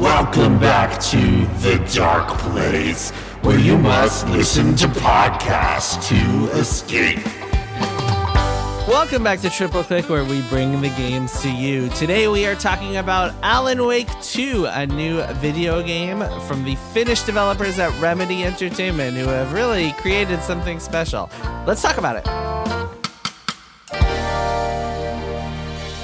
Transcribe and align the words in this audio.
Welcome 0.00 0.58
back 0.58 1.00
to 1.04 1.46
The 1.62 1.82
Dark 1.94 2.28
Place, 2.38 3.10
where 3.40 3.58
you 3.58 3.78
must 3.78 4.28
listen 4.28 4.76
to 4.76 4.86
podcasts 4.88 6.06
to 6.08 6.50
escape. 6.58 7.24
Welcome 8.86 9.24
back 9.24 9.40
to 9.40 9.48
Triple 9.48 9.82
Click, 9.84 10.10
where 10.10 10.24
we 10.24 10.42
bring 10.48 10.82
the 10.82 10.90
games 10.90 11.40
to 11.40 11.50
you. 11.50 11.88
Today 11.90 12.28
we 12.28 12.44
are 12.44 12.54
talking 12.54 12.98
about 12.98 13.32
Alan 13.42 13.86
Wake 13.86 14.10
2, 14.20 14.66
a 14.66 14.86
new 14.86 15.22
video 15.34 15.82
game 15.82 16.22
from 16.40 16.62
the 16.64 16.76
Finnish 16.92 17.22
developers 17.22 17.78
at 17.78 17.98
Remedy 18.00 18.44
Entertainment, 18.44 19.16
who 19.16 19.28
have 19.28 19.54
really 19.54 19.92
created 19.92 20.42
something 20.42 20.78
special. 20.78 21.30
Let's 21.66 21.80
talk 21.80 21.96
about 21.96 22.16
it. 22.16 22.28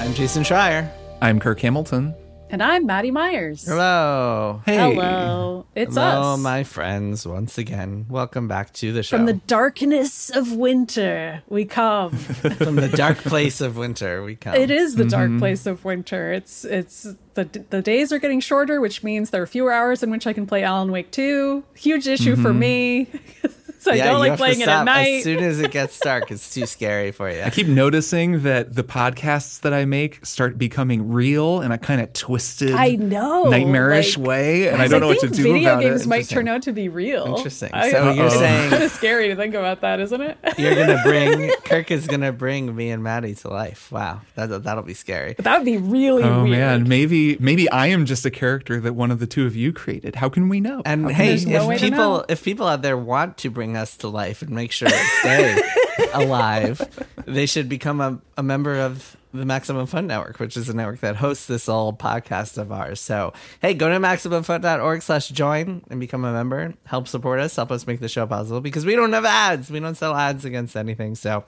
I'm 0.01 0.15
Jason 0.15 0.43
Schreier. 0.43 0.91
I'm 1.21 1.39
Kirk 1.39 1.61
Hamilton. 1.61 2.15
And 2.53 2.63
I'm 2.65 2.85
Maddy 2.85 3.13
Myers. 3.13 3.65
Hello. 3.65 4.61
Hey. 4.67 4.77
Hello. 4.95 5.67
It's 5.77 5.95
Hello, 5.95 6.35
us. 6.35 6.41
my 6.41 6.65
friends, 6.65 7.25
once 7.25 7.59
again. 7.59 8.07
Welcome 8.09 8.49
back 8.49 8.73
to 8.75 8.93
the 8.93 9.05
show. 9.05 9.17
From 9.19 9.27
the 9.27 9.35
darkness 9.35 10.31
of 10.31 10.57
winter, 10.57 11.45
we 11.49 11.65
come. 11.65 12.11
From 12.19 12.75
the 12.75 12.89
dark 12.89 13.19
place 13.19 13.61
of 13.61 13.77
winter, 13.77 14.25
we 14.25 14.35
come. 14.35 14.55
it 14.57 14.71
is 14.73 14.97
the 14.97 15.05
Mm-hmm. 15.05 15.11
dark 15.31 15.39
place 15.39 15.67
of 15.67 15.85
winter. 15.85 16.33
It's 16.33 16.65
it's 16.65 17.07
the 17.35 17.45
the 17.71 17.83
days 17.83 18.13
are 18.13 18.19
getting 18.19 18.41
shorter, 18.41 18.81
which 18.81 19.05
means 19.05 19.31
there 19.31 19.43
are 19.43 19.47
fewer 19.47 19.73
hours 19.73 20.03
in 20.03 20.11
which 20.11 20.27
I 20.27 20.33
can 20.33 20.45
play 20.47 20.65
Alan 20.65 20.91
Wake 20.91 21.13
2. 21.13 21.63
Huge 21.77 22.09
issue 22.09 22.35
for 22.35 22.53
me. 22.53 23.07
so 23.81 23.91
I 23.93 23.97
don't 23.99 24.21
like 24.21 24.37
playing 24.37 24.61
it 24.61 24.69
at 24.69 24.85
night. 24.85 25.19
As 25.19 25.25
soon 25.25 25.39
as 25.43 25.61
it 25.61 25.71
gets 25.71 25.99
dark, 25.99 26.31
it's 26.31 26.53
too 26.55 26.67
scary 26.77 27.11
for 27.13 27.31
you. 27.31 27.43
I 27.43 27.51
keep 27.51 27.67
noticing 27.67 28.43
that 28.43 28.75
the 28.75 28.85
podcasts 28.85 29.61
that 29.61 29.73
I 29.73 29.85
make 29.85 30.25
start 30.25 30.59
becoming 30.59 31.11
real 31.11 31.61
in 31.63 31.73
a 31.73 31.79
kind 31.79 32.01
of 32.01 32.13
twisted, 32.13 32.73
I 32.73 32.97
know, 32.97 33.45
nightmarish 33.45 34.17
like- 34.17 34.27
way, 34.27 34.69
and 34.69 34.81
I 34.83 34.89
don't 34.89 35.01
know 35.01 35.09
what 35.09 35.21
to 35.21 35.27
think 35.29 35.37
do 35.37 35.43
video 35.55 35.71
about 35.73 35.83
games 35.83 36.03
it. 36.03 36.09
might 36.09 36.29
turn 36.29 36.47
out 36.49 36.63
to 36.63 36.73
be 36.73 36.89
real. 36.89 37.35
Interesting. 37.37 37.71
I, 37.73 37.91
So 37.91 38.11
you're 38.13 38.27
it's 38.27 38.35
saying- 38.37 38.71
kind 38.71 38.83
of 38.85 38.91
scary 38.93 39.29
to 39.29 39.37
think 39.37 39.55
about 39.55 39.81
that, 39.81 39.99
isn't 40.01 40.21
it? 40.21 40.39
You're 40.59 40.75
gonna 40.75 41.01
bring 41.05 41.51
Kirk 41.65 41.91
is 41.91 42.07
gonna 42.07 42.33
bring 42.33 42.75
me 42.77 42.91
and 42.91 43.03
Maddy 43.03 43.35
to 43.37 43.49
life. 43.49 43.91
Wow, 43.91 44.21
that 44.35 44.63
that'll 44.65 44.83
be 44.83 44.95
scary. 44.95 45.35
But 45.35 45.45
that 45.47 45.59
would 45.59 45.65
be 45.65 45.79
really 45.79 46.23
Oh 46.23 46.45
weird. 46.45 46.51
man, 46.59 46.89
maybe 46.89 47.37
maybe 47.41 47.71
I 47.71 47.87
am 47.89 48.05
just 48.05 48.27
a 48.27 48.31
character 48.31 48.81
that 48.81 48.95
one 48.95 49.11
of 49.11 49.19
the 49.21 49.27
two 49.27 49.47
of 49.47 49.57
you 49.57 49.73
created. 49.73 50.17
How 50.17 50.29
can 50.29 50.49
we 50.49 50.61
know? 50.61 50.83
And 50.85 51.11
hey, 51.11 51.29
There's 51.29 51.47
no 51.47 51.71
if 51.71 51.81
people 51.81 52.25
if 52.29 52.45
people 52.45 52.67
out 52.67 52.83
there 52.83 52.97
want 52.97 53.39
to 53.39 53.51
bring 53.51 53.70
us 53.77 53.97
to 53.99 54.09
life 54.09 54.43
and 54.43 54.51
make 54.51 54.73
sure 54.73 54.89
to 54.89 55.05
stay 55.21 55.61
alive, 56.13 56.81
they 57.27 57.47
should 57.47 57.69
become 57.69 58.01
a, 58.01 58.21
a 58.37 58.43
member 58.43 58.77
of 58.81 59.17
the 59.33 59.45
Maximum 59.45 59.87
Fun 59.87 60.09
Network, 60.09 60.41
which 60.41 60.57
is 60.57 60.69
a 60.69 60.75
network 60.75 61.01
that 61.01 61.15
hosts 61.17 61.47
this 61.47 61.69
old 61.69 62.01
podcast 62.01 62.59
of 62.59 62.73
ours. 62.73 63.01
So 63.01 63.33
hey, 63.63 63.75
go 63.75 63.89
to 63.89 63.97
maximumfun.org 63.97 65.03
slash 65.03 65.29
join 65.29 65.85
and 65.89 66.01
become 66.01 66.25
a 66.25 66.33
member. 66.33 66.75
Help 66.85 67.07
support 67.07 67.39
us, 67.39 67.55
help 67.55 67.71
us 67.71 67.87
make 67.87 68.01
the 68.01 68.09
show 68.09 68.27
possible 68.27 68.61
because 68.61 68.85
we 68.85 68.97
don't 68.97 69.13
have 69.13 69.25
ads. 69.25 69.71
We 69.71 69.79
don't 69.79 69.95
sell 69.95 70.15
ads 70.17 70.45
against 70.45 70.77
anything. 70.77 71.15
So 71.15 71.45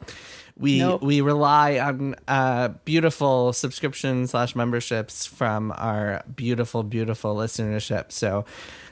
we 0.56 0.78
Nope. 0.78 1.02
we 1.02 1.22
rely 1.22 1.78
on 1.78 2.14
uh, 2.28 2.68
beautiful 2.84 3.52
subscription 3.52 4.26
slash 4.28 4.54
memberships 4.54 5.26
from 5.26 5.72
our 5.76 6.22
beautiful 6.36 6.82
beautiful 6.82 7.34
listenership 7.34 8.12
so 8.12 8.44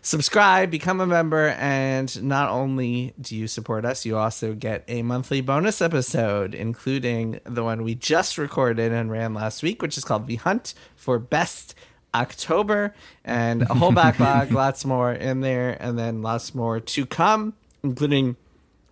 subscribe 0.02 0.70
become 0.70 1.00
a 1.00 1.06
member 1.06 1.48
and 1.58 2.22
not 2.22 2.48
only 2.50 3.12
do 3.20 3.36
you 3.36 3.46
support 3.46 3.84
us 3.84 4.06
you 4.06 4.16
also 4.16 4.54
get 4.54 4.82
a 4.88 5.02
monthly 5.02 5.40
bonus 5.40 5.82
episode 5.82 6.54
including 6.54 7.38
the 7.44 7.62
one 7.62 7.82
we 7.82 7.94
just 7.94 8.38
recorded 8.38 8.92
and 8.92 9.10
ran 9.10 9.34
last 9.34 9.62
week 9.62 9.82
which 9.82 9.98
is 9.98 10.04
called 10.04 10.26
the 10.26 10.36
hunt 10.36 10.74
for 10.96 11.18
best 11.18 11.74
october. 12.14 12.94
And 13.24 13.62
a 13.62 13.74
whole 13.74 13.92
backlog 14.02 14.52
lots 14.52 14.84
more 14.84 15.12
in 15.12 15.40
there 15.40 15.76
and 15.80 15.98
then 15.98 16.22
lots 16.22 16.54
more 16.54 16.80
to 16.80 17.06
come 17.06 17.54
including 17.82 18.36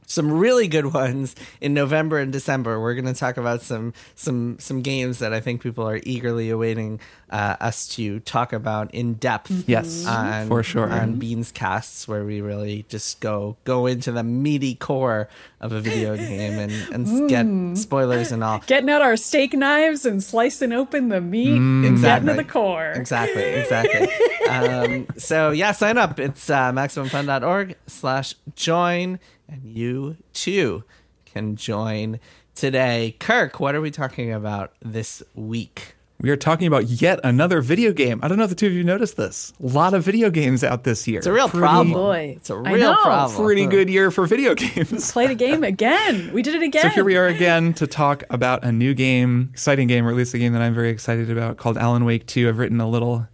some 0.09 0.33
really 0.33 0.67
good 0.67 0.93
ones 0.93 1.37
in 1.61 1.75
November 1.75 2.19
and 2.19 2.33
December. 2.33 2.81
We're 2.81 2.95
going 2.95 3.05
to 3.05 3.15
talk 3.15 3.37
about 3.37 3.63
some 3.63 3.93
some 4.17 4.59
some 4.59 4.83
games 4.83 5.21
that 5.21 5.33
I 5.33 5.39
think 5.39 5.63
people 5.63 5.89
are 5.89 6.01
eagerly 6.03 6.51
awaiting 6.51 6.99
uh, 7.31 7.57
us 7.61 7.87
to 7.89 8.19
talk 8.21 8.53
about 8.53 8.93
in 8.93 9.15
depth. 9.15 9.69
Yes, 9.69 10.05
on, 10.07 10.49
for 10.49 10.65
sure. 10.65 10.91
on 10.91 11.19
Beans 11.21 11.53
casts, 11.53 12.09
where 12.09 12.25
we 12.25 12.41
really 12.41 12.85
just 12.89 13.21
go 13.21 13.57
go 13.65 13.87
into 13.87 14.11
the 14.11 14.25
meaty 14.25 14.75
core 14.75 15.29
of 15.61 15.73
a 15.73 15.81
video 15.81 16.17
game 16.17 16.59
and 16.59 16.73
and 16.93 17.29
get 17.29 17.79
spoilers 17.79 18.33
and 18.33 18.45
all. 18.45 18.63
Getting 18.67 18.91
out 18.91 19.03
our 19.03 19.17
steak 19.17 19.55
knives 19.55 20.07
and 20.07 20.23
slicing 20.23 20.73
open 20.73 21.09
the 21.09 21.21
meat 21.21 21.57
and 21.57 22.01
getting 22.01 22.29
to 22.29 22.35
the 22.35 22.45
core. 22.45 22.93
Exactly, 22.93 23.43
exactly. 23.43 24.09
um, 24.49 25.07
so 25.17 25.51
yeah, 25.51 25.73
sign 25.73 25.99
up. 25.99 26.21
It's 26.21 26.49
uh, 26.49 26.73
maximumfun.org 26.73 27.77
slash 27.87 28.35
join, 28.55 29.19
and 29.49 29.65
you 29.65 30.17
too 30.33 30.85
can 31.25 31.57
join 31.57 32.21
today. 32.55 33.17
Kirk, 33.19 33.61
what 33.61 33.75
are 33.75 33.81
we 33.81 33.91
talking 33.91 34.33
about 34.33 34.75
this 34.81 35.23
week? 35.35 35.95
We 36.21 36.31
are 36.31 36.37
talking 36.37 36.67
about 36.67 36.87
yet 36.89 37.21
another 37.23 37.61
video 37.61 37.93
game. 37.93 38.19
I 38.23 38.29
don't 38.29 38.39
know 38.39 38.45
if 38.45 38.51
the 38.51 38.57
two 38.57 38.67
of 38.67 38.73
you 38.73 38.83
noticed 38.83 39.17
this. 39.17 39.53
A 39.63 39.67
lot 39.67 39.95
of 39.95 40.03
video 40.03 40.31
games 40.31 40.65
out 40.65 40.83
this 40.83 41.07
year. 41.07 41.19
It's 41.19 41.27
a 41.29 41.33
real 41.33 41.49
Pretty- 41.49 41.61
problem. 41.63 41.93
boy. 41.93 42.35
It's 42.37 42.51
a 42.51 42.57
real 42.57 42.77
know. 42.77 42.97
problem. 42.97 43.45
Pretty 43.45 43.67
good 43.67 43.89
year 43.89 44.11
for 44.11 44.27
video 44.27 44.55
games. 44.57 45.13
Played 45.13 45.31
a 45.31 45.35
game 45.37 45.63
again. 45.63 46.33
We 46.33 46.43
did 46.43 46.55
it 46.57 46.63
again. 46.63 46.83
So 46.89 46.89
here 46.91 47.05
we 47.05 47.17
are 47.17 47.27
again 47.27 47.73
to 47.75 47.87
talk 47.87 48.25
about 48.31 48.65
a 48.65 48.73
new 48.73 48.95
game, 48.95 49.51
exciting 49.53 49.87
game, 49.89 50.07
or 50.07 50.11
at 50.11 50.17
least 50.17 50.35
a 50.35 50.39
game 50.39 50.53
that 50.55 50.63
I'm 50.63 50.75
very 50.75 50.91
excited 50.91 51.31
about 51.31 51.57
called 51.57 51.77
Alan 51.79 52.05
Wake 52.05 52.27
2. 52.27 52.49
I've 52.49 52.59
written 52.59 52.81
a 52.81 52.89
little 52.89 53.29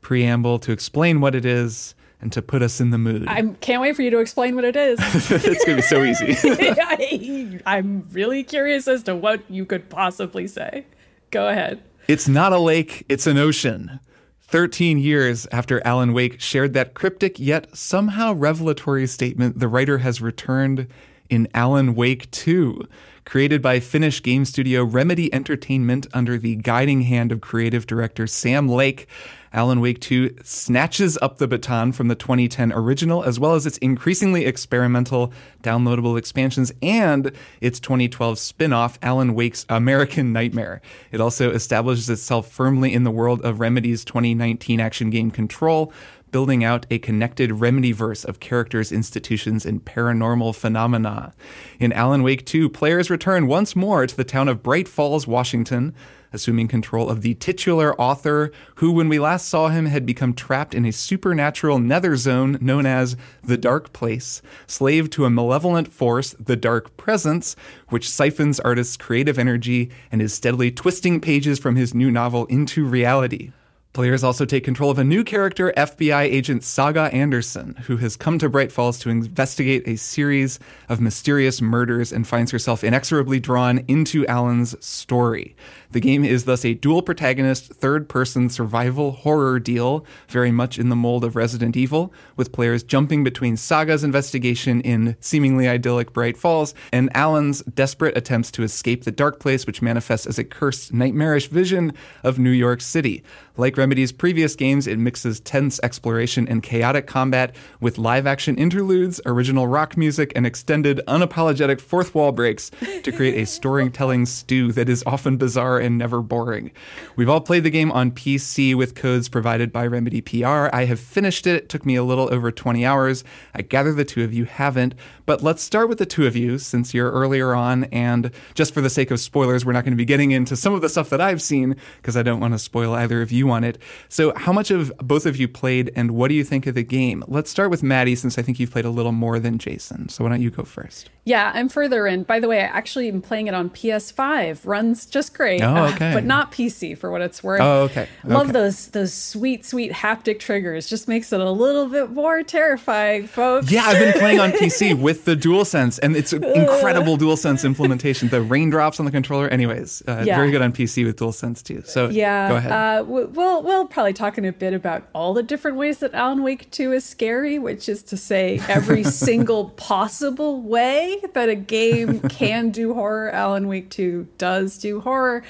preamble 0.00 0.58
to 0.60 0.72
explain 0.72 1.20
what 1.20 1.34
it 1.34 1.44
is 1.44 1.94
and 2.20 2.32
to 2.32 2.42
put 2.42 2.62
us 2.62 2.80
in 2.80 2.90
the 2.90 2.98
mood. 2.98 3.24
I 3.28 3.42
can't 3.60 3.80
wait 3.80 3.94
for 3.96 4.02
you 4.02 4.10
to 4.10 4.18
explain 4.18 4.54
what 4.54 4.64
it 4.64 4.76
is. 4.76 4.98
it's 5.30 5.64
going 5.64 5.64
to 5.64 5.76
be 5.76 5.82
so 5.82 6.02
easy. 6.02 6.36
I, 6.44 7.60
I'm 7.66 8.06
really 8.12 8.42
curious 8.44 8.86
as 8.88 9.02
to 9.04 9.14
what 9.16 9.42
you 9.48 9.64
could 9.64 9.88
possibly 9.88 10.46
say. 10.46 10.84
Go 11.30 11.48
ahead. 11.48 11.82
It's 12.08 12.26
not 12.26 12.54
a 12.54 12.58
lake, 12.58 13.04
it's 13.10 13.26
an 13.26 13.36
ocean. 13.36 14.00
13 14.40 14.96
years 14.96 15.46
after 15.52 15.86
Alan 15.86 16.14
Wake 16.14 16.40
shared 16.40 16.72
that 16.72 16.94
cryptic 16.94 17.38
yet 17.38 17.76
somehow 17.76 18.32
revelatory 18.32 19.06
statement, 19.06 19.58
the 19.58 19.68
writer 19.68 19.98
has 19.98 20.22
returned 20.22 20.88
in 21.28 21.46
Alan 21.52 21.94
Wake 21.94 22.30
2. 22.30 22.88
Created 23.26 23.60
by 23.60 23.78
Finnish 23.78 24.22
game 24.22 24.46
studio 24.46 24.84
Remedy 24.84 25.32
Entertainment 25.34 26.06
under 26.14 26.38
the 26.38 26.56
guiding 26.56 27.02
hand 27.02 27.30
of 27.30 27.42
creative 27.42 27.86
director 27.86 28.26
Sam 28.26 28.70
Lake, 28.70 29.06
Alan 29.52 29.80
Wake 29.80 30.00
2 30.00 30.36
snatches 30.42 31.18
up 31.22 31.38
the 31.38 31.48
baton 31.48 31.92
from 31.92 32.08
the 32.08 32.14
2010 32.14 32.72
original, 32.72 33.22
as 33.22 33.40
well 33.40 33.54
as 33.54 33.66
its 33.66 33.78
increasingly 33.78 34.44
experimental 34.44 35.32
downloadable 35.62 36.18
expansions 36.18 36.72
and 36.82 37.32
its 37.60 37.80
2012 37.80 38.38
spin 38.38 38.72
off, 38.72 38.98
Alan 39.02 39.34
Wake's 39.34 39.64
American 39.68 40.32
Nightmare. 40.32 40.80
It 41.10 41.20
also 41.20 41.50
establishes 41.50 42.10
itself 42.10 42.50
firmly 42.50 42.92
in 42.92 43.04
the 43.04 43.10
world 43.10 43.40
of 43.42 43.60
Remedy's 43.60 44.04
2019 44.04 44.80
action 44.80 45.10
game 45.10 45.30
Control, 45.30 45.92
building 46.30 46.64
out 46.64 46.86
a 46.90 46.98
connected 46.98 47.50
Remedyverse 47.50 48.24
of 48.24 48.40
characters, 48.40 48.92
institutions, 48.92 49.64
and 49.64 49.84
paranormal 49.84 50.54
phenomena. 50.54 51.32
In 51.78 51.92
Alan 51.92 52.22
Wake 52.22 52.44
2, 52.44 52.68
players 52.68 53.10
return 53.10 53.46
once 53.46 53.74
more 53.74 54.06
to 54.06 54.16
the 54.16 54.24
town 54.24 54.48
of 54.48 54.62
Bright 54.62 54.88
Falls, 54.88 55.26
Washington, 55.26 55.94
assuming 56.32 56.68
control 56.68 57.08
of 57.08 57.22
the 57.22 57.34
titular 57.34 57.98
author, 58.00 58.52
who, 58.76 58.92
when 58.92 59.08
we 59.08 59.18
last 59.18 59.48
saw 59.48 59.68
him, 59.68 59.86
had 59.86 60.06
become 60.06 60.34
trapped 60.34 60.74
in 60.74 60.84
a 60.84 60.92
supernatural 60.92 61.78
nether 61.78 62.16
zone 62.16 62.58
known 62.60 62.86
as 62.86 63.16
the 63.42 63.56
Dark 63.56 63.92
Place, 63.92 64.42
slave 64.66 65.10
to 65.10 65.24
a 65.24 65.30
malevolent 65.30 65.92
force, 65.92 66.34
the 66.38 66.56
Dark 66.56 66.96
Presence, 66.96 67.56
which 67.88 68.10
siphons 68.10 68.60
artists' 68.60 68.96
creative 68.96 69.38
energy 69.38 69.90
and 70.12 70.22
is 70.22 70.34
steadily 70.34 70.70
twisting 70.70 71.20
pages 71.20 71.58
from 71.58 71.76
his 71.76 71.94
new 71.94 72.10
novel 72.10 72.46
into 72.46 72.84
reality. 72.84 73.52
Players 73.98 74.22
also 74.22 74.44
take 74.44 74.62
control 74.62 74.92
of 74.92 74.98
a 75.00 75.02
new 75.02 75.24
character, 75.24 75.72
FBI 75.76 76.22
agent 76.22 76.62
Saga 76.62 77.12
Anderson, 77.12 77.74
who 77.88 77.96
has 77.96 78.16
come 78.16 78.38
to 78.38 78.48
Bright 78.48 78.70
Falls 78.70 78.96
to 79.00 79.10
investigate 79.10 79.82
a 79.88 79.96
series 79.96 80.60
of 80.88 81.00
mysterious 81.00 81.60
murders 81.60 82.12
and 82.12 82.24
finds 82.24 82.52
herself 82.52 82.84
inexorably 82.84 83.40
drawn 83.40 83.82
into 83.88 84.24
Alan's 84.28 84.76
story. 84.78 85.56
The 85.90 86.00
game 86.00 86.24
is 86.24 86.44
thus 86.44 86.64
a 86.64 86.74
dual 86.74 87.02
protagonist, 87.02 87.72
third 87.72 88.08
person 88.08 88.50
survival 88.50 89.10
horror 89.10 89.58
deal, 89.58 90.04
very 90.28 90.52
much 90.52 90.78
in 90.78 90.90
the 90.90 90.94
mold 90.94 91.24
of 91.24 91.34
Resident 91.34 91.76
Evil, 91.76 92.12
with 92.36 92.52
players 92.52 92.84
jumping 92.84 93.24
between 93.24 93.56
Saga's 93.56 94.04
investigation 94.04 94.80
in 94.82 95.16
seemingly 95.18 95.66
idyllic 95.66 96.12
Bright 96.12 96.36
Falls 96.36 96.72
and 96.92 97.10
Alan's 97.16 97.62
desperate 97.62 98.16
attempts 98.16 98.52
to 98.52 98.62
escape 98.62 99.02
the 99.02 99.10
dark 99.10 99.40
place, 99.40 99.66
which 99.66 99.82
manifests 99.82 100.26
as 100.26 100.38
a 100.38 100.44
cursed, 100.44 100.92
nightmarish 100.92 101.48
vision 101.48 101.94
of 102.22 102.38
New 102.38 102.50
York 102.50 102.80
City. 102.80 103.24
Like 103.56 103.76
Remedy's 103.88 104.12
previous 104.12 104.54
games, 104.54 104.86
it 104.86 104.98
mixes 104.98 105.40
tense 105.40 105.80
exploration 105.82 106.46
and 106.46 106.62
chaotic 106.62 107.06
combat 107.06 107.56
with 107.80 107.96
live 107.96 108.26
action 108.26 108.54
interludes, 108.58 109.18
original 109.24 109.66
rock 109.66 109.96
music, 109.96 110.30
and 110.36 110.44
extended, 110.44 111.00
unapologetic 111.08 111.80
fourth 111.80 112.14
wall 112.14 112.30
breaks 112.30 112.70
to 113.02 113.10
create 113.10 113.40
a 113.40 113.46
storytelling 113.46 114.26
stew 114.26 114.72
that 114.72 114.90
is 114.90 115.02
often 115.06 115.38
bizarre 115.38 115.78
and 115.78 115.96
never 115.96 116.20
boring. 116.20 116.70
We've 117.16 117.30
all 117.30 117.40
played 117.40 117.64
the 117.64 117.70
game 117.70 117.90
on 117.90 118.10
PC 118.10 118.74
with 118.74 118.94
codes 118.94 119.30
provided 119.30 119.72
by 119.72 119.86
Remedy 119.86 120.20
PR. 120.20 120.68
I 120.70 120.84
have 120.84 121.00
finished 121.00 121.46
it. 121.46 121.62
It 121.62 121.68
took 121.70 121.86
me 121.86 121.96
a 121.96 122.04
little 122.04 122.30
over 122.30 122.52
20 122.52 122.84
hours. 122.84 123.24
I 123.54 123.62
gather 123.62 123.94
the 123.94 124.04
two 124.04 124.22
of 124.22 124.34
you 124.34 124.44
haven't, 124.44 124.94
but 125.24 125.42
let's 125.42 125.62
start 125.62 125.88
with 125.88 125.96
the 125.96 126.04
two 126.04 126.26
of 126.26 126.36
you 126.36 126.58
since 126.58 126.92
you're 126.92 127.10
earlier 127.10 127.54
on. 127.54 127.84
And 127.84 128.32
just 128.52 128.74
for 128.74 128.82
the 128.82 128.90
sake 128.90 129.10
of 129.10 129.18
spoilers, 129.18 129.64
we're 129.64 129.72
not 129.72 129.84
going 129.84 129.92
to 129.92 129.96
be 129.96 130.04
getting 130.04 130.32
into 130.32 130.56
some 130.56 130.74
of 130.74 130.82
the 130.82 130.90
stuff 130.90 131.08
that 131.08 131.22
I've 131.22 131.40
seen 131.40 131.76
because 131.96 132.18
I 132.18 132.22
don't 132.22 132.40
want 132.40 132.52
to 132.52 132.58
spoil 132.58 132.92
either 132.92 133.22
of 133.22 133.32
you 133.32 133.50
on 133.50 133.64
it. 133.64 133.67
So, 134.08 134.32
how 134.36 134.52
much 134.52 134.70
of 134.70 134.90
both 134.98 135.26
of 135.26 135.36
you 135.36 135.48
played 135.48 135.90
and 135.94 136.12
what 136.12 136.28
do 136.28 136.34
you 136.34 136.44
think 136.44 136.66
of 136.66 136.74
the 136.74 136.82
game? 136.82 137.22
Let's 137.28 137.50
start 137.50 137.68
with 137.70 137.82
Maddy 137.82 138.14
since 138.14 138.38
I 138.38 138.42
think 138.42 138.58
you've 138.58 138.70
played 138.70 138.86
a 138.86 138.90
little 138.90 139.12
more 139.12 139.38
than 139.38 139.58
Jason. 139.58 140.08
So, 140.08 140.24
why 140.24 140.30
don't 140.30 140.40
you 140.40 140.50
go 140.50 140.62
first? 140.62 141.10
Yeah, 141.24 141.52
I'm 141.54 141.68
further 141.68 142.06
in. 142.06 142.22
By 142.22 142.40
the 142.40 142.48
way, 142.48 142.60
I 142.60 142.66
actually 142.66 143.08
am 143.08 143.20
playing 143.20 143.48
it 143.48 143.54
on 143.54 143.68
PS5. 143.68 144.60
Runs 144.64 145.04
just 145.04 145.34
great. 145.34 145.60
Oh, 145.62 145.74
uh, 145.74 145.90
okay. 145.94 146.14
but 146.14 146.24
not 146.24 146.52
PC 146.52 146.96
for 146.96 147.10
what 147.10 147.20
it's 147.20 147.42
worth. 147.42 147.60
Oh, 147.60 147.82
okay. 147.82 148.08
Love 148.24 148.44
Okay. 148.44 148.52
those 148.52 148.88
those 148.88 149.12
sweet, 149.12 149.64
sweet 149.66 149.92
haptic 149.92 150.38
triggers. 150.38 150.86
Just 150.86 151.08
makes 151.08 151.32
it 151.32 151.40
a 151.40 151.50
little 151.50 151.86
bit 151.88 152.10
more 152.12 152.42
terrifying, 152.42 153.26
folks. 153.26 153.70
Yeah, 153.70 153.82
I've 153.84 153.98
been 153.98 154.14
playing 154.14 154.40
on 154.40 154.52
PC 154.52 154.94
with 154.98 155.24
the 155.26 155.36
DualSense, 155.36 155.98
and 156.02 156.16
it's 156.16 156.32
an 156.32 156.44
incredible 156.44 157.18
DualSense 157.18 157.64
implementation. 157.64 158.28
The 158.28 158.40
raindrops 158.40 158.98
on 158.98 159.04
the 159.06 159.12
controller, 159.12 159.48
anyways, 159.48 160.02
uh, 160.08 160.22
Yeah. 160.24 160.36
very 160.36 160.50
good 160.50 160.62
on 160.62 160.72
PC 160.72 161.04
with 161.04 161.16
DualSense 161.18 161.62
too. 161.62 161.82
So 161.84 162.08
Yeah, 162.08 162.48
go 162.48 162.56
ahead. 162.56 162.72
Uh, 162.72 162.98
w- 163.02 163.26
we'll 163.62 163.78
we'll 163.78 163.86
probably 163.86 164.12
talk 164.12 164.36
in 164.38 164.44
a 164.44 164.52
bit 164.52 164.74
about 164.74 165.08
all 165.14 165.34
the 165.34 165.42
different 165.42 165.76
ways 165.76 165.98
that 165.98 166.12
Alan 166.14 166.42
Wake 166.42 166.70
Two 166.70 166.92
is 166.92 167.04
scary, 167.04 167.58
which 167.58 167.88
is 167.88 168.02
to 168.04 168.16
say, 168.16 168.60
every 168.68 169.04
single 169.28 169.70
possible 169.70 170.60
way 170.60 171.22
that 171.34 171.48
a 171.48 171.54
game 171.54 172.20
can 172.28 172.70
do 172.70 172.94
horror. 172.94 173.30
Alan 173.30 173.68
Wake 173.68 173.90
Two 173.90 174.28
does 174.36 174.78
do 174.78 175.00
horror, 175.00 175.44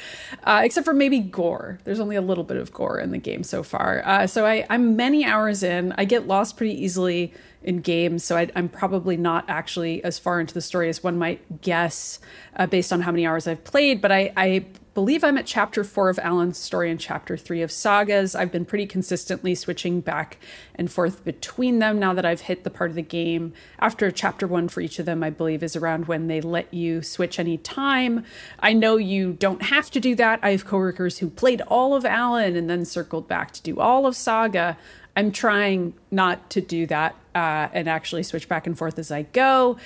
uh, 0.45 0.63
except 0.65 0.85
for 0.85 0.95
maybe 0.95 1.21
gore. 1.21 1.79
There's 1.85 2.01
only 2.01 2.17
a 2.17 2.21
little 2.21 2.45
bit 2.45 2.57
of 2.57 2.73
gore 2.73 2.99
in 3.01 3.11
the 3.11 3.19
game 3.19 3.43
so 3.43 3.63
far. 3.63 4.03
Uh, 4.05 4.27
so 4.27 4.45
I, 4.47 4.67
I'm 4.69 4.97
many 4.97 5.25
hours 5.25 5.63
in. 5.63 5.93
I 5.97 6.05
get 6.05 6.27
lost 6.27 6.57
pretty 6.57 6.75
easily 6.83 7.33
in 7.63 7.81
games, 7.81 8.23
so 8.25 8.37
I, 8.37 8.49
I'm 8.55 8.69
probably 8.69 9.17
not 9.17 9.45
actually 9.49 10.05
as 10.05 10.19
far 10.19 10.41
into 10.41 10.55
the 10.55 10.61
story 10.61 10.89
as 10.89 11.03
one 11.03 11.19
might 11.19 11.63
guess 11.63 12.21
uh, 12.57 12.67
based 12.67 12.93
on 12.93 13.01
how 13.01 13.11
many 13.11 13.27
hours 13.27 13.47
I've 13.47 13.65
played. 13.65 14.01
But 14.01 14.13
I, 14.13 14.33
I 14.37 14.67
believe 14.99 15.23
I'm 15.23 15.39
at 15.39 15.47
chapter 15.47 15.85
four 15.85 16.09
of 16.09 16.19
Alan's 16.19 16.59
story 16.59 16.91
and 16.91 16.99
chapter 16.99 17.37
three 17.37 17.63
of 17.63 17.71
Sagas. 17.71 18.35
I've 18.35 18.51
been 18.51 18.65
pretty 18.65 18.85
consistently 18.85 19.55
switching 19.55 20.01
back 20.01 20.39
and 20.75 20.91
forth 20.91 21.25
between 21.25 21.79
them 21.79 22.01
now 22.01 22.13
that 22.15 22.27
I've 22.27 22.41
hit 22.41 22.65
the 22.65 22.71
part 22.71 22.91
of 22.91 22.97
the 22.97 23.03
game. 23.03 23.53
After 23.79 24.11
chapter 24.11 24.49
one 24.49 24.67
for 24.67 24.81
each 24.81 24.99
of 24.99 25.07
them, 25.07 25.23
I 25.23 25.31
believe 25.31 25.63
is 25.63 25.77
around 25.77 26.09
when 26.09 26.27
they 26.27 26.41
let 26.41 26.75
you 26.75 27.01
switch 27.01 27.39
any 27.39 27.59
time. 27.59 28.25
I 28.59 28.73
know 28.73 28.97
you 28.97 29.35
don't 29.35 29.63
have 29.63 29.89
to 29.93 30.01
do 30.01 30.17
that. 30.17 30.41
I 30.43 30.51
have 30.51 30.65
coworkers 30.65 31.19
who 31.19 31.31
played 31.31 31.61
all 31.69 31.95
of 31.95 32.05
Alan 32.05 32.57
and 32.57 32.69
then 32.69 32.85
circled 32.85 33.29
back 33.29 33.53
to 33.53 33.63
do 33.63 33.79
all 33.79 34.05
of 34.05 34.17
Saga. 34.17 34.77
I'm 35.15 35.31
trying 35.31 35.95
not 36.11 36.51
to 36.51 36.61
do 36.61 36.87
that 36.87 37.15
uh, 37.37 37.69
and 37.73 37.89
actually 37.89 38.25
switch 38.25 38.49
back 38.49 38.67
and 38.67 38.77
forth 38.77 38.99
as 38.99 39.13
I 39.13 39.23
go. 39.23 39.79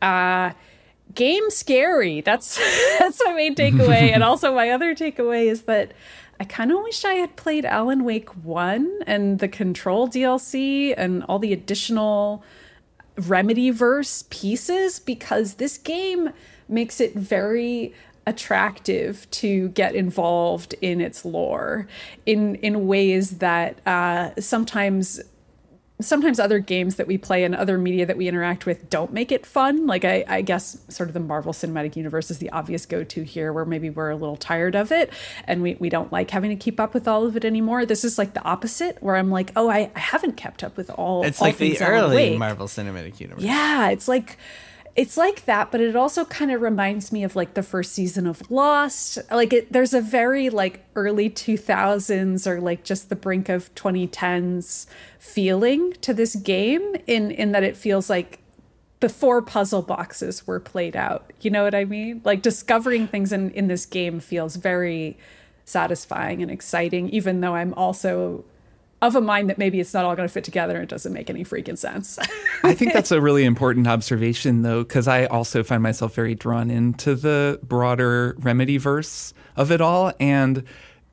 Uh, 0.00 0.52
game 1.14 1.50
scary. 1.50 2.20
That's 2.20 2.56
that's 2.98 3.20
my 3.24 3.34
main 3.34 3.54
takeaway, 3.54 4.12
and 4.12 4.22
also 4.22 4.54
my 4.54 4.70
other 4.70 4.94
takeaway 4.94 5.46
is 5.46 5.62
that 5.62 5.92
I 6.38 6.44
kind 6.44 6.72
of 6.72 6.82
wish 6.82 7.04
I 7.04 7.14
had 7.14 7.36
played 7.36 7.64
Alan 7.64 8.04
Wake 8.04 8.30
One 8.44 9.00
and 9.06 9.38
the 9.38 9.48
Control 9.48 10.08
DLC 10.08 10.94
and 10.96 11.22
all 11.24 11.38
the 11.38 11.52
additional 11.52 12.42
Remedyverse 13.16 14.30
pieces 14.30 14.98
because 14.98 15.54
this 15.54 15.76
game 15.76 16.30
makes 16.68 17.00
it 17.00 17.14
very 17.14 17.92
attractive 18.26 19.30
to 19.30 19.68
get 19.70 19.94
involved 19.94 20.74
in 20.80 21.00
its 21.00 21.24
lore 21.24 21.86
in 22.26 22.54
in 22.56 22.86
ways 22.86 23.38
that 23.38 23.86
uh, 23.86 24.30
sometimes 24.38 25.20
sometimes 26.02 26.40
other 26.40 26.58
games 26.58 26.96
that 26.96 27.06
we 27.06 27.18
play 27.18 27.44
and 27.44 27.54
other 27.54 27.78
media 27.78 28.06
that 28.06 28.16
we 28.16 28.28
interact 28.28 28.66
with 28.66 28.90
don't 28.90 29.12
make 29.12 29.32
it 29.32 29.46
fun. 29.46 29.86
Like 29.86 30.04
I, 30.04 30.24
I 30.28 30.42
guess 30.42 30.78
sort 30.88 31.08
of 31.08 31.14
the 31.14 31.20
Marvel 31.20 31.52
Cinematic 31.52 31.96
Universe 31.96 32.30
is 32.30 32.38
the 32.38 32.50
obvious 32.50 32.86
go-to 32.86 33.22
here 33.22 33.52
where 33.52 33.64
maybe 33.64 33.90
we're 33.90 34.10
a 34.10 34.16
little 34.16 34.36
tired 34.36 34.74
of 34.74 34.92
it 34.92 35.10
and 35.44 35.62
we, 35.62 35.76
we 35.76 35.88
don't 35.88 36.12
like 36.12 36.30
having 36.30 36.50
to 36.50 36.56
keep 36.56 36.80
up 36.80 36.94
with 36.94 37.06
all 37.08 37.26
of 37.26 37.36
it 37.36 37.44
anymore. 37.44 37.86
This 37.86 38.04
is 38.04 38.18
like 38.18 38.34
the 38.34 38.42
opposite 38.42 39.02
where 39.02 39.16
I'm 39.16 39.30
like, 39.30 39.52
oh, 39.56 39.68
I, 39.68 39.90
I 39.94 39.98
haven't 39.98 40.36
kept 40.36 40.64
up 40.64 40.76
with 40.76 40.90
all 40.90 41.24
It's 41.24 41.40
all 41.40 41.48
like 41.48 41.58
the 41.58 41.80
early 41.80 42.36
Marvel 42.36 42.66
Cinematic 42.66 43.20
Universe. 43.20 43.42
Yeah, 43.42 43.90
it's 43.90 44.08
like 44.08 44.38
it's 44.96 45.16
like 45.16 45.44
that, 45.44 45.70
but 45.70 45.80
it 45.80 45.94
also 45.94 46.24
kind 46.24 46.50
of 46.50 46.60
reminds 46.60 47.12
me 47.12 47.22
of 47.22 47.36
like 47.36 47.54
the 47.54 47.62
first 47.62 47.92
season 47.92 48.26
of 48.26 48.50
Lost. 48.50 49.18
Like 49.30 49.52
it, 49.52 49.72
there's 49.72 49.94
a 49.94 50.00
very 50.00 50.50
like 50.50 50.84
early 50.96 51.30
2000s 51.30 52.46
or 52.46 52.60
like 52.60 52.84
just 52.84 53.08
the 53.08 53.16
brink 53.16 53.48
of 53.48 53.74
2010s 53.74 54.86
feeling 55.18 55.92
to 56.00 56.12
this 56.12 56.34
game 56.36 56.96
in 57.06 57.30
in 57.30 57.52
that 57.52 57.62
it 57.62 57.76
feels 57.76 58.10
like 58.10 58.40
before 58.98 59.40
puzzle 59.40 59.82
boxes 59.82 60.46
were 60.46 60.60
played 60.60 60.96
out. 60.96 61.32
You 61.40 61.50
know 61.50 61.62
what 61.62 61.74
I 61.74 61.84
mean? 61.84 62.20
Like 62.24 62.42
discovering 62.42 63.06
things 63.06 63.32
in 63.32 63.50
in 63.52 63.68
this 63.68 63.86
game 63.86 64.20
feels 64.20 64.56
very 64.56 65.16
satisfying 65.64 66.42
and 66.42 66.50
exciting 66.50 67.08
even 67.10 67.40
though 67.40 67.54
I'm 67.54 67.72
also 67.74 68.44
of 69.02 69.16
a 69.16 69.20
mind 69.20 69.48
that 69.48 69.58
maybe 69.58 69.80
it's 69.80 69.94
not 69.94 70.04
all 70.04 70.14
going 70.14 70.28
to 70.28 70.32
fit 70.32 70.44
together 70.44 70.74
and 70.74 70.82
it 70.82 70.88
doesn't 70.88 71.12
make 71.12 71.30
any 71.30 71.44
freaking 71.44 71.78
sense. 71.78 72.18
I 72.62 72.74
think 72.74 72.92
that's 72.92 73.10
a 73.10 73.20
really 73.20 73.44
important 73.44 73.86
observation, 73.86 74.62
though, 74.62 74.82
because 74.82 75.08
I 75.08 75.26
also 75.26 75.62
find 75.62 75.82
myself 75.82 76.14
very 76.14 76.34
drawn 76.34 76.70
into 76.70 77.14
the 77.14 77.58
broader 77.62 78.36
Remedyverse 78.40 79.32
of 79.56 79.72
it 79.72 79.80
all. 79.80 80.12
And 80.20 80.64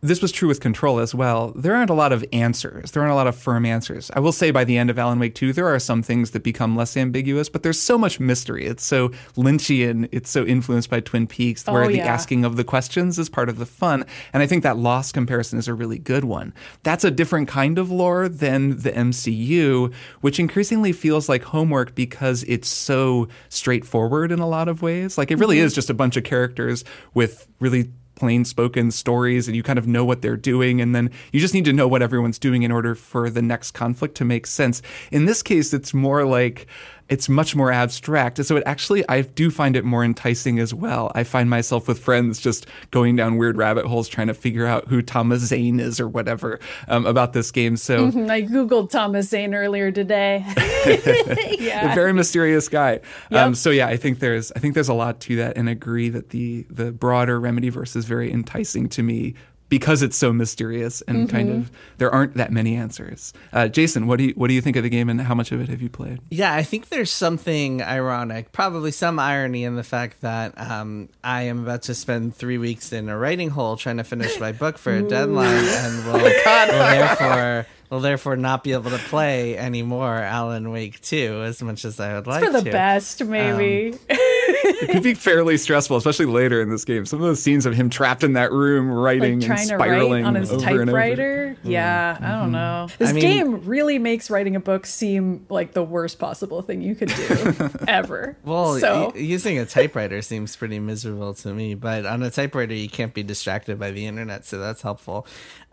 this 0.02 0.22
was 0.22 0.32
true 0.32 0.48
with 0.48 0.60
Control 0.60 1.00
as 1.00 1.16
well. 1.16 1.54
There 1.56 1.76
aren't 1.76 1.90
a 1.90 1.96
lot 1.96 2.14
of 2.14 2.24
answers. 2.32 2.92
There 2.92 3.02
aren't 3.02 3.14
a 3.14 3.16
lot 3.16 3.26
of 3.26 3.36
firm 3.36 3.66
answers. 3.66 4.12
I 4.14 4.20
will 4.20 4.32
say 4.32 4.52
by 4.52 4.64
the 4.64 4.78
end 4.78 4.92
of 4.92 5.00
Alan 5.00 5.18
Wake 5.18 5.34
2, 5.34 5.54
there 5.54 5.68
are 5.68 5.80
some 5.80 6.04
things 6.04 6.32
that 6.32 6.44
become 6.44 6.76
less 6.76 6.96
ambiguous, 6.96 7.50
but 7.50 7.64
there's 7.64 7.82
so 7.82 7.98
much 7.98 8.20
mystery. 8.20 8.66
It's 8.66 8.86
so 8.86 9.10
Lynchian. 9.36 10.08
It's 10.12 10.30
so 10.30 10.46
influenced 10.46 10.92
by 10.92 11.00
Twin 11.00 11.26
Peaks, 11.26 11.64
oh, 11.68 11.74
where 11.74 11.84
Oh, 11.86 11.88
the 11.88 12.02
asking 12.02 12.46
of 12.46 12.58
the 12.58 12.64
questions 12.64 13.18
is 13.18 13.28
part 13.28 13.50
of 13.50 13.58
the 13.58 13.66
fun. 13.66 14.06
And 14.34 14.44
I 14.44 14.48
think 14.48 14.62
that 14.64 14.78
Lost 14.78 15.14
comparison 15.14 15.58
is 15.58 15.68
a 15.68 15.74
really 15.74 15.98
good 15.98 16.26
one. 16.26 16.54
That's 16.84 17.04
a 17.04 17.12
different 17.12 17.48
kind 17.48 17.80
of 17.80 17.90
lore 17.90 18.30
than 18.30 18.78
the 18.78 18.92
MCU, 18.92 19.94
which 20.22 20.40
increasingly 20.40 20.92
feels 20.92 21.28
like 21.28 21.44
homework 21.44 21.96
because 21.96 22.44
it's 22.44 22.68
so 22.68 23.30
straightforward 23.50 24.32
in 24.32 24.40
a 24.40 24.48
lot 24.48 24.68
of 24.68 24.82
ways. 24.82 25.18
Like 25.18 25.32
it 25.32 25.38
really 25.38 25.58
mm-hmm. 25.58 25.66
is 25.66 25.74
just 25.74 25.90
a 25.90 25.96
bunch 25.96 26.18
of 26.18 26.24
characters 26.24 26.84
with 27.14 27.48
really 27.60 27.92
plain 28.18 28.44
spoken 28.44 28.92
stories 28.92 29.48
and 29.48 29.56
you 29.56 29.64
kind 29.64 29.80
of 29.80 29.88
know 29.88 30.04
what 30.04 30.22
they're 30.22 30.36
doing 30.36 30.81
and 30.81 30.96
then 30.96 31.10
you 31.31 31.40
just 31.40 31.54
need 31.54 31.66
to 31.66 31.74
know 31.74 31.88
what 31.88 32.01
everyone's 32.01 32.39
doing 32.39 32.63
in 32.63 32.72
order 32.72 32.96
for 32.96 33.30
the 33.30 33.41
next 33.41 33.72
conflict 33.72 34.15
to 34.15 34.25
make 34.25 34.48
sense. 34.48 34.82
In 35.12 35.25
this 35.25 35.44
case 35.44 35.74
it's 35.74 35.94
more 35.94 36.25
like 36.25 36.68
it's 37.10 37.30
much 37.30 37.56
more 37.56 37.72
abstract. 37.72 38.44
So 38.46 38.58
it 38.58 38.64
actually, 38.66 39.08
I 39.08 39.22
do 39.22 39.50
find 39.50 39.76
it 39.76 39.86
more 39.86 40.04
enticing 40.04 40.60
as 40.60 40.74
well. 40.74 41.12
I 41.16 41.24
find 41.24 41.50
myself 41.50 41.88
with 41.88 42.00
friends 42.00 42.40
just 42.40 42.68
going 42.92 43.16
down 43.16 43.38
weird 43.38 43.58
rabbit 43.58 43.86
holes 43.86 44.10
trying 44.10 44.28
to 44.28 44.34
figure 44.34 44.66
out 44.66 44.88
who 44.88 45.02
Thomas 45.02 45.42
Zane 45.42 45.80
is 45.80 46.00
or 46.00 46.08
whatever 46.08 46.60
um, 46.88 47.06
about 47.06 47.34
this 47.34 47.52
game. 47.52 47.78
So 47.78 48.08
I 48.08 48.42
googled 48.42 48.90
Thomas 48.90 49.30
Zane 49.30 49.54
earlier 49.54 49.92
today. 49.92 50.44
a 50.58 51.56
yeah. 51.60 51.96
very 51.96 52.14
mysterious 52.14 52.68
guy. 52.68 53.00
Yep. 53.30 53.48
Um, 53.48 53.56
so 53.56 53.70
yeah, 53.70 53.88
I 53.88 53.98
think 53.98 54.20
there's, 54.20 54.52
I 54.54 54.60
think 54.60 54.74
there's 54.74 54.90
a 54.90 54.94
lot 54.94 55.20
to 55.22 55.38
that, 55.38 55.58
and 55.58 55.70
agree 55.70 56.10
that 56.10 56.30
the 56.30 56.66
the 56.70 56.92
broader 56.92 57.40
Remedyverse 57.40 57.96
is 57.96 58.06
very 58.06 58.32
enticing 58.32 58.90
to 58.90 59.04
me 59.04 59.36
because 59.69 60.01
it's 60.01 60.15
so 60.17 60.31
mysterious 60.31 61.01
and 61.07 61.29
kind 61.29 61.50
Mm-hmm. 61.50 61.59
of 61.59 61.71
there 61.97 62.09
aren't 62.12 62.33
that 62.36 62.51
many 62.51 62.75
answers. 62.75 63.33
Uh, 63.53 63.67
Jason, 63.67 64.07
what 64.07 64.17
do 64.17 64.25
you 64.25 64.33
what 64.36 64.47
do 64.47 64.53
you 64.53 64.62
think 64.62 64.75
of 64.75 64.83
the 64.83 64.89
game, 64.89 65.09
and 65.09 65.21
how 65.21 65.36
much 65.36 65.51
of 65.51 65.59
it 65.62 65.69
have 65.69 65.81
you 65.81 65.89
played? 65.89 66.19
Yeah, 66.29 66.53
I 66.53 66.63
think 66.63 66.89
there's 66.89 67.12
something 67.12 67.81
ironic, 67.81 68.51
probably 68.51 68.91
some 68.91 69.19
irony 69.19 69.63
in 69.63 69.75
the 69.75 69.83
fact 69.83 70.21
that 70.21 70.59
um, 70.59 71.09
I 71.24 71.43
am 71.43 71.63
about 71.63 71.83
to 71.83 71.95
spend 71.95 72.36
three 72.36 72.57
weeks 72.57 72.91
in 72.91 73.09
a 73.09 73.17
writing 73.17 73.50
hole 73.50 73.77
trying 73.77 73.97
to 73.97 74.03
finish 74.03 74.39
my 74.39 74.51
book 74.51 74.77
for 74.77 74.93
a 74.95 75.01
deadline, 75.07 75.63
and 75.65 76.05
will, 76.05 76.13
will 76.13 76.29
therefore 76.29 77.65
will 77.89 78.00
therefore 78.00 78.36
not 78.36 78.63
be 78.63 78.74
able 78.74 78.91
to 78.91 78.98
play 78.98 79.58
anymore 79.58 80.15
Alan 80.15 80.72
Wake 80.72 81.01
2 81.01 81.44
as 81.44 81.62
much 81.62 81.86
as 81.86 82.00
I 82.00 82.15
would 82.15 82.27
like 82.27 82.44
For 82.44 82.51
the 82.51 82.62
to. 82.62 82.72
best, 82.72 83.24
maybe. 83.24 83.94
Um, 83.94 84.00
it 84.10 84.89
could 84.89 85.03
be 85.03 85.13
fairly 85.13 85.58
stressful, 85.58 85.98
especially 85.98 86.25
later 86.25 86.62
in 86.62 86.70
this 86.70 86.84
game. 86.86 87.06
Some 87.06 87.22
of 87.22 87.25
those 87.25 87.41
scenes 87.41 87.65
of 87.65 87.74
him 87.74 87.89
trapped 87.89 88.24
in 88.24 88.34
that 88.34 88.51
room 88.51 88.89
writing 88.91 89.22
like 89.22 89.32
and 89.32 89.44
trying 89.44 89.67
to 89.70 89.75
spiraling 89.75 90.24
write 90.24 90.27
on 90.27 90.36
his 90.36 90.51
over 90.51 90.63
and 90.63 90.74
over. 90.74 90.86
typewriter. 90.86 91.58
Yeah, 91.63 92.17
I 92.20 92.27
don't 92.27 92.41
mm-hmm. 92.44 92.51
know. 92.51 92.88
This 92.98 93.10
I 93.10 93.13
mean- 93.13 93.22
game 93.22 93.65
really 93.65 94.00
makes 94.00 94.29
writing 94.29 94.56
a 94.56 94.60
book 94.60 94.86
seem 94.86 95.46
like 95.50 95.74
the 95.74 95.84
worst 95.84 96.20
possible 96.20 96.62
thing 96.62 96.82
you 96.82 96.96
could 96.96 97.10
do 97.10 97.70
ever. 97.88 98.38
Well, 98.44 98.79
so 98.79 99.12
y- 99.13 99.22
using 99.22 99.60
a 99.60 99.65
typewriter 99.65 100.22
seems 100.22 100.56
pretty 100.56 100.79
miserable 100.79 101.34
to 101.36 101.53
me, 101.53 101.75
but 101.75 102.06
on 102.06 102.24
a 102.24 102.29
typewriter 102.29 102.74
you 102.74 102.89
can't 102.89 103.13
be 103.13 103.24
distracted 103.24 103.79
by 103.79 103.91
the 103.91 104.06
internet, 104.06 104.46
so 104.46 104.58
that's 104.60 104.82
helpful. 104.82 105.25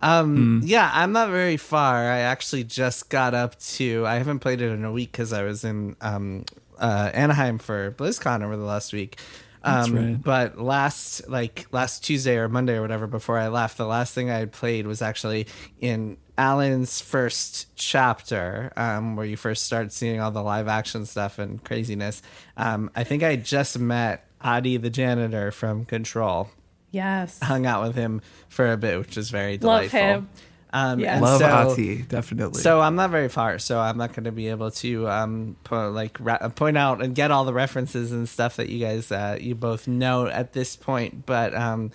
Um, 0.05 0.61
Yeah, 0.65 0.91
I'm 0.93 1.13
not 1.13 1.31
very 1.31 1.57
far. 1.57 1.97
I 1.97 2.19
actually 2.19 2.65
just 2.65 3.09
got 3.09 3.35
up 3.35 3.59
to. 3.61 4.07
I 4.07 4.17
haven't 4.17 4.41
played 4.41 4.61
it 4.61 4.71
in 4.71 4.85
a 4.85 4.93
week 4.93 5.13
because 5.13 5.33
I 5.33 5.43
was 5.43 5.65
in 5.65 5.97
um, 6.01 6.45
uh, 6.79 7.11
Anaheim 7.15 7.59
for 7.59 7.91
BlizzCon 7.93 8.45
over 8.45 8.57
the 8.57 8.65
last 8.65 8.93
week. 8.93 9.19
Um, 9.63 9.97
right. 9.97 10.23
But 10.23 10.59
last, 10.61 11.27
like 11.27 11.67
last 11.73 12.05
Tuesday 12.05 12.37
or 12.37 12.51
Monday 12.51 12.75
or 12.75 12.83
whatever, 12.83 13.07
before 13.07 13.39
I 13.39 13.49
left, 13.49 13.79
the 13.79 13.87
last 13.87 14.15
thing 14.15 14.31
I 14.31 14.37
had 14.37 14.53
played 14.53 14.87
was 14.87 15.01
actually 15.01 15.47
in 15.81 16.19
Alan's 16.37 17.01
first 17.01 17.75
chapter, 17.75 18.73
um, 18.77 19.17
where 19.17 19.25
you 19.25 19.39
first 19.39 19.65
start 19.65 19.91
seeing 19.91 20.21
all 20.21 20.31
the 20.31 20.43
live 20.43 20.69
action 20.69 21.07
stuff 21.07 21.39
and 21.39 21.65
craziness. 21.65 22.21
Um, 22.59 22.91
I 22.95 23.05
think 23.05 23.23
I 23.23 23.37
just 23.37 23.79
met 23.79 24.27
Ahti 24.43 24.77
the 24.77 24.91
janitor 24.91 25.51
from 25.51 25.87
Control. 25.87 26.51
Yes, 26.95 27.39
Hung 27.43 27.67
out 27.67 27.83
with 27.85 27.97
him 27.97 28.23
for 28.49 28.71
a 28.73 28.77
bit, 28.77 28.99
which 28.99 29.17
was 29.17 29.31
very 29.31 29.57
delightful. 29.59 29.99
Love 30.01 30.07
delightful. 30.07 30.21
him. 30.23 30.29
Um, 30.73 30.99
Yes. 31.01 31.23
Love 31.23 31.41
so- 31.41 31.47
Ahti, 31.71 32.03
definitely. 32.03 32.61
so 32.61 32.81
I'm 32.81 32.97
not 32.97 33.11
very 33.11 33.29
far, 33.29 33.59
so 33.61 33.79
I'm 33.81 33.97
not 33.97 34.13
going 34.13 34.25
to 34.25 34.33
be 34.33 34.49
able 34.49 34.71
to 34.83 35.09
um 35.09 35.57
po- 35.63 35.91
like 35.91 36.17
ra- 36.21 36.49
point 36.49 36.77
out 36.77 37.01
and 37.03 37.15
get 37.15 37.31
all 37.31 37.45
the 37.45 37.53
references 37.53 38.11
and 38.11 38.29
stuff 38.29 38.57
that 38.57 38.69
you 38.69 38.85
guys 38.85 39.13
uh, 39.13 39.37
you 39.41 39.55
both 39.55 39.87
know 39.87 40.27
at 40.27 40.53
this 40.53 40.75
point. 40.75 41.27
But 41.27 41.55
um, 41.55 41.93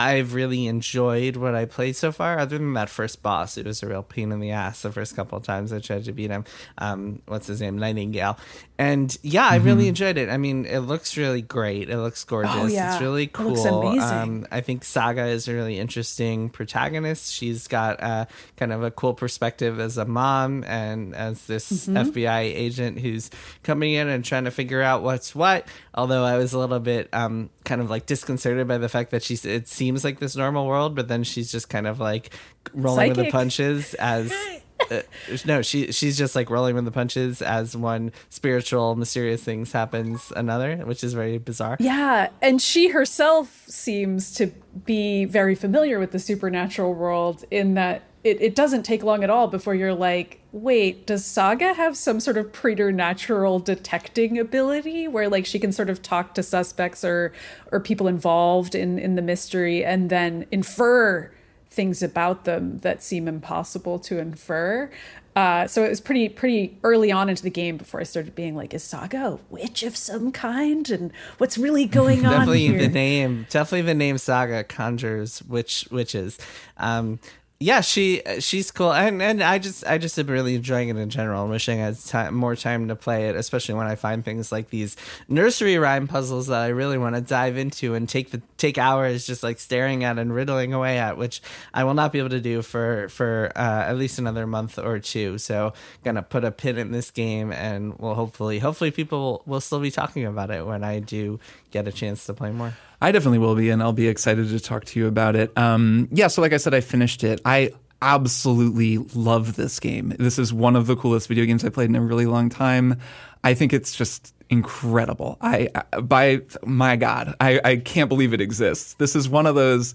I've 0.00 0.34
really 0.34 0.66
enjoyed 0.66 1.36
what 1.36 1.54
I 1.54 1.66
played 1.66 1.94
so 1.96 2.10
far. 2.12 2.38
Other 2.38 2.56
than 2.58 2.72
that 2.74 2.88
first 2.88 3.22
boss, 3.22 3.58
it 3.58 3.66
was 3.66 3.82
a 3.82 3.86
real 3.86 4.02
pain 4.02 4.32
in 4.32 4.40
the 4.40 4.50
ass 4.52 4.82
the 4.82 4.90
first 4.90 5.14
couple 5.14 5.36
of 5.36 5.44
times 5.44 5.72
I 5.72 5.78
tried 5.80 6.04
to 6.04 6.12
beat 6.12 6.30
him. 6.30 6.44
Um, 6.78 7.20
what's 7.26 7.46
his 7.48 7.60
name, 7.60 7.78
Nightingale, 7.78 8.38
and 8.78 9.16
yeah, 9.22 9.46
I 9.46 9.56
really 9.56 9.88
enjoyed 9.88 10.16
it. 10.16 10.30
I 10.30 10.38
mean, 10.38 10.64
it 10.64 10.78
looks 10.78 11.16
really 11.18 11.42
great. 11.42 11.90
It 11.90 11.98
looks 11.98 12.24
gorgeous. 12.24 12.52
Oh, 12.54 12.66
yeah. 12.66 12.92
It's 12.94 13.02
really 13.02 13.24
It 13.24 13.32
cool. 13.34 13.58
amazing. 13.66 14.00
Um, 14.00 14.46
I 14.50 14.62
think 14.62 14.84
Saga 14.84 15.26
is 15.26 15.48
a 15.48 15.52
really 15.54 15.78
interesting 15.78 16.48
protagonist. 16.48 17.32
She's 17.34 17.68
got 17.68 18.02
uh, 18.02 18.24
kind 18.56 18.72
of 18.72 18.82
a 18.82 18.90
cool 18.90 19.12
perspective 19.12 19.78
as 19.80 19.98
a 19.98 20.04
mom 20.06 20.64
and 20.64 21.14
as 21.14 21.46
this 21.46 21.70
Mm-hmm. 21.70 22.10
FBI 22.10 22.40
agent 22.42 22.98
who's 23.00 23.30
coming 23.62 23.92
in 23.92 24.08
and 24.08 24.24
trying 24.24 24.44
to 24.44 24.50
figure 24.50 24.80
out 24.82 25.02
what's 25.02 25.34
what. 25.34 25.66
Although 25.94 26.24
I 26.24 26.36
was 26.36 26.52
a 26.52 26.58
little 26.58 26.78
bit 26.80 27.08
um, 27.12 27.50
kind 27.64 27.80
of 27.80 27.90
like 27.90 28.06
disconcerted 28.06 28.66
by 28.68 28.78
the 28.78 28.88
fact 28.88 29.10
that 29.10 29.22
she's 29.22 29.44
it 29.44 29.66
seems 29.68 29.89
like 30.04 30.18
this 30.18 30.36
normal 30.36 30.66
world, 30.66 30.94
but 30.94 31.08
then 31.08 31.24
she's 31.24 31.50
just 31.50 31.68
kind 31.68 31.86
of 31.86 32.00
like 32.00 32.30
rolling 32.72 33.10
with 33.10 33.16
the 33.26 33.30
punches 33.30 33.94
as. 33.94 34.32
Uh, 34.90 35.02
no, 35.44 35.60
she 35.60 35.92
she's 35.92 36.16
just 36.16 36.34
like 36.34 36.48
rolling 36.48 36.74
with 36.74 36.86
the 36.86 36.90
punches 36.90 37.42
as 37.42 37.76
one 37.76 38.10
spiritual, 38.30 38.96
mysterious 38.96 39.44
things 39.44 39.72
happens 39.72 40.32
another, 40.34 40.78
which 40.78 41.04
is 41.04 41.12
very 41.12 41.36
bizarre. 41.36 41.76
Yeah, 41.78 42.30
and 42.40 42.62
she 42.62 42.88
herself 42.88 43.64
seems 43.68 44.32
to 44.36 44.46
be 44.86 45.26
very 45.26 45.54
familiar 45.54 45.98
with 46.00 46.12
the 46.12 46.18
supernatural 46.18 46.94
world 46.94 47.44
in 47.50 47.74
that 47.74 48.02
it, 48.22 48.40
it 48.42 48.54
doesn't 48.54 48.82
take 48.82 49.02
long 49.02 49.24
at 49.24 49.30
all 49.30 49.48
before 49.48 49.74
you're 49.74 49.94
like, 49.94 50.40
wait, 50.52 51.06
does 51.06 51.24
Saga 51.24 51.72
have 51.74 51.96
some 51.96 52.20
sort 52.20 52.36
of 52.36 52.52
preternatural 52.52 53.60
detecting 53.60 54.38
ability 54.38 55.08
where 55.08 55.28
like 55.28 55.46
she 55.46 55.58
can 55.58 55.72
sort 55.72 55.88
of 55.88 56.02
talk 56.02 56.34
to 56.34 56.42
suspects 56.42 57.04
or 57.04 57.32
or 57.72 57.80
people 57.80 58.08
involved 58.08 58.74
in 58.74 58.98
in 58.98 59.14
the 59.14 59.22
mystery 59.22 59.84
and 59.84 60.10
then 60.10 60.46
infer 60.50 61.30
things 61.70 62.02
about 62.02 62.44
them 62.44 62.78
that 62.80 63.02
seem 63.02 63.28
impossible 63.28 63.98
to 64.00 64.18
infer. 64.18 64.90
Uh, 65.36 65.66
so 65.66 65.84
it 65.84 65.88
was 65.88 66.00
pretty 66.00 66.28
pretty 66.28 66.76
early 66.82 67.12
on 67.12 67.30
into 67.30 67.42
the 67.42 67.50
game 67.50 67.76
before 67.76 68.00
I 68.00 68.02
started 68.02 68.34
being 68.34 68.56
like, 68.56 68.74
is 68.74 68.82
Saga 68.82 69.26
a 69.26 69.38
witch 69.48 69.84
of 69.84 69.96
some 69.96 70.32
kind, 70.32 70.90
and 70.90 71.12
what's 71.38 71.56
really 71.56 71.86
going 72.00 72.26
on 72.26 72.32
definitely 72.32 72.66
here? 72.66 72.80
the 72.80 72.88
name 72.88 73.46
definitely 73.48 73.82
the 73.82 73.94
name 73.94 74.18
saga 74.18 74.64
conjures 74.64 75.42
witch 75.44 75.86
witches 75.90 76.36
um 76.76 77.20
yeah 77.60 77.82
she 77.82 78.22
uh, 78.22 78.40
she's 78.40 78.70
cool. 78.70 78.92
And 78.92 79.22
and 79.22 79.42
i 79.42 79.58
just 79.58 79.86
i 79.86 79.98
just 79.98 80.18
am 80.18 80.26
really 80.26 80.54
enjoying 80.54 80.88
it 80.88 80.96
in 80.96 81.10
general. 81.10 81.42
And 81.42 81.50
wishing 81.50 81.80
i 81.80 81.84
had 81.84 82.00
time, 82.00 82.34
more 82.34 82.56
time 82.56 82.88
to 82.88 82.96
play 82.96 83.28
it 83.28 83.36
especially 83.36 83.74
when 83.74 83.86
i 83.86 83.94
find 83.94 84.24
things 84.24 84.50
like 84.50 84.70
these 84.70 84.96
nursery 85.28 85.76
rhyme 85.78 86.08
puzzles 86.08 86.46
that 86.48 86.62
i 86.62 86.68
really 86.68 86.98
want 86.98 87.14
to 87.14 87.20
dive 87.20 87.56
into 87.56 87.94
and 87.94 88.08
take 88.08 88.30
the 88.30 88.42
take 88.60 88.78
hours 88.78 89.26
just 89.26 89.42
like 89.42 89.58
staring 89.58 90.04
at 90.04 90.18
and 90.18 90.34
riddling 90.34 90.72
away 90.72 90.98
at 90.98 91.16
which 91.16 91.40
i 91.74 91.82
will 91.82 91.94
not 91.94 92.12
be 92.12 92.18
able 92.18 92.28
to 92.28 92.40
do 92.40 92.62
for 92.62 93.08
for 93.08 93.50
uh, 93.56 93.84
at 93.86 93.96
least 93.96 94.18
another 94.18 94.46
month 94.46 94.78
or 94.78 94.98
two 94.98 95.38
so 95.38 95.72
gonna 96.04 96.22
put 96.22 96.44
a 96.44 96.50
pin 96.50 96.78
in 96.78 96.92
this 96.92 97.10
game 97.10 97.52
and 97.52 97.98
we'll 97.98 98.14
hopefully 98.14 98.58
hopefully 98.58 98.90
people 98.90 99.42
will 99.46 99.60
still 99.60 99.80
be 99.80 99.90
talking 99.90 100.24
about 100.24 100.50
it 100.50 100.66
when 100.66 100.84
i 100.84 100.98
do 100.98 101.40
get 101.70 101.88
a 101.88 101.92
chance 101.92 102.26
to 102.26 102.34
play 102.34 102.50
more 102.50 102.74
I 103.02 103.12
definitely 103.12 103.38
will 103.38 103.54
be, 103.54 103.70
and 103.70 103.82
I'll 103.82 103.94
be 103.94 104.08
excited 104.08 104.50
to 104.50 104.60
talk 104.60 104.84
to 104.84 105.00
you 105.00 105.06
about 105.06 105.34
it. 105.34 105.56
Um, 105.56 106.08
yeah, 106.12 106.26
so 106.26 106.42
like 106.42 106.52
I 106.52 106.58
said, 106.58 106.74
I 106.74 106.82
finished 106.82 107.24
it. 107.24 107.40
I 107.46 107.72
absolutely 108.02 108.98
love 109.14 109.56
this 109.56 109.80
game. 109.80 110.14
This 110.18 110.38
is 110.38 110.52
one 110.52 110.76
of 110.76 110.86
the 110.86 110.96
coolest 110.96 111.28
video 111.28 111.44
games 111.44 111.64
I 111.64 111.70
played 111.70 111.88
in 111.88 111.96
a 111.96 112.00
really 112.00 112.26
long 112.26 112.48
time. 112.48 112.98
I 113.42 113.54
think 113.54 113.72
it's 113.72 113.94
just 113.94 114.34
incredible. 114.50 115.38
I, 115.40 115.68
by 116.02 116.42
my 116.64 116.96
God, 116.96 117.34
I, 117.40 117.60
I 117.64 117.76
can't 117.76 118.08
believe 118.08 118.34
it 118.34 118.40
exists. 118.40 118.94
This 118.94 119.16
is 119.16 119.28
one 119.28 119.46
of 119.46 119.54
those 119.54 119.94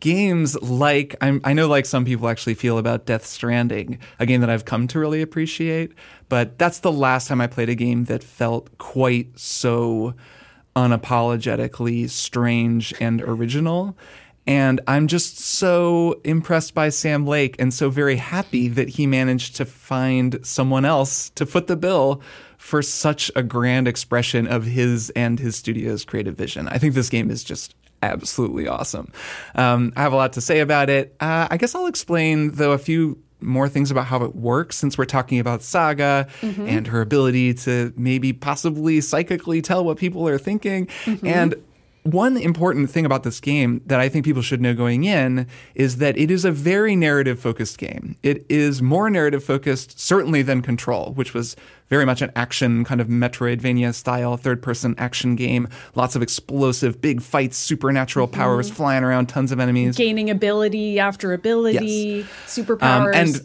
games 0.00 0.60
like 0.60 1.14
I'm, 1.20 1.40
I 1.44 1.52
know 1.52 1.68
like 1.68 1.86
some 1.86 2.04
people 2.04 2.28
actually 2.28 2.54
feel 2.54 2.76
about 2.76 3.06
Death 3.06 3.24
Stranding, 3.24 4.00
a 4.18 4.26
game 4.26 4.40
that 4.40 4.50
I've 4.50 4.64
come 4.64 4.88
to 4.88 4.98
really 4.98 5.22
appreciate. 5.22 5.92
But 6.28 6.58
that's 6.58 6.80
the 6.80 6.90
last 6.90 7.28
time 7.28 7.40
I 7.40 7.46
played 7.46 7.68
a 7.68 7.76
game 7.76 8.06
that 8.06 8.24
felt 8.24 8.76
quite 8.78 9.38
so 9.38 10.14
unapologetically 10.74 12.10
strange 12.10 12.92
and 13.00 13.22
original. 13.22 13.96
And 14.46 14.80
I'm 14.88 15.06
just 15.06 15.38
so 15.38 16.20
impressed 16.24 16.74
by 16.74 16.88
Sam 16.88 17.26
Lake 17.26 17.56
and 17.58 17.72
so 17.72 17.90
very 17.90 18.16
happy 18.16 18.68
that 18.68 18.88
he 18.88 19.06
managed 19.06 19.56
to 19.56 19.64
find 19.64 20.44
someone 20.44 20.84
else 20.84 21.30
to 21.30 21.46
foot 21.46 21.68
the 21.68 21.76
bill 21.76 22.20
for 22.58 22.82
such 22.82 23.30
a 23.36 23.42
grand 23.42 23.86
expression 23.86 24.46
of 24.46 24.64
his 24.64 25.10
and 25.10 25.38
his 25.38 25.56
studio's 25.56 26.04
creative 26.04 26.36
vision. 26.36 26.68
I 26.68 26.78
think 26.78 26.94
this 26.94 27.08
game 27.08 27.30
is 27.30 27.44
just 27.44 27.74
absolutely 28.02 28.66
awesome. 28.66 29.12
Um, 29.54 29.92
I 29.96 30.02
have 30.02 30.12
a 30.12 30.16
lot 30.16 30.32
to 30.32 30.40
say 30.40 30.58
about 30.60 30.90
it. 30.90 31.14
Uh, 31.20 31.46
I 31.50 31.56
guess 31.56 31.74
I'll 31.74 31.86
explain, 31.86 32.52
though, 32.52 32.72
a 32.72 32.78
few 32.78 33.22
more 33.40 33.68
things 33.68 33.90
about 33.90 34.06
how 34.06 34.22
it 34.22 34.36
works 34.36 34.76
since 34.76 34.96
we're 34.96 35.04
talking 35.04 35.40
about 35.40 35.62
Saga 35.62 36.28
and 36.42 36.86
her 36.86 37.00
ability 37.00 37.54
to 37.54 37.92
maybe 37.96 38.32
possibly 38.32 39.00
psychically 39.00 39.60
tell 39.60 39.84
what 39.84 39.98
people 39.98 40.28
are 40.28 40.38
thinking. 40.38 40.88
And 41.24 41.54
one 42.04 42.36
important 42.36 42.90
thing 42.90 43.06
about 43.06 43.22
this 43.22 43.38
game 43.40 43.80
that 43.86 44.00
I 44.00 44.08
think 44.08 44.24
people 44.24 44.42
should 44.42 44.60
know 44.60 44.74
going 44.74 45.04
in 45.04 45.46
is 45.74 45.98
that 45.98 46.16
it 46.18 46.30
is 46.32 46.44
a 46.44 46.50
very 46.50 46.96
narrative 46.96 47.38
focused 47.38 47.78
game. 47.78 48.16
It 48.22 48.44
is 48.48 48.82
more 48.82 49.08
narrative 49.08 49.44
focused, 49.44 50.00
certainly, 50.00 50.42
than 50.42 50.62
Control, 50.62 51.12
which 51.14 51.32
was 51.32 51.54
very 51.88 52.04
much 52.04 52.20
an 52.20 52.32
action 52.34 52.84
kind 52.84 53.00
of 53.00 53.06
Metroidvania 53.06 53.94
style 53.94 54.36
third 54.36 54.62
person 54.62 54.94
action 54.98 55.36
game. 55.36 55.68
Lots 55.94 56.16
of 56.16 56.22
explosive, 56.22 57.00
big 57.00 57.22
fights, 57.22 57.56
supernatural 57.56 58.26
powers 58.26 58.68
flying 58.70 59.04
around, 59.04 59.26
tons 59.26 59.52
of 59.52 59.60
enemies. 59.60 59.96
Gaining 59.96 60.28
ability 60.30 60.98
after 60.98 61.32
ability, 61.32 62.22
Um, 62.22 62.26
superpowers. 62.46 63.14
and 63.14 63.40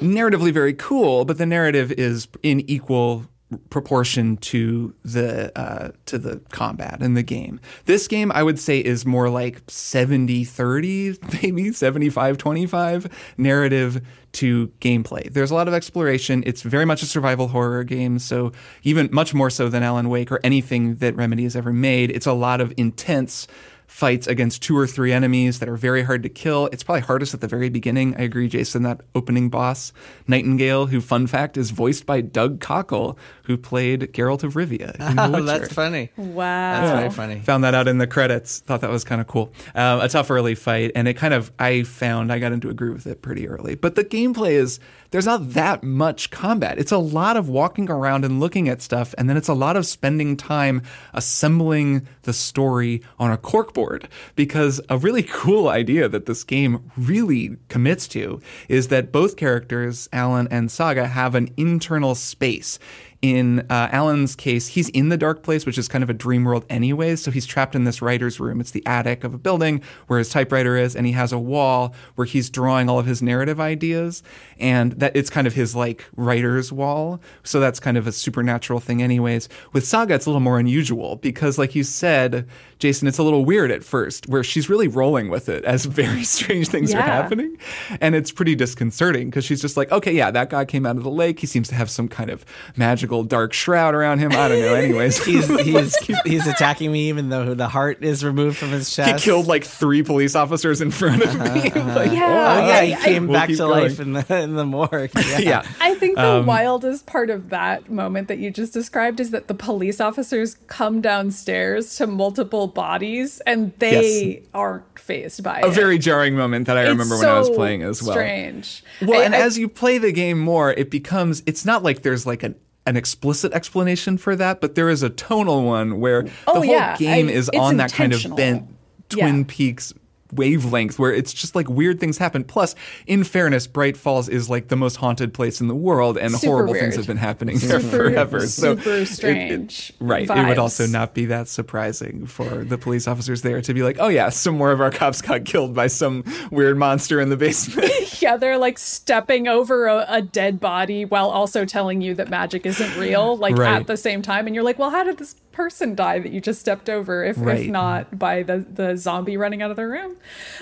narratively 0.00 0.52
very 0.52 0.74
cool, 0.74 1.24
but 1.24 1.38
the 1.38 1.46
narrative 1.46 1.92
is 1.92 2.26
in 2.42 2.68
equal 2.68 3.26
proportion 3.70 4.36
to 4.38 4.94
the 5.04 5.56
uh, 5.58 5.92
to 6.06 6.18
the 6.18 6.40
combat 6.50 7.00
in 7.00 7.14
the 7.14 7.22
game. 7.22 7.60
This 7.86 8.08
game 8.08 8.32
I 8.32 8.42
would 8.42 8.58
say 8.58 8.78
is 8.78 9.04
more 9.06 9.28
like 9.28 9.64
70-30, 9.66 11.42
maybe 11.42 11.64
75-25 11.70 13.10
narrative 13.36 14.02
to 14.32 14.68
gameplay. 14.80 15.32
There's 15.32 15.50
a 15.50 15.54
lot 15.54 15.68
of 15.68 15.74
exploration. 15.74 16.42
It's 16.46 16.62
very 16.62 16.84
much 16.84 17.02
a 17.02 17.06
survival 17.06 17.48
horror 17.48 17.84
game, 17.84 18.18
so 18.18 18.52
even 18.82 19.08
much 19.12 19.34
more 19.34 19.50
so 19.50 19.68
than 19.68 19.82
Alan 19.82 20.08
Wake 20.08 20.32
or 20.32 20.40
anything 20.42 20.96
that 20.96 21.14
Remedy 21.16 21.44
has 21.44 21.54
ever 21.54 21.72
made. 21.72 22.10
It's 22.10 22.26
a 22.26 22.32
lot 22.32 22.60
of 22.60 22.72
intense 22.76 23.46
fights 23.92 24.26
against 24.26 24.62
two 24.62 24.76
or 24.76 24.86
three 24.86 25.12
enemies 25.12 25.58
that 25.58 25.68
are 25.68 25.76
very 25.76 26.02
hard 26.02 26.22
to 26.22 26.28
kill. 26.28 26.66
It's 26.72 26.82
probably 26.82 27.02
hardest 27.02 27.34
at 27.34 27.42
the 27.42 27.46
very 27.46 27.68
beginning. 27.68 28.16
I 28.16 28.22
agree, 28.22 28.48
Jason, 28.48 28.82
that 28.84 29.02
opening 29.14 29.50
boss, 29.50 29.92
Nightingale, 30.26 30.86
who, 30.86 31.00
fun 31.00 31.26
fact, 31.26 31.58
is 31.58 31.70
voiced 31.70 32.06
by 32.06 32.22
Doug 32.22 32.58
Cockle, 32.58 33.18
who 33.44 33.58
played 33.58 34.12
Geralt 34.14 34.44
of 34.44 34.54
Rivia 34.54 34.96
Oh, 35.18 35.42
that's 35.42 35.72
funny. 35.72 36.10
Wow. 36.16 36.80
That's 36.80 36.98
very 36.98 37.10
funny. 37.10 37.40
Found 37.42 37.64
that 37.64 37.74
out 37.74 37.86
in 37.86 37.98
the 37.98 38.06
credits. 38.06 38.60
Thought 38.60 38.80
that 38.80 38.90
was 38.90 39.04
kind 39.04 39.20
of 39.20 39.26
cool. 39.26 39.52
Um, 39.74 40.00
a 40.00 40.08
tough 40.08 40.30
early 40.30 40.54
fight, 40.54 40.92
and 40.94 41.06
it 41.06 41.14
kind 41.14 41.34
of 41.34 41.52
I 41.58 41.82
found 41.82 42.32
I 42.32 42.38
got 42.38 42.52
into 42.52 42.70
a 42.70 42.74
groove 42.74 42.94
with 42.94 43.06
it 43.06 43.20
pretty 43.20 43.46
early. 43.46 43.74
But 43.74 43.94
the 43.94 44.04
gameplay 44.04 44.52
is 44.52 44.80
there's 45.12 45.26
not 45.26 45.50
that 45.50 45.84
much 45.84 46.30
combat. 46.30 46.78
It's 46.78 46.90
a 46.90 46.98
lot 46.98 47.36
of 47.36 47.48
walking 47.48 47.88
around 47.90 48.24
and 48.24 48.40
looking 48.40 48.68
at 48.68 48.82
stuff, 48.82 49.14
and 49.16 49.28
then 49.28 49.36
it's 49.36 49.48
a 49.48 49.54
lot 49.54 49.76
of 49.76 49.86
spending 49.86 50.36
time 50.36 50.82
assembling 51.12 52.08
the 52.22 52.32
story 52.32 53.02
on 53.18 53.30
a 53.30 53.36
corkboard. 53.36 54.06
Because 54.34 54.80
a 54.88 54.98
really 54.98 55.22
cool 55.30 55.68
idea 55.68 56.08
that 56.08 56.26
this 56.26 56.42
game 56.42 56.90
really 56.96 57.56
commits 57.68 58.08
to 58.08 58.40
is 58.68 58.88
that 58.88 59.12
both 59.12 59.36
characters, 59.36 60.08
Alan 60.12 60.48
and 60.50 60.70
Saga, 60.70 61.06
have 61.06 61.34
an 61.34 61.52
internal 61.56 62.14
space 62.14 62.78
in 63.22 63.60
uh, 63.70 63.88
Alan's 63.92 64.34
case, 64.34 64.66
he's 64.66 64.88
in 64.88 65.08
the 65.08 65.16
dark 65.16 65.44
place, 65.44 65.64
which 65.64 65.78
is 65.78 65.86
kind 65.86 66.02
of 66.02 66.10
a 66.10 66.14
dream 66.14 66.44
world 66.44 66.66
anyways. 66.68 67.22
So 67.22 67.30
he's 67.30 67.46
trapped 67.46 67.76
in 67.76 67.84
this 67.84 68.02
writer's 68.02 68.40
room. 68.40 68.60
It's 68.60 68.72
the 68.72 68.84
attic 68.84 69.22
of 69.22 69.32
a 69.32 69.38
building 69.38 69.80
where 70.08 70.18
his 70.18 70.28
typewriter 70.28 70.76
is, 70.76 70.96
and 70.96 71.06
he 71.06 71.12
has 71.12 71.32
a 71.32 71.38
wall 71.38 71.94
where 72.16 72.24
he's 72.24 72.50
drawing 72.50 72.88
all 72.88 72.98
of 72.98 73.06
his 73.06 73.22
narrative 73.22 73.60
ideas. 73.60 74.24
And 74.58 74.92
that 74.94 75.14
it's 75.14 75.30
kind 75.30 75.46
of 75.46 75.54
his 75.54 75.76
like 75.76 76.04
writer's 76.16 76.72
wall. 76.72 77.20
So 77.44 77.60
that's 77.60 77.78
kind 77.78 77.96
of 77.96 78.08
a 78.08 78.12
supernatural 78.12 78.80
thing, 78.80 79.00
anyways. 79.00 79.48
With 79.72 79.86
Saga, 79.86 80.14
it's 80.14 80.26
a 80.26 80.28
little 80.28 80.40
more 80.40 80.58
unusual 80.58 81.16
because, 81.16 81.58
like 81.58 81.76
you 81.76 81.84
said, 81.84 82.48
Jason, 82.80 83.06
it's 83.06 83.18
a 83.18 83.22
little 83.22 83.44
weird 83.44 83.70
at 83.70 83.84
first, 83.84 84.26
where 84.26 84.42
she's 84.42 84.68
really 84.68 84.88
rolling 84.88 85.30
with 85.30 85.48
it 85.48 85.64
as 85.64 85.84
very 85.86 86.24
strange 86.24 86.66
things 86.66 86.92
are 86.92 87.00
happening. 87.00 87.56
And 88.00 88.16
it's 88.16 88.32
pretty 88.32 88.56
disconcerting 88.56 89.30
because 89.30 89.44
she's 89.44 89.60
just 89.60 89.76
like, 89.76 89.92
okay, 89.92 90.12
yeah, 90.12 90.32
that 90.32 90.50
guy 90.50 90.64
came 90.64 90.84
out 90.84 90.96
of 90.96 91.04
the 91.04 91.10
lake. 91.10 91.38
He 91.38 91.46
seems 91.46 91.68
to 91.68 91.76
have 91.76 91.88
some 91.88 92.08
kind 92.08 92.28
of 92.28 92.44
magical 92.76 93.11
dark 93.22 93.52
shroud 93.52 93.94
around 93.94 94.20
him. 94.20 94.32
I 94.32 94.48
don't 94.48 94.60
know. 94.60 94.74
Anyways, 94.74 95.22
He's 95.24 95.46
he's 95.60 95.94
he's 96.24 96.46
attacking 96.46 96.90
me 96.90 97.10
even 97.10 97.28
though 97.28 97.52
the 97.52 97.68
heart 97.68 98.02
is 98.02 98.24
removed 98.24 98.56
from 98.56 98.70
his 98.70 98.88
chest. 98.94 99.12
he 99.12 99.30
killed 99.30 99.46
like 99.46 99.64
three 99.64 100.02
police 100.02 100.34
officers 100.34 100.80
in 100.80 100.90
front 100.90 101.22
of 101.22 101.34
me. 101.38 101.70
Like, 101.70 102.12
Yeah. 102.12 102.56
Oh 102.62 102.66
yeah, 102.66 102.80
he 102.80 102.94
I- 102.94 102.98
I- 102.98 103.02
came 103.02 103.26
We'll 103.26 103.38
back 103.38 103.48
to 103.50 103.56
going. 103.56 103.70
life 103.82 104.00
in 104.00 104.12
the 104.14 104.38
in 104.42 104.54
the 104.54 104.64
morgue. 104.64 105.10
Yeah. 105.16 105.38
yeah. 105.38 105.66
I 105.80 105.94
think 105.96 106.16
the 106.16 106.26
Um, 106.38 106.46
wildest 106.46 107.04
part 107.04 107.28
of 107.28 107.50
that 107.50 107.90
moment 107.90 108.28
that 108.28 108.38
you 108.38 108.50
just 108.50 108.72
described 108.72 109.20
is 109.20 109.30
that 109.32 109.48
the 109.48 109.54
police 109.54 110.00
officers 110.00 110.56
come 110.68 111.02
downstairs 111.02 111.96
to 111.96 112.06
multiple 112.06 112.66
bodies 112.68 113.40
and 113.46 113.72
they 113.78 114.38
Yes. 114.40 114.46
aren't 114.54 114.98
fazed 114.98 115.42
by 115.42 115.58
A 115.60 115.66
it. 115.66 115.68
A 115.68 115.70
very 115.72 115.98
jarring 115.98 116.36
moment 116.36 116.66
that 116.68 116.76
I 116.78 116.82
It's 116.82 116.90
remember 116.90 117.18
when 117.18 117.28
I 117.28 117.38
was 117.38 117.50
playing 117.50 117.82
as 117.82 118.02
well. 118.02 118.12
Strange. 118.12 118.84
Well, 119.02 119.20
I- 119.20 119.24
and 119.24 119.34
I- 119.34 119.38
as 119.40 119.58
you 119.58 119.68
play 119.68 119.98
the 119.98 120.12
game 120.12 120.38
more, 120.38 120.72
it 120.72 120.90
becomes 120.90 121.42
it's 121.46 121.64
not 121.64 121.82
like 121.82 122.02
there's 122.02 122.24
like 122.26 122.42
an 122.44 122.54
an 122.86 122.96
explicit 122.96 123.52
explanation 123.52 124.18
for 124.18 124.34
that, 124.36 124.60
but 124.60 124.74
there 124.74 124.88
is 124.88 125.02
a 125.02 125.10
tonal 125.10 125.64
one 125.64 126.00
where 126.00 126.22
oh, 126.22 126.24
the 126.24 126.32
Oh, 126.46 126.52
whole 126.54 126.64
yeah. 126.64 126.96
game 126.96 127.28
I- 127.28 127.32
is 127.32 127.48
on 127.50 127.76
that 127.76 127.92
kind 127.92 128.12
of 128.12 128.36
bent 128.36 128.68
Twin 129.08 129.38
Yeah. 129.38 129.44
Peaks 129.46 129.92
wavelength 130.32 130.98
where 130.98 131.12
it's 131.12 131.32
just 131.32 131.54
like 131.54 131.68
weird 131.68 132.00
things 132.00 132.18
happen. 132.18 132.44
Plus, 132.44 132.74
in 133.06 133.24
fairness, 133.24 133.66
Bright 133.66 133.96
Falls 133.96 134.28
is 134.28 134.48
like 134.50 134.68
the 134.68 134.76
most 134.76 134.96
haunted 134.96 135.34
place 135.34 135.60
in 135.60 135.68
the 135.68 135.74
world, 135.74 136.16
and 136.18 136.32
Super 136.32 136.46
horrible 136.52 136.72
weird. 136.72 136.82
things 136.84 136.96
have 136.96 137.06
been 137.06 137.16
happening 137.16 137.58
there 137.58 137.80
forever. 137.80 138.46
So 138.46 138.76
super 138.76 138.90
it- 138.90 139.02
it- 139.02 139.06
strange 139.06 139.92
right. 140.00 140.28
It 140.28 140.48
would 140.48 140.58
also 140.58 140.86
not 140.86 141.14
be 141.14 141.26
that 141.26 141.48
surprising 141.48 142.26
for 142.26 142.64
the 142.64 142.78
police 142.78 143.06
officers 143.06 143.42
there 143.42 143.60
to 143.60 143.74
be 143.74 143.82
like, 143.82 143.96
oh 144.00 144.08
yeah, 144.08 144.28
some 144.30 144.56
more 144.56 144.72
of 144.72 144.80
our 144.80 144.90
cops 144.90 145.20
got 145.22 145.44
killed 145.44 145.74
by 145.74 145.86
some 145.86 146.24
weird 146.50 146.76
monster 146.78 147.20
in 147.20 147.28
the 147.28 147.36
basement. 147.36 147.90
yeah, 148.22 148.36
they're 148.36 148.58
like 148.58 148.78
stepping 148.78 149.48
over 149.48 149.86
a, 149.86 150.04
a 150.08 150.22
dead 150.22 150.60
body 150.60 151.04
while 151.04 151.28
also 151.28 151.64
telling 151.64 152.00
you 152.00 152.14
that 152.14 152.28
magic 152.30 152.66
isn't 152.66 152.96
real, 152.98 153.36
like 153.36 153.56
Right. 153.56 153.74
at 153.80 153.86
the 153.86 153.96
same 153.96 154.22
time. 154.22 154.46
And 154.46 154.54
you're 154.54 154.64
like, 154.64 154.78
well, 154.78 154.90
how 154.90 155.04
did 155.04 155.18
this 155.18 155.34
person 155.52 155.94
die 155.94 156.18
that 156.18 156.32
you 156.32 156.40
just 156.40 156.60
stepped 156.60 156.88
over, 156.90 157.24
if, 157.24 157.36
Right. 157.38 157.60
if 157.60 157.70
not 157.70 158.18
by 158.18 158.42
the, 158.42 158.58
the 158.68 158.96
zombie 158.96 159.36
running 159.36 159.62
out 159.62 159.70
of 159.70 159.76
the 159.76 159.86
room? 159.86 160.16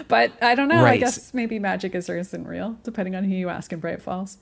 But 0.08 0.32
I 0.42 0.54
don't 0.54 0.68
know. 0.68 0.84
I 0.84 0.96
guess 0.98 1.32
maybe 1.32 1.58
magic 1.58 1.94
is 1.94 2.08
or 2.10 2.18
isn't 2.18 2.46
real, 2.46 2.76
depending 2.82 3.14
on 3.16 3.24
who 3.24 3.34
you 3.34 3.48
ask 3.48 3.72
in 3.72 3.80
Bright 3.80 4.02
Falls. 4.02 4.38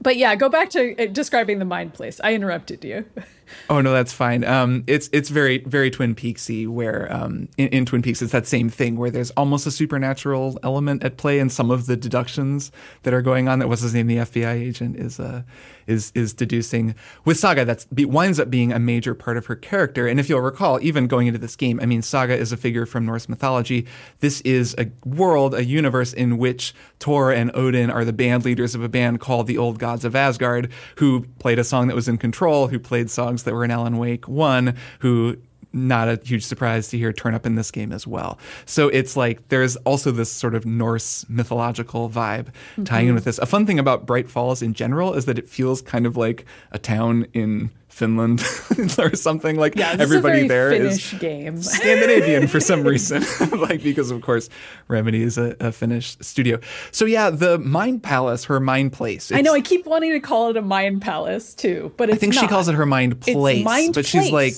But 0.00 0.16
yeah, 0.16 0.34
go 0.34 0.48
back 0.48 0.70
to 0.70 0.96
uh, 1.02 1.06
describing 1.12 1.58
the 1.58 1.64
mind 1.66 1.92
place. 1.94 2.20
I 2.24 2.32
interrupted 2.34 2.84
you. 2.84 3.04
Oh 3.68 3.80
no, 3.80 3.92
that's 3.92 4.12
fine. 4.12 4.44
Um, 4.44 4.84
it's 4.86 5.08
it's 5.12 5.28
very 5.28 5.58
very 5.58 5.90
Twin 5.90 6.14
Peaksy, 6.14 6.68
where 6.68 7.12
um, 7.12 7.48
in, 7.56 7.68
in 7.68 7.86
Twin 7.86 8.02
Peaks 8.02 8.22
it's 8.22 8.32
that 8.32 8.46
same 8.46 8.68
thing 8.68 8.96
where 8.96 9.10
there's 9.10 9.30
almost 9.32 9.66
a 9.66 9.70
supernatural 9.70 10.58
element 10.62 11.04
at 11.04 11.16
play, 11.16 11.38
and 11.38 11.50
some 11.50 11.70
of 11.70 11.86
the 11.86 11.96
deductions 11.96 12.72
that 13.02 13.14
are 13.14 13.22
going 13.22 13.48
on. 13.48 13.58
That 13.58 13.68
what's 13.68 13.82
his 13.82 13.94
name, 13.94 14.06
the 14.06 14.18
FBI 14.18 14.54
agent, 14.54 14.96
is 14.96 15.18
uh, 15.20 15.42
is 15.86 16.12
is 16.14 16.32
deducing 16.32 16.94
with 17.24 17.38
Saga. 17.38 17.64
That's 17.64 17.84
be, 17.86 18.04
winds 18.04 18.40
up 18.40 18.50
being 18.50 18.72
a 18.72 18.78
major 18.78 19.14
part 19.14 19.36
of 19.36 19.46
her 19.46 19.56
character. 19.56 20.06
And 20.06 20.18
if 20.18 20.28
you'll 20.28 20.40
recall, 20.40 20.78
even 20.82 21.06
going 21.06 21.26
into 21.26 21.38
this 21.38 21.56
game, 21.56 21.78
I 21.82 21.86
mean, 21.86 22.02
Saga 22.02 22.36
is 22.36 22.52
a 22.52 22.56
figure 22.56 22.86
from 22.86 23.06
Norse 23.06 23.28
mythology. 23.28 23.86
This 24.20 24.40
is 24.42 24.74
a 24.78 24.90
world, 25.04 25.54
a 25.54 25.64
universe 25.64 26.12
in 26.12 26.38
which 26.38 26.74
Thor 27.00 27.32
and 27.32 27.50
Odin 27.54 27.90
are 27.90 28.04
the 28.04 28.12
band 28.12 28.44
leaders 28.44 28.74
of 28.74 28.82
a 28.82 28.88
band 28.88 29.20
called 29.20 29.46
the 29.46 29.58
Old 29.58 29.78
Gods 29.78 30.04
of 30.04 30.16
Asgard, 30.16 30.70
who 30.96 31.26
played 31.38 31.58
a 31.58 31.64
song 31.64 31.88
that 31.88 31.94
was 31.94 32.08
in 32.08 32.18
control, 32.18 32.68
who 32.68 32.78
played 32.78 33.10
songs 33.10 33.33
that 33.42 33.52
were 33.54 33.64
in 33.64 33.70
Alan 33.70 33.98
Wake. 33.98 34.28
1, 34.28 34.76
who 35.00 35.36
not 35.74 36.08
a 36.08 36.20
huge 36.24 36.44
surprise 36.44 36.88
to 36.88 36.98
hear 36.98 37.12
turn 37.12 37.34
up 37.34 37.44
in 37.44 37.54
this 37.56 37.70
game 37.70 37.92
as 37.92 38.06
well. 38.06 38.38
So 38.64 38.88
it's 38.88 39.16
like 39.16 39.48
there's 39.48 39.76
also 39.78 40.10
this 40.10 40.30
sort 40.30 40.54
of 40.54 40.64
Norse 40.64 41.26
mythological 41.28 42.08
vibe 42.08 42.46
tying 42.84 43.04
Mm-hmm. 43.04 43.08
in 43.08 43.14
with 43.14 43.24
this. 43.24 43.38
A 43.38 43.46
fun 43.46 43.66
thing 43.66 43.78
about 43.78 44.06
Bright 44.06 44.30
Falls 44.30 44.62
in 44.62 44.72
general 44.74 45.14
is 45.14 45.24
that 45.26 45.38
it 45.38 45.48
feels 45.48 45.82
kind 45.82 46.06
of 46.06 46.16
like 46.16 46.46
a 46.72 46.78
town 46.78 47.26
in 47.34 47.70
Finland 47.88 48.42
or 48.98 49.14
something 49.14 49.56
like 49.56 49.76
Yeah, 49.76 49.94
everybody 49.98 50.38
is 50.40 50.44
a 50.46 50.48
there 50.48 50.70
very 50.70 50.86
is 50.88 51.00
Finnish 51.10 51.20
game. 51.20 51.62
Scandinavian 51.62 52.48
for 52.48 52.58
some 52.58 52.82
reason, 52.92 53.22
like 53.60 53.82
because 53.84 54.10
of 54.10 54.20
course 54.20 54.48
Remedy 54.88 55.22
is 55.22 55.38
a, 55.38 55.54
a 55.60 55.70
Finnish 55.70 56.16
studio. 56.20 56.58
So 56.90 57.04
yeah, 57.04 57.30
the 57.30 57.58
Mind 57.58 58.02
Palace, 58.02 58.44
her 58.46 58.58
Mind 58.58 58.92
Place. 58.92 59.30
I 59.30 59.42
know. 59.42 59.54
I 59.54 59.60
keep 59.60 59.86
wanting 59.86 60.10
to 60.12 60.20
call 60.20 60.50
it 60.50 60.56
a 60.56 60.62
mind 60.62 61.02
palace 61.02 61.54
too, 61.54 61.92
but 61.96 62.08
it's 62.08 62.16
I 62.16 62.18
think 62.18 62.34
she 62.34 62.48
calls 62.48 62.66
it 62.68 62.74
her 62.74 62.86
mind 62.86 63.20
place, 63.20 63.64
Mind 63.64 63.94
but 63.94 64.06
she's 64.06 64.30
like, 64.32 64.54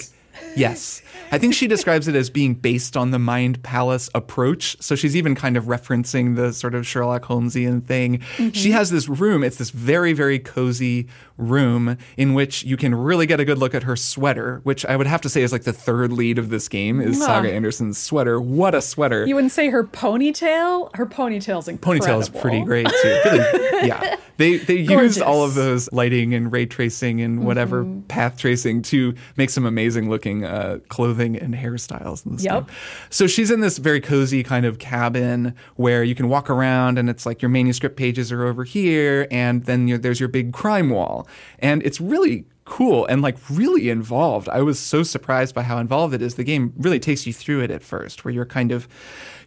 yes. 0.57 1.03
I 1.33 1.39
think 1.39 1.55
she 1.55 1.67
describes 1.67 2.09
it 2.09 2.15
as 2.15 2.31
being 2.31 2.55
based 2.55 2.97
on 2.97 3.11
the 3.11 3.19
Mind 3.19 3.63
Palace 3.63 4.09
approach. 4.15 4.77
So 4.81 4.95
she's 4.95 5.17
even 5.17 5.35
kind 5.35 5.57
of 5.57 5.65
referencing 5.65 6.37
the 6.37 6.53
sort 6.53 6.75
of 6.75 6.87
Sherlock 6.87 7.23
Holmesian 7.25 7.85
thing. 7.85 8.19
Mm-hmm. 8.19 8.51
She 8.51 8.71
has 8.73 8.91
this 8.91 9.09
room. 9.09 9.43
It's 9.45 9.57
this 9.57 9.71
very, 9.71 10.13
very 10.13 10.39
cozy 10.39 11.09
room 11.37 11.99
in 12.17 12.33
which 12.35 12.65
you 12.65 12.77
can 12.77 12.95
really 12.95 13.27
get 13.27 13.41
a 13.41 13.45
good 13.45 13.59
look 13.59 13.75
at 13.75 13.83
her 13.83 13.97
sweater, 13.97 14.61
which 14.65 14.87
I 14.87 14.97
would 14.97 15.07
have 15.07 15.21
to 15.23 15.29
say 15.29 15.43
is 15.43 15.53
like 15.53 15.65
the 15.65 15.73
third 15.73 16.13
lead 16.13 16.39
of 16.39 16.49
this 16.49 16.69
game 16.69 17.01
is. 17.01 17.19
Saga 17.21 17.53
Anderson's 17.53 17.99
sweater. 17.99 18.41
What 18.41 18.75
a 18.75 18.81
sweater! 18.81 19.27
You 19.27 19.35
wouldn't 19.35 19.53
say 19.53 19.69
her 19.71 19.85
ponytail? 19.85 20.95
Her 20.95 21.07
ponytail's 21.07 21.69
incredible. 21.69 22.07
Ponytail 22.07 22.21
is 22.21 22.29
pretty 22.29 22.63
great 22.63 22.87
too. 22.89 23.21
Really, 23.25 23.89
yeah. 23.89 24.17
They 24.39 24.59
they 24.59 24.77
used 24.81 25.23
all 25.23 25.45
of 25.47 25.55
those 25.55 25.91
lighting 25.95 26.35
and 26.35 26.53
ray 26.53 26.67
tracing 26.67 27.23
and 27.23 27.47
whatever 27.47 27.85
Mm-hmm. 27.85 28.01
path 28.03 28.37
tracing 28.37 28.83
to 28.83 29.15
make 29.39 29.49
some 29.49 29.65
amazing 29.65 30.11
looking 30.11 30.45
uh, 30.45 30.81
clothing 30.89 31.16
and 31.21 31.55
hairstyles 31.55 32.25
and 32.27 32.41
Yep. 32.41 32.67
game. 32.67 32.77
So 33.11 33.27
she's 33.27 33.51
in 33.51 33.61
this 33.61 33.79
very 33.79 34.01
cozy 34.01 34.43
kind 34.43 34.67
of 34.67 34.79
cabin 34.79 35.55
where 35.77 36.03
you 36.05 36.15
can 36.15 36.29
walk 36.29 36.51
around 36.51 36.99
and 36.99 37.09
it's 37.09 37.25
like 37.27 37.41
your 37.43 37.49
manuscript 37.49 37.97
pages 37.97 38.31
are 38.33 38.45
over 38.45 38.65
here 38.65 39.27
and 39.31 39.65
then 39.65 39.87
there's 40.01 40.21
your 40.21 40.29
big 40.29 40.53
crime 40.53 40.91
wall 40.91 41.27
and 41.59 41.83
it's 41.83 42.01
really 42.01 42.45
cool 42.65 43.07
and 43.07 43.23
like 43.23 43.37
really 43.49 43.89
involved. 43.91 44.49
I 44.49 44.61
was 44.61 44.79
so 44.79 45.03
surprised 45.05 45.55
by 45.55 45.63
how 45.63 45.79
involved 45.79 46.15
it 46.15 46.21
is. 46.23 46.35
The 46.35 46.43
game 46.45 46.73
really 46.77 46.99
takes 46.99 47.25
you 47.27 47.33
through 47.33 47.61
it 47.63 47.71
at 47.71 47.83
first, 47.83 48.25
where 48.25 48.35
you're 48.35 48.45
kind 48.45 48.73
of, 48.73 48.89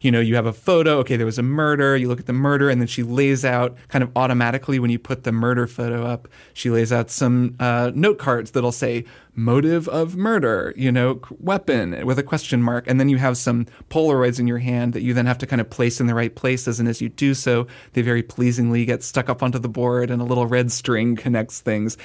you 0.02 0.12
know, 0.12 0.20
you 0.20 0.36
have 0.36 0.46
a 0.46 0.54
photo. 0.54 0.98
Okay, 1.00 1.18
there 1.18 1.26
was 1.26 1.38
a 1.38 1.44
murder. 1.44 1.98
You 1.98 2.08
look 2.08 2.20
at 2.20 2.26
the 2.26 2.34
murder, 2.34 2.70
and 2.70 2.82
then 2.82 2.88
she 2.88 3.04
lays 3.04 3.44
out 3.44 3.78
kind 3.88 4.04
of 4.04 4.12
automatically 4.16 4.80
when 4.80 4.90
you 4.90 5.00
put 5.00 5.24
the 5.24 5.32
murder 5.32 5.68
photo 5.68 6.06
up. 6.06 6.28
She 6.54 6.70
lays 6.70 6.92
out 6.92 7.10
some 7.10 7.56
uh, 7.60 7.92
note 7.94 8.18
cards 8.18 8.52
that'll 8.52 8.72
say 8.72 9.06
motive 9.36 9.88
of 9.88 10.18
murder, 10.18 10.74
you 10.76 10.92
know, 10.92 11.22
weapon 11.40 12.06
with 12.06 12.20
a 12.20 12.24
question 12.24 12.62
mark, 12.62 12.86
and 12.88 13.00
then 13.00 13.10
you 13.10 13.18
have 13.18 13.38
some 13.38 13.66
Polaroids 13.90 14.40
in 14.40 14.48
your 14.48 14.58
hand 14.58 14.94
that 14.94 15.02
you 15.02 15.14
then 15.14 15.26
have 15.26 15.38
to 15.38 15.48
kind 15.48 15.62
of 15.62 15.70
place 15.70 16.00
in 16.00 16.08
the 16.08 16.14
right 16.14 16.36
places. 16.36 16.80
And 16.80 16.90
as 16.90 17.02
you 17.02 17.10
do 17.10 17.34
so, 17.34 17.66
they 17.94 18.02
very 18.02 18.22
pleasingly 18.22 18.86
get 18.86 19.02
stuck 19.02 19.30
up 19.30 19.42
onto 19.42 19.60
the 19.60 19.70
board, 19.70 20.12
and 20.12 20.22
a 20.22 20.26
little 20.26 20.46
red 20.46 20.72
string 20.72 21.16
connects 21.16 21.62
things. 21.62 21.98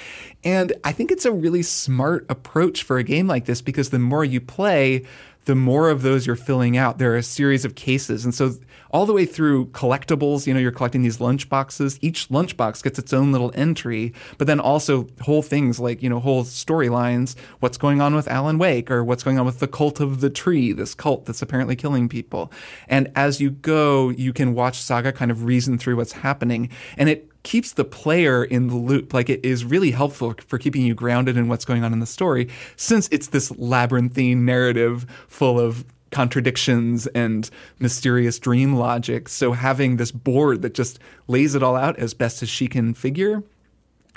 And 0.44 0.72
I 0.84 0.92
think 0.92 1.10
it's 1.10 1.24
a 1.24 1.32
really 1.32 1.62
smart 1.62 2.26
approach 2.28 2.82
for 2.82 2.98
a 2.98 3.04
game 3.04 3.26
like 3.26 3.46
this 3.46 3.60
because 3.60 3.90
the 3.90 3.98
more 3.98 4.24
you 4.24 4.40
play, 4.40 5.04
the 5.44 5.54
more 5.54 5.90
of 5.90 6.02
those 6.02 6.26
you're 6.26 6.36
filling 6.36 6.76
out, 6.76 6.98
there 6.98 7.12
are 7.12 7.16
a 7.16 7.22
series 7.22 7.64
of 7.64 7.74
cases. 7.74 8.24
And 8.24 8.34
so 8.34 8.54
all 8.90 9.06
the 9.06 9.12
way 9.12 9.26
through 9.26 9.66
collectibles, 9.66 10.46
you 10.46 10.54
know, 10.54 10.60
you're 10.60 10.70
collecting 10.70 11.02
these 11.02 11.20
lunch 11.20 11.48
boxes. 11.48 11.98
Each 12.00 12.28
lunchbox 12.28 12.82
gets 12.82 12.98
its 12.98 13.12
own 13.12 13.32
little 13.32 13.52
entry, 13.54 14.14
but 14.38 14.46
then 14.46 14.60
also 14.60 15.06
whole 15.20 15.42
things 15.42 15.80
like, 15.80 16.02
you 16.02 16.08
know, 16.08 16.20
whole 16.20 16.44
storylines. 16.44 17.34
What's 17.60 17.76
going 17.76 18.00
on 18.00 18.14
with 18.14 18.28
Alan 18.28 18.58
Wake 18.58 18.90
or 18.90 19.04
what's 19.04 19.22
going 19.22 19.38
on 19.38 19.44
with 19.44 19.58
the 19.58 19.68
cult 19.68 20.00
of 20.00 20.20
the 20.20 20.30
tree, 20.30 20.72
this 20.72 20.94
cult 20.94 21.26
that's 21.26 21.42
apparently 21.42 21.76
killing 21.76 22.08
people. 22.08 22.52
And 22.88 23.10
as 23.14 23.40
you 23.40 23.50
go, 23.50 24.10
you 24.10 24.32
can 24.32 24.54
watch 24.54 24.80
Saga 24.80 25.12
kind 25.12 25.30
of 25.30 25.44
reason 25.44 25.76
through 25.76 25.96
what's 25.96 26.12
happening. 26.12 26.70
And 26.96 27.08
it 27.08 27.28
keeps 27.44 27.72
the 27.72 27.84
player 27.84 28.42
in 28.42 28.66
the 28.66 28.74
loop. 28.74 29.14
Like 29.14 29.30
it 29.30 29.44
is 29.44 29.64
really 29.64 29.92
helpful 29.92 30.34
for 30.48 30.58
keeping 30.58 30.82
you 30.82 30.94
grounded 30.94 31.36
in 31.36 31.46
what's 31.46 31.64
going 31.64 31.84
on 31.84 31.92
in 31.92 32.00
the 32.00 32.06
story, 32.06 32.48
since 32.74 33.08
it's 33.12 33.28
this 33.28 33.56
labyrinthine 33.56 34.44
narrative 34.44 35.06
full 35.28 35.60
of 35.60 35.84
contradictions 36.10 37.06
and 37.08 37.50
mysterious 37.78 38.38
dream 38.38 38.74
logic. 38.74 39.28
So 39.28 39.52
having 39.52 39.96
this 39.96 40.10
board 40.10 40.62
that 40.62 40.74
just 40.74 40.98
lays 41.28 41.54
it 41.54 41.62
all 41.62 41.76
out 41.76 41.98
as 41.98 42.14
best 42.14 42.42
as 42.42 42.48
she 42.48 42.66
can 42.66 42.94
figure 42.94 43.44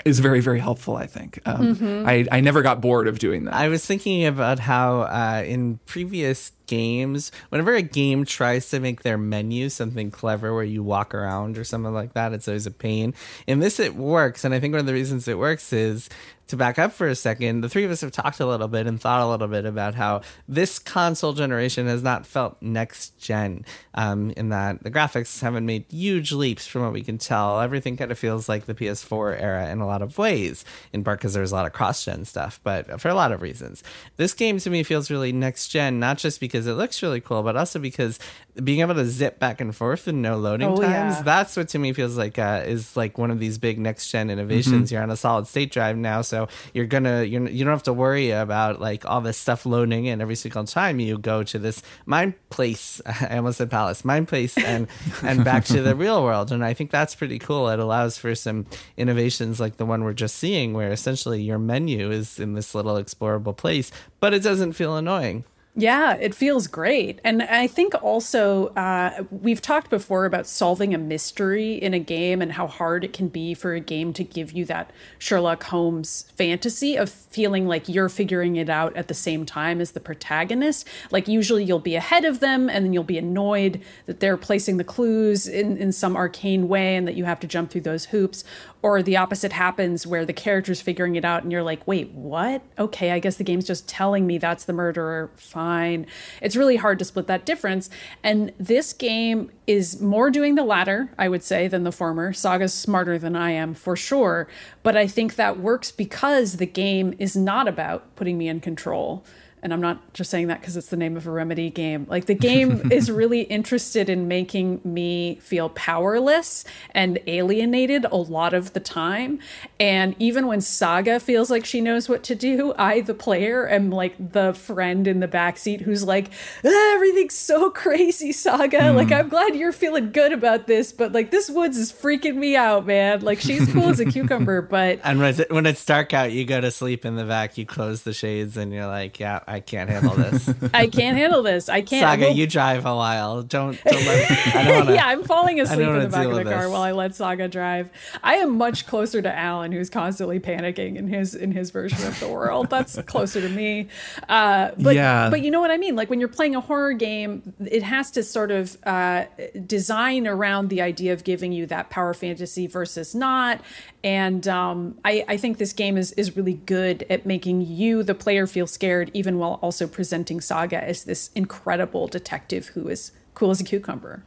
is 0.04 0.20
very 0.20 0.38
very 0.38 0.60
helpful 0.60 0.94
i 0.94 1.06
think 1.06 1.40
um, 1.44 1.74
mm-hmm. 1.74 2.08
I, 2.08 2.24
I 2.30 2.40
never 2.40 2.62
got 2.62 2.80
bored 2.80 3.08
of 3.08 3.18
doing 3.18 3.44
that 3.44 3.54
i 3.54 3.66
was 3.66 3.84
thinking 3.84 4.24
about 4.24 4.60
how 4.60 5.00
uh, 5.00 5.42
in 5.44 5.80
previous 5.86 6.52
games, 6.68 7.32
whenever 7.48 7.74
a 7.74 7.82
game 7.82 8.24
tries 8.24 8.70
to 8.70 8.78
make 8.78 9.02
their 9.02 9.18
menu 9.18 9.68
something 9.68 10.12
clever 10.12 10.54
where 10.54 10.62
you 10.62 10.84
walk 10.84 11.14
around 11.14 11.58
or 11.58 11.64
something 11.64 11.92
like 11.92 12.12
that, 12.12 12.32
it's 12.32 12.46
always 12.46 12.66
a 12.66 12.70
pain. 12.70 13.14
In 13.48 13.58
this, 13.58 13.80
it 13.80 13.96
works. 13.96 14.44
And 14.44 14.54
I 14.54 14.60
think 14.60 14.72
one 14.72 14.80
of 14.80 14.86
the 14.86 14.92
reasons 14.92 15.26
it 15.26 15.38
works 15.38 15.72
is 15.72 16.08
to 16.48 16.56
back 16.56 16.78
up 16.78 16.92
for 16.92 17.06
a 17.06 17.14
second, 17.14 17.60
the 17.60 17.68
three 17.68 17.84
of 17.84 17.90
us 17.90 18.00
have 18.00 18.10
talked 18.10 18.40
a 18.40 18.46
little 18.46 18.68
bit 18.68 18.86
and 18.86 19.00
thought 19.00 19.20
a 19.20 19.28
little 19.28 19.48
bit 19.48 19.66
about 19.66 19.94
how 19.94 20.22
this 20.48 20.78
console 20.78 21.34
generation 21.34 21.86
has 21.86 22.02
not 22.02 22.26
felt 22.26 22.56
next 22.62 23.18
gen, 23.18 23.64
um, 23.94 24.30
in 24.30 24.48
that 24.48 24.82
the 24.82 24.90
graphics 24.90 25.40
haven't 25.40 25.66
made 25.66 25.84
huge 25.90 26.32
leaps 26.32 26.66
from 26.66 26.82
what 26.82 26.92
we 26.92 27.02
can 27.02 27.18
tell. 27.18 27.60
Everything 27.60 27.98
kind 27.98 28.10
of 28.10 28.18
feels 28.18 28.48
like 28.48 28.64
the 28.64 28.74
PS4 28.74 29.40
era 29.40 29.68
in 29.68 29.80
a 29.80 29.86
lot 29.86 30.00
of 30.00 30.16
ways, 30.16 30.64
in 30.92 31.04
part 31.04 31.18
because 31.18 31.34
there's 31.34 31.52
a 31.52 31.54
lot 31.54 31.66
of 31.66 31.74
cross 31.74 32.04
gen 32.04 32.24
stuff, 32.24 32.60
but 32.64 32.98
for 32.98 33.08
a 33.08 33.14
lot 33.14 33.30
of 33.30 33.42
reasons. 33.42 33.82
This 34.16 34.32
game 34.32 34.58
to 34.58 34.70
me 34.70 34.82
feels 34.82 35.10
really 35.10 35.32
next 35.32 35.68
gen, 35.68 36.00
not 36.00 36.16
just 36.16 36.40
because 36.40 36.57
it 36.66 36.74
looks 36.74 37.02
really 37.02 37.20
cool, 37.20 37.42
but 37.42 37.56
also 37.56 37.78
because 37.78 38.18
being 38.62 38.80
able 38.80 38.94
to 38.94 39.06
zip 39.06 39.38
back 39.38 39.60
and 39.60 39.74
forth 39.74 40.08
and 40.08 40.20
no 40.20 40.36
loading 40.36 40.68
oh, 40.68 40.76
times, 40.76 41.16
yeah. 41.16 41.22
that's 41.22 41.56
what 41.56 41.68
to 41.68 41.78
me 41.78 41.92
feels 41.92 42.16
like 42.16 42.38
uh, 42.38 42.62
is 42.66 42.96
like 42.96 43.16
one 43.16 43.30
of 43.30 43.38
these 43.38 43.58
big 43.58 43.78
next 43.78 44.10
gen 44.10 44.30
innovations. 44.30 44.88
Mm-hmm. 44.88 44.94
You're 44.94 45.02
on 45.02 45.10
a 45.10 45.16
solid 45.16 45.46
state 45.46 45.70
drive 45.70 45.96
now, 45.96 46.22
so 46.22 46.48
you're 46.74 46.86
gonna 46.86 47.22
you're, 47.22 47.48
you 47.48 47.64
don't 47.64 47.72
have 47.72 47.84
to 47.84 47.92
worry 47.92 48.30
about 48.30 48.80
like 48.80 49.06
all 49.06 49.20
this 49.20 49.38
stuff 49.38 49.64
loading 49.64 50.06
in 50.06 50.20
every 50.20 50.34
single 50.34 50.64
time 50.64 51.00
you 51.00 51.18
go 51.18 51.42
to 51.44 51.58
this 51.58 51.82
mind 52.06 52.34
place. 52.50 53.00
I 53.06 53.36
almost 53.36 53.58
said 53.58 53.70
palace, 53.70 54.04
mind 54.04 54.28
place, 54.28 54.56
and 54.58 54.88
and 55.22 55.44
back 55.44 55.64
to 55.66 55.82
the 55.82 55.94
real 55.96 56.22
world. 56.22 56.50
And 56.50 56.64
I 56.64 56.74
think 56.74 56.90
that's 56.90 57.14
pretty 57.14 57.38
cool. 57.38 57.68
It 57.68 57.78
allows 57.78 58.18
for 58.18 58.34
some 58.34 58.66
innovations 58.96 59.60
like 59.60 59.76
the 59.76 59.86
one 59.86 60.02
we're 60.02 60.14
just 60.14 60.36
seeing, 60.36 60.72
where 60.72 60.90
essentially 60.90 61.42
your 61.42 61.58
menu 61.58 62.10
is 62.10 62.40
in 62.40 62.54
this 62.54 62.74
little 62.74 62.94
explorable 62.94 63.56
place, 63.56 63.90
but 64.20 64.34
it 64.34 64.42
doesn't 64.42 64.72
feel 64.72 64.96
annoying. 64.96 65.44
Yeah, 65.78 66.14
it 66.14 66.34
feels 66.34 66.66
great. 66.66 67.20
And 67.22 67.40
I 67.40 67.68
think 67.68 67.94
also 68.02 68.66
uh, 68.74 69.22
we've 69.30 69.62
talked 69.62 69.90
before 69.90 70.24
about 70.24 70.48
solving 70.48 70.92
a 70.92 70.98
mystery 70.98 71.74
in 71.74 71.94
a 71.94 72.00
game 72.00 72.42
and 72.42 72.50
how 72.50 72.66
hard 72.66 73.04
it 73.04 73.12
can 73.12 73.28
be 73.28 73.54
for 73.54 73.74
a 73.74 73.80
game 73.80 74.12
to 74.14 74.24
give 74.24 74.50
you 74.50 74.64
that 74.64 74.90
Sherlock 75.20 75.62
Holmes 75.62 76.24
fantasy 76.34 76.96
of 76.96 77.08
feeling 77.08 77.68
like 77.68 77.88
you're 77.88 78.08
figuring 78.08 78.56
it 78.56 78.68
out 78.68 78.96
at 78.96 79.06
the 79.06 79.14
same 79.14 79.46
time 79.46 79.80
as 79.80 79.92
the 79.92 80.00
protagonist. 80.00 80.84
Like, 81.12 81.28
usually 81.28 81.62
you'll 81.62 81.78
be 81.78 81.94
ahead 81.94 82.24
of 82.24 82.40
them 82.40 82.68
and 82.68 82.84
then 82.84 82.92
you'll 82.92 83.04
be 83.04 83.18
annoyed 83.18 83.80
that 84.06 84.18
they're 84.18 84.36
placing 84.36 84.78
the 84.78 84.84
clues 84.84 85.46
in, 85.46 85.76
in 85.76 85.92
some 85.92 86.16
arcane 86.16 86.66
way 86.66 86.96
and 86.96 87.06
that 87.06 87.14
you 87.14 87.24
have 87.24 87.38
to 87.38 87.46
jump 87.46 87.70
through 87.70 87.82
those 87.82 88.06
hoops 88.06 88.42
or 88.80 89.02
the 89.02 89.16
opposite 89.16 89.52
happens 89.52 90.06
where 90.06 90.24
the 90.24 90.32
character's 90.32 90.80
figuring 90.80 91.16
it 91.16 91.24
out 91.24 91.42
and 91.42 91.50
you're 91.50 91.62
like, 91.62 91.86
wait, 91.86 92.10
what? 92.12 92.62
Okay, 92.78 93.10
I 93.10 93.18
guess 93.18 93.36
the 93.36 93.44
game's 93.44 93.66
just 93.66 93.88
telling 93.88 94.26
me 94.26 94.38
that's 94.38 94.64
the 94.64 94.72
murderer. 94.72 95.30
Fine. 95.34 96.06
It's 96.40 96.54
really 96.54 96.76
hard 96.76 96.98
to 97.00 97.04
split 97.04 97.26
that 97.26 97.44
difference. 97.44 97.90
And 98.22 98.52
this 98.58 98.92
game 98.92 99.50
is 99.66 100.00
more 100.00 100.30
doing 100.30 100.54
the 100.54 100.64
latter, 100.64 101.12
I 101.18 101.28
would 101.28 101.42
say, 101.42 101.66
than 101.66 101.82
the 101.82 101.92
former. 101.92 102.32
Saga's 102.32 102.72
smarter 102.72 103.18
than 103.18 103.34
I 103.34 103.50
am, 103.50 103.74
for 103.74 103.96
sure. 103.96 104.46
But 104.84 104.96
I 104.96 105.08
think 105.08 105.34
that 105.34 105.58
works 105.58 105.90
because 105.90 106.58
the 106.58 106.66
game 106.66 107.14
is 107.18 107.36
not 107.36 107.66
about 107.66 108.14
putting 108.14 108.38
me 108.38 108.48
in 108.48 108.60
control 108.60 109.24
and 109.62 109.72
I'm 109.72 109.80
not 109.80 110.12
just 110.14 110.30
saying 110.30 110.48
that 110.48 110.60
because 110.60 110.76
it's 110.76 110.88
the 110.88 110.96
name 110.96 111.16
of 111.16 111.26
a 111.26 111.30
Remedy 111.30 111.70
game. 111.70 112.06
Like 112.08 112.26
the 112.26 112.34
game 112.34 112.90
is 112.92 113.10
really 113.10 113.42
interested 113.42 114.08
in 114.08 114.28
making 114.28 114.80
me 114.84 115.36
feel 115.36 115.68
powerless 115.70 116.64
and 116.92 117.18
alienated 117.26 118.04
a 118.04 118.16
lot 118.16 118.54
of 118.54 118.72
the 118.72 118.80
time. 118.80 119.38
And 119.80 120.14
even 120.18 120.46
when 120.46 120.60
Saga 120.60 121.20
feels 121.20 121.50
like 121.50 121.64
she 121.64 121.80
knows 121.80 122.08
what 122.08 122.22
to 122.24 122.34
do, 122.34 122.74
I, 122.78 123.00
the 123.00 123.14
player, 123.14 123.68
am 123.68 123.90
like 123.90 124.32
the 124.32 124.54
friend 124.54 125.06
in 125.06 125.20
the 125.20 125.28
backseat 125.28 125.82
who's 125.82 126.04
like, 126.04 126.30
ah, 126.64 126.94
everything's 126.94 127.36
so 127.36 127.70
crazy, 127.70 128.32
Saga. 128.32 128.78
Mm. 128.78 128.96
Like, 128.96 129.12
I'm 129.12 129.28
glad 129.28 129.54
you're 129.54 129.72
feeling 129.72 130.12
good 130.12 130.32
about 130.32 130.66
this, 130.66 130.92
but 130.92 131.12
like 131.12 131.30
this 131.30 131.50
woods 131.50 131.76
is 131.76 131.92
freaking 131.92 132.36
me 132.36 132.56
out, 132.56 132.86
man. 132.86 133.20
Like, 133.20 133.40
she's 133.40 133.70
cool 133.72 133.88
as 133.88 134.00
a 134.00 134.04
cucumber, 134.10 134.62
but. 134.62 135.00
And 135.04 135.18
when 135.18 135.28
it's, 135.30 135.50
when 135.50 135.66
it's 135.66 135.84
dark 135.84 136.14
out, 136.14 136.32
you 136.32 136.44
go 136.44 136.60
to 136.60 136.70
sleep 136.70 137.04
in 137.04 137.16
the 137.16 137.24
back, 137.24 137.58
you 137.58 137.66
close 137.66 138.02
the 138.02 138.12
shades, 138.12 138.56
and 138.56 138.72
you're 138.72 138.86
like, 138.86 139.18
yeah, 139.18 139.40
I 139.48 139.60
can't 139.60 139.88
handle 139.88 140.14
this. 140.14 140.48
I 140.74 140.86
can't 140.86 141.16
handle 141.16 141.42
this. 141.42 141.68
I 141.68 141.80
can't. 141.80 142.02
Saga, 142.02 142.26
well, 142.26 142.36
you 142.36 142.46
drive 142.46 142.84
a 142.84 142.94
while. 142.94 143.42
Don't. 143.42 143.82
don't 143.84 144.06
let, 144.06 144.30
I 144.54 144.64
don't 144.64 144.78
wanna, 144.78 144.94
yeah, 144.94 145.06
I'm 145.06 145.24
falling 145.24 145.60
asleep 145.60 145.88
in 145.88 145.98
the 146.00 146.08
back 146.08 146.26
of 146.26 146.34
the 146.34 146.44
car 146.44 146.62
this. 146.62 146.70
while 146.70 146.82
I 146.82 146.92
let 146.92 147.14
Saga 147.14 147.48
drive. 147.48 147.90
I 148.22 148.36
am 148.36 148.58
much 148.58 148.86
closer 148.86 149.22
to 149.22 149.34
Alan, 149.34 149.72
who's 149.72 149.90
constantly 149.90 150.38
panicking 150.38 150.96
in 150.96 151.08
his 151.08 151.34
in 151.34 151.52
his 151.52 151.70
version 151.70 152.06
of 152.06 152.18
the 152.20 152.28
world. 152.28 152.68
That's 152.68 153.00
closer 153.02 153.40
to 153.40 153.48
me. 153.48 153.88
Uh, 154.28 154.72
but 154.78 154.94
yeah. 154.94 155.30
but 155.30 155.40
you 155.40 155.50
know 155.50 155.60
what 155.60 155.70
I 155.70 155.78
mean. 155.78 155.96
Like 155.96 156.10
when 156.10 156.20
you're 156.20 156.28
playing 156.28 156.54
a 156.54 156.60
horror 156.60 156.92
game, 156.92 157.54
it 157.64 157.82
has 157.82 158.10
to 158.12 158.22
sort 158.22 158.50
of 158.50 158.76
uh, 158.84 159.24
design 159.66 160.26
around 160.26 160.68
the 160.68 160.82
idea 160.82 161.12
of 161.12 161.24
giving 161.24 161.52
you 161.52 161.66
that 161.66 161.90
power 161.90 162.12
fantasy 162.14 162.66
versus 162.66 163.14
not. 163.14 163.60
And 164.04 164.46
um, 164.46 164.98
I, 165.04 165.24
I 165.26 165.36
think 165.36 165.58
this 165.58 165.72
game 165.72 165.96
is 165.96 166.12
is 166.12 166.36
really 166.36 166.54
good 166.54 167.04
at 167.10 167.26
making 167.26 167.62
you, 167.62 168.02
the 168.02 168.14
player, 168.14 168.46
feel 168.46 168.66
scared, 168.66 169.10
even 169.12 169.37
while 169.38 169.58
also 169.62 169.86
presenting 169.86 170.40
Saga 170.40 170.82
as 170.82 171.04
this 171.04 171.30
incredible 171.34 172.06
detective 172.08 172.68
who 172.68 172.88
is 172.88 173.12
cool 173.34 173.50
as 173.50 173.60
a 173.60 173.64
cucumber. 173.64 174.24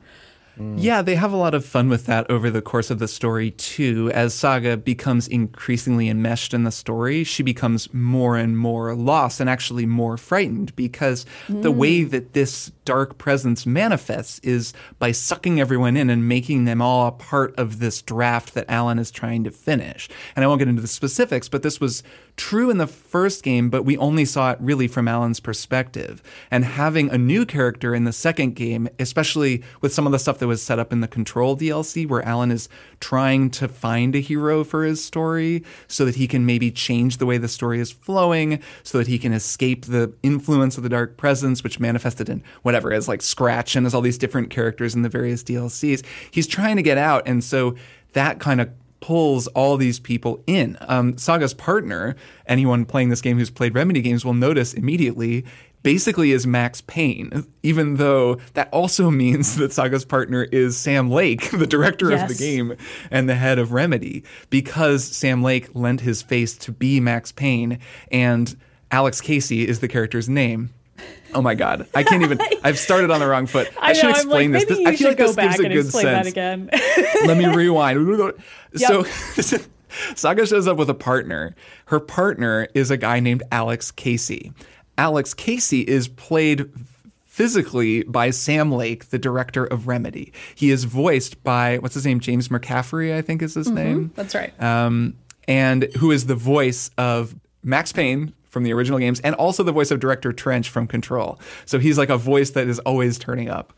Mm. 0.60 0.76
Yeah, 0.78 1.02
they 1.02 1.16
have 1.16 1.32
a 1.32 1.38
lot 1.38 1.54
of 1.54 1.66
fun 1.66 1.88
with 1.90 2.06
that 2.08 2.30
over 2.30 2.50
the 2.50 2.62
course 2.62 2.92
of 2.92 3.00
the 3.00 3.08
story, 3.08 3.52
too. 3.52 4.12
As 4.14 4.34
Saga 4.34 4.76
becomes 4.76 5.28
increasingly 5.28 6.10
enmeshed 6.10 6.54
in 6.54 6.64
the 6.64 6.72
story, 6.72 7.24
she 7.24 7.42
becomes 7.42 7.92
more 7.94 8.38
and 8.38 8.58
more 8.58 8.94
lost 8.94 9.40
and 9.40 9.50
actually 9.50 9.86
more 9.86 10.18
frightened 10.18 10.76
because 10.76 11.26
mm. 11.48 11.62
the 11.62 11.72
way 11.72 12.04
that 12.04 12.34
this 12.34 12.72
dark 12.84 13.18
presence 13.18 13.66
manifests 13.66 14.40
is 14.40 14.74
by 15.00 15.12
sucking 15.12 15.60
everyone 15.60 15.96
in 15.96 16.10
and 16.10 16.28
making 16.28 16.66
them 16.66 16.82
all 16.82 17.08
a 17.08 17.12
part 17.12 17.56
of 17.58 17.80
this 17.80 18.02
draft 18.02 18.54
that 18.54 18.70
Alan 18.70 19.00
is 19.00 19.10
trying 19.10 19.44
to 19.46 19.52
finish. 19.52 20.10
And 20.36 20.44
I 20.44 20.48
won't 20.48 20.60
get 20.60 20.68
into 20.68 20.82
the 20.82 20.88
specifics, 20.88 21.48
but 21.48 21.64
this 21.64 21.80
was 21.80 22.04
true 22.38 22.70
in 22.70 22.78
the 22.78 22.88
first 22.88 23.44
game, 23.44 23.70
but 23.70 23.84
we 23.84 23.98
only 23.98 24.26
saw 24.26 24.52
it 24.52 24.58
really 24.60 24.88
from 24.88 25.08
Alan's 25.08 25.40
perspective. 25.40 26.22
And 26.50 26.66
having 26.66 27.10
a 27.10 27.18
new 27.18 27.46
character 27.46 27.94
in 27.94 28.04
the 28.04 28.14
second 28.14 28.56
game, 28.56 28.90
especially 29.00 29.64
with 29.82 29.94
some 29.94 30.06
of 30.06 30.12
the 30.12 30.20
stuff 30.20 30.40
that 30.40 30.48
was 30.48 30.62
set 30.62 30.80
up 30.80 30.92
in 30.92 31.02
the 31.02 31.08
Control 31.08 31.56
DLC, 31.58 32.08
where 32.08 32.24
Alan 32.24 32.52
is 32.52 32.70
trying 33.00 33.50
to 33.52 33.68
find 33.68 34.16
a 34.16 34.20
hero 34.20 34.64
for 34.64 34.84
his 34.84 35.04
story 35.04 35.64
so 35.88 36.06
that 36.06 36.16
he 36.16 36.28
can 36.28 36.46
maybe 36.46 36.72
change 36.72 37.18
the 37.18 37.26
way 37.26 37.38
the 37.38 37.48
story 37.48 37.80
is 37.80 37.92
flowing, 37.92 38.62
so 38.84 38.98
that 38.98 39.08
he 39.08 39.20
can 39.20 39.34
escape 39.34 39.86
the 39.86 40.14
influence 40.24 40.78
of 40.78 40.84
the 40.84 40.90
Dark 40.90 41.18
Presence, 41.18 41.64
which 41.64 41.80
manifested 41.80 42.30
in 42.30 42.44
whatever, 42.62 42.92
as 42.94 43.08
like 43.08 43.22
Scratch 43.22 43.76
and 43.76 43.86
as 43.86 43.94
all 43.94 44.02
these 44.02 44.18
different 44.18 44.50
characters 44.50 44.96
in 44.96 45.02
the 45.02 45.10
various 45.10 45.44
DLCs. 45.44 46.04
He's 46.32 46.48
trying 46.48 46.76
to 46.78 46.84
get 46.84 46.98
out. 46.98 47.28
And 47.28 47.44
so 47.44 47.76
that 48.14 48.40
kind 48.40 48.60
of 48.60 48.70
pulls 49.02 49.48
all 49.48 49.76
these 49.76 50.00
people 50.00 50.42
in. 50.48 50.78
Um, 50.82 51.18
Saga's 51.18 51.54
partner, 51.54 52.16
anyone 52.46 52.86
playing 52.86 53.10
this 53.10 53.22
game 53.22 53.38
who's 53.38 53.50
played 53.50 53.76
Remedy 53.76 54.02
games 54.02 54.24
will 54.24 54.34
notice 54.34 54.74
immediately, 54.74 55.44
basically 55.84 56.32
is 56.32 56.48
Max 56.48 56.82
Payne, 56.82 57.46
even 57.64 57.98
though 57.98 58.36
that 58.54 58.70
also 58.72 59.10
means 59.12 59.58
that 59.58 59.74
Saga's 59.74 60.06
partner 60.06 60.44
is 60.44 60.78
Sam 60.78 61.10
Lake, 61.10 61.52
the 61.58 61.68
director 61.68 62.12
yes. 62.12 62.24
of 62.24 62.38
the 62.38 62.42
game 62.42 62.76
and 63.10 63.28
the 63.28 63.36
head 63.36 63.60
of 63.60 63.74
Remedy, 63.74 64.24
because 64.50 65.04
Sam 65.04 65.44
Lake 65.44 65.70
lent 65.74 66.02
his 66.02 66.22
face 66.22 66.56
to 66.60 66.72
be 66.72 67.00
Max 67.00 67.32
Payne, 67.32 67.80
and 68.12 68.56
Alex 68.92 69.20
Casey 69.20 69.68
is 69.68 69.80
the 69.80 69.88
character's 69.88 70.30
name. 70.30 70.72
Oh 71.34 71.42
my 71.42 71.56
god, 71.56 71.88
I 71.96 72.04
can't 72.04 72.24
even. 72.24 72.40
I've 72.64 72.80
started 72.80 73.10
on 73.12 73.20
the 73.20 73.28
wrong 73.28 73.46
foot. 73.46 73.72
I, 73.80 73.92
I 73.92 73.94
should 73.94 74.04
know, 74.04 74.10
explain 74.12 74.52
like, 74.52 74.68
this. 74.68 74.78
this 74.78 74.88
I 74.88 74.96
feel 74.96 75.08
like 75.10 75.18
this 75.18 75.36
gives 75.36 75.60
a 75.60 75.70
good 75.70 75.92
sense. 75.92 76.28
again. 76.28 76.70
Let 77.26 77.38
me 77.38 77.46
rewind. 77.56 78.06
Yep. 78.74 79.08
So. 79.38 79.58
Saga 80.16 80.46
shows 80.46 80.68
up 80.68 80.78
with 80.78 80.90
a 80.90 80.94
partner. 80.94 81.54
Her 81.86 82.00
partner 82.00 82.70
is 82.74 82.92
a 82.92 82.98
guy 82.98 83.20
named 83.20 83.44
Alex 83.52 83.92
Casey. 83.92 84.54
Alex 84.98 85.34
Casey 85.34 85.82
is 85.82 86.08
played 86.08 86.72
physically 87.26 88.04
by 88.04 88.30
Sam 88.30 88.72
Lake, 88.72 89.10
the 89.10 89.20
director 89.20 89.66
of 89.66 89.88
Remedy. 89.88 90.32
He 90.56 90.70
is 90.70 90.86
voiced 90.86 91.44
by 91.44 91.78
what's 91.80 91.96
his 91.96 92.06
name, 92.06 92.20
James 92.20 92.50
McCaffrey, 92.50 93.14
I 93.14 93.22
think 93.22 93.42
is 93.42 93.56
his 93.56 93.70
name 93.70 94.12
That's 94.16 94.36
right. 94.36 94.54
um, 94.62 95.16
and 95.48 95.84
who 95.98 96.12
is 96.12 96.26
the 96.28 96.36
voice 96.36 96.92
of 96.98 97.36
Max 97.64 97.92
Payne 97.92 98.34
from 98.52 98.64
the 98.64 98.72
original 98.74 99.00
games, 99.00 99.20
and 99.22 99.34
also 99.36 99.64
the 99.64 99.72
voice 99.72 99.90
of 99.90 100.00
Director 100.00 100.32
Trench 100.32 100.70
from 100.70 100.86
Control. 100.86 101.40
So 101.66 101.80
he's 101.80 101.98
like 101.98 102.10
a 102.10 102.18
voice 102.18 102.52
that 102.52 102.68
is 102.68 102.78
always 102.80 103.18
turning 103.18 103.50
up. 103.50 103.74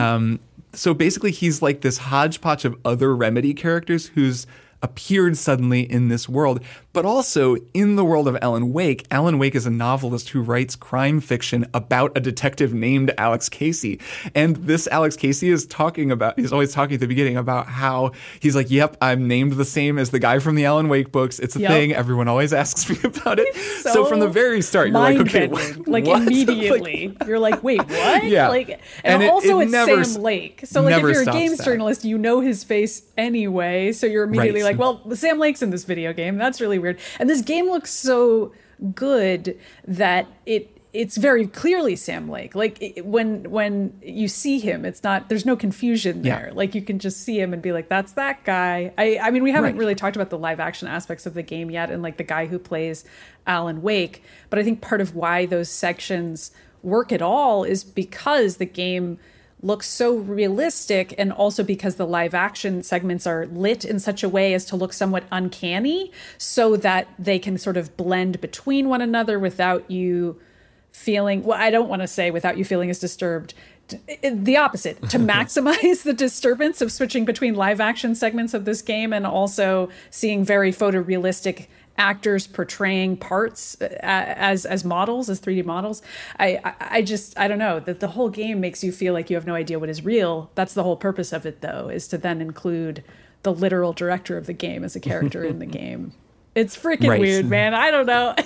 Um, 0.00 0.40
so 0.72 0.92
basically, 0.94 1.30
he's 1.30 1.62
like 1.62 1.82
this 1.82 1.98
hodgepodge 1.98 2.64
of 2.64 2.76
other 2.84 3.14
Remedy 3.14 3.54
characters 3.54 4.08
who's 4.08 4.46
appeared 4.82 5.36
suddenly 5.36 5.80
in 5.80 6.08
this 6.08 6.28
world, 6.28 6.60
but 6.94 7.04
also 7.04 7.56
in 7.74 7.96
the 7.96 8.04
world 8.04 8.26
of 8.26 8.38
Alan 8.40 8.72
Wake. 8.72 9.04
Alan 9.10 9.38
Wake 9.38 9.54
is 9.54 9.66
a 9.66 9.70
novelist 9.70 10.30
who 10.30 10.40
writes 10.40 10.74
crime 10.76 11.20
fiction 11.20 11.66
about 11.74 12.16
a 12.16 12.20
detective 12.20 12.72
named 12.72 13.12
Alex 13.18 13.50
Casey. 13.50 14.00
And 14.34 14.56
this 14.56 14.86
Alex 14.86 15.16
Casey 15.16 15.50
is 15.50 15.66
talking 15.66 16.10
about, 16.10 16.38
he's 16.40 16.52
always 16.52 16.72
talking 16.72 16.94
at 16.94 17.00
the 17.00 17.06
beginning 17.08 17.36
about 17.36 17.66
how 17.66 18.12
he's 18.40 18.56
like, 18.56 18.70
yep, 18.70 18.96
I'm 19.02 19.28
named 19.28 19.52
the 19.54 19.64
same 19.66 19.98
as 19.98 20.10
the 20.10 20.18
guy 20.20 20.38
from 20.38 20.54
the 20.54 20.64
Alan 20.64 20.88
Wake 20.88 21.12
books. 21.12 21.38
It's 21.38 21.56
a 21.56 21.60
Yep. 21.60 21.70
thing. 21.70 21.92
Everyone 21.92 22.28
always 22.28 22.52
asks 22.54 22.88
me 22.88 22.96
about 23.04 23.38
it. 23.38 23.54
So, 23.82 23.92
So 23.92 24.04
from 24.06 24.20
the 24.20 24.28
very 24.28 24.62
start, 24.62 24.88
you're 24.88 24.98
like, 24.98 25.18
okay, 25.18 25.48
what? 25.48 25.88
like 25.88 26.06
what? 26.06 26.22
immediately, 26.26 27.16
you're 27.26 27.38
like, 27.40 27.62
wait, 27.62 27.82
what? 27.88 28.24
Yeah. 28.24 28.48
like, 28.48 28.68
and, 28.70 28.80
And 29.04 29.22
it- 29.24 29.30
also 29.30 29.58
it 29.58 29.64
it's 29.64 29.72
never 29.72 30.04
Sam 30.04 30.22
Lake. 30.22 30.60
So 30.64 30.82
like, 30.82 30.94
if 30.94 31.00
you're 31.02 31.22
a 31.22 31.24
games 31.26 31.58
that. 31.58 31.64
journalist, 31.64 32.04
you 32.04 32.16
know 32.18 32.38
his 32.40 32.62
face 32.62 33.02
anyway. 33.18 33.90
So 33.92 34.06
you're 34.06 34.24
immediately 34.24 34.62
Right. 34.62 34.78
like, 34.78 34.78
well, 34.78 35.14
Sam 35.16 35.38
Lake's 35.40 35.60
in 35.62 35.70
this 35.70 35.84
video 35.84 36.12
game. 36.12 36.38
That's 36.38 36.60
really 36.60 36.78
weird. 36.84 37.00
And 37.18 37.28
this 37.28 37.42
game 37.42 37.66
looks 37.66 37.90
so 37.90 38.52
good 38.94 39.58
that 39.86 40.26
it. 40.46 40.70
It's 40.92 41.16
very 41.16 41.48
clearly 41.48 41.96
Sam 41.96 42.28
Lake. 42.30 42.54
Like 42.54 42.80
it, 42.80 43.04
when 43.04 43.50
when 43.50 43.98
you 44.00 44.28
see 44.28 44.60
him, 44.60 44.84
it's 44.84 45.02
not. 45.02 45.28
There's 45.28 45.44
no 45.44 45.56
confusion 45.56 46.22
Yeah. 46.22 46.38
there. 46.38 46.52
Like 46.52 46.72
you 46.76 46.82
can 46.82 47.00
just 47.00 47.22
see 47.24 47.40
him 47.40 47.52
and 47.52 47.60
be 47.60 47.72
like, 47.72 47.88
"That's 47.88 48.12
that 48.12 48.44
guy." 48.44 48.92
I 48.96 49.18
I 49.20 49.32
mean, 49.32 49.42
we 49.42 49.50
haven't 49.50 49.72
Right. 49.72 49.78
really 49.80 49.96
talked 49.96 50.14
about 50.14 50.30
the 50.30 50.38
live 50.38 50.60
action 50.60 50.86
aspects 50.86 51.26
of 51.26 51.34
the 51.34 51.42
game 51.42 51.68
yet 51.68 51.90
and 51.90 52.00
like 52.00 52.16
the 52.16 52.22
guy 52.22 52.46
who 52.46 52.60
plays 52.60 53.04
Alan 53.44 53.82
Wake, 53.82 54.22
but 54.50 54.60
I 54.60 54.62
think 54.62 54.80
part 54.82 55.00
of 55.00 55.16
why 55.16 55.46
those 55.46 55.68
sections 55.68 56.52
work 56.84 57.10
at 57.10 57.20
all 57.22 57.64
is 57.64 57.82
because 57.82 58.58
the 58.58 58.64
game 58.64 59.18
looks 59.64 59.88
so 59.88 60.16
realistic 60.16 61.14
and 61.16 61.32
also 61.32 61.64
because 61.64 61.96
the 61.96 62.06
live 62.06 62.34
action 62.34 62.82
segments 62.82 63.26
are 63.26 63.46
lit 63.46 63.84
in 63.84 63.98
such 63.98 64.22
a 64.22 64.28
way 64.28 64.52
as 64.52 64.64
to 64.66 64.76
look 64.76 64.92
somewhat 64.92 65.24
uncanny 65.32 66.12
so 66.36 66.76
that 66.76 67.08
they 67.18 67.38
can 67.38 67.56
sort 67.56 67.76
of 67.76 67.96
blend 67.96 68.40
between 68.40 68.88
one 68.88 69.00
another 69.00 69.38
without 69.38 69.90
you 69.90 70.38
feeling 70.92 71.42
well 71.42 71.58
i 71.58 71.70
don't 71.70 71.88
want 71.88 72.02
to 72.02 72.06
say 72.06 72.30
without 72.30 72.58
you 72.58 72.64
feeling 72.64 72.90
as 72.90 72.98
disturbed 72.98 73.54
the 74.22 74.56
opposite 74.56 75.00
to 75.10 75.18
maximize 75.34 76.02
the 76.02 76.12
disturbance 76.12 76.80
of 76.80 76.92
switching 76.92 77.24
between 77.24 77.54
live 77.54 77.80
action 77.80 78.14
segments 78.14 78.54
of 78.54 78.64
this 78.64 78.82
game 78.82 79.12
and 79.12 79.26
also 79.26 79.88
seeing 80.10 80.44
very 80.44 80.72
photorealistic 80.72 81.66
actors 81.96 82.46
portraying 82.46 83.16
parts 83.16 83.80
uh, 83.80 83.88
as 84.02 84.66
as 84.66 84.84
models 84.84 85.28
as 85.28 85.40
3d 85.40 85.64
models. 85.64 86.02
I, 86.38 86.60
I 86.64 86.74
i 86.80 87.02
just 87.02 87.38
i 87.38 87.48
don't 87.48 87.58
know 87.58 87.80
that 87.80 88.00
the 88.00 88.08
whole 88.08 88.28
game 88.28 88.60
makes 88.60 88.82
you 88.82 88.92
feel 88.92 89.12
like 89.12 89.30
you 89.30 89.36
have 89.36 89.46
no 89.46 89.54
idea 89.54 89.78
what 89.78 89.88
is 89.88 90.04
real. 90.04 90.50
That's 90.54 90.74
the 90.74 90.82
whole 90.82 90.96
purpose 90.96 91.32
of 91.32 91.46
it 91.46 91.60
though 91.60 91.88
is 91.88 92.08
to 92.08 92.18
then 92.18 92.40
include 92.40 93.04
the 93.42 93.52
literal 93.52 93.92
director 93.92 94.36
of 94.36 94.46
the 94.46 94.52
game 94.52 94.84
as 94.84 94.96
a 94.96 95.00
character 95.00 95.44
in 95.44 95.58
the 95.58 95.66
game 95.80 96.14
it's 96.54 96.76
freaking 96.76 97.08
Right. 97.08 97.20
weird 97.20 97.46
man 97.46 97.74
i 97.74 97.90
don't 97.90 98.06
know 98.06 98.34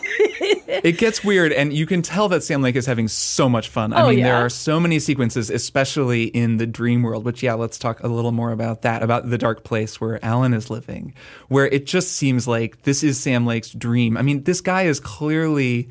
it 0.68 0.98
gets 0.98 1.24
weird, 1.24 1.52
and 1.52 1.72
you 1.72 1.86
can 1.86 2.02
tell 2.02 2.28
that 2.28 2.42
Sam 2.42 2.60
Lake 2.62 2.76
is 2.76 2.84
having 2.86 3.08
so 3.08 3.48
much 3.48 3.68
fun. 3.68 3.92
I 3.94 4.02
Oh, 4.02 4.10
mean, 4.10 4.22
there 4.22 4.36
are 4.36 4.50
so 4.50 4.78
many 4.78 4.98
sequences, 4.98 5.48
especially 5.50 6.24
in 6.24 6.58
the 6.58 6.66
dream 6.66 7.02
world, 7.02 7.24
which, 7.24 7.42
yeah, 7.42 7.54
let's 7.54 7.78
talk 7.78 8.02
a 8.02 8.06
little 8.08 8.32
more 8.32 8.52
about 8.52 8.82
that, 8.82 9.02
about 9.02 9.30
the 9.30 9.38
dark 9.38 9.64
place 9.64 9.98
where 10.00 10.22
Alan 10.24 10.52
is 10.52 10.68
living, 10.68 11.14
where 11.48 11.66
it 11.66 11.86
just 11.86 12.12
seems 12.12 12.46
like 12.46 12.82
this 12.82 13.02
is 13.02 13.18
Sam 13.18 13.46
Lake's 13.46 13.70
dream. 13.70 14.16
I 14.18 14.22
mean, 14.22 14.42
this 14.44 14.60
guy 14.60 14.82
is 14.82 15.00
clearly 15.00 15.88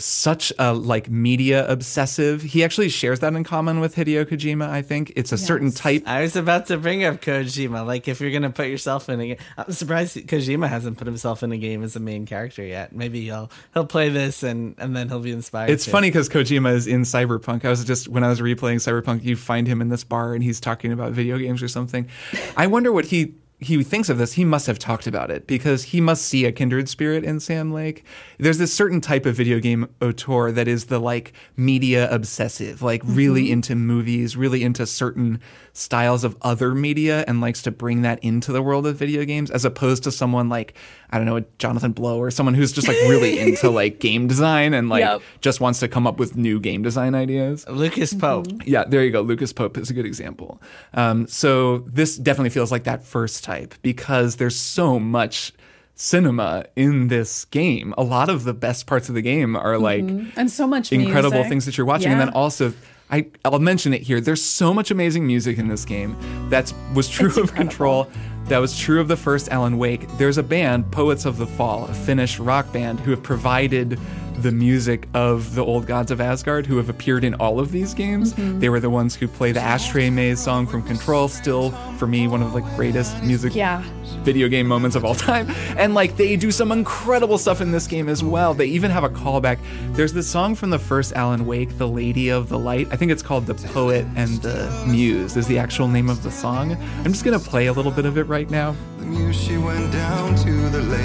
such 0.00 0.52
a 0.58 0.72
like 0.72 1.08
media 1.08 1.66
obsessive. 1.68 2.42
He 2.42 2.64
actually 2.64 2.88
shares 2.88 3.20
that 3.20 3.32
in 3.34 3.44
common 3.44 3.80
with 3.80 3.94
Hideo 3.96 4.24
Kojima, 4.24 4.68
I 4.68 4.82
think. 4.82 5.12
It's 5.16 5.32
a 5.32 5.38
certain 5.38 5.70
type 5.70 6.02
I 6.06 6.22
was 6.22 6.36
about 6.36 6.66
to 6.66 6.78
bring 6.78 7.04
up 7.04 7.20
Kojima. 7.20 7.86
Like, 7.86 8.08
if 8.08 8.20
you're 8.20 8.30
gonna 8.30 8.50
put 8.50 8.68
yourself 8.68 9.08
in 9.08 9.20
a 9.20 9.26
game, 9.28 9.36
I'm 9.56 9.72
surprised 9.72 10.16
Kojima 10.16 10.68
hasn't 10.68 10.98
put 10.98 11.06
himself 11.06 11.42
in 11.42 11.52
a 11.52 11.58
game 11.58 11.82
as 11.82 11.96
a 11.96 12.00
main 12.00 12.26
character 12.26 12.64
yet. 12.64 12.94
Maybe 12.94 13.22
he'll 13.22 13.50
he'll 13.74 13.86
play 13.86 14.08
this 14.08 14.42
and 14.42 14.74
and 14.78 14.96
then 14.96 15.08
he'll 15.08 15.20
be 15.20 15.32
inspired. 15.32 15.70
It's 15.70 15.84
to. 15.84 15.90
funny 15.90 16.08
because 16.08 16.28
Kojima 16.28 16.72
is 16.72 16.86
in 16.86 17.02
Cyberpunk. 17.02 17.64
I 17.64 17.70
was 17.70 17.84
just 17.84 18.08
when 18.08 18.24
I 18.24 18.28
was 18.28 18.40
replaying 18.40 18.76
Cyberpunk, 18.76 19.22
you 19.24 19.36
find 19.36 19.66
him 19.66 19.80
in 19.80 19.88
this 19.88 20.04
bar 20.04 20.34
and 20.34 20.42
he's 20.42 20.60
talking 20.60 20.92
about 20.92 21.12
video 21.12 21.38
games 21.38 21.62
or 21.62 21.68
something. 21.68 22.08
I 22.56 22.66
wonder 22.66 22.92
what 22.92 23.06
he 23.06 23.34
he 23.60 23.82
thinks 23.84 24.08
of 24.08 24.16
this. 24.16 24.32
He 24.32 24.44
must 24.44 24.66
have 24.66 24.78
talked 24.78 25.06
about 25.06 25.30
it 25.30 25.46
because 25.46 25.84
he 25.84 26.00
must 26.00 26.24
see 26.24 26.46
a 26.46 26.52
kindred 26.52 26.88
spirit 26.88 27.24
in 27.24 27.40
Sam 27.40 27.72
Lake. 27.72 28.04
There's 28.38 28.58
this 28.58 28.72
certain 28.72 29.00
type 29.00 29.26
of 29.26 29.36
video 29.36 29.60
game 29.60 29.88
auteur 30.00 30.50
that 30.50 30.66
is 30.66 30.86
the 30.86 30.98
like 30.98 31.34
media 31.56 32.10
obsessive, 32.10 32.80
like 32.80 33.02
really 33.04 33.44
mm-hmm. 33.44 33.52
into 33.54 33.74
movies, 33.74 34.36
really 34.36 34.62
into 34.62 34.86
certain 34.86 35.40
styles 35.72 36.24
of 36.24 36.36
other 36.42 36.74
media 36.74 37.24
and 37.28 37.40
likes 37.40 37.62
to 37.62 37.70
bring 37.70 38.02
that 38.02 38.18
into 38.24 38.52
the 38.52 38.60
world 38.62 38.86
of 38.86 38.96
video 38.96 39.24
games 39.24 39.50
as 39.50 39.64
opposed 39.64 40.02
to 40.04 40.10
someone 40.12 40.48
like 40.48 40.74
I 41.10 41.16
don't 41.16 41.26
know, 41.26 41.44
Jonathan 41.58 41.92
Blow 41.92 42.18
or 42.18 42.30
someone 42.30 42.54
who's 42.54 42.72
just 42.72 42.86
like 42.88 42.96
really 43.08 43.38
into 43.46 43.70
like 43.70 43.98
game 44.00 44.26
design 44.28 44.74
and 44.74 44.88
like 44.88 45.00
Yep. 45.00 45.22
just 45.40 45.60
wants 45.60 45.80
to 45.80 45.88
come 45.88 46.06
up 46.06 46.18
with 46.18 46.36
new 46.36 46.60
game 46.60 46.82
design 46.82 47.14
ideas. 47.14 47.66
Lucas 47.68 48.14
Pope. 48.14 48.46
Yeah, 48.64 48.84
there 48.84 49.04
you 49.04 49.10
go. 49.10 49.20
Lucas 49.22 49.52
Pope 49.52 49.76
is 49.78 49.90
a 49.90 49.94
good 49.94 50.06
example. 50.06 50.60
Um, 50.94 51.26
so 51.26 51.78
this 51.86 52.16
definitely 52.16 52.50
feels 52.50 52.70
like 52.70 52.84
that 52.84 53.04
first 53.04 53.42
type 53.44 53.74
because 53.82 54.36
there's 54.36 54.56
so 54.56 54.98
much 55.00 55.52
cinema 55.94 56.64
in 56.76 57.08
this 57.08 57.44
game. 57.46 57.94
A 57.98 58.02
lot 58.02 58.28
of 58.28 58.44
the 58.44 58.54
best 58.54 58.86
parts 58.86 59.08
of 59.08 59.14
the 59.14 59.22
game 59.22 59.54
are 59.56 59.78
like 59.78 60.04
and 60.36 60.50
so 60.50 60.66
much 60.66 60.92
incredible 60.92 61.32
music. 61.38 61.48
things 61.50 61.66
that 61.66 61.76
you're 61.76 61.86
watching, 61.86 62.10
and 62.12 62.20
then 62.20 62.30
also. 62.30 62.72
I, 63.10 63.26
I'll 63.44 63.58
mention 63.58 63.92
it 63.92 64.02
here. 64.02 64.20
There's 64.20 64.42
so 64.42 64.72
much 64.72 64.90
amazing 64.90 65.26
music 65.26 65.58
in 65.58 65.68
this 65.68 65.84
game. 65.84 66.16
That 66.50 66.72
was 66.94 67.08
true 67.08 67.28
It's 67.28 67.36
of 67.36 67.42
incredible. 67.50 67.70
Control. 67.70 68.10
That 68.44 68.58
was 68.58 68.78
true 68.78 69.00
of 69.00 69.08
the 69.08 69.16
first 69.16 69.48
Alan 69.48 69.78
Wake. 69.78 70.08
There's 70.16 70.38
a 70.38 70.42
band, 70.42 70.90
Poets 70.90 71.24
of 71.24 71.36
the 71.36 71.46
Fall, 71.46 71.86
a 71.86 71.94
Finnish 71.94 72.38
rock 72.38 72.72
band, 72.72 73.00
who 73.00 73.10
have 73.10 73.22
provided 73.22 73.98
the 74.42 74.52
music 74.52 75.08
of 75.14 75.54
the 75.54 75.64
old 75.64 75.86
gods 75.86 76.10
of 76.10 76.20
Asgard, 76.20 76.66
who 76.66 76.76
have 76.76 76.88
appeared 76.88 77.24
in 77.24 77.34
all 77.34 77.60
of 77.60 77.72
these 77.72 77.94
games. 77.94 78.32
Mm-hmm. 78.34 78.60
They 78.60 78.68
were 78.68 78.80
the 78.80 78.90
ones 78.90 79.14
who 79.14 79.28
play 79.28 79.52
the 79.52 79.60
Ashtray 79.60 80.10
Maze 80.10 80.40
song 80.40 80.66
from 80.66 80.82
Control, 80.82 81.28
still 81.28 81.70
for 81.98 82.06
me 82.06 82.26
one 82.28 82.42
of 82.42 82.52
the 82.52 82.60
greatest 82.76 83.22
music 83.22 83.54
Yeah. 83.54 83.82
video 84.22 84.48
game 84.48 84.66
moments 84.66 84.96
of 84.96 85.04
all 85.04 85.14
time. 85.14 85.48
And 85.76 85.94
like 85.94 86.16
they 86.16 86.36
do 86.36 86.50
some 86.50 86.72
incredible 86.72 87.38
stuff 87.38 87.60
in 87.60 87.72
this 87.72 87.86
game 87.86 88.08
as 88.08 88.22
well. 88.22 88.54
They 88.54 88.66
even 88.66 88.90
have 88.90 89.04
a 89.04 89.08
callback. 89.08 89.58
There's 89.92 90.12
this 90.12 90.28
song 90.28 90.54
from 90.54 90.70
the 90.70 90.78
first 90.78 91.12
Alan 91.14 91.46
Wake, 91.46 91.76
The 91.78 91.88
Lady 91.88 92.28
of 92.30 92.48
the 92.48 92.58
Light. 92.58 92.88
I 92.90 92.96
think 92.96 93.10
it's 93.12 93.22
called 93.22 93.46
The 93.46 93.54
Poet 93.54 94.06
and 94.16 94.40
the 94.42 94.70
Muse 94.88 95.36
is 95.36 95.46
the 95.46 95.58
actual 95.58 95.88
name 95.88 96.08
of 96.08 96.22
the 96.22 96.30
song. 96.30 96.72
I'm 97.04 97.12
just 97.12 97.24
gonna 97.24 97.38
play 97.38 97.66
a 97.66 97.72
little 97.72 97.92
bit 97.92 98.04
of 98.06 98.16
it 98.18 98.24
right 98.24 98.48
now. 98.50 98.74
The 98.98 99.06
muse 99.06 99.40
she 99.40 99.56
went 99.56 99.92
down 99.92 100.34
to 100.36 100.52
the 100.70 100.82
lake, 100.82 101.00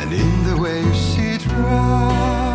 and 0.00 0.12
in 0.12 0.44
the 0.44 0.60
waves 0.60 1.14
she 1.14 1.38
drowned. 1.48 2.45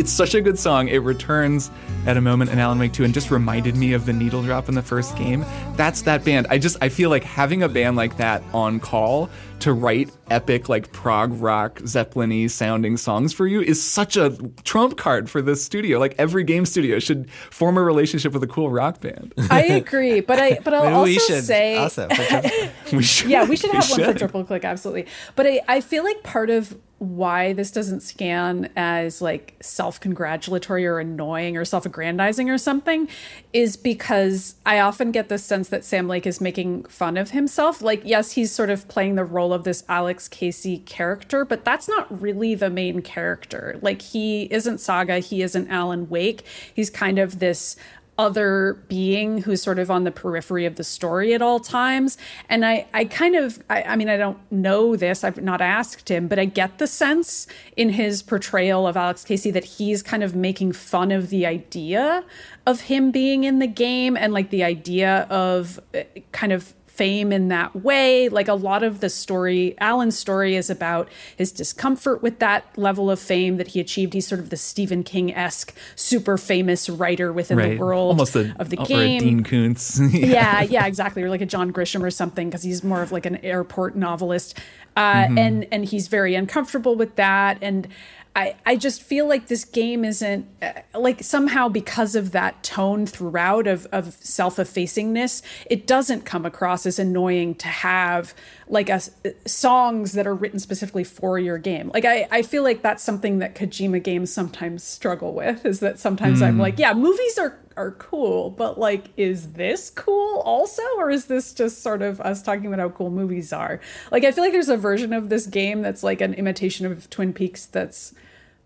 It's 0.00 0.10
such 0.10 0.34
a 0.34 0.40
good 0.40 0.58
song. 0.58 0.88
It 0.88 1.02
returns 1.02 1.70
at 2.06 2.16
a 2.16 2.20
moment 2.20 2.50
in 2.50 2.58
Alan 2.58 2.78
Wake 2.78 2.92
2 2.92 3.04
and 3.04 3.12
just 3.12 3.30
reminded 3.30 3.76
me 3.76 3.92
of 3.92 4.06
the 4.06 4.12
needle 4.12 4.42
drop 4.42 4.68
in 4.68 4.74
the 4.74 4.82
first 4.82 5.16
game. 5.16 5.44
That's 5.76 6.02
that 6.02 6.24
band. 6.24 6.46
I 6.50 6.58
just 6.58 6.76
I 6.80 6.88
feel 6.88 7.10
like 7.10 7.24
having 7.24 7.62
a 7.62 7.68
band 7.68 7.96
like 7.96 8.16
that 8.16 8.42
on 8.52 8.80
call 8.80 9.28
to 9.60 9.72
write 9.74 10.10
epic 10.30 10.68
like 10.68 10.90
prog 10.92 11.32
rock 11.34 11.80
Zeppelin-y 11.86 12.46
sounding 12.46 12.96
songs 12.96 13.32
for 13.32 13.46
you 13.46 13.60
is 13.60 13.82
such 13.82 14.16
a 14.16 14.30
trump 14.64 14.96
card 14.96 15.28
for 15.28 15.42
this 15.42 15.62
studio. 15.62 15.98
Like 15.98 16.14
every 16.18 16.44
game 16.44 16.64
studio 16.64 16.98
should 16.98 17.30
form 17.30 17.76
a 17.76 17.82
relationship 17.82 18.32
with 18.32 18.42
a 18.42 18.46
cool 18.46 18.70
rock 18.70 19.00
band. 19.00 19.34
I 19.50 19.62
agree, 19.64 20.20
but 20.20 20.38
I 20.38 20.58
but 20.64 20.72
I'll 20.72 20.84
Maybe 20.84 20.94
also 20.94 21.04
we 21.04 21.18
should 21.18 21.44
say 21.44 21.76
also. 21.76 22.08
we 22.92 23.02
should 23.02 23.30
yeah, 23.30 23.44
we 23.44 23.56
should 23.56 23.70
have 23.72 23.88
one 23.90 24.04
for 24.04 24.14
triple 24.14 24.44
click, 24.44 24.64
absolutely. 24.64 25.06
But 25.36 25.46
I, 25.46 25.60
I 25.68 25.80
feel 25.80 26.04
like 26.04 26.22
part 26.22 26.50
of 26.50 26.76
why 27.00 27.54
this 27.54 27.70
doesn't 27.70 28.00
scan 28.00 28.70
as 28.76 29.22
like 29.22 29.56
self-congratulatory 29.62 30.86
or 30.86 30.98
annoying 30.98 31.56
or 31.56 31.64
self-aggrandizing 31.64 32.50
or 32.50 32.58
something 32.58 33.08
is 33.54 33.74
because 33.74 34.56
I 34.66 34.80
often 34.80 35.10
get 35.10 35.30
the 35.30 35.38
sense 35.38 35.70
that 35.70 35.82
Sam 35.82 36.08
Lake 36.08 36.26
is 36.26 36.42
making 36.42 36.84
fun 36.84 37.16
of 37.16 37.30
himself. 37.30 37.80
Like, 37.80 38.02
yes, 38.04 38.32
he's 38.32 38.52
sort 38.52 38.68
of 38.68 38.86
playing 38.86 39.14
the 39.14 39.24
role 39.24 39.54
of 39.54 39.64
this 39.64 39.82
Alex 39.88 40.28
Casey 40.28 40.80
character, 40.80 41.46
but 41.46 41.64
that's 41.64 41.88
not 41.88 42.20
really 42.20 42.54
the 42.54 42.68
main 42.68 43.00
character. 43.00 43.78
Like, 43.80 44.02
he 44.02 44.42
isn't 44.52 44.76
Saga, 44.76 45.20
he 45.20 45.40
isn't 45.40 45.70
Alan 45.70 46.10
Wake. 46.10 46.44
He's 46.74 46.90
kind 46.90 47.18
of 47.18 47.38
this 47.38 47.76
other 48.20 48.74
being 48.86 49.38
who's 49.38 49.62
sort 49.62 49.78
of 49.78 49.90
on 49.90 50.04
the 50.04 50.10
periphery 50.10 50.66
of 50.66 50.76
the 50.76 50.84
story 50.84 51.32
at 51.32 51.40
all 51.40 51.58
times. 51.58 52.18
And 52.50 52.66
I, 52.66 52.86
I 52.92 53.06
kind 53.06 53.34
of, 53.34 53.64
I, 53.70 53.82
I, 53.82 53.96
mean, 53.96 54.10
I 54.10 54.18
don't 54.18 54.38
know 54.52 54.94
this, 54.94 55.24
I've 55.24 55.40
not 55.40 55.62
asked 55.62 56.10
him, 56.10 56.28
but 56.28 56.38
I 56.38 56.44
get 56.44 56.76
the 56.76 56.86
sense 56.86 57.46
in 57.78 57.88
his 57.88 58.22
portrayal 58.22 58.86
of 58.86 58.94
Alex 58.94 59.24
Casey 59.24 59.50
that 59.52 59.64
he's 59.64 60.02
kind 60.02 60.22
of 60.22 60.36
making 60.36 60.72
fun 60.72 61.10
of 61.12 61.30
the 61.30 61.46
idea 61.46 62.22
of 62.66 62.82
him 62.82 63.10
being 63.10 63.44
in 63.44 63.58
the 63.58 63.66
game 63.66 64.18
and 64.18 64.34
like 64.34 64.50
the 64.50 64.64
idea 64.64 65.26
of 65.30 65.80
uh, 65.94 66.02
kind 66.30 66.52
of 66.52 66.74
fame 67.00 67.32
in 67.32 67.48
that 67.48 67.74
way. 67.74 68.28
Like 68.28 68.46
a 68.46 68.52
lot 68.52 68.82
of 68.82 69.00
the 69.00 69.08
story, 69.08 69.74
Alan's 69.78 70.18
story 70.18 70.54
is 70.54 70.68
about 70.68 71.08
his 71.34 71.50
discomfort 71.50 72.22
with 72.22 72.40
that 72.40 72.66
level 72.76 73.10
of 73.10 73.18
fame 73.18 73.56
that 73.56 73.68
he 73.68 73.80
achieved. 73.80 74.12
He's 74.12 74.26
sort 74.26 74.38
of 74.38 74.50
the 74.50 74.58
Stephen 74.58 75.02
King 75.02 75.34
esque, 75.34 75.74
super 75.96 76.36
famous 76.36 76.90
writer 76.90 77.32
within 77.32 77.56
right. 77.56 77.70
the 77.70 77.78
world 77.78 78.10
Almost 78.10 78.36
a, 78.36 78.54
of 78.58 78.68
the 78.68 78.76
or 78.78 78.84
game. 78.84 79.20
Dean 79.22 79.44
Koontz. 79.44 79.98
yeah. 80.12 80.26
yeah, 80.26 80.60
yeah, 80.60 80.86
exactly. 80.86 81.22
Or 81.22 81.30
like 81.30 81.40
a 81.40 81.46
John 81.46 81.72
Grisham 81.72 82.02
or 82.02 82.10
something, 82.10 82.50
because 82.50 82.62
he's 82.62 82.84
more 82.84 83.00
of 83.00 83.12
like 83.12 83.24
an 83.24 83.36
airport 83.36 83.96
novelist. 83.96 84.58
Uh, 84.96 85.00
Mm-hmm. 85.00 85.38
and 85.38 85.66
and 85.72 85.84
he's 85.84 86.08
very 86.08 86.34
uncomfortable 86.34 86.96
with 86.96 87.14
that. 87.16 87.56
And 87.62 87.88
I, 88.36 88.54
I 88.64 88.76
just 88.76 89.02
feel 89.02 89.28
like 89.28 89.48
this 89.48 89.64
game 89.64 90.04
isn't 90.04 90.46
uh, 90.62 90.72
like 90.94 91.22
somehow 91.22 91.68
because 91.68 92.14
of 92.14 92.30
that 92.30 92.62
tone 92.62 93.06
throughout 93.06 93.66
of, 93.66 93.86
of 93.86 94.16
self-effacingness 94.20 95.42
it 95.66 95.86
doesn't 95.86 96.24
come 96.24 96.46
across 96.46 96.86
as 96.86 96.98
annoying 96.98 97.56
to 97.56 97.66
have 97.66 98.32
like 98.68 98.88
a, 98.88 99.00
songs 99.46 100.12
that 100.12 100.26
are 100.26 100.34
written 100.34 100.60
specifically 100.60 101.02
for 101.02 101.40
your 101.40 101.58
game. 101.58 101.90
Like 101.92 102.04
I, 102.04 102.28
I 102.30 102.42
feel 102.42 102.62
like 102.62 102.82
that's 102.82 103.02
something 103.02 103.40
that 103.40 103.56
kojima 103.56 104.02
games 104.02 104.32
sometimes 104.32 104.84
struggle 104.84 105.34
with 105.34 105.66
is 105.66 105.80
that 105.80 105.98
sometimes 105.98 106.42
i'm 106.42 106.58
like 106.58 106.78
yeah 106.78 106.92
movies 106.92 107.38
are 107.38 107.58
are 107.76 107.92
cool 107.92 108.50
but 108.50 108.78
like 108.78 109.06
is 109.16 109.52
this 109.52 109.90
cool 109.90 110.40
also 110.40 110.82
or 110.98 111.10
is 111.10 111.26
this 111.26 111.52
just 111.54 111.82
sort 111.82 112.02
of 112.02 112.20
us 112.20 112.42
talking 112.42 112.66
about 112.66 112.78
how 112.80 112.88
cool 112.88 113.10
movies 113.10 113.52
are 113.52 113.80
like 114.10 114.24
i 114.24 114.32
feel 114.32 114.42
like 114.44 114.52
there's 114.52 114.68
a 114.68 114.76
version 114.76 115.12
of 115.12 115.28
this 115.28 115.46
game 115.46 115.80
that's 115.80 116.02
like 116.02 116.20
an 116.20 116.34
imitation 116.34 116.84
of 116.84 117.08
twin 117.10 117.32
peaks 117.32 117.66
that's 117.66 118.12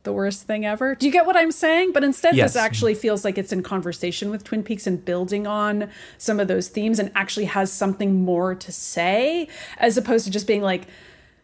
the 0.04 0.12
worst 0.12 0.42
thing 0.46 0.66
ever. 0.66 0.94
Do 0.94 1.06
you 1.06 1.12
get 1.12 1.24
what 1.24 1.34
I'm 1.34 1.50
saying? 1.50 1.92
But 1.92 2.04
instead, 2.04 2.36
Yes. 2.36 2.52
this 2.52 2.62
actually 2.62 2.94
feels 2.94 3.24
like 3.24 3.38
it's 3.38 3.52
in 3.54 3.62
conversation 3.62 4.28
with 4.28 4.44
Twin 4.44 4.62
Peaks 4.62 4.86
and 4.86 5.02
building 5.02 5.46
on 5.46 5.88
some 6.18 6.38
of 6.38 6.46
those 6.46 6.68
themes 6.68 6.98
and 6.98 7.10
actually 7.14 7.46
has 7.46 7.72
something 7.72 8.22
more 8.22 8.54
to 8.54 8.70
say 8.70 9.48
as 9.78 9.96
opposed 9.96 10.26
to 10.26 10.30
just 10.30 10.46
being 10.46 10.60
like, 10.60 10.88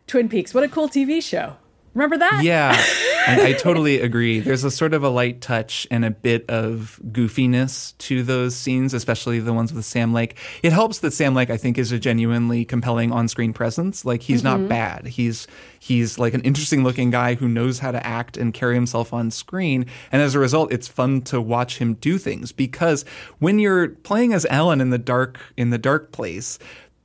Twin 0.07 0.29
Peaks, 0.29 0.53
what 0.53 0.63
a 0.63 0.69
cool 0.69 0.91
TV 0.91 1.23
show. 1.23 1.57
Remember 1.95 2.19
that? 2.19 2.45
Yeah, 2.45 2.73
I, 3.27 3.49
I 3.49 3.53
totally 3.55 4.01
agree. 4.01 4.39
There's 4.39 4.63
a 4.63 4.71
sort 4.71 4.95
of 4.95 5.03
a 5.03 5.09
light 5.09 5.41
touch 5.41 5.89
and 5.91 6.05
a 6.05 6.11
bit 6.11 6.49
of 6.49 7.01
goofiness 7.11 7.99
to 7.99 8.23
those 8.23 8.55
scenes, 8.55 8.95
especially 8.95 9.41
the 9.41 9.53
ones 9.53 9.73
with 9.73 9.85
Sam 9.85 10.13
Lake. 10.13 10.37
It 10.63 10.73
helps 10.73 11.01
that 11.01 11.13
Sam 11.13 11.35
Lake, 11.35 11.51
I 11.51 11.57
think, 11.57 11.79
is 11.79 11.91
a 11.91 11.99
genuinely 11.99 12.65
compelling 12.65 13.11
on-screen 13.11 13.53
presence. 13.53 14.05
Like 14.05 14.23
he's 14.23 14.45
not 14.45 14.59
mm-hmm. 14.59 14.69
bad. 14.69 15.07
He's 15.09 15.49
he's 15.81 16.19
like 16.19 16.35
an 16.35 16.43
interesting-looking 16.43 17.11
guy 17.11 17.35
who 17.35 17.49
knows 17.49 17.81
how 17.81 17.91
to 17.91 18.07
act 18.07 18.37
and 18.37 18.55
carry 18.55 18.75
himself 18.75 19.13
on 19.13 19.33
screen. 19.33 19.87
And 20.13 20.23
as 20.23 20.37
a 20.37 20.39
result, 20.39 20.73
it's 20.73 20.87
fun 20.87 21.23
to 21.23 21.41
watch 21.41 21.79
him 21.79 21.95
do 21.95 22.19
things 22.19 22.53
because 22.53 23.05
when 23.41 23.59
you're 23.59 23.89
playing 23.89 24.33
as 24.33 24.47
Alan 24.47 24.81
in 24.81 24.91
the 24.91 24.99
dark 24.99 25.41
in 25.57 25.71
the 25.71 25.79
dark 25.79 26.13
place, 26.13 26.59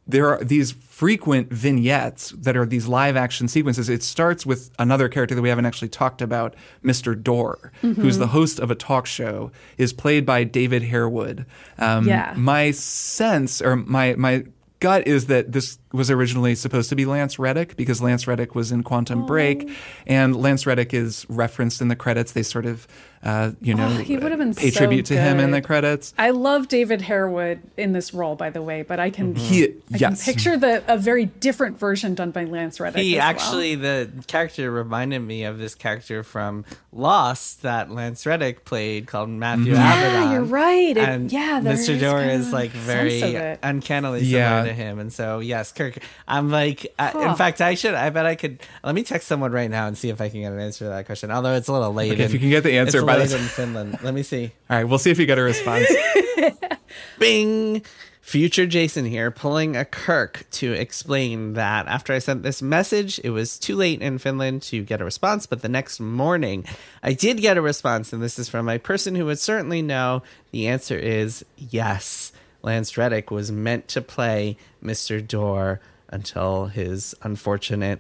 there 0.08 0.30
are 0.30 0.44
these 0.44 0.72
frequent 0.72 1.52
vignettes 1.52 2.30
that 2.38 2.56
are 2.56 2.66
these 2.66 2.88
live 2.88 3.16
action 3.16 3.48
sequences. 3.48 3.90
It 3.90 4.04
starts 4.04 4.46
with 4.46 4.70
another 4.78 5.10
character 5.10 5.34
that 5.36 5.42
we 5.42 5.50
haven't 5.50 5.66
actually 5.66 5.90
talked 5.90 6.22
about, 6.22 6.56
Mr. 6.84 7.22
Door, 7.22 7.72
who's 7.82 8.18
the 8.20 8.28
host 8.28 8.60
of 8.60 8.70
a 8.70 8.76
talk 8.76 9.06
show, 9.08 9.52
is 9.78 9.94
played 9.94 10.26
by 10.26 10.44
David 10.44 10.84
Harewood. 10.84 11.46
Um, 11.80 12.08
Yeah. 12.08 12.34
My 12.38 12.72
sense 12.72 13.62
or 13.62 13.76
my 13.76 14.14
my 14.16 14.46
gut 14.80 15.08
is 15.08 15.26
that 15.28 15.52
this 15.54 15.80
was 15.96 16.12
originally 16.12 16.56
supposed 16.56 16.90
to 16.90 16.96
be 16.96 17.06
Lance 17.06 17.40
Reddick 17.40 17.76
because 17.76 18.02
Lance 18.02 18.28
Reddick 18.28 18.54
was 18.56 18.72
in 18.72 18.84
Quantum 18.84 19.26
Break, 19.26 19.70
and 20.06 20.36
Lance 20.36 20.66
Reddick 20.66 20.94
is 20.94 21.26
referenced 21.30 21.82
in 21.82 21.88
the 21.88 21.96
credits. 21.96 22.34
They 22.34 22.44
sort 22.44 22.66
of, 22.66 22.88
uh, 23.24 23.52
you 23.62 23.74
know, 23.74 23.88
Oh, 23.88 23.98
he 23.98 24.18
would 24.18 24.32
have 24.32 24.40
been 24.40 24.54
pay 24.54 24.70
so 24.72 24.80
tribute 24.80 25.06
to 25.08 25.18
him 25.18 25.40
in 25.40 25.52
the 25.52 25.62
credits. 25.62 26.14
I 26.18 26.30
love 26.32 26.68
David 26.68 27.02
Harewood 27.02 27.62
in 27.78 27.94
this 27.94 28.14
role, 28.14 28.36
by 28.36 28.50
the 28.52 28.62
way, 28.62 28.84
but 28.84 29.00
I 29.00 29.10
can, 29.10 29.36
He, 29.36 29.64
I 29.64 29.68
can 29.68 29.82
yes, 29.98 30.26
picture 30.26 30.58
the 30.58 30.84
a 30.88 30.98
very 30.98 31.26
different 31.26 31.80
version 31.80 32.14
done 32.16 32.32
by 32.32 32.44
Lance 32.44 32.80
Reddick. 32.80 33.02
He 33.02 33.16
as 33.16 33.20
well. 33.22 33.28
actually, 33.30 33.76
the 33.76 34.10
character 34.28 34.70
reminded 34.70 35.20
me 35.20 35.44
of 35.46 35.58
this 35.58 35.74
character 35.76 36.22
from 36.24 36.66
Lost 36.92 37.62
that 37.64 37.90
Lance 37.92 38.26
Reddick 38.26 38.66
played 38.66 39.08
called 39.08 39.30
Matthew 39.30 39.74
Mm-hmm. 39.74 39.76
Abaddon. 39.76 40.24
Yeah, 40.24 40.32
you're 40.34 40.44
right. 40.44 40.96
It- 40.96 41.10
and 41.10 41.32
yeah, 41.32 41.60
there 41.62 41.74
Mr. 41.74 41.90
is 41.90 42.02
Door 42.02 42.20
kinda 42.20 42.34
is 42.34 42.54
like 42.54 42.72
very 42.72 43.22
of 43.22 43.36
it. 43.36 43.60
uncannily 43.64 44.20
similar 44.24 44.40
Yeah. 44.40 44.64
to 44.66 44.74
him, 44.74 45.00
and 45.00 45.12
so 45.12 45.40
yes, 45.40 45.72
Kirk. 45.92 46.04
I'm 46.28 46.50
like, 46.52 46.94
uh, 47.00 47.12
Huh. 47.12 47.20
in 47.30 47.36
fact, 47.36 47.62
I 47.62 47.76
should. 47.76 47.94
I 47.94 48.10
bet 48.10 48.26
I 48.26 48.36
could. 48.36 48.62
Let 48.84 48.96
me 48.96 49.04
text 49.04 49.28
someone 49.28 49.52
right 49.52 49.70
now 49.70 49.88
and 49.88 49.98
see 49.98 50.10
if 50.10 50.20
I 50.22 50.30
can 50.30 50.42
get 50.42 50.52
an 50.52 50.60
answer 50.60 50.86
to 50.86 50.90
that 50.90 51.06
question. 51.06 51.32
Although 51.32 51.56
it's 51.56 51.68
a 51.68 51.74
little 51.74 51.94
late. 51.94 52.12
Okay, 52.14 52.24
if 52.24 52.34
you 52.34 52.40
can 52.40 52.50
get 52.50 52.64
the 52.64 52.78
answer 52.78 53.00
it's 53.00 53.06
by 53.06 53.18
the 53.20 53.28
time- 53.28 53.42
in 53.42 53.48
Finland. 53.48 54.00
Let 54.04 54.14
me 54.14 54.24
see. 54.24 54.52
All 54.70 54.78
right, 54.78 54.84
we'll 54.84 55.00
see 55.00 55.12
if 55.12 55.20
you 55.20 55.26
get 55.26 55.38
a 55.38 55.44
response. 55.44 55.88
Bing! 57.20 57.84
Future 58.22 58.66
Jason 58.66 59.06
here, 59.06 59.30
pulling 59.30 59.76
a 59.78 59.86
Kirk 59.86 60.46
to 60.54 60.74
explain 60.74 61.54
that 61.54 61.88
after 61.88 62.12
I 62.12 62.18
sent 62.18 62.42
this 62.42 62.60
message, 62.60 63.20
it 63.24 63.30
was 63.30 63.60
too 63.60 63.76
late 63.76 64.02
in 64.02 64.18
Finland 64.18 64.64
to 64.64 64.82
get 64.84 65.00
a 65.00 65.06
response, 65.06 65.46
but 65.46 65.62
the 65.62 65.70
next 65.70 66.00
morning 66.00 66.66
I 67.04 67.14
did 67.14 67.38
get 67.40 67.56
a 67.56 67.62
response, 67.62 68.12
and 68.12 68.24
this 68.24 68.40
is 68.40 68.50
from 68.50 68.68
a 68.68 68.80
person 68.80 69.14
who 69.14 69.26
would 69.26 69.38
certainly 69.38 69.84
know. 69.84 70.24
The 70.50 70.68
answer 70.68 70.98
is 70.98 71.46
yes. 71.56 72.32
Lance 72.66 72.98
Reddick 72.98 73.30
was 73.30 73.52
meant 73.52 73.88
to 73.90 74.02
play 74.02 74.58
Mr. 74.84 75.26
Door 75.26 75.80
until 76.10 76.66
his 76.66 77.14
unfortunate 77.22 78.00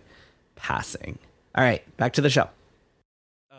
passing. 0.55 1.19
All 1.53 1.63
right, 1.63 1.83
back 1.97 2.13
to 2.13 2.21
the 2.21 2.31
show. 2.31 2.49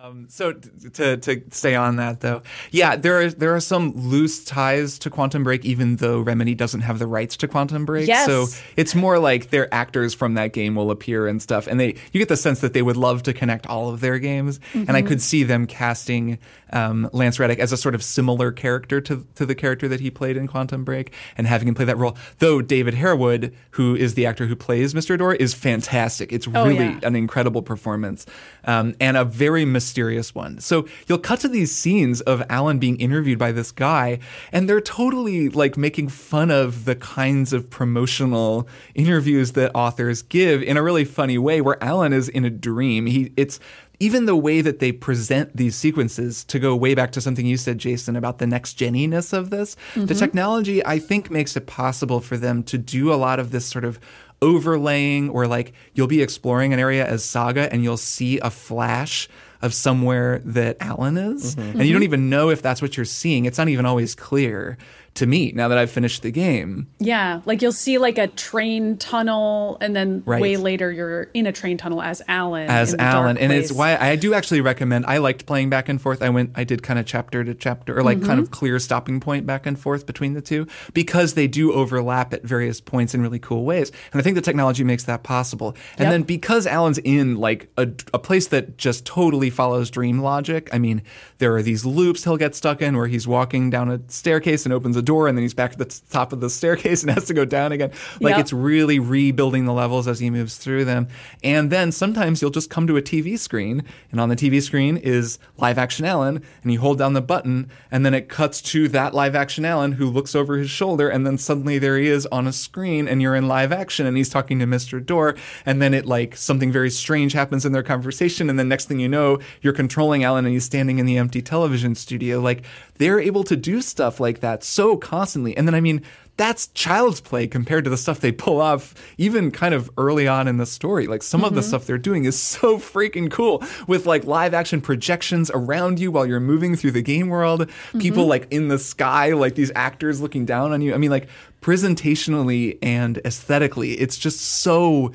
Um, 0.02 0.26
so 0.28 0.52
t- 0.52 0.90
to 0.90 1.16
to 1.16 1.42
stay 1.50 1.74
on 1.74 1.96
that 1.96 2.20
though, 2.20 2.42
yeah, 2.70 2.96
there 2.96 3.18
are 3.22 3.30
there 3.30 3.54
are 3.56 3.60
some 3.60 3.92
loose 3.96 4.44
ties 4.44 4.98
to 5.00 5.10
Quantum 5.10 5.42
Break, 5.42 5.64
even 5.64 5.96
though 5.96 6.20
Remedy 6.20 6.54
doesn't 6.54 6.82
have 6.82 6.98
the 6.98 7.06
rights 7.06 7.36
to 7.38 7.48
Quantum 7.48 7.86
Break. 7.86 8.06
Yes. 8.06 8.26
So 8.26 8.46
it's 8.76 8.94
more 8.94 9.18
like 9.18 9.50
their 9.50 9.72
actors 9.72 10.12
from 10.12 10.34
that 10.34 10.52
game 10.52 10.74
will 10.74 10.90
appear 10.90 11.26
and 11.26 11.40
stuff, 11.40 11.66
and 11.66 11.80
they 11.80 11.94
you 12.12 12.18
get 12.18 12.28
the 12.28 12.36
sense 12.36 12.60
that 12.60 12.74
they 12.74 12.82
would 12.82 12.96
love 12.98 13.22
to 13.24 13.32
connect 13.32 13.66
all 13.66 13.88
of 13.88 14.00
their 14.00 14.18
games, 14.18 14.60
and 14.74 14.90
I 14.90 15.02
could 15.02 15.22
see 15.22 15.42
them 15.44 15.66
casting 15.66 16.38
um, 16.74 17.08
Lance 17.12 17.38
Reddick 17.40 17.58
as 17.58 17.72
a 17.72 17.76
sort 17.76 17.94
of 17.94 18.04
similar 18.04 18.52
character 18.52 19.00
to 19.00 19.26
to 19.36 19.46
the 19.46 19.54
character 19.54 19.88
that 19.88 20.00
he 20.00 20.10
played 20.10 20.36
in 20.36 20.46
Quantum 20.46 20.84
Break, 20.84 21.12
and 21.38 21.46
having 21.46 21.68
him 21.68 21.74
play 21.74 21.86
that 21.86 21.96
role. 21.96 22.16
Though 22.38 22.60
David 22.60 22.94
Harewood, 22.94 23.54
who 23.70 23.96
is 23.96 24.12
the 24.14 24.26
actor 24.26 24.46
who 24.46 24.56
plays 24.56 24.92
Mr. 24.92 25.16
Door, 25.16 25.36
is 25.36 25.54
fantastic. 25.54 26.32
It's 26.34 26.46
Oh, 26.46 26.66
really 26.66 26.84
yeah. 26.84 27.00
an 27.02 27.16
incredible 27.16 27.62
performance 27.62 28.24
um, 28.64 28.94
and 29.00 29.16
a 29.16 29.24
very 29.24 29.64
mysterious 29.64 29.95
one. 30.34 30.60
So 30.60 30.86
you'll 31.06 31.18
cut 31.18 31.40
to 31.40 31.48
these 31.48 31.74
scenes 31.74 32.20
of 32.22 32.42
Alan 32.48 32.78
being 32.78 32.96
interviewed 32.96 33.38
by 33.38 33.52
this 33.52 33.72
guy, 33.72 34.18
and 34.52 34.68
they're 34.68 34.80
totally 34.80 35.48
like 35.48 35.76
making 35.76 36.08
fun 36.08 36.50
of 36.50 36.84
the 36.84 36.94
kinds 36.94 37.52
of 37.52 37.70
promotional 37.70 38.68
interviews 38.94 39.52
that 39.52 39.72
authors 39.74 40.22
give 40.22 40.62
in 40.62 40.76
a 40.76 40.82
really 40.82 41.04
funny 41.04 41.38
way, 41.38 41.60
where 41.60 41.82
Alan 41.82 42.12
is 42.12 42.28
in 42.28 42.44
a 42.44 42.50
dream. 42.50 43.06
He 43.06 43.32
it's 43.36 43.58
even 43.98 44.26
the 44.26 44.36
way 44.36 44.60
that 44.60 44.78
they 44.78 44.92
present 44.92 45.56
these 45.56 45.74
sequences 45.74 46.44
to 46.44 46.58
go 46.58 46.76
way 46.76 46.94
back 46.94 47.12
to 47.12 47.20
something 47.20 47.46
you 47.46 47.56
said, 47.56 47.78
Jason, 47.78 48.14
about 48.14 48.38
the 48.38 48.46
next 48.46 48.78
geniness 48.78 49.32
of 49.32 49.50
this. 49.50 49.74
The 49.94 50.00
mm-hmm. 50.00 50.18
technology, 50.18 50.84
I 50.84 50.98
think, 50.98 51.30
makes 51.30 51.56
it 51.56 51.66
possible 51.66 52.20
for 52.20 52.36
them 52.36 52.62
to 52.64 52.76
do 52.76 53.12
a 53.12 53.16
lot 53.16 53.38
of 53.38 53.52
this 53.52 53.64
sort 53.64 53.84
of 53.84 53.98
overlaying 54.42 55.30
or 55.30 55.46
like 55.46 55.72
you'll 55.94 56.06
be 56.06 56.22
exploring 56.22 56.72
an 56.72 56.78
area 56.78 57.06
as 57.06 57.24
saga 57.24 57.72
and 57.72 57.82
you'll 57.82 57.96
see 57.96 58.38
a 58.40 58.50
flash 58.50 59.28
of 59.62 59.74
somewhere 59.74 60.40
that 60.44 60.76
Alan 60.80 61.16
is. 61.16 61.56
Mm-hmm. 61.56 61.80
And 61.80 61.86
you 61.86 61.92
don't 61.92 62.02
mm-hmm. 62.02 62.04
even 62.04 62.30
know 62.30 62.50
if 62.50 62.62
that's 62.62 62.82
what 62.82 62.96
you're 62.96 63.06
seeing. 63.06 63.44
It's 63.44 63.58
not 63.58 63.68
even 63.68 63.86
always 63.86 64.14
clear 64.14 64.78
to 65.16 65.26
me 65.26 65.52
now 65.54 65.68
that 65.68 65.78
I've 65.78 65.90
finished 65.90 66.22
the 66.22 66.30
game. 66.30 66.86
Yeah, 66.98 67.40
like 67.44 67.62
you'll 67.62 67.72
see 67.72 67.98
like 67.98 68.18
a 68.18 68.26
train 68.28 68.96
tunnel, 68.96 69.78
and 69.80 69.94
then 69.96 70.22
Right. 70.26 70.40
way 70.40 70.56
later 70.56 70.92
you're 70.92 71.22
in 71.34 71.46
a 71.46 71.52
train 71.52 71.76
tunnel 71.78 72.02
as 72.02 72.22
Alan. 72.28 72.68
as 72.68 72.92
in 72.92 72.98
the 72.98 73.02
dark 73.04 73.14
Alan, 73.14 73.38
and 73.38 73.52
it's 73.52 73.72
why 73.72 73.96
I 73.96 74.16
do 74.16 74.34
actually 74.34 74.60
recommend. 74.60 75.06
I 75.06 75.18
liked 75.18 75.46
playing 75.46 75.70
back 75.70 75.88
and 75.88 76.00
forth. 76.00 76.22
I 76.22 76.28
went, 76.28 76.50
I 76.54 76.64
did 76.64 76.82
kind 76.82 76.98
of 76.98 77.06
chapter 77.06 77.42
to 77.44 77.54
chapter, 77.54 77.96
or 77.98 78.02
like 78.02 78.18
kind 78.20 78.32
Mm-hmm. 78.36 78.40
of 78.42 78.50
clear 78.50 78.78
stopping 78.78 79.20
point 79.20 79.46
back 79.46 79.66
and 79.66 79.78
forth 79.78 80.06
between 80.06 80.34
the 80.34 80.40
two 80.42 80.66
because 80.92 81.34
they 81.34 81.46
do 81.46 81.72
overlap 81.72 82.32
at 82.34 82.42
various 82.42 82.80
points 82.80 83.14
in 83.14 83.22
really 83.22 83.38
cool 83.38 83.64
ways. 83.64 83.90
And 84.12 84.20
I 84.20 84.22
think 84.22 84.34
the 84.34 84.42
technology 84.42 84.84
makes 84.84 85.04
that 85.04 85.22
possible. 85.22 85.74
And 85.98 86.06
Yep. 86.06 86.10
then 86.12 86.22
because 86.24 86.66
Alan's 86.66 86.98
in 86.98 87.36
like 87.36 87.68
a, 87.78 87.88
a 88.12 88.18
place 88.18 88.48
that 88.48 88.76
just 88.76 89.04
totally 89.06 89.50
follows 89.50 89.90
dream 89.90 90.20
logic. 90.20 90.68
I 90.72 90.78
mean, 90.78 91.02
there 91.38 91.54
are 91.56 91.62
these 91.62 91.84
loops 91.86 92.24
he'll 92.24 92.36
get 92.36 92.54
stuck 92.54 92.82
in 92.82 92.96
where 92.96 93.06
he's 93.06 93.26
walking 93.26 93.70
down 93.70 93.90
a 93.90 94.00
staircase 94.08 94.64
and 94.66 94.72
opens 94.72 94.96
a 94.96 95.02
door, 95.06 95.26
and 95.28 95.38
then 95.38 95.42
he's 95.42 95.54
back 95.54 95.72
at 95.72 95.78
the 95.78 96.00
top 96.10 96.34
of 96.34 96.40
the 96.40 96.50
staircase 96.50 97.02
and 97.02 97.10
has 97.14 97.24
to 97.26 97.34
go 97.34 97.46
down 97.46 97.72
again. 97.72 97.90
Like 98.20 98.32
Yep. 98.32 98.40
it's 98.40 98.52
really 98.52 98.98
rebuilding 98.98 99.64
the 99.64 99.72
levels 99.72 100.06
as 100.06 100.20
he 100.20 100.28
moves 100.28 100.58
through 100.58 100.84
them. 100.84 101.08
And 101.42 101.70
then 101.70 101.92
sometimes 101.92 102.42
you'll 102.42 102.50
just 102.50 102.68
come 102.68 102.86
to 102.88 102.96
a 102.98 103.02
TV 103.02 103.38
screen, 103.38 103.82
and 104.10 104.20
on 104.20 104.28
the 104.28 104.36
TV 104.36 104.60
screen 104.62 104.98
is 104.98 105.38
live 105.56 105.78
action 105.78 106.04
Alan, 106.04 106.42
and 106.62 106.72
you 106.72 106.80
hold 106.80 106.98
down 106.98 107.14
the 107.14 107.22
button, 107.22 107.70
and 107.90 108.04
then 108.04 108.12
it 108.12 108.28
cuts 108.28 108.60
to 108.62 108.88
that 108.88 109.14
live 109.14 109.34
action 109.34 109.64
Alan 109.64 109.92
who 109.92 110.06
looks 110.10 110.34
over 110.34 110.58
his 110.58 110.68
shoulder, 110.68 111.08
and 111.08 111.26
then 111.26 111.38
suddenly 111.38 111.78
there 111.78 111.96
he 111.96 112.08
is 112.08 112.26
on 112.26 112.46
a 112.46 112.52
screen, 112.52 113.08
and 113.08 113.22
you're 113.22 113.34
in 113.36 113.48
live 113.48 113.72
action, 113.72 114.04
and 114.06 114.16
he's 114.16 114.28
talking 114.28 114.58
to 114.58 114.66
Mr. 114.66 115.04
Door, 115.04 115.36
and 115.64 115.80
then 115.80 115.94
it 115.94 116.04
like 116.04 116.36
something 116.36 116.72
very 116.72 116.90
strange 116.90 117.32
happens 117.32 117.64
in 117.64 117.72
their 117.72 117.82
conversation, 117.84 118.50
and 118.50 118.58
then 118.58 118.68
next 118.68 118.86
thing 118.86 118.98
you 118.98 119.08
know, 119.08 119.38
you're 119.62 119.72
controlling 119.72 120.24
Alan, 120.24 120.44
and 120.44 120.52
he's 120.52 120.64
standing 120.64 120.98
in 120.98 121.06
the 121.06 121.16
empty 121.16 121.40
television 121.40 121.94
studio. 121.94 122.40
Like 122.40 122.64
they're 122.96 123.20
able 123.20 123.44
to 123.44 123.56
do 123.56 123.80
stuff 123.80 124.18
like 124.18 124.40
that 124.40 124.64
so 124.64 124.95
constantly, 124.96 125.56
and 125.56 125.66
then 125.66 125.74
I 125.74 125.80
mean 125.80 126.02
that's 126.36 126.66
child's 126.68 127.20
play 127.20 127.46
compared 127.46 127.84
to 127.84 127.90
the 127.90 127.96
stuff 127.96 128.20
they 128.20 128.32
pull 128.32 128.60
off 128.60 128.94
even 129.16 129.50
kind 129.50 129.74
of 129.74 129.90
early 129.96 130.28
on 130.28 130.46
in 130.48 130.58
the 130.58 130.66
story. 130.66 131.06
Like 131.06 131.22
some 131.22 131.44
of 131.44 131.54
the 131.54 131.60
mm-hmm. 131.60 131.68
stuff 131.68 131.86
they're 131.86 131.98
doing 131.98 132.24
is 132.24 132.38
so 132.38 132.78
freaking 132.78 133.30
cool 133.30 133.62
with 133.86 134.06
like 134.06 134.24
live 134.24 134.52
action 134.52 134.80
projections 134.80 135.50
around 135.54 135.98
you 135.98 136.10
while 136.10 136.26
you're 136.26 136.40
moving 136.40 136.76
through 136.76 136.92
the 136.92 137.02
game 137.02 137.28
world. 137.28 137.70
People 137.98 138.24
mm-hmm. 138.24 138.30
like 138.30 138.52
in 138.52 138.68
the 138.68 138.78
sky, 138.78 139.32
like 139.32 139.54
these 139.54 139.72
actors 139.74 140.20
looking 140.20 140.44
down 140.44 140.72
on 140.72 140.82
you. 140.82 140.94
I 140.94 140.98
mean, 140.98 141.10
like 141.10 141.28
presentationally 141.62 142.78
and 142.82 143.18
aesthetically, 143.24 143.92
it's 143.92 144.18
just 144.18 144.40
so 144.40 145.12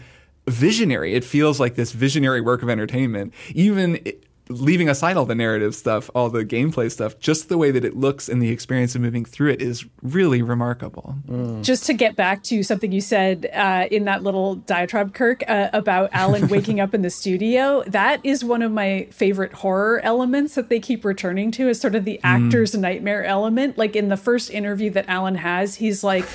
visionary. 0.47 1.13
It 1.13 1.23
feels 1.23 1.59
like 1.59 1.75
this 1.75 1.91
visionary 1.91 2.41
work 2.41 2.63
of 2.63 2.69
entertainment. 2.69 3.33
Even 3.53 3.99
leaving 4.49 4.89
aside 4.89 5.15
all 5.17 5.25
the 5.25 5.35
narrative 5.35 5.73
stuff, 5.75 6.09
all 6.13 6.29
the 6.29 6.43
gameplay 6.43 6.91
stuff, 6.91 7.17
just 7.19 7.47
the 7.49 7.57
way 7.57 7.71
that 7.71 7.85
it 7.85 7.95
looks 7.95 8.27
and 8.27 8.41
the 8.41 8.49
experience 8.49 8.95
of 8.95 9.01
moving 9.01 9.23
through 9.23 9.51
it 9.51 9.61
is 9.61 9.85
really 10.01 10.41
remarkable. 10.41 11.15
just 11.61 11.85
to 11.85 11.93
get 11.93 12.15
back 12.15 12.43
to 12.43 12.61
something 12.63 12.91
you 12.91 12.99
said 13.01 13.49
uh, 13.53 13.87
in 13.91 14.05
that 14.05 14.23
little 14.23 14.55
diatribe, 14.55 15.13
Kirk, 15.13 15.43
uh, 15.47 15.69
about 15.73 16.09
Alan 16.13 16.47
waking 16.49 16.79
up 16.79 16.93
in 16.93 17.01
the 17.01 17.09
studio. 17.09 17.83
That 17.87 18.19
is 18.25 18.43
one 18.43 18.61
of 18.61 18.71
my 18.71 19.07
favorite 19.11 19.53
horror 19.53 19.99
elements 20.03 20.55
that 20.55 20.69
they 20.69 20.79
keep 20.79 21.05
returning 21.05 21.51
to, 21.51 21.69
is 21.69 21.79
sort 21.79 21.95
of 21.95 22.03
the 22.05 22.19
Mm. 22.23 22.45
actor's 22.47 22.75
nightmare 22.75 23.23
element. 23.23 23.77
Like 23.77 23.95
in 23.95 24.09
the 24.09 24.17
first 24.17 24.49
interview 24.51 24.89
that 24.91 25.05
Alan 25.07 25.35
has, 25.35 25.75
he's 25.75 26.03
like, 26.03 26.25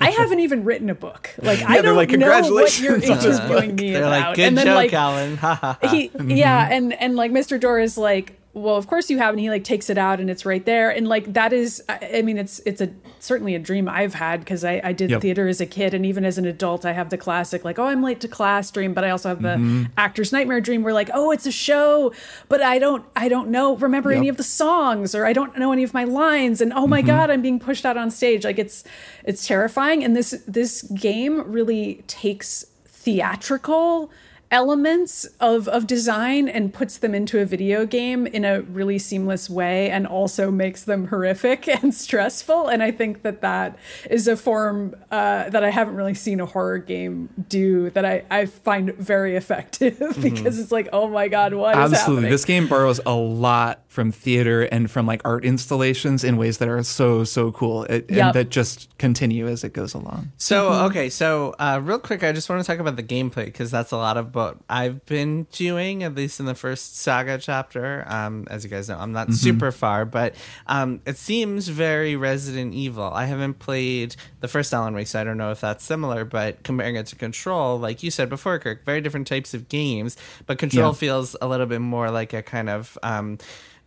"I 0.00 0.10
haven't 0.10 0.40
even 0.40 0.64
written 0.64 0.90
a 0.90 0.94
book. 0.94 1.30
Like 1.40 1.62
I 1.62 1.80
don't 1.80 1.96
like, 1.96 2.10
know 2.10 2.18
what 2.18 2.78
you're 2.80 2.98
"Congratulations 3.00 3.04
interviewing 3.04 3.76
me 3.76 3.92
They're 3.92 4.02
about." 4.04 4.26
like, 4.28 4.36
good 4.36 4.44
and 4.48 4.58
then 4.58 4.66
joke, 4.66 4.76
like 4.76 4.92
Alan. 4.92 5.38
He 5.90 6.10
yeah 6.26 6.68
and 6.70 6.92
and 6.92 7.16
like 7.16 7.30
mr 7.32 7.58
door 7.62 7.78
is 7.80 7.96
like 7.96 8.38
well 8.54 8.76
of 8.76 8.86
course 8.86 9.08
you 9.08 9.16
have 9.16 9.30
and 9.32 9.40
he 9.40 9.48
like 9.48 9.64
takes 9.64 9.88
it 9.88 9.96
out 9.96 10.20
and 10.20 10.28
it's 10.28 10.44
right 10.44 10.66
there 10.66 10.90
and 10.90 11.08
like 11.08 11.24
that 11.32 11.54
is 11.54 11.82
i 11.88 11.96
I 12.18 12.22
mean 12.26 12.36
it's 12.36 12.60
it's 12.66 12.82
a 12.82 12.88
certainly 13.18 13.54
a 13.54 13.58
dream 13.58 13.88
i've 13.88 14.12
had 14.12 14.40
because 14.40 14.62
I, 14.62 14.74
I 14.84 14.92
did 14.92 15.08
Yep. 15.10 15.22
theater 15.22 15.48
as 15.48 15.60
a 15.62 15.64
kid 15.78 15.94
and 15.94 16.04
even 16.04 16.22
as 16.30 16.36
an 16.36 16.44
adult 16.44 16.84
i 16.84 16.92
have 16.92 17.08
the 17.08 17.16
classic 17.16 17.64
like 17.64 17.78
oh 17.78 17.86
i'm 17.86 18.02
late 18.02 18.20
to 18.20 18.28
class 18.28 18.70
dream 18.70 18.92
but 18.92 19.04
i 19.04 19.10
also 19.10 19.30
have 19.30 19.40
the 19.40 19.56
Mm-hmm. 19.56 19.84
actor's 19.96 20.32
nightmare 20.36 20.60
dream 20.60 20.82
where 20.82 20.92
like 20.92 21.08
oh 21.14 21.30
it's 21.30 21.46
a 21.46 21.52
show 21.68 22.12
but 22.50 22.60
i 22.60 22.78
don't 22.78 23.04
i 23.16 23.26
don't 23.34 23.48
know 23.48 23.74
remember 23.76 24.12
any 24.12 24.28
of 24.28 24.36
the 24.36 24.48
songs 24.62 25.14
or 25.14 25.24
i 25.24 25.32
don't 25.32 25.56
know 25.58 25.72
any 25.72 25.84
of 25.88 25.94
my 25.94 26.04
lines 26.04 26.60
and 26.60 26.70
oh 26.74 26.86
my 26.86 27.00
Mm-hmm. 27.00 27.06
god 27.06 27.30
i'm 27.30 27.40
being 27.48 27.58
pushed 27.68 27.86
out 27.86 27.96
on 27.96 28.10
stage 28.10 28.44
like 28.44 28.58
it's 28.58 28.84
it's 29.24 29.46
terrifying 29.46 30.04
and 30.04 30.14
this 30.14 30.30
this 30.58 30.82
game 30.82 31.34
really 31.50 32.04
takes 32.06 32.66
theatrical 32.86 34.10
elements 34.52 35.24
of 35.40 35.66
of 35.68 35.86
design 35.86 36.46
and 36.48 36.72
puts 36.74 36.98
them 36.98 37.14
into 37.14 37.40
a 37.40 37.44
video 37.44 37.86
game 37.86 38.26
in 38.26 38.44
a 38.44 38.60
really 38.62 38.98
seamless 38.98 39.48
way 39.50 39.90
and 39.90 40.06
also 40.06 40.50
makes 40.50 40.84
them 40.84 41.08
horrific 41.08 41.66
and 41.82 41.94
stressful 41.94 42.68
and 42.68 42.82
i 42.82 42.90
think 42.90 43.22
that 43.22 43.40
that 43.40 43.76
is 44.10 44.28
a 44.28 44.36
form 44.36 44.94
uh, 45.10 45.48
that 45.48 45.64
i 45.64 45.70
haven't 45.70 45.94
really 45.96 46.14
seen 46.14 46.38
a 46.38 46.46
horror 46.46 46.78
game 46.78 47.28
do 47.48 47.88
that 47.90 48.04
i, 48.04 48.22
I 48.30 48.46
find 48.46 48.94
very 48.96 49.36
effective 49.36 49.98
because 50.22 50.58
it's 50.58 50.70
like 50.70 50.88
oh 50.92 51.08
my 51.08 51.28
god 51.28 51.54
what 51.54 51.72
Mm-hmm. 51.72 51.80
Absolutely. 51.94 52.14
happening 52.16 52.30
This 52.32 52.44
game 52.44 52.68
borrows 52.68 53.00
a 53.06 53.14
lot 53.14 53.82
from 53.88 54.12
theater 54.12 54.62
and 54.62 54.90
from 54.90 55.06
like 55.06 55.22
art 55.24 55.44
installations 55.44 56.22
in 56.24 56.36
ways 56.36 56.58
that 56.58 56.68
are 56.68 56.82
so, 56.82 57.24
so 57.24 57.50
cool 57.52 57.84
it, 57.84 58.10
and 58.10 58.34
that 58.34 58.50
just 58.50 58.88
continue 58.98 59.48
as 59.48 59.64
it 59.64 59.72
goes 59.72 59.94
along. 59.94 60.30
So 60.36 60.70
Mm-hmm. 60.70 60.84
okay, 60.86 61.08
so 61.10 61.54
uh, 61.58 61.80
real 61.82 61.98
quick, 61.98 62.22
I 62.22 62.32
just 62.32 62.48
want 62.50 62.62
to 62.62 62.66
talk 62.70 62.78
about 62.78 62.96
the 62.96 63.02
gameplay 63.02 63.46
because 63.46 63.70
that's 63.70 63.90
a 63.90 63.96
lot 63.96 64.16
of 64.16 64.32
what 64.42 64.58
I've 64.68 65.04
been 65.06 65.44
doing, 65.52 66.02
at 66.02 66.14
least 66.14 66.40
in 66.40 66.46
the 66.46 66.54
first 66.54 66.96
saga 66.98 67.38
chapter. 67.38 68.04
Um, 68.06 68.46
as 68.50 68.64
you 68.64 68.70
guys 68.70 68.88
know, 68.88 68.98
I'm 68.98 69.12
not 69.12 69.28
Mm-hmm. 69.28 69.34
super 69.34 69.72
far, 69.72 70.04
but 70.04 70.34
um, 70.66 71.00
it 71.06 71.16
seems 71.16 71.68
very 71.68 72.16
Resident 72.16 72.74
Evil. 72.74 73.04
I 73.04 73.24
haven't 73.26 73.58
played 73.58 74.16
the 74.40 74.48
first 74.48 74.74
Alan 74.74 74.94
Wake, 74.94 75.06
so 75.06 75.20
I 75.20 75.24
don't 75.24 75.38
know 75.38 75.50
if 75.52 75.60
that's 75.60 75.84
similar. 75.84 76.24
But 76.24 76.62
comparing 76.64 76.96
it 76.96 77.06
to 77.06 77.16
Control, 77.16 77.78
like 77.78 78.02
you 78.02 78.10
said 78.10 78.28
before, 78.28 78.58
Kirk, 78.58 78.84
very 78.84 79.00
different 79.00 79.26
types 79.26 79.54
of 79.54 79.68
games, 79.68 80.16
but 80.46 80.58
Control 80.58 80.90
Yeah. 80.92 80.96
feels 80.96 81.36
a 81.40 81.46
little 81.46 81.66
bit 81.66 81.80
more 81.80 82.10
like 82.10 82.32
a 82.32 82.42
kind 82.42 82.68
of 82.68 82.98
um, 83.02 83.38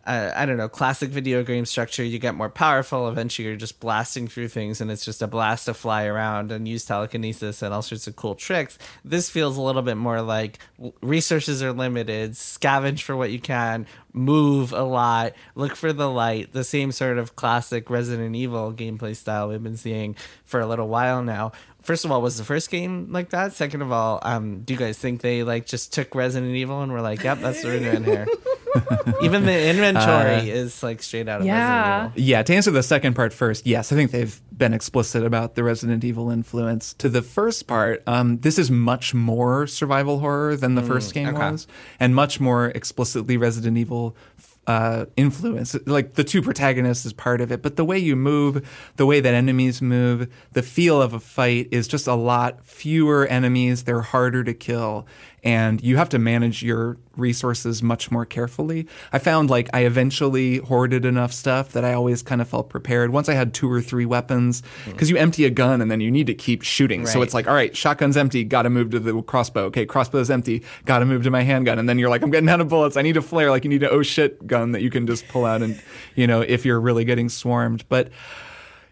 uh, 0.06 0.32
I 0.36 0.46
don't 0.46 0.58
know, 0.58 0.70
classic 0.70 1.10
video 1.10 1.44
game 1.44 1.66
structure, 1.66 2.04
you 2.04 2.20
get 2.20 2.36
more 2.36 2.50
powerful. 2.50 3.08
Eventually, 3.10 3.48
you're 3.48 3.58
just 3.58 3.80
blasting 3.80 4.28
through 4.28 4.50
things, 4.50 4.80
and 4.80 4.92
it's 4.92 5.04
just 5.04 5.22
a 5.22 5.28
blast 5.28 5.66
to 5.66 5.74
fly 5.74 6.06
around 6.06 6.52
and 6.52 6.68
use 6.68 6.86
telekinesis 6.86 7.64
and 7.64 7.74
all 7.74 7.82
sorts 7.82 8.06
of 8.06 8.16
cool 8.16 8.36
tricks. 8.36 8.78
This 9.04 9.30
feels 9.32 9.58
a 9.58 9.62
little 9.62 9.82
bit 9.82 9.98
more 9.98 10.22
like 10.22 10.60
resources 11.02 11.64
are 11.64 11.74
limited, 11.74 12.34
scavenge 12.34 13.02
for 13.02 13.16
what 13.16 13.32
you 13.32 13.40
can, 13.40 13.88
move 14.14 14.74
a 14.74 14.84
lot, 14.84 15.34
look 15.56 15.76
for 15.76 15.92
the 15.92 16.10
light, 16.10 16.54
the 16.54 16.64
same 16.64 16.92
sort 16.92 17.18
of 17.18 17.36
classic 17.36 17.90
Resident 17.90 18.36
Evil 18.36 18.74
gameplay 18.74 19.16
style 19.16 19.50
we've 19.50 19.64
been 19.64 19.76
seeing 19.76 20.16
for 20.44 20.60
a 20.60 20.68
little 20.68 20.88
while 20.88 21.24
now. 21.24 21.52
First 21.82 22.06
of 22.06 22.12
all, 22.12 22.22
was 22.22 22.38
the 22.38 22.44
first 22.44 22.70
game 22.70 23.12
like 23.12 23.30
that? 23.30 23.54
Second 23.54 23.82
of 23.82 23.92
all, 23.92 24.20
um, 24.22 24.62
do 24.62 24.74
you 24.74 24.80
guys 24.80 24.98
think 24.98 25.22
they 25.22 25.44
like 25.44 25.66
just 25.66 25.94
took 25.94 26.14
Resident 26.14 26.56
Evil 26.56 26.82
and 26.82 26.92
were 26.92 27.02
like, 27.02 27.24
"Yep, 27.24 27.40
that's 27.42 27.64
what 27.64 27.74
we're 27.74 27.92
doing 27.92 28.04
here"? 28.04 28.28
Even 29.22 29.46
the 29.46 29.70
inventory 29.70 30.50
is 30.50 30.84
like 30.84 31.02
straight 31.02 31.28
out 31.28 31.42
of 31.42 31.48
Yeah. 31.48 31.54
Resident 31.60 32.18
Evil. 32.18 32.28
Yeah, 32.30 32.44
to 32.44 32.56
answer 32.56 32.72
the 32.72 32.84
second 32.84 33.16
part 33.16 33.34
first, 33.34 33.66
yes, 33.66 33.92
I 33.92 33.96
think 33.96 34.12
they've 34.12 34.40
been 34.56 34.74
explicit 34.74 35.24
about 35.24 35.56
the 35.56 35.64
Resident 35.64 36.04
Evil 36.04 36.30
influence. 36.30 36.94
To 36.96 37.10
the 37.10 37.22
first 37.22 37.68
part, 37.68 38.04
um, 38.08 38.40
this 38.40 38.58
is 38.58 38.72
much 38.72 39.14
more 39.14 39.68
survival 39.68 40.20
horror 40.20 40.56
than 40.56 40.76
the 40.76 40.84
first 40.84 41.14
game 41.14 41.30
okay. 41.30 41.52
was, 41.52 41.68
and 42.00 42.16
much 42.16 42.40
more 42.40 42.68
explicitly 42.68 43.38
Resident 43.38 43.78
Evil 43.78 44.16
uh, 44.68 45.06
influence. 45.16 45.76
Like 45.86 46.14
the 46.14 46.24
two 46.24 46.42
protagonists 46.42 47.06
is 47.06 47.14
part 47.14 47.42
of 47.42 47.52
it, 47.52 47.62
but 47.62 47.76
the 47.76 47.86
way 47.86 47.98
you 47.98 48.16
move, 48.16 48.68
the 48.96 49.06
way 49.06 49.20
that 49.20 49.34
enemies 49.34 49.82
move, 49.82 50.28
the 50.54 50.64
feel 50.64 51.02
of 51.02 51.14
a 51.14 51.20
fight 51.20 51.68
is 51.72 51.88
just 51.88 52.08
a 52.08 52.16
lot 52.16 52.66
fewer 52.66 53.28
enemies. 53.28 53.84
They're 53.84 54.02
harder 54.02 54.44
to 54.44 54.54
kill, 54.54 55.06
and 55.46 55.82
you 55.84 55.96
have 55.98 56.10
to 56.10 56.18
manage 56.18 56.64
your 56.64 56.98
resources 57.16 57.84
much 57.84 58.10
more 58.10 58.26
carefully. 58.26 58.88
I 59.14 59.20
found 59.20 59.52
like 59.52 59.70
I 59.74 59.86
eventually 59.86 60.58
hoarded 60.58 61.06
enough 61.06 61.32
stuff 61.32 61.72
that 61.74 61.86
I 61.86 61.94
always 61.94 62.24
kind 62.24 62.42
of 62.42 62.50
felt 62.50 62.68
prepared. 62.68 63.12
Once 63.12 63.30
I 63.30 63.36
had 63.36 63.54
two 63.54 63.72
or 63.72 63.80
three 63.80 64.08
weapons, 64.08 64.64
hmm. 64.84 64.92
because 64.92 65.10
you 65.12 65.18
empty 65.18 65.46
a 65.46 65.52
gun 65.52 65.82
and 65.82 65.92
then 65.92 66.02
you 66.02 66.10
need 66.10 66.26
to 66.28 66.34
keep 66.34 66.64
shooting. 66.64 67.06
So 67.06 67.22
it's 67.22 67.36
like, 67.36 67.48
all 67.48 67.54
right, 67.54 67.78
shotgun's 67.78 68.18
empty, 68.18 68.44
got 68.44 68.64
to 68.64 68.72
move 68.72 68.90
to 68.90 69.00
the 69.00 69.22
crossbow. 69.22 69.66
Okay, 69.66 69.86
crossbow's 69.86 70.32
empty, 70.32 70.64
got 70.86 71.00
to 71.00 71.06
move 71.06 71.24
to 71.24 71.30
my 71.30 71.44
handgun. 71.44 71.78
And 71.78 71.88
then 71.88 72.00
you're 72.00 72.10
like, 72.10 72.24
I'm 72.24 72.32
getting 72.32 72.50
out 72.50 72.60
of 72.60 72.68
bullets. 72.68 72.98
I 72.98 73.04
need 73.04 73.16
a 73.16 73.22
flare. 73.22 73.52
Like 73.52 73.64
you 73.64 73.70
need 73.70 73.84
an 73.84 73.90
oh 73.92 74.02
shit 74.02 74.48
gun 74.48 74.72
that 74.72 74.82
you 74.82 74.90
can 74.90 75.06
just 75.06 75.28
pull 75.28 75.46
out 75.46 75.62
and, 75.62 75.80
you 76.16 76.26
know, 76.26 76.42
if 76.42 76.66
you're 76.66 76.82
really 76.82 77.06
getting 77.06 77.30
swarmed. 77.30 77.88
But 77.88 78.10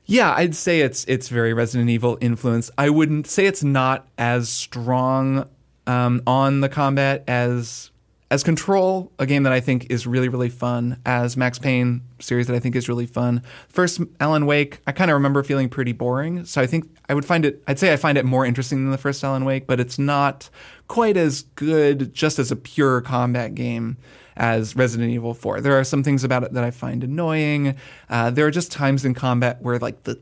yeah, 0.06 0.34
I'd 0.36 0.56
say 0.56 0.82
it's 0.82 1.06
it's 1.06 1.30
very 1.30 1.54
Resident 1.54 1.90
Evil 1.90 2.18
influence. 2.20 2.70
I 2.78 2.90
wouldn't 2.90 3.26
say 3.26 3.46
it's 3.46 3.64
not 3.64 4.08
as 4.18 4.50
strong 4.50 5.50
um, 5.88 6.22
on 6.26 6.62
the 6.62 6.70
combat 6.70 7.24
as 7.28 7.90
as 8.32 8.44
Control, 8.44 9.12
a 9.20 9.28
game 9.28 9.44
that 9.44 9.54
I 9.54 9.60
think 9.60 9.92
is 9.92 10.08
really 10.08 10.30
really 10.30 10.50
fun. 10.50 11.00
As 11.06 11.38
Max 11.38 11.60
Payne 11.60 12.02
series 12.20 12.48
that 12.48 12.56
I 12.56 12.60
think 12.60 12.76
is 12.76 12.90
really 12.90 13.06
fun. 13.06 13.44
First 13.68 14.02
Alan 14.20 14.46
Wake, 14.46 14.80
I 14.88 14.92
kind 14.92 15.12
of 15.12 15.16
remember 15.16 15.44
feeling 15.44 15.70
pretty 15.70 15.92
boring, 15.92 16.46
so 16.46 16.62
I 16.62 16.66
think 16.66 16.90
I 17.08 17.14
would 17.14 17.26
find 17.26 17.46
it. 17.46 17.62
I'd 17.68 17.80
say 17.80 17.94
I 17.94 17.96
find 17.96 18.18
it 18.18 18.26
more 18.26 18.46
interesting 18.46 18.84
than 18.84 18.92
the 18.92 18.98
first 18.98 19.24
Alan 19.24 19.46
Wake, 19.46 19.68
but 19.68 19.80
it's 19.80 20.00
not 20.00 20.50
quite 20.88 21.18
as 21.18 21.44
good 21.56 22.14
just 22.14 22.40
as 22.40 22.52
a 22.52 22.56
pure 22.56 23.02
combat 23.02 23.56
game 23.56 23.98
as 24.36 24.76
Resident 24.76 25.12
Evil 25.12 25.34
4. 25.34 25.62
There 25.62 25.78
are 25.80 25.84
some 25.84 26.04
things 26.04 26.24
about 26.24 26.44
it 26.44 26.54
that 26.54 26.64
I 26.64 26.72
find 26.72 27.04
annoying. 27.04 27.76
Uh, 28.10 28.32
there 28.32 28.46
are 28.48 28.52
just 28.52 28.72
times 28.72 29.06
in 29.06 29.14
combat 29.14 29.62
where 29.62 29.78
like 29.80 30.04
the 30.04 30.20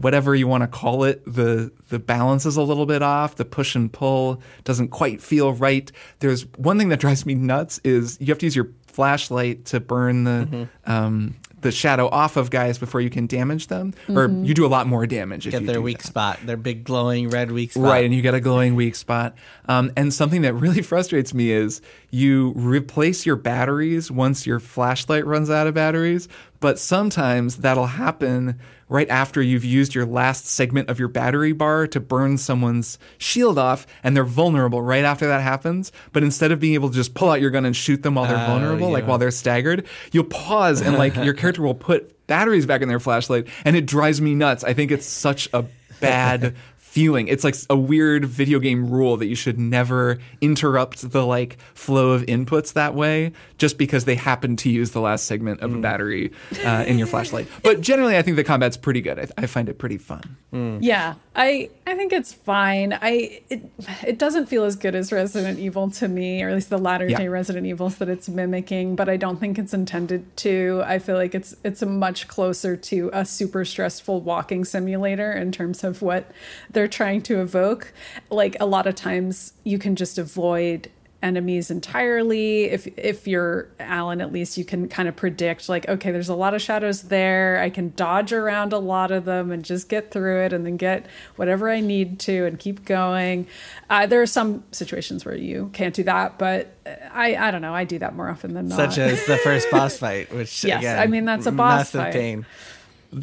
whatever 0.00 0.34
you 0.34 0.46
want 0.48 0.62
to 0.62 0.66
call 0.68 1.04
it, 1.04 1.22
the 1.24 1.70
the 1.88 1.98
balance 1.98 2.46
is 2.46 2.56
a 2.56 2.62
little 2.62 2.86
bit 2.86 3.02
off. 3.02 3.36
The 3.36 3.44
push 3.44 3.74
and 3.74 3.92
pull 3.92 4.40
doesn't 4.64 4.88
quite 4.88 5.20
feel 5.22 5.52
right. 5.52 5.90
There's 6.20 6.46
one 6.56 6.78
thing 6.78 6.88
that 6.90 7.00
drives 7.00 7.26
me 7.26 7.34
nuts 7.34 7.80
is 7.84 8.16
you 8.20 8.26
have 8.28 8.38
to 8.38 8.46
use 8.46 8.56
your 8.56 8.70
flashlight 8.86 9.64
to 9.66 9.80
burn 9.80 10.24
the 10.24 10.30
Mm-hmm. 10.50 10.90
um, 10.92 11.36
the 11.62 11.70
shadow 11.70 12.08
off 12.08 12.38
of 12.38 12.48
guys 12.48 12.78
before 12.78 13.02
you 13.02 13.10
can 13.10 13.26
damage 13.26 13.66
them, 13.66 13.92
or 14.08 14.28
you 14.30 14.54
do 14.54 14.64
a 14.64 14.68
lot 14.68 14.86
more 14.86 15.06
damage 15.06 15.46
if 15.46 15.50
Get 15.52 15.60
you 15.60 15.66
their 15.66 15.76
do 15.76 15.82
weak 15.82 15.98
that. 15.98 16.06
spot, 16.06 16.38
their 16.46 16.56
big 16.56 16.84
glowing 16.84 17.28
red 17.28 17.52
weak 17.52 17.72
spot. 17.72 17.84
Right, 17.84 18.02
and 18.06 18.14
you 18.14 18.22
get 18.22 18.32
a 18.32 18.40
glowing 18.40 18.76
weak 18.76 18.94
spot. 18.94 19.34
Um, 19.68 19.92
and 19.94 20.12
something 20.14 20.40
that 20.40 20.54
really 20.54 20.80
frustrates 20.92 21.34
me 21.34 21.50
is 21.50 21.82
you 22.10 22.52
replace 22.56 23.26
your 23.26 23.36
batteries 23.36 24.10
once 24.10 24.46
your 24.46 24.58
flashlight 24.58 25.26
runs 25.26 25.50
out 25.50 25.66
of 25.66 25.74
batteries, 25.74 26.28
but 26.60 26.78
sometimes 26.78 27.56
that'll 27.56 27.86
happen 27.86 28.58
right 28.88 29.08
after 29.08 29.40
you've 29.40 29.64
used 29.64 29.94
your 29.94 30.04
last 30.04 30.46
segment 30.46 30.90
of 30.90 30.98
your 30.98 31.08
battery 31.08 31.52
bar 31.52 31.86
to 31.86 32.00
burn 32.00 32.36
someone's 32.36 32.98
shield 33.18 33.58
off, 33.58 33.86
and 34.02 34.16
they're 34.16 34.24
vulnerable 34.24 34.82
right 34.82 35.04
after 35.04 35.26
that 35.28 35.40
happens. 35.40 35.92
But 36.12 36.22
instead 36.22 36.52
of 36.52 36.60
being 36.60 36.74
able 36.74 36.90
to 36.90 36.94
just 36.94 37.14
pull 37.14 37.30
out 37.30 37.40
your 37.40 37.50
gun 37.50 37.64
and 37.64 37.74
shoot 37.74 38.02
them 38.02 38.14
while 38.14 38.26
they're 38.26 38.42
oh, 38.42 38.46
vulnerable, 38.46 38.90
like 38.90 39.06
while 39.06 39.18
they're 39.18 39.30
staggered, 39.30 39.86
you'll 40.12 40.24
pause 40.24 40.82
and 40.82 40.98
like 40.98 41.16
your 41.16 41.34
character 41.34 41.62
will 41.62 41.74
put 41.74 42.26
batteries 42.26 42.66
back 42.66 42.82
in 42.82 42.88
their 42.88 43.00
flashlight, 43.00 43.48
and 43.64 43.76
it 43.76 43.86
drives 43.86 44.20
me 44.20 44.34
nuts. 44.34 44.64
I 44.64 44.74
think 44.74 44.90
it's 44.90 45.06
such 45.06 45.48
a 45.52 45.64
bad 46.00 46.54
feeling. 46.90 47.28
It's 47.28 47.44
like 47.44 47.54
a 47.70 47.76
weird 47.76 48.24
video 48.24 48.58
game 48.58 48.90
rule 48.90 49.16
that 49.18 49.26
you 49.26 49.36
should 49.36 49.60
never 49.60 50.18
interrupt 50.40 51.12
the 51.12 51.24
like 51.24 51.56
flow 51.72 52.10
of 52.10 52.22
inputs 52.22 52.72
that 52.72 52.96
way 52.96 53.30
just 53.58 53.78
because 53.78 54.06
they 54.06 54.16
happen 54.16 54.56
to 54.56 54.68
use 54.70 54.90
the 54.90 55.00
last 55.00 55.26
segment 55.26 55.60
of 55.60 55.72
a 55.72 55.78
battery 55.78 56.32
uh, 56.64 56.84
in 56.88 56.98
your 56.98 57.06
flashlight. 57.06 57.46
But 57.62 57.80
generally, 57.80 58.16
I 58.16 58.22
think 58.22 58.36
the 58.36 58.42
combat's 58.44 58.76
pretty 58.76 59.00
good. 59.02 59.20
I, 59.20 59.26
I 59.42 59.46
find 59.46 59.68
it 59.68 59.78
pretty 59.78 59.98
fun. 59.98 60.36
Yeah, 60.80 61.14
I 61.36 61.70
I 61.86 61.94
think 61.94 62.12
it's 62.12 62.32
fine. 62.32 62.92
I 63.00 63.40
it 63.48 63.70
it 64.04 64.18
doesn't 64.18 64.46
feel 64.46 64.64
as 64.64 64.74
good 64.74 64.96
as 64.96 65.12
Resident 65.12 65.60
Evil 65.60 65.90
to 65.92 66.08
me, 66.08 66.42
or 66.42 66.48
at 66.48 66.54
least 66.56 66.70
the 66.70 66.78
latter 66.78 67.06
Yeah. 67.06 67.18
day 67.18 67.28
Resident 67.28 67.66
Evils 67.68 67.98
that 67.98 68.08
it's 68.08 68.28
mimicking. 68.28 68.96
But 68.96 69.08
I 69.08 69.16
don't 69.16 69.38
think 69.38 69.58
it's 69.60 69.72
intended 69.72 70.36
to. 70.38 70.82
I 70.84 70.98
feel 70.98 71.14
like 71.14 71.36
it's 71.36 71.54
it's 71.62 71.82
a 71.82 71.86
much 71.86 72.26
closer 72.26 72.76
to 72.76 73.10
a 73.12 73.24
super 73.24 73.64
stressful 73.64 74.22
walking 74.22 74.64
simulator 74.64 75.30
in 75.30 75.52
terms 75.52 75.84
of 75.84 76.02
what 76.02 76.32
they're 76.80 76.88
trying 76.88 77.20
to 77.20 77.42
evoke. 77.42 77.92
Like 78.30 78.56
a 78.58 78.64
lot 78.64 78.86
of 78.86 78.94
times, 78.94 79.52
you 79.64 79.78
can 79.78 79.96
just 79.96 80.16
avoid 80.16 80.90
enemies 81.22 81.70
entirely 81.70 82.64
if 82.64 82.86
if 82.96 83.28
you're 83.28 83.68
alan 83.78 84.22
at 84.22 84.32
least 84.32 84.56
you 84.56 84.64
can 84.64 84.88
kind 84.88 85.06
of 85.06 85.14
predict 85.14 85.68
like 85.68 85.86
okay 85.86 86.10
there's 86.10 86.30
a 86.30 86.34
lot 86.34 86.54
of 86.54 86.62
shadows 86.62 87.02
there 87.02 87.60
i 87.60 87.68
can 87.68 87.92
dodge 87.94 88.32
around 88.32 88.72
a 88.72 88.78
lot 88.78 89.10
of 89.10 89.26
them 89.26 89.50
and 89.50 89.62
just 89.62 89.90
get 89.90 90.10
through 90.10 90.42
it 90.42 90.50
and 90.54 90.64
then 90.64 90.78
get 90.78 91.04
whatever 91.36 91.68
i 91.68 91.78
need 91.78 92.18
to 92.18 92.46
and 92.46 92.58
keep 92.58 92.86
going 92.86 93.46
uh, 93.90 94.06
there 94.06 94.22
are 94.22 94.26
some 94.26 94.64
situations 94.72 95.22
where 95.26 95.36
you 95.36 95.68
can't 95.74 95.94
do 95.94 96.02
that 96.02 96.38
but 96.38 96.74
i 97.12 97.36
i 97.36 97.50
don't 97.50 97.60
know 97.60 97.74
i 97.74 97.84
do 97.84 97.98
that 97.98 98.16
more 98.16 98.30
often 98.30 98.54
than 98.54 98.68
not 98.68 98.76
Such 98.76 98.96
as 98.96 99.22
the 99.26 99.36
first 99.36 99.70
boss 99.70 99.98
fight, 100.04 100.32
which 100.32 100.64
Yes, 100.64 100.78
again, 100.78 100.98
I 100.98 101.06
mean, 101.06 101.26
that's 101.26 101.44
a 101.44 101.52
boss 101.52 101.80
massive 101.92 102.00
fight. 102.00 102.12
pain. 102.14 102.46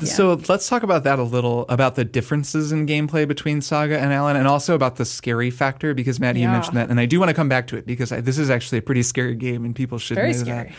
So 0.04 0.34
let's 0.50 0.68
talk 0.68 0.84
about 0.84 1.06
that 1.06 1.18
a 1.18 1.24
little 1.24 1.66
about 1.70 1.96
the 1.96 2.04
differences 2.04 2.72
in 2.72 2.86
gameplay 2.86 3.28
between 3.28 3.62
Saga 3.62 3.98
and 3.98 4.12
Alan, 4.12 4.36
and 4.36 4.48
also 4.48 4.76
about 4.76 4.98
the 4.98 5.06
scary 5.06 5.50
factor 5.50 5.94
because 5.94 6.20
Maddy, 6.20 6.42
you 6.42 6.48
mentioned 6.50 6.76
that, 6.76 6.90
and 6.90 7.00
I 7.00 7.06
do 7.06 7.20
want 7.20 7.30
to 7.30 7.34
come 7.34 7.48
back 7.48 7.68
to 7.68 7.78
it 7.78 7.86
because 7.86 8.12
I, 8.12 8.20
this 8.20 8.38
is 8.38 8.50
actually 8.50 8.80
a 8.80 8.82
pretty 8.82 9.04
scary 9.04 9.36
game, 9.36 9.64
and 9.64 9.74
people 9.76 9.98
should 9.98 10.16
Very 10.16 10.34
know 10.34 10.38
scary. 10.40 10.74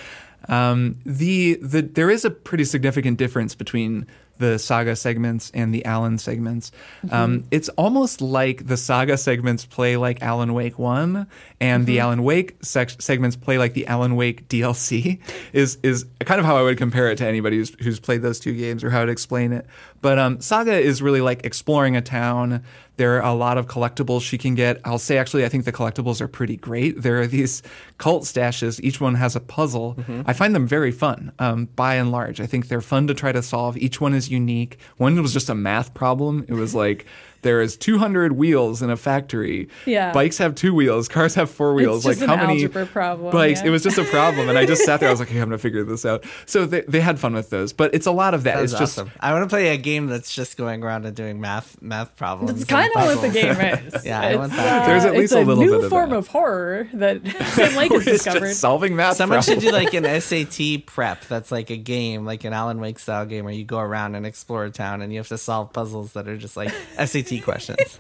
that. 0.47 0.53
Um, 0.53 0.99
the 1.05 1.55
the 1.63 1.83
there 1.83 2.11
is 2.11 2.25
a 2.25 2.31
pretty 2.31 2.65
significant 2.65 3.19
difference 3.19 3.55
between 3.55 4.07
the 4.39 4.59
Saga 4.59 4.97
segments 4.97 5.51
and 5.53 5.75
the 5.75 5.85
Alan 5.85 6.19
segments. 6.19 6.71
Mm-hmm. 7.05 7.15
Um, 7.15 7.45
it's 7.51 7.69
almost 7.71 8.21
like 8.21 8.67
the 8.67 8.77
Saga 8.77 9.17
segments 9.19 9.65
play 9.67 9.97
like 9.97 10.23
Alan 10.23 10.55
Wake 10.55 10.79
One, 10.79 11.27
and 11.61 11.87
the 11.87 11.97
Mm-hmm. 11.97 12.03
Alan 12.03 12.23
Wake 12.23 12.57
sec- 12.63 13.01
segments 13.03 13.37
play 13.37 13.59
like 13.59 13.75
the 13.75 13.87
Alan 13.87 14.17
Wake 14.17 14.49
DLC. 14.49 15.19
Is 15.53 15.79
is 15.83 16.05
kind 16.21 16.39
of 16.41 16.47
how 16.47 16.57
I 16.57 16.63
would 16.63 16.79
compare 16.79 17.11
it 17.11 17.17
to 17.19 17.27
anybody 17.27 17.57
who's, 17.57 17.75
who's 17.83 17.99
played 18.01 18.23
those 18.23 18.39
two 18.39 18.55
games, 18.55 18.85
or 18.85 18.91
how 18.91 19.03
I'd 19.03 19.09
explain 19.09 19.53
it. 19.53 19.67
But 20.01 20.19
um, 20.19 20.41
Saga 20.41 20.79
is 20.79 21.03
really 21.03 21.21
like 21.21 21.45
exploring 21.45 21.97
a 21.97 22.01
town. 22.01 22.63
There 22.97 23.23
are 23.23 23.31
a 23.31 23.35
lot 23.35 23.59
of 23.59 23.67
collectibles 23.67 24.23
she 24.23 24.39
can 24.39 24.55
get. 24.57 24.81
I'll 24.85 24.99
say 24.99 25.19
actually, 25.19 25.45
I 25.45 25.49
think 25.49 25.65
the 25.65 25.73
collectibles 25.73 26.21
are 26.21 26.27
pretty 26.29 26.57
great. 26.57 27.03
There 27.03 27.21
are 27.21 27.27
these 27.29 27.63
cult 27.97 28.25
stashes. 28.25 28.81
Each 28.83 29.01
one 29.01 29.15
has 29.15 29.37
a 29.37 29.41
puzzle. 29.41 29.97
I 30.27 30.33
find 30.33 30.55
them 30.55 30.67
very 30.67 30.91
fun, 30.91 31.33
um, 31.39 31.67
by 31.77 31.95
and 31.95 32.11
large. 32.11 32.41
I 32.41 32.47
think 32.47 32.67
they're 32.69 32.81
fun 32.81 33.07
to 33.07 33.15
try 33.15 33.31
to 33.31 33.43
solve. 33.43 33.77
Each 33.77 34.01
one 34.01 34.15
is 34.15 34.29
unique. 34.31 34.79
One 34.97 35.21
was 35.23 35.33
just 35.33 35.49
a 35.49 35.55
math 35.55 35.95
problem. 35.95 36.45
It 36.49 36.55
was 36.55 36.75
like 36.75 37.07
there 37.43 37.61
is 37.61 37.77
200 37.77 38.33
wheels 38.33 38.83
in 38.83 38.91
a 38.91 38.97
factory. 38.97 39.69
Yeah. 39.87 40.13
Bikes 40.13 40.39
have 40.39 40.55
two 40.55 40.75
wheels. 40.75 41.09
Cars 41.09 41.35
have 41.35 41.51
four 41.51 41.75
wheels. 41.75 42.05
just 42.05 42.21
like 42.21 42.29
an 42.29 42.37
how 42.37 42.47
many 42.47 42.63
algebra 42.63 42.87
problem, 42.87 43.33
bikes? 43.33 43.61
yeah. 43.61 43.69
It 43.69 43.71
was 43.71 43.83
just 43.83 43.99
a 43.99 44.05
problem, 44.05 44.49
and 44.49 44.59
I 44.59 44.67
just 44.67 44.85
sat 44.85 45.01
there. 45.01 45.09
I 45.09 45.13
was 45.13 45.21
like, 45.21 45.31
okay, 45.31 45.39
I'm 45.41 45.49
gonna 45.49 45.59
figure 45.59 45.85
this 45.85 46.05
out. 46.05 46.25
So 46.47 46.67
they, 46.67 46.81
they 46.83 47.01
had 47.01 47.19
fun 47.19 47.35
with 47.35 47.51
those, 47.51 47.73
but 47.73 47.95
it's 47.95 48.07
a 48.07 48.13
lot 48.13 48.35
of 48.35 48.43
that. 48.45 48.57
That's 48.57 48.73
it's 48.73 48.81
just 48.81 48.99
awesome. 48.99 49.11
I 49.21 49.33
want 49.33 49.45
to 49.45 49.49
play 49.49 49.69
a 49.69 49.77
game 49.77 50.07
that's 50.07 50.35
just 50.35 50.57
going 50.57 50.83
around 50.83 51.07
and 51.07 51.15
doing 51.17 51.41
math 51.41 51.81
math 51.83 52.17
problems. 52.17 52.61
It's 52.61 52.65
kind 52.71 52.91
of 52.97 53.05
what 53.05 53.21
the 53.23 53.29
game 53.31 53.53
is. 53.61 54.05
Yeah, 54.05 54.21
I 54.21 54.27
It's, 54.31 54.39
want 54.39 54.53
that. 54.53 54.87
There's 54.87 55.05
at 55.05 55.11
uh, 55.15 55.19
least 55.19 55.33
it's 55.33 55.33
a 55.33 55.41
little 55.45 55.63
new 55.63 55.71
bit 55.77 55.85
of 55.85 55.91
form 55.91 56.11
that. 56.11 56.17
of 56.17 56.29
horror 56.29 56.89
that 56.95 57.27
Sam 57.53 57.75
Lake 57.77 57.93
has 57.93 58.05
discovered. 58.05 58.41
just 58.41 58.61
solving 58.61 58.97
math. 58.97 59.17
Someone 59.17 59.43
should 59.43 59.61
do 59.61 59.71
like 59.71 59.93
an 59.95 60.05
SAT 60.21 60.87
prep 60.87 61.25
that's 61.27 61.51
like 61.53 61.71
a 61.71 61.77
game, 61.77 62.25
like 62.25 62.45
an 62.45 62.53
Alan 62.53 62.81
Wake 62.81 62.99
style 62.99 63.27
game 63.27 63.45
where 63.45 63.55
you 63.55 63.65
go 63.65 63.79
around 63.79 64.15
and 64.15 64.25
explore 64.27 64.65
a 64.65 64.71
town 64.71 65.03
and 65.03 65.13
you 65.13 65.19
have 65.19 65.29
to 65.29 65.39
solve 65.39 65.73
puzzles 65.73 66.13
that 66.15 66.27
are 66.29 66.37
just 66.37 66.57
like 66.57 66.71
SAT 67.05 67.28
questions. 67.41 67.99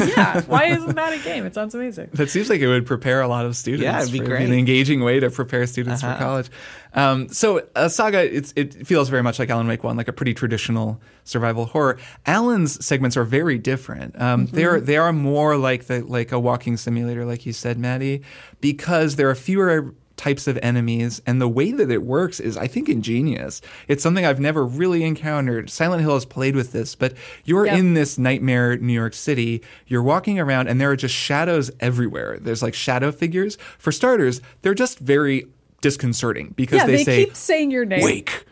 yeah, 0.00 0.42
why 0.42 0.64
isn't 0.76 0.94
that 0.96 1.12
a 1.14 1.18
game? 1.24 1.46
It 1.46 1.54
sounds 1.54 1.74
amazing. 1.74 2.10
That 2.12 2.28
seems 2.28 2.50
like 2.50 2.60
it 2.60 2.68
would 2.68 2.86
prepare 2.86 3.20
a 3.22 3.28
lot 3.28 3.46
of 3.46 3.56
students. 3.56 3.82
Yeah, 3.84 4.00
it'd 4.00 4.12
be 4.12 4.18
for- 4.18 4.24
great. 4.26 4.46
An 4.46 4.52
engaging 4.52 5.00
way 5.02 5.20
to 5.20 5.30
prepare 5.30 5.66
students 5.66 6.02
Uh-huh. 6.04 6.14
for 6.14 6.18
college. 6.22 6.50
Um, 6.92 7.28
so, 7.28 7.66
uh, 7.74 7.88
Saga, 7.88 8.20
it's, 8.36 8.52
it 8.56 8.86
feels 8.86 9.08
very 9.08 9.22
much 9.22 9.38
like 9.38 9.50
Alan 9.50 9.66
Wake 9.66 9.84
One, 9.84 9.96
like 9.96 10.08
a 10.08 10.12
pretty 10.12 10.34
traditional 10.34 11.00
survival 11.24 11.66
horror. 11.66 11.98
Alan's 12.26 12.84
segments 12.84 13.16
are 13.16 13.24
very 13.24 13.58
different. 13.58 14.20
Um, 14.20 14.46
Mm-hmm. 14.46 14.56
They're 14.56 14.80
they 14.80 14.96
are 14.96 15.12
more 15.12 15.56
like 15.56 15.86
the 15.86 16.02
like 16.04 16.30
a 16.32 16.38
walking 16.38 16.76
simulator, 16.76 17.24
like 17.24 17.46
you 17.46 17.52
said, 17.52 17.78
Maddy, 17.78 18.22
because 18.60 19.16
there 19.16 19.28
are 19.30 19.34
fewer 19.34 19.94
types 20.16 20.46
of 20.46 20.58
enemies 20.62 21.20
and 21.26 21.40
the 21.40 21.48
way 21.48 21.72
that 21.72 21.90
it 21.90 22.02
works 22.02 22.40
is 22.40 22.56
i 22.56 22.66
think 22.66 22.88
ingenious 22.88 23.60
it's 23.88 24.02
something 24.02 24.24
i've 24.24 24.40
never 24.40 24.64
really 24.64 25.02
encountered 25.04 25.68
silent 25.68 26.00
hill 26.02 26.14
has 26.14 26.24
played 26.24 26.56
with 26.56 26.72
this 26.72 26.94
but 26.94 27.14
you're 27.44 27.66
Yeah. 27.66 27.76
in 27.76 27.94
this 27.94 28.16
nightmare 28.18 28.76
New 28.76 28.92
York 28.92 29.14
City. 29.14 29.62
You're 29.86 30.02
walking 30.02 30.38
around 30.38 30.68
and 30.68 30.80
there 30.80 30.90
are 30.90 30.96
just 30.96 31.14
shadows 31.14 31.70
everywhere. 31.80 32.38
There's 32.40 32.62
like 32.62 32.74
shadow 32.74 33.10
figures. 33.12 33.56
For 33.78 33.92
starters, 33.92 34.40
they're 34.62 34.74
just 34.74 34.98
very 34.98 35.46
disconcerting 35.80 36.52
because 36.56 36.80
Yeah, 36.80 36.86
they, 36.86 36.96
they, 36.96 37.04
say 37.04 37.24
keep 37.26 37.36
saying 37.36 37.70
your 37.70 37.84
name. 37.84 38.02
wake, 38.02 38.44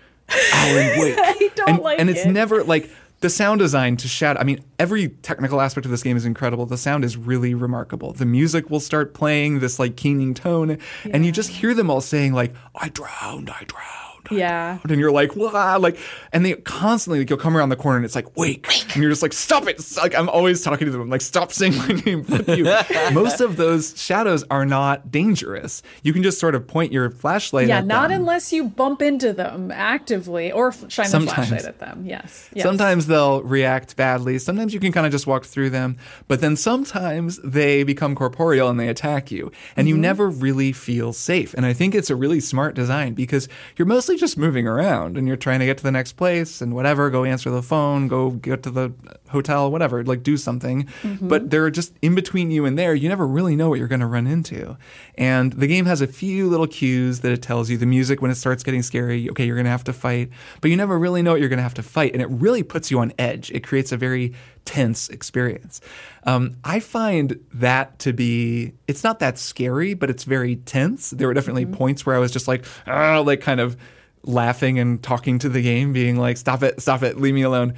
Alan 0.53 0.99
Wake. 1.01 1.15
I 1.19 1.51
don't 1.55 1.69
and, 1.71 1.79
like 1.81 1.99
and 2.01 2.11
it's 2.11 2.25
it. 2.25 2.31
never 2.31 2.65
like 2.65 2.91
the 3.25 3.31
sound 3.31 3.59
design 3.59 3.97
to 3.97 4.07
shadow. 4.07 4.39
I 4.39 4.45
mean, 4.45 4.63
every 4.79 5.09
technical 5.09 5.63
aspect 5.63 5.87
of 5.87 5.91
this 5.91 6.03
game 6.03 6.15
is 6.15 6.27
incredible. 6.27 6.67
The 6.67 6.77
sound 6.77 7.07
is 7.07 7.17
really 7.17 7.55
remarkable. 7.55 8.13
The 8.13 8.27
music 8.27 8.69
will 8.69 8.81
start 8.81 9.15
playing 9.15 9.61
this 9.61 9.79
like 9.79 9.97
keening 9.97 10.35
tone, 10.35 10.77
and 11.11 11.25
you 11.25 11.33
just 11.33 11.49
hear 11.49 11.73
them 11.73 11.89
all 11.89 12.03
saying 12.03 12.35
like, 12.35 12.55
"I 12.75 12.91
drowned, 12.91 13.49
I 13.49 13.65
drowned." 13.67 14.04
I 14.31 14.35
Yeah. 14.35 14.79
and 14.89 15.01
you're 15.01 15.13
like, 15.13 15.37
Wah, 15.37 15.77
like, 15.77 15.99
and 16.33 16.45
they 16.45 16.55
constantly 16.55 17.21
like, 17.21 17.31
you'll 17.31 17.39
come 17.39 17.57
around 17.57 17.69
the 17.69 17.77
corner 17.77 17.97
and 17.97 18.05
it's 18.05 18.15
like, 18.15 18.37
wake, 18.37 18.67
and 18.95 19.03
you're 19.03 19.11
just 19.11 19.23
like, 19.23 19.33
stop 19.33 19.65
it. 19.65 19.77
It's 19.77 19.97
like 19.97 20.15
I'm 20.15 20.29
always 20.29 20.63
talking 20.63 20.87
to 20.87 20.91
them, 20.91 21.01
I'm 21.01 21.11
like, 21.11 21.21
stop 21.21 21.53
saying 21.53 21.77
my 21.77 21.89
name. 21.89 22.25
Fuck 22.25 22.49
you. 22.49 22.65
Most 23.13 23.41
of 23.41 23.57
those 23.57 24.01
shadows 24.01 24.45
are 24.51 24.65
not 24.65 25.11
dangerous. 25.11 25.83
You 26.03 26.13
can 26.13 26.23
just 26.23 26.39
sort 26.39 26.55
of 26.55 26.67
point 26.67 26.93
your 26.93 27.11
flashlight. 27.11 27.69
Yeah, 27.69 27.79
at 27.79 27.87
not 27.87 28.09
them. 28.09 28.21
unless 28.21 28.53
you 28.53 28.65
bump 28.65 29.03
into 29.03 29.33
them 29.33 29.71
actively 29.71 30.53
or 30.53 30.69
f- 30.69 30.91
shine 30.91 31.07
the 31.07 31.11
Sometimes. 31.11 31.49
flashlight 31.49 31.65
at 31.65 31.79
them. 31.79 32.05
Yes. 32.07 32.51
yes. 32.53 32.65
Sometimes 32.65 33.07
they'll 33.07 33.43
react 33.43 33.97
badly. 33.97 34.39
Sometimes 34.39 34.75
you 34.75 34.81
can 34.81 34.93
kind 34.93 35.07
of 35.07 35.13
just 35.13 35.27
walk 35.27 35.45
through 35.45 35.71
them. 35.71 35.97
But 36.29 36.41
then 36.41 36.57
sometimes 36.57 37.39
they 37.43 37.83
become 37.83 38.15
corporeal 38.15 38.69
and 38.69 38.79
they 38.79 38.89
attack 38.89 39.31
you. 39.31 39.53
And 39.77 39.89
you 39.89 39.95
mm-hmm. 39.95 40.03
never 40.03 40.29
really 40.29 40.73
feel 40.73 41.13
safe. 41.13 41.55
And 41.55 41.67
I 41.67 41.73
think 41.73 41.95
it's 41.95 42.11
a 42.11 42.17
really 42.17 42.41
smart 42.41 42.75
design 42.75 43.15
because 43.15 43.49
you're 43.77 43.87
mostly 43.87 44.14
just 44.21 44.39
moving 44.39 44.67
around 44.67 45.17
and 45.17 45.27
you're 45.27 45.37
trying 45.37 45.61
to 45.61 45.67
get 45.67 45.79
to 45.79 45.83
the 45.83 45.91
next 45.91 46.15
place 46.15 46.61
and 46.61 46.75
whatever, 46.75 47.11
go 47.11 47.25
answer 47.25 47.51
the 47.51 47.63
phone, 47.63 48.09
go 48.09 48.31
get 48.31 48.63
to 48.65 48.71
the 48.71 48.93
hotel, 49.29 49.71
whatever, 49.71 50.05
like 50.05 50.23
do 50.23 50.37
something. 50.37 50.89
But 51.29 51.51
they're 51.51 51.71
just 51.71 51.95
in 52.03 52.15
between 52.15 52.51
you 52.51 52.65
and 52.65 52.79
there. 52.79 52.95
You 52.95 53.09
never 53.09 53.27
really 53.27 53.57
know 53.57 53.69
what 53.69 53.79
you're 53.79 53.89
going 53.89 54.01
to 54.01 54.07
run 54.07 54.27
into. 54.27 54.77
And 55.17 55.53
the 55.53 55.67
game 55.67 55.87
has 55.87 56.01
a 56.01 56.07
few 56.07 56.49
little 56.49 56.67
cues 56.67 57.21
that 57.21 57.33
it 57.33 57.43
tells 57.43 57.71
you. 57.71 57.79
The 57.79 57.87
music, 57.87 58.23
when 58.23 58.31
it 58.31 58.37
starts 58.37 58.63
getting 58.63 58.83
scary, 58.83 59.29
okay, 59.31 59.45
you're 59.45 59.57
going 59.57 59.65
to 59.65 59.71
have 59.71 59.85
to 59.85 59.93
fight. 59.93 60.31
But 60.61 60.71
you 60.71 60.77
never 60.77 60.99
really 60.99 61.23
know 61.23 61.33
what 61.33 61.41
you're 61.41 61.49
going 61.49 61.59
to 61.59 61.65
have 61.65 61.75
to 61.75 61.83
fight. 61.83 62.13
And 62.13 62.23
it 62.23 62.29
really 62.31 62.63
puts 62.63 62.91
you 62.91 63.01
on 63.01 63.13
edge. 63.19 63.51
It 63.51 63.67
creates 63.67 63.93
a 63.93 63.97
very 63.97 64.35
tense 64.65 65.09
experience. 65.11 65.81
Um, 66.25 66.57
I 66.65 66.81
find 66.81 67.39
that 67.53 67.99
to 68.01 68.13
be, 68.13 68.73
it's 68.89 69.05
not 69.05 69.19
that 69.19 69.39
scary, 69.39 69.95
but 69.95 70.09
it's 70.09 70.25
very 70.25 70.57
tense. 70.57 71.11
There 71.11 71.29
were 71.29 71.35
definitely 71.35 71.67
points 71.67 72.07
where 72.07 72.17
I 72.17 72.19
was 72.19 72.33
just 72.33 72.49
like, 72.49 72.65
ah, 72.87 73.21
like 73.21 73.41
kind 73.41 73.61
of 73.61 73.77
laughing 74.25 74.79
and 74.79 75.03
talking 75.03 75.39
to 75.41 75.49
the 75.49 75.63
game, 75.63 75.93
being 75.93 76.19
like, 76.19 76.37
stop 76.37 76.63
it, 76.63 76.81
stop 76.81 77.03
it, 77.03 77.21
leave 77.21 77.35
me 77.35 77.43
alone. 77.43 77.75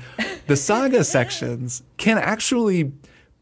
the 0.47 0.57
saga 0.57 1.05
sections 1.05 1.83
can 1.97 2.19
actually 2.19 2.93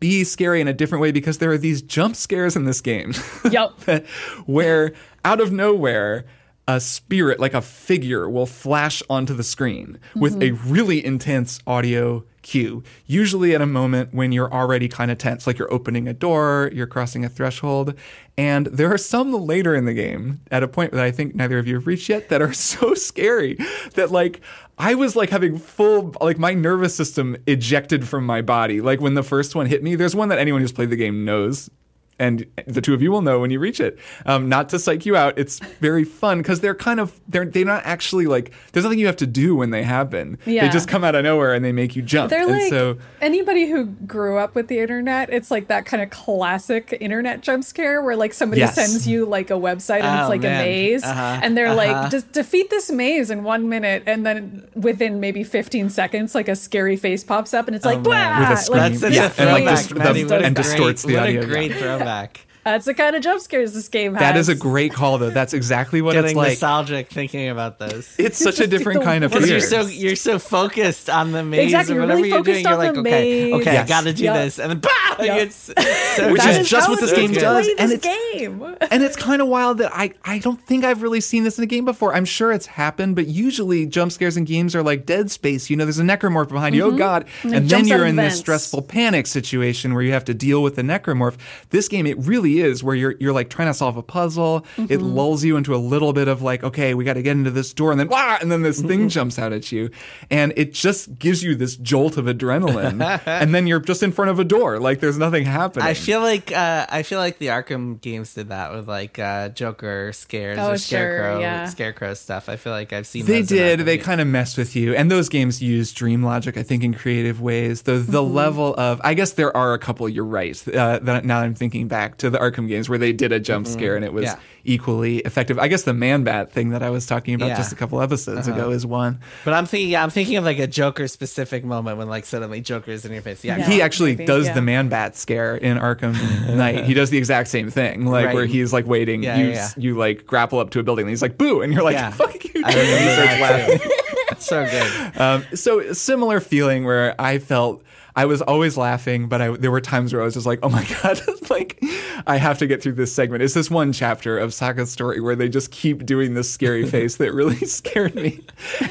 be 0.01 0.25
scary 0.25 0.61
in 0.61 0.69
a 0.69 0.73
different 0.73 1.01
way 1.01 1.13
because 1.13 1.39
there 1.39 1.51
are 1.51 1.59
these 1.59 1.81
jump 1.81 2.17
scares 2.17 2.57
in 2.57 2.65
this 2.65 2.81
game 2.81 3.15
Yep. 3.51 3.71
where 4.47 4.93
out 5.25 5.41
of 5.41 5.53
nowhere 5.53 6.25
a 6.67 6.81
spirit 6.81 7.41
like 7.41 7.55
a 7.55 7.63
figure 7.63 8.29
will 8.29 8.47
flash 8.47 9.03
onto 9.09 9.35
the 9.35 9.43
screen 9.43 9.99
with 10.15 10.39
mm-hmm. 10.39 10.55
a 10.55 10.71
really 10.71 11.05
intense 11.05 11.61
audio 11.67 12.25
cue 12.45 12.85
usually 13.07 13.55
at 13.55 13.61
a 13.61 13.67
moment 13.67 14.15
when 14.15 14.31
you're 14.31 14.53
already 14.53 14.87
kind 14.87 15.11
of 15.11 15.19
tense 15.19 15.47
like 15.47 15.59
you're 15.59 15.73
opening 15.73 16.07
a 16.07 16.15
door 16.15 16.71
you're 16.73 16.87
crossing 16.87 17.25
a 17.25 17.29
threshold 17.29 17.95
and 18.39 18.67
there 18.67 18.93
are 18.93 18.99
some 18.99 19.33
later 19.33 19.75
in 19.75 19.87
the 19.87 19.95
game 19.95 20.41
at 20.53 20.63
a 20.63 20.69
point 20.69 20.93
that 20.93 21.03
i 21.03 21.11
think 21.11 21.35
neither 21.35 21.59
of 21.59 21.67
you 21.67 21.75
have 21.75 21.87
reached 21.87 22.09
yet 22.09 22.29
that 22.29 22.41
are 22.41 22.53
so 22.53 22.95
scary 22.95 23.57
that 23.95 24.13
like 24.13 24.41
I 24.77 24.97
was 24.97 25.15
like 25.15 25.31
having 25.31 25.59
full, 25.59 26.15
like 26.21 26.37
my 26.37 26.53
nervous 26.53 26.97
system 26.97 27.37
ejected 27.47 28.09
from 28.09 28.27
my 28.27 28.43
body. 28.43 28.81
Like 28.81 29.01
when 29.01 29.15
the 29.15 29.23
first 29.23 29.55
one 29.55 29.67
hit 29.67 29.85
me, 29.85 29.95
there's 29.95 30.17
one 30.17 30.31
that 30.31 30.39
anyone 30.41 30.61
who's 30.61 30.73
played 30.73 30.91
the 30.91 30.97
game 30.97 31.25
knows. 31.25 31.71
And 32.19 32.47
the 32.67 32.81
two 32.81 32.95
of 32.95 33.03
you 33.03 33.11
will 33.11 33.23
know 33.23 33.41
when 33.41 33.51
you 33.51 33.59
reach 33.59 33.81
it. 33.81 33.99
Um, 34.25 34.49
not 34.49 34.69
to 34.69 34.79
psych 34.79 35.05
you 35.05 35.17
out, 35.17 35.37
it's 35.37 35.59
very 35.81 36.05
fun 36.05 36.39
because 36.39 36.61
they're 36.61 36.75
kind 36.75 37.01
of 37.01 37.19
they're 37.27 37.45
they're 37.45 37.65
not 37.65 37.85
actually 37.85 38.27
like 38.27 38.53
there's 38.73 38.85
nothing 38.85 39.01
you 39.01 39.07
have 39.07 39.17
to 39.17 39.27
do 39.27 39.57
when 39.57 39.71
they 39.71 39.83
happen. 39.83 40.39
Yeah. 40.47 40.67
They 40.67 40.73
just 40.73 40.87
come 40.89 41.03
out 41.03 41.15
of 41.17 41.25
nowhere 41.25 41.55
and 41.55 41.65
they 41.65 41.73
make 41.73 41.97
you 41.97 42.03
jump. 42.03 42.31
They're 42.31 42.43
and 42.43 42.53
like 42.53 42.71
so 42.71 42.99
anybody 43.21 43.69
who 43.69 43.87
grew 43.87 44.39
up 44.39 44.55
with 44.55 44.69
the 44.69 44.79
internet. 44.79 45.31
It's 45.31 45.51
like 45.51 45.67
that 45.69 45.87
kind 45.87 46.03
of 46.03 46.11
classic 46.11 46.97
internet 47.01 47.41
jump 47.41 47.65
scare 47.65 48.01
where 48.03 48.15
like 48.17 48.33
somebody 48.33 48.61
Yes. 48.61 48.75
sends 48.77 49.09
you 49.09 49.25
like 49.27 49.51
a 49.51 49.55
website 49.55 50.03
and 50.03 50.19
Oh, 50.19 50.21
it's 50.23 50.29
like 50.29 50.43
man. 50.43 50.61
a 50.61 50.65
maze, 50.65 51.03
Uh-huh. 51.05 51.41
and 51.43 51.57
they're 51.57 51.67
Uh-huh. 51.67 51.77
like, 51.77 52.11
just 52.11 52.31
defeat 52.33 52.71
this 52.71 52.91
maze 52.93 53.31
in 53.31 53.43
one 53.43 53.69
minute, 53.69 54.05
and 54.07 54.25
then 54.25 54.67
within 54.75 55.19
maybe 55.21 55.43
15 55.43 55.91
seconds, 55.91 56.35
like 56.35 56.49
a 56.49 56.55
scary 56.57 56.97
face 56.97 57.25
pops 57.25 57.53
up, 57.55 57.67
and 57.67 57.75
it's 57.75 57.85
like, 57.85 57.99
Oh, 58.05 58.11
man. 58.11 58.41
"Wah!" 58.43 58.49
With 58.51 58.59
a 58.59 58.63
scream. 58.63 58.79
Like, 58.81 58.91
That's 58.93 59.01
such 59.03 59.13
Yeah, 59.15 59.23
a 59.23 59.25
and, 59.25 59.35
throwback. 59.35 59.65
like, 59.65 59.77
dist- 59.77 59.95
Maddy. 59.95 60.23
the- 60.23 60.35
What 60.35 60.43
and 60.45 60.55
distorts 60.57 61.03
the 61.03 61.15
what 61.15 61.23
audio, 61.25 61.43
a 61.43 61.47
great 61.47 61.73
throwback 61.73 62.04
back 62.05 62.47
that's 62.65 62.85
the 62.87 62.95
kind 62.95 63.15
of 63.17 63.23
jump 63.23 63.41
scares 63.41 63.73
this 63.75 63.89
game 63.89 64.15
has. 64.15 64.21
that 64.21 64.37
is 64.37 64.49
a 64.49 64.55
great 64.55 64.93
call 64.93 65.19
though. 65.19 65.31
That's 65.31 65.53
exactly 65.55 66.03
what 66.03 66.13
Getting 66.13 66.31
it's 66.31 66.37
like. 66.37 66.49
nostalgic 66.51 67.09
thinking 67.11 67.49
about 67.49 67.79
those. 67.79 68.15
It's 68.19 68.39
such 68.39 68.61
a 68.61 68.67
different 68.67 69.03
kind 69.03 69.25
of 69.25 69.31
Because 69.31 69.47
fear. 69.49 69.59
you're 69.59 69.67
so 69.67 69.81
you're 69.87 70.17
so 70.17 70.39
focused 70.39 71.09
on 71.11 71.33
the 71.33 71.45
maze 71.45 71.65
Exactly, 71.65 71.93
or 71.95 71.97
you're 71.97 72.03
whatever 72.03 72.17
really 72.19 72.29
you're 72.31 72.43
doing. 72.43 72.65
focused 72.65 72.69
You're 72.69 72.79
like, 72.79 72.95
the 72.95 73.01
okay, 73.01 73.11
maze. 73.51 73.53
okay, 73.55 73.73
Yes. 73.75 73.85
I 73.85 73.89
got 73.89 74.05
to 74.05 74.13
do 74.13 74.25
Yep. 74.25 74.35
this, 74.35 74.59
and 74.59 74.71
then 74.71 74.79
bah, 74.81 74.91
Yep. 75.25 75.39
it's 75.47 75.57
so 75.57 75.73
Which 76.33 76.45
is 76.47 76.69
just 76.69 76.89
what 76.89 77.01
this 77.01 77.13
game 77.13 77.31
play 77.33 77.41
does, 77.41 77.67
This 77.67 77.79
and 77.79 77.93
it's- 77.93 78.35
game. 78.35 78.77
and 78.91 79.03
it's 79.03 79.17
kind 79.17 79.43
of 79.43 79.49
wild 79.49 79.79
that 79.79 79.91
I, 79.95 80.13
I 80.25 80.39
don't 80.39 80.61
think 80.67 80.85
I've 80.85 81.03
really 81.03 81.21
seen 81.21 81.45
this 81.45 81.59
in 81.59 81.65
a 81.65 81.67
game 81.67 81.85
before. 81.85 82.15
I'm 82.15 82.25
sure 82.25 82.53
it's 82.53 82.67
happened, 82.67 83.15
but 83.17 83.27
usually 83.27 83.87
jump 83.87 84.13
scares 84.13 84.37
in 84.37 84.45
games 84.45 84.75
are 84.75 84.83
like 84.83 85.07
Dead 85.07 85.31
Space. 85.31 85.71
You 85.71 85.77
know, 85.77 85.85
there's 85.85 85.99
a 85.99 86.03
necromorph 86.05 86.49
behind 86.49 86.75
you. 86.75 86.85
Oh 86.85 86.89
mm-hmm. 86.89 86.99
God! 86.99 87.27
And 87.43 87.55
And, 87.55 87.69
then 87.71 87.87
you're 87.87 88.03
of 88.05 88.09
in 88.11 88.17
this 88.17 88.39
stressful 88.39 88.83
panic 88.83 89.27
situation 89.27 89.95
where 89.95 90.03
you 90.03 90.13
have 90.13 90.25
to 90.27 90.35
deal 90.35 90.63
with 90.63 90.77
the 90.77 90.83
necromorph. 90.83 91.35
This 91.71 91.89
game, 91.89 92.07
it 92.07 92.19
really 92.19 92.54
is 92.61 92.83
where 92.85 92.95
you're 92.95 93.15
you're 93.21 93.33
like 93.33 93.51
trying 93.51 93.69
to 93.69 93.75
solve 93.75 93.97
a 93.97 94.03
puzzle. 94.03 94.65
It 94.77 95.01
lulls 95.01 95.45
you 95.45 95.57
into 95.57 95.75
a 95.75 95.79
little 95.79 96.13
bit 96.13 96.29
of 96.29 96.43
like, 96.43 96.63
okay, 96.65 96.95
we 96.95 97.05
got 97.05 97.15
to 97.15 97.23
get 97.23 97.33
into 97.37 97.51
this 97.51 97.73
door, 97.73 97.91
and 97.91 98.01
then 98.01 98.09
wah, 98.09 98.39
and 98.41 98.51
then 98.51 98.63
this 98.63 98.81
thing 98.81 99.09
jumps 99.09 99.39
out 99.39 99.53
at 99.53 99.71
you, 99.73 99.91
and 100.31 100.53
it 100.57 100.73
just 100.73 101.19
gives 101.19 101.43
you 101.43 101.55
this 101.55 101.77
jolt 101.77 102.17
of 102.17 102.27
adrenaline, 102.27 103.01
and 103.27 103.55
then 103.55 103.67
you're 103.67 103.81
just 103.81 104.03
in 104.03 104.13
front 104.13 104.31
of 104.31 104.39
a 104.39 104.45
door, 104.45 104.79
like 104.79 105.01
there's 105.01 105.19
nothing 105.19 105.45
happening. 105.45 105.87
I 105.87 105.95
feel 105.95 106.21
like 106.21 106.53
uh, 106.53 106.87
I 106.89 107.03
feel 107.03 107.19
like 107.19 107.39
the 107.39 107.49
Arkham 107.49 108.01
games 108.01 108.35
did 108.35 108.49
that 108.49 108.73
with 108.73 108.89
like 108.89 109.19
uh, 109.19 109.49
Joker 109.51 110.13
scares 110.13 110.59
Oh, 110.59 110.67
or 110.73 110.79
sure, 110.79 110.79
scarecrow 110.79 111.41
yeah. 111.41 111.67
scarecrow 111.67 112.15
stuff. 112.15 112.49
I 112.49 112.57
feel 112.57 112.73
like 112.73 112.93
I've 112.93 113.07
seen 113.07 113.25
They 113.27 113.43
did. 113.43 113.81
They 113.81 113.99
kind 113.99 114.21
of 114.21 114.27
mess 114.27 114.57
with 114.57 114.75
you, 114.77 114.95
and 114.95 115.11
those 115.11 115.29
games 115.29 115.63
use 115.63 115.93
dream 115.93 116.23
logic, 116.23 116.57
I 116.57 116.63
think, 116.63 116.83
in 116.85 116.95
creative 116.95 117.41
ways. 117.41 117.83
The 117.83 117.95
the 117.95 118.23
Mm-hmm. 118.25 118.35
level 118.35 118.75
of, 118.79 119.01
I 119.05 119.15
guess 119.15 119.33
there 119.33 119.55
are 119.57 119.75
a 119.75 119.79
couple. 119.79 120.09
You're 120.09 120.25
right. 120.25 120.57
Uh, 120.69 120.99
that 121.01 121.25
now 121.25 121.41
I'm 121.41 121.55
thinking 121.55 121.89
back 121.89 122.17
to 122.19 122.31
the 122.31 122.39
Arkham 122.51 122.69
games 122.69 122.89
where 122.89 122.99
they 122.99 123.13
did 123.13 123.33
a 123.33 123.41
jump 123.41 123.67
scare 123.67 123.97
and 123.97 124.05
it 124.05 124.13
was 124.13 124.25
Mm-hmm. 124.25 124.41
Yeah. 124.41 124.73
equally 124.75 125.19
effective. 125.19 125.59
I 125.59 125.69
guess 125.69 125.83
the 125.83 125.93
Man 125.93 126.25
Bat 126.25 126.51
thing 126.53 126.71
that 126.71 126.83
I 126.83 126.89
was 126.91 127.05
talking 127.07 127.35
about 127.35 127.49
Yeah. 127.49 127.57
just 127.57 127.73
a 127.73 127.75
couple 127.77 128.01
episodes 128.01 128.49
Uh-huh. 128.49 128.59
ago 128.59 128.71
is 128.71 128.87
one. 128.87 129.21
But 129.45 129.53
I'm 129.55 129.67
thinking, 129.67 129.91
yeah, 129.91 130.03
I'm 130.03 130.09
thinking 130.11 130.37
of 130.37 130.45
like 130.45 130.59
a 130.59 130.67
Joker 130.67 131.07
specific 131.09 131.65
moment 131.65 131.99
when 131.99 132.09
like 132.09 132.25
suddenly 132.25 132.61
Joker 132.63 132.91
is 132.93 133.05
in 133.05 133.13
your 133.13 133.21
face. 133.23 133.45
Yeah, 133.45 133.59
Yeah. 133.59 133.69
he 133.69 133.83
actually 133.83 134.13
maybe, 134.17 134.27
does 134.27 134.47
yeah. 134.47 134.55
the 134.55 134.63
Man 134.63 134.89
Bat 134.89 135.17
scare 135.17 135.57
in 135.57 135.77
Arkham 135.79 136.15
Knight. 136.57 136.85
He 136.85 136.95
does 136.95 137.11
the 137.11 137.19
exact 137.19 137.49
same 137.49 137.69
thing, 137.71 138.07
like 138.07 138.27
Right. 138.27 138.35
where 138.35 138.47
he's 138.47 138.73
like 138.73 138.87
waiting. 138.87 139.23
Yeah, 139.23 139.37
you 139.37 139.47
yeah, 139.49 139.53
yeah. 139.55 139.69
you 139.77 139.97
like 139.99 140.27
grapple 140.27 140.59
up 140.61 140.71
to 140.71 140.79
a 140.81 140.83
building, 140.83 141.05
and 141.05 141.11
he's 141.11 141.23
like 141.23 141.37
boo, 141.37 141.61
and 141.61 141.73
you're 141.73 141.83
like 141.83 141.95
Yeah. 141.95 142.11
fuck 142.11 142.43
you. 142.45 142.63
I 142.65 142.71
remember 142.71 143.67
that 143.67 143.81
too. 143.83 144.39
so 144.39 144.65
good. 144.65 145.21
Um, 145.21 145.45
so 145.55 145.93
similar 145.93 146.41
feeling 146.41 146.85
where 146.85 147.15
I 147.21 147.39
felt 147.39 147.83
I 148.17 148.27
was 148.27 148.43
always 148.43 148.77
laughing, 148.77 149.29
but 149.29 149.43
I, 149.43 149.51
there 149.57 149.71
were 149.71 149.81
times 149.81 150.13
where 150.13 150.23
I 150.23 150.25
was 150.25 150.35
just 150.35 150.47
like, 150.47 150.61
"Oh 150.63 150.69
my 150.69 150.85
god!" 151.03 151.21
like 151.51 151.83
I 152.27 152.37
have 152.37 152.59
to 152.59 152.67
get 152.67 152.83
through 152.83 152.93
this 152.93 153.13
segment. 153.13 153.43
It's 153.43 153.55
this 153.55 153.71
one 153.71 153.93
chapter 153.93 154.39
of 154.39 154.55
Saga's 154.55 154.91
story 154.91 155.21
where 155.21 155.35
they 155.35 155.49
just 155.49 155.71
keep 155.71 156.07
doing 156.07 156.35
this 156.35 156.51
scary 156.51 156.87
face 156.91 157.17
that 157.17 157.33
really 157.33 157.57
scared 157.57 158.15
me. 158.15 158.41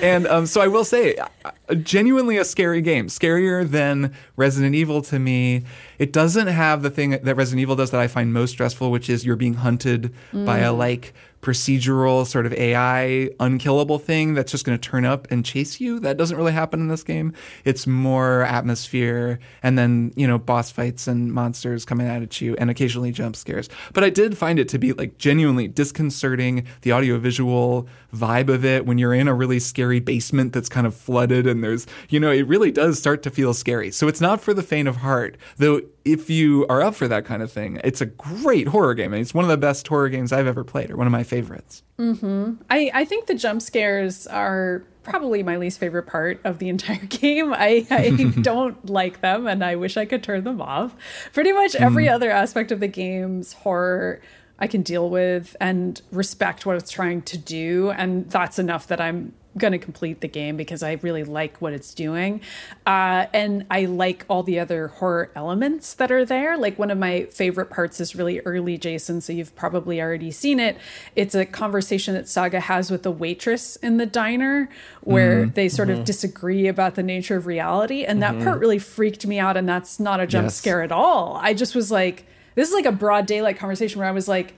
And 0.01 0.28
um, 0.28 0.45
so 0.45 0.61
I 0.61 0.67
will 0.67 0.86
say, 0.86 1.15
uh, 1.15 1.76
genuinely 1.76 2.38
a 2.38 2.45
scary 2.45 2.82
game, 2.82 3.07
scarier 3.07 3.67
than 3.67 4.13
Resident 4.36 4.76
Evil 4.76 5.01
to 5.03 5.19
me. 5.19 5.63
It 5.99 6.11
doesn't 6.11 6.47
have 6.47 6.82
the 6.82 6.89
thing 6.89 7.11
that 7.11 7.36
Resident 7.36 7.61
Evil 7.61 7.76
does 7.76 7.91
that 7.91 8.01
I 8.01 8.07
find 8.07 8.34
most 8.34 8.51
stressful, 8.51 8.91
which 8.91 9.09
is 9.09 9.26
you're 9.26 9.36
being 9.36 9.55
hunted 9.55 10.13
by 10.34 10.59
a 10.59 10.74
like 10.74 11.13
procedural 11.44 12.26
sort 12.26 12.46
of 12.46 12.54
AI 12.54 13.30
unkillable 13.39 14.00
thing 14.00 14.34
that's 14.34 14.52
just 14.52 14.66
going 14.66 14.78
to 14.78 14.89
turn 14.89 15.04
up 15.06 15.28
and 15.30 15.46
chase 15.46 15.80
you. 15.82 16.00
That 16.00 16.18
doesn't 16.18 16.38
really 16.38 16.54
happen 16.54 16.80
in 16.80 16.88
this 16.88 17.04
game. 17.04 17.34
It's 17.66 17.86
more 17.86 18.44
atmosphere 18.44 19.39
and 19.62 19.78
then, 19.78 20.14
you 20.16 20.26
know, 20.26 20.39
boss 20.39 20.72
fights 20.72 21.06
and 21.06 21.32
monsters 21.32 21.84
coming 21.84 22.08
at 22.08 22.41
you 22.41 22.56
and 22.58 22.70
occasionally 22.70 23.12
jump 23.12 23.36
scares. 23.36 23.70
But 23.94 24.06
I 24.06 24.10
did 24.10 24.38
find 24.38 24.58
it 24.58 24.70
to 24.70 24.80
be 24.80 24.94
like 24.94 25.18
genuinely 25.18 25.68
disconcerting. 25.68 26.66
The 26.82 26.94
audiovisual 26.94 27.88
vibe 28.16 28.48
of 28.48 28.64
it 28.64 28.86
when 28.86 28.98
you're 28.98 29.14
in 29.14 29.28
a 29.28 29.34
really 29.34 29.60
scary 29.60 30.00
basement 30.00 30.54
that's 30.54 30.70
kind 30.70 30.88
of 30.88 30.96
flooded 30.96 31.46
and 31.46 31.62
there's, 31.62 31.86
you 32.10 32.20
know, 32.20 32.32
it 32.32 32.48
really 32.48 32.72
does 32.72 32.98
start 32.98 33.22
to 33.24 33.30
feel 33.30 33.54
scary. 33.54 33.91
So 33.91 34.08
it's 34.08 34.22
not 34.22 34.39
for 34.39 34.54
the 34.54 34.64
faint 34.64 34.88
of 34.88 34.98
heart, 34.98 35.38
though 35.58 35.82
if 36.06 36.30
you 36.30 36.66
are 36.70 36.82
up 36.82 36.95
for 36.95 37.08
that 37.08 37.26
kind 37.26 37.41
of 37.41 37.51
thing, 37.51 37.80
it's 37.84 38.01
a 38.01 38.06
great 38.06 38.68
horror 38.70 38.93
game. 38.93 39.14
And 39.14 39.22
it's 39.22 39.34
one 39.34 39.45
of 39.45 39.49
the 39.49 39.58
best 39.58 39.88
horror 39.88 40.10
games 40.10 40.32
I've 40.32 40.47
ever 40.47 40.64
played, 40.64 40.91
or 40.91 40.97
one 40.97 41.08
of 41.08 41.12
my 41.12 41.24
favorites. 41.24 41.84
Mm-hmm. 41.97 42.64
I, 42.70 42.91
I 42.93 43.06
think 43.06 43.28
the 43.28 43.36
jump 43.36 43.62
scares 43.62 44.28
are 44.28 44.84
probably 45.04 45.43
my 45.43 45.58
least 45.58 45.80
favorite 45.80 46.08
part 46.08 46.39
of 46.43 46.60
the 46.60 46.70
entire 46.70 47.06
game. 47.06 47.54
I, 47.54 47.86
I 47.89 48.10
don't 48.41 48.89
like 48.89 49.22
them 49.22 49.47
and 49.47 49.64
I 49.64 49.76
wish 49.76 49.97
I 49.97 50.06
could 50.06 50.24
turn 50.24 50.43
them 50.43 50.62
off. 50.62 50.95
Pretty 51.34 51.54
much 51.54 51.76
every 51.76 52.06
mm. 52.06 52.14
other 52.14 52.32
aspect 52.32 52.72
of 52.72 52.80
the 52.80 52.88
game's 52.88 53.54
horror 53.54 54.22
I 54.60 54.68
can 54.68 54.82
deal 54.82 55.10
with 55.10 55.56
and 55.60 56.01
respect 56.12 56.66
what 56.66 56.76
it's 56.76 56.91
trying 56.91 57.22
to 57.24 57.38
do. 57.38 57.91
And 57.91 58.30
that's 58.30 58.60
enough 58.60 58.88
that 58.88 59.01
I'm 59.01 59.34
going 59.58 59.72
to 59.72 59.78
complete 59.78 60.22
the 60.22 60.28
game 60.28 60.58
because 60.58 60.82
I 60.82 60.93
really 61.01 61.24
like 61.24 61.58
what 61.58 61.74
it's 61.74 61.93
doing. 61.93 62.41
Uh, 62.86 63.28
and 63.34 63.66
I 63.70 63.86
like 63.86 64.26
all 64.28 64.41
the 64.41 64.60
other 64.60 64.88
horror 64.88 65.32
elements 65.36 65.93
that 65.95 66.12
are 66.12 66.26
there. 66.26 66.58
Like 66.58 66.80
one 66.80 66.89
of 66.89 66.97
my 66.97 67.26
favorite 67.26 67.70
parts 67.70 67.99
is 67.99 68.16
really 68.16 68.39
early, 68.41 68.78
Jason. 68.78 69.22
So 69.22 69.32
you've 69.32 69.56
probably 69.56 70.01
already 70.01 70.32
seen 70.32 70.60
it. 70.60 70.78
It's 71.16 71.36
a 71.36 71.45
conversation 71.45 72.14
that 72.16 72.28
Saga 72.28 72.62
has 72.62 72.89
with 72.89 73.04
the 73.04 73.12
waitress 73.12 73.76
in 73.78 73.97
the 73.97 74.08
diner 74.08 74.70
where 75.01 75.43
mm-hmm. 75.43 75.54
they 75.54 75.70
sort 75.70 75.89
of 75.89 75.97
mm-hmm. 75.97 76.06
disagree 76.06 76.68
about 76.68 76.95
the 76.95 77.04
nature 77.04 77.36
of 77.36 77.45
reality. 77.45 78.06
And 78.06 78.24
that 78.24 78.34
mm-hmm. 78.34 78.45
part 78.45 78.60
really 78.60 78.80
freaked 78.80 79.28
me 79.28 79.38
out. 79.38 79.56
And 79.56 79.70
that's 79.70 79.99
not 79.99 80.20
a 80.20 80.28
jump 80.28 80.45
Yes. 80.45 80.56
scare 80.56 80.82
at 80.82 80.91
all. 80.91 81.38
I 81.41 81.54
just 81.54 81.76
was 81.76 81.91
like, 81.91 82.26
this 82.56 82.70
is 82.70 82.74
like 82.74 82.86
a 82.86 82.91
broad 82.91 83.26
daylight 83.26 83.58
conversation 83.58 83.99
where 83.99 84.08
I 84.08 84.12
was 84.12 84.28
like, 84.28 84.54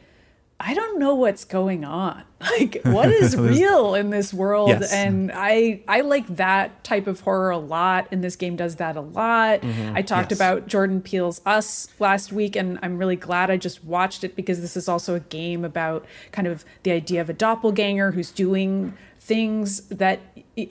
I 0.57 0.73
don't 0.73 0.99
know 0.99 1.15
what's 1.15 1.43
going 1.45 1.83
on. 1.83 2.23
Like 2.45 2.81
what 2.83 3.09
is 3.09 3.35
real 3.37 3.95
in 3.95 4.11
this 4.11 4.31
world 4.31 4.69
Yes. 4.69 4.93
and 4.93 5.31
I 5.33 5.81
I 5.87 6.01
like 6.01 6.27
that 6.35 6.83
type 6.83 7.07
of 7.07 7.21
horror 7.21 7.49
a 7.49 7.57
lot 7.57 8.07
and 8.11 8.23
this 8.23 8.35
game 8.35 8.55
does 8.55 8.75
that 8.75 8.95
a 8.95 9.01
lot. 9.01 9.61
Mm-hmm. 9.61 9.95
I 9.95 10.03
talked 10.03 10.29
Yes. 10.29 10.37
about 10.37 10.67
Jordan 10.67 11.01
Peele's 11.01 11.41
Us 11.43 11.87
last 11.97 12.31
week 12.31 12.55
and 12.55 12.77
I'm 12.83 12.99
really 12.99 13.15
glad 13.15 13.49
I 13.49 13.57
just 13.57 13.83
watched 13.83 14.23
it 14.23 14.35
because 14.35 14.61
this 14.61 14.77
is 14.77 14.87
also 14.87 15.15
a 15.15 15.21
game 15.21 15.65
about 15.65 16.05
kind 16.31 16.47
of 16.47 16.63
the 16.83 16.91
idea 16.91 17.19
of 17.19 17.31
a 17.31 17.33
doppelganger 17.33 18.11
who's 18.11 18.29
doing 18.29 18.93
things 19.19 19.81
that 19.87 20.19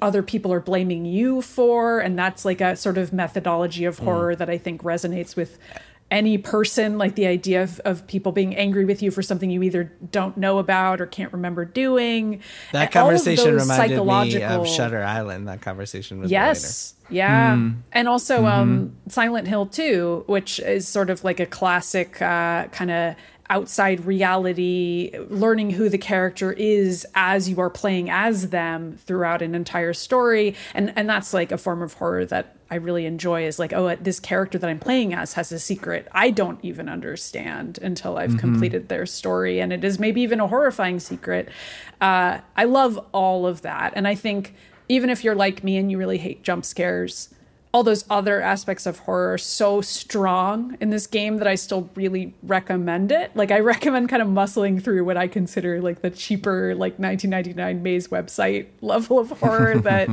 other 0.01 0.23
people 0.23 0.53
are 0.53 0.61
blaming 0.61 1.05
you 1.05 1.43
for 1.43 1.99
and 1.99 2.17
that's 2.17 2.45
like 2.45 2.61
a 2.61 2.77
sort 2.77 2.99
of 2.99 3.13
methodology 3.13 3.85
of 3.85 3.99
mm. 3.99 4.05
horror 4.05 4.37
that 4.37 4.49
I 4.49 4.59
think 4.59 4.85
resonates 4.85 5.35
with 5.35 5.59
any 6.15 6.39
person 6.39 6.97
like 6.97 7.17
the 7.17 7.27
idea 7.27 7.61
of, 7.65 7.81
of 7.81 8.07
people 8.07 8.31
being 8.31 8.55
angry 8.55 8.85
with 8.85 9.03
you 9.03 9.11
for 9.11 9.21
something 9.21 9.51
you 9.51 9.63
either 9.65 9.93
don't 10.13 10.37
know 10.37 10.59
about 10.59 11.01
or 11.01 11.07
can't 11.07 11.33
remember 11.33 11.65
doing 11.65 12.41
That 12.73 12.95
All 12.97 13.11
of 13.11 13.17
conversation 13.17 13.57
those 13.57 13.69
reminded 13.69 14.05
me 14.39 14.43
of 14.45 14.69
Shutter 14.69 15.03
Island. 15.03 15.49
That 15.49 15.61
conversation 15.61 16.21
was 16.21 16.31
Yes. 16.31 16.95
Yeah. 17.11 17.57
Hmm. 17.57 17.71
And 17.93 18.09
also 18.09 18.37
Mm-hmm. 18.39 18.47
um 18.47 18.97
Silent 19.09 19.49
Hill 19.49 19.67
2, 19.67 20.25
which 20.29 20.61
is 20.61 20.87
sort 20.87 21.11
of 21.11 21.25
like 21.25 21.41
a 21.41 21.47
classic 21.47 22.23
uh 22.23 22.69
kind 22.69 22.91
of 22.93 23.17
outside 23.51 24.07
reality, 24.07 25.11
learning 25.29 25.71
who 25.71 25.89
the 25.91 25.99
character 25.99 26.53
is 26.53 27.07
as 27.15 27.49
you 27.49 27.61
are 27.61 27.69
playing 27.71 28.09
as 28.09 28.49
them 28.51 28.97
throughout 29.07 29.43
an 29.43 29.55
entire 29.55 29.93
story. 29.93 30.55
And 30.75 30.93
and 30.97 31.09
that's 31.09 31.35
like 31.35 31.51
a 31.53 31.59
form 31.59 31.83
of 31.83 31.95
horror 31.95 32.25
that 32.27 32.55
I 32.75 32.79
really 32.79 33.07
enjoy 33.07 33.47
is 33.47 33.61
like, 33.61 33.73
oh, 33.73 33.95
this 33.95 34.19
character 34.19 34.59
that 34.59 34.69
I'm 34.69 34.81
playing 34.81 35.15
as 35.15 35.35
has 35.35 35.53
a 35.53 35.61
secret 35.61 36.09
I 36.11 36.31
don't 36.31 36.59
even 36.65 36.89
understand 36.89 37.79
until 37.81 38.19
I've 38.19 38.37
completed 38.37 38.89
their 38.89 39.07
story. 39.07 39.61
And 39.61 39.73
it 39.73 39.85
is 39.85 40.01
maybe 40.01 40.23
even 40.23 40.41
a 40.41 40.49
horrifying 40.49 40.99
secret. 40.99 41.49
Uh, 42.01 42.41
I 42.57 42.65
love 42.65 42.99
all 43.13 43.47
of 43.47 43.63
that. 43.63 43.93
And 43.95 44.09
I 44.09 44.17
think 44.17 44.57
even 44.89 45.09
if 45.09 45.23
you're 45.23 45.37
like 45.37 45.63
me 45.63 45.77
and 45.77 45.89
you 45.89 45.99
really 45.99 46.19
hate 46.19 46.43
jump 46.43 46.65
scares, 46.65 47.33
all 47.75 47.83
those 47.83 48.05
other 48.09 48.41
aspects 48.41 48.87
of 48.87 49.01
horror 49.01 49.33
are 49.33 49.39
so 49.39 49.81
strong 49.81 50.77
in 50.81 50.91
this 50.91 51.09
game 51.09 51.39
that 51.39 51.49
I 51.49 51.57
still 51.57 51.91
really 51.97 52.33
recommend 52.45 53.11
it. 53.11 53.35
Like 53.35 53.51
I 53.51 53.59
recommend 53.75 54.09
kind 54.09 54.23
of 54.23 54.29
muscling 54.29 54.81
through 54.81 55.05
what 55.05 55.17
I 55.17 55.27
consider 55.27 55.83
like 55.83 56.01
the 56.01 56.11
cheaper 56.11 56.77
like 56.77 57.01
1999 57.01 57.83
Maze 57.83 58.09
website 58.09 58.69
level 58.81 59.19
of 59.19 59.31
horror 59.31 59.77
that 59.81 60.09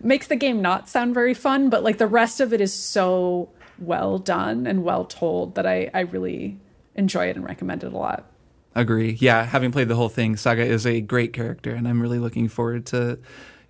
makes 0.00 0.28
the 0.28 0.36
game 0.36 0.62
not 0.62 0.88
sound 0.88 1.12
very 1.12 1.34
fun, 1.34 1.70
but 1.70 1.82
like 1.82 1.98
the 1.98 2.06
rest 2.06 2.40
of 2.40 2.52
it 2.52 2.60
is 2.60 2.72
so 2.72 3.48
well 3.80 4.18
done 4.18 4.68
and 4.68 4.84
well 4.84 5.04
told 5.04 5.56
that 5.56 5.66
I 5.66 5.90
I 5.92 6.00
really 6.02 6.56
enjoy 6.94 7.26
it 7.26 7.34
and 7.34 7.44
recommend 7.44 7.82
it 7.82 7.92
a 7.92 7.98
lot. 7.98 8.30
Agree. 8.76 9.16
Yeah, 9.20 9.42
having 9.42 9.72
played 9.72 9.88
the 9.88 9.96
whole 9.96 10.08
thing, 10.08 10.36
Saga 10.36 10.64
is 10.64 10.86
a 10.86 11.00
great 11.00 11.32
character, 11.32 11.74
and 11.74 11.88
I'm 11.88 12.00
really 12.00 12.18
looking 12.20 12.48
forward 12.48 12.86
to, 12.86 13.18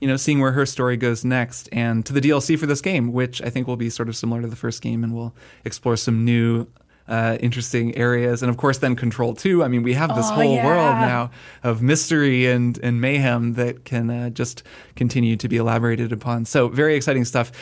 you 0.02 0.08
know, 0.08 0.16
seeing 0.16 0.40
where 0.40 0.52
her 0.52 0.66
story 0.66 0.96
goes 0.96 1.24
next, 1.24 1.68
and 1.72 2.04
to 2.06 2.12
the 2.12 2.20
DLC 2.20 2.58
for 2.58 2.66
this 2.66 2.80
game, 2.80 3.12
which 3.12 3.40
I 3.40 3.50
think 3.50 3.66
will 3.68 3.76
be 3.76 3.88
sort 3.88 4.08
of 4.08 4.16
similar 4.16 4.42
to 4.42 4.48
the 4.48 4.56
first 4.56 4.82
game, 4.82 5.04
and 5.04 5.14
we'll 5.14 5.32
explore 5.64 5.96
some 5.96 6.24
new, 6.24 6.66
uh, 7.08 7.36
interesting 7.40 7.94
areas, 7.96 8.42
and 8.42 8.50
of 8.50 8.56
course, 8.56 8.78
then 8.78 8.96
Control 8.96 9.34
Two. 9.34 9.62
I 9.62 9.68
mean, 9.68 9.82
we 9.82 9.92
have 9.94 10.14
this 10.16 10.28
Oh, 10.30 10.34
whole 10.34 10.54
yeah. 10.54 10.66
world 10.66 10.96
now 10.96 11.30
of 11.62 11.82
mystery 11.82 12.46
and 12.46 12.78
and 12.82 13.00
mayhem 13.00 13.54
that 13.54 13.84
can 13.84 14.08
uh, 14.10 14.30
just 14.30 14.62
continue 14.96 15.36
to 15.36 15.48
be 15.48 15.56
elaborated 15.56 16.12
upon. 16.12 16.44
So 16.46 16.68
very 16.68 16.94
exciting 16.96 17.24
stuff. 17.24 17.52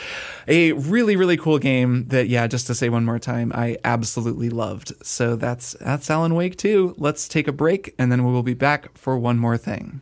A 0.49 0.73
really 0.73 1.17
really 1.17 1.37
cool 1.39 1.59
game 1.59 2.07
that 2.09 2.29
yeah, 2.29 2.47
just 2.47 2.67
to 2.69 2.75
say 2.75 2.89
one 2.91 3.05
more 3.05 3.19
time, 3.19 3.51
I 3.55 3.77
absolutely 3.85 4.51
loved. 4.51 4.93
So 5.05 5.37
that's 5.37 5.75
that's 5.81 6.11
Alan 6.11 6.35
Wake 6.35 6.57
2. 6.57 6.95
Let's 6.99 7.27
take 7.29 7.49
a 7.49 7.53
break 7.53 7.95
and 7.99 8.11
then 8.13 8.25
we 8.25 8.33
will 8.33 8.43
be 8.43 8.55
back 8.55 8.97
for 8.97 9.19
one 9.19 9.39
more 9.39 9.57
thing. 9.59 10.01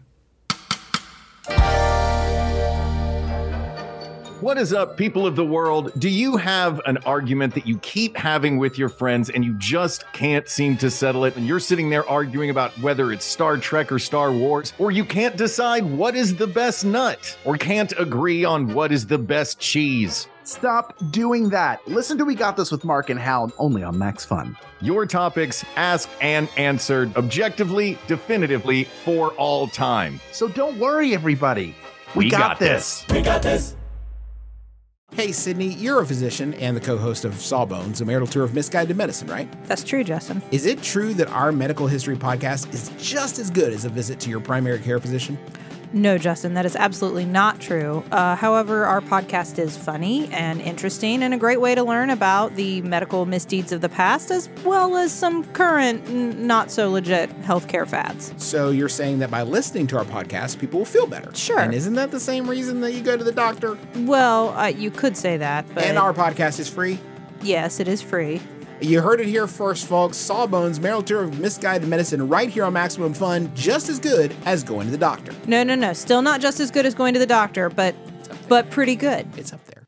What 4.41 4.57
is 4.57 4.73
up, 4.73 4.97
people 4.97 5.27
of 5.27 5.35
the 5.35 5.45
world? 5.45 5.91
Do 5.99 6.09
you 6.09 6.37
have 6.37 6.81
an 6.87 6.99
argument 6.99 7.55
that 7.55 7.67
you 7.67 7.77
keep 7.79 8.17
having 8.17 8.57
with 8.57 8.79
your 8.79 8.89
friends 8.89 9.31
and 9.31 9.45
you 9.45 9.55
just 9.55 10.05
can't 10.13 10.49
seem 10.49 10.77
to 10.77 10.93
settle 10.93 11.25
it? 11.25 11.35
And 11.35 11.45
you're 11.45 11.59
sitting 11.59 11.91
there 11.91 12.09
arguing 12.09 12.49
about 12.49 12.71
whether 12.79 13.11
it's 13.11 13.25
Star 13.25 13.57
Trek 13.57 13.91
or 13.91 13.99
Star 13.99 14.31
Wars, 14.31 14.75
or 14.79 14.93
you 14.93 15.05
can't 15.05 15.37
decide 15.37 15.85
what 15.85 16.15
is 16.15 16.37
the 16.37 16.47
best 16.47 16.85
nut, 16.85 17.37
or 17.45 17.57
can't 17.57 17.93
agree 17.99 18.45
on 18.45 18.73
what 18.75 18.93
is 18.93 19.09
the 19.09 19.19
best 19.19 19.59
cheese? 19.59 20.29
Stop 20.45 20.95
doing 21.11 21.49
that. 21.49 21.81
Listen 21.89 22.17
to 22.19 22.25
We 22.25 22.37
Got 22.37 22.57
This 22.57 22.71
with 22.71 22.85
Mark 22.85 23.11
and 23.11 23.19
Hal 23.19 23.51
only 23.59 23.83
on 23.83 23.99
Max 23.99 24.25
Fun. 24.25 24.57
Your 24.81 25.05
topics 25.05 25.65
asked 25.75 26.11
and 26.21 26.49
answered 26.57 27.17
objectively, 27.17 27.99
definitively, 28.07 28.85
for 29.05 29.33
all 29.33 29.67
time. 29.67 30.21
So 30.31 30.47
don't 30.47 30.79
worry, 30.79 31.13
everybody. 31.13 31.75
We, 32.15 32.27
we 32.27 32.31
got, 32.31 32.39
got, 32.39 32.59
this. 32.61 33.05
We 33.11 33.21
got, 33.21 33.43
this. 33.43 33.75
Hey, 35.15 35.29
Sydnee, 35.29 35.75
you're 35.81 36.03
a 36.03 36.07
physician 36.07 36.53
and 36.55 36.77
the 36.77 36.81
co 36.81 36.99
host 36.99 37.25
of 37.25 37.41
Sawbones, 37.41 38.03
a 38.03 38.05
marital 38.05 38.29
tour 38.29 38.45
of 38.45 38.53
misguided 38.55 38.95
medicine, 38.97 39.27
right? 39.29 39.49
That's 39.65 39.83
true, 39.83 40.05
Justin. 40.05 40.43
Is 40.51 40.67
it 40.67 40.83
true 40.83 41.15
that 41.15 41.29
our 41.29 41.51
medical 41.51 41.87
history 41.87 42.15
podcast 42.15 42.73
is 42.75 42.93
just 42.99 43.39
as 43.39 43.51
good 43.51 43.73
as 43.73 43.87
a 43.87 43.89
visit 43.89 44.21
to 44.21 44.31
your 44.31 44.39
primary 44.39 44.79
care 44.79 45.01
physician? 45.01 45.39
No, 45.93 46.19
Justin, 46.19 46.55
that 46.55 46.67
is 46.67 46.77
absolutely 46.77 47.25
not 47.25 47.61
true. 47.61 48.05
Uh, 48.13 48.37
however, 48.37 48.85
our 48.85 49.01
podcast 49.01 49.59
is 49.59 49.77
funny 49.77 50.29
and 50.33 50.61
interesting 50.61 51.23
and 51.23 51.33
a 51.33 51.39
great 51.39 51.61
way 51.63 51.75
to 51.75 51.83
learn 51.83 52.11
about 52.11 52.57
the 52.57 52.83
medical 52.83 53.25
misdeeds 53.25 53.73
of 53.73 53.81
the 53.81 53.89
past 53.89 54.31
as 54.31 54.51
well 54.65 54.97
as 54.97 55.13
some 55.13 55.45
current, 55.55 56.07
n- 56.09 56.47
not 56.47 56.71
so 56.71 56.91
legit 56.91 57.31
healthcare 57.43 57.89
fads. 57.89 58.35
So 58.37 58.71
you're 58.71 58.89
saying 58.91 59.21
that 59.21 59.31
by 59.31 59.43
listening 59.43 59.87
to 59.89 59.97
our 59.99 60.05
podcast, 60.05 60.59
people 60.59 60.81
will 60.81 60.85
feel 60.85 61.07
better? 61.07 61.35
Sure. 61.35 61.59
And 61.59 61.73
isn't 61.73 61.95
that 61.95 62.11
the 62.11 62.21
same 62.21 62.49
reason 62.51 62.81
that 62.83 62.93
you 62.93 63.01
go 63.03 63.17
to 63.17 63.25
the 63.25 63.33
doctor? 63.33 63.79
Well, 64.01 64.51
uh, 64.59 64.67
you 64.67 64.91
could 64.91 65.17
say 65.17 65.39
that, 65.39 65.65
but 65.75 65.85
And 65.85 65.97
our 65.99 66.13
podcast 66.13 66.59
is 66.61 66.69
free? 66.69 66.99
yes, 67.41 67.81
it 67.81 67.89
is 67.89 68.03
free. 68.03 68.43
You 68.81 69.01
heard 69.01 69.21
it 69.21 69.27
here 69.27 69.49
first, 69.49 69.89
folks. 69.89 70.17
Sawbones, 70.17 70.79
marital 70.79 71.03
tour 71.03 71.25
of 71.25 71.41
misguided 71.41 71.89
medicine, 71.89 72.29
right 72.29 72.49
here 72.49 72.65
on 72.65 72.73
Maximum 72.73 73.13
Fun, 73.13 73.51
just 73.55 73.89
as 73.89 73.99
good 73.99 74.35
as 74.45 74.63
going 74.63 74.87
to 74.87 74.93
the 74.93 74.99
doctor. 74.99 75.33
No, 75.47 75.65
no, 75.65 75.75
no. 75.75 75.93
Still 75.93 76.23
not 76.23 76.41
just 76.41 76.61
as 76.61 76.71
good 76.71 76.87
as 76.87 76.95
going 76.95 77.13
to 77.15 77.21
the 77.21 77.27
doctor, 77.27 77.69
but 77.69 77.95
but 78.49 78.71
pretty 78.71 78.95
good. 78.95 79.27
It's 79.37 79.53
up 79.53 79.65
there. 79.67 79.85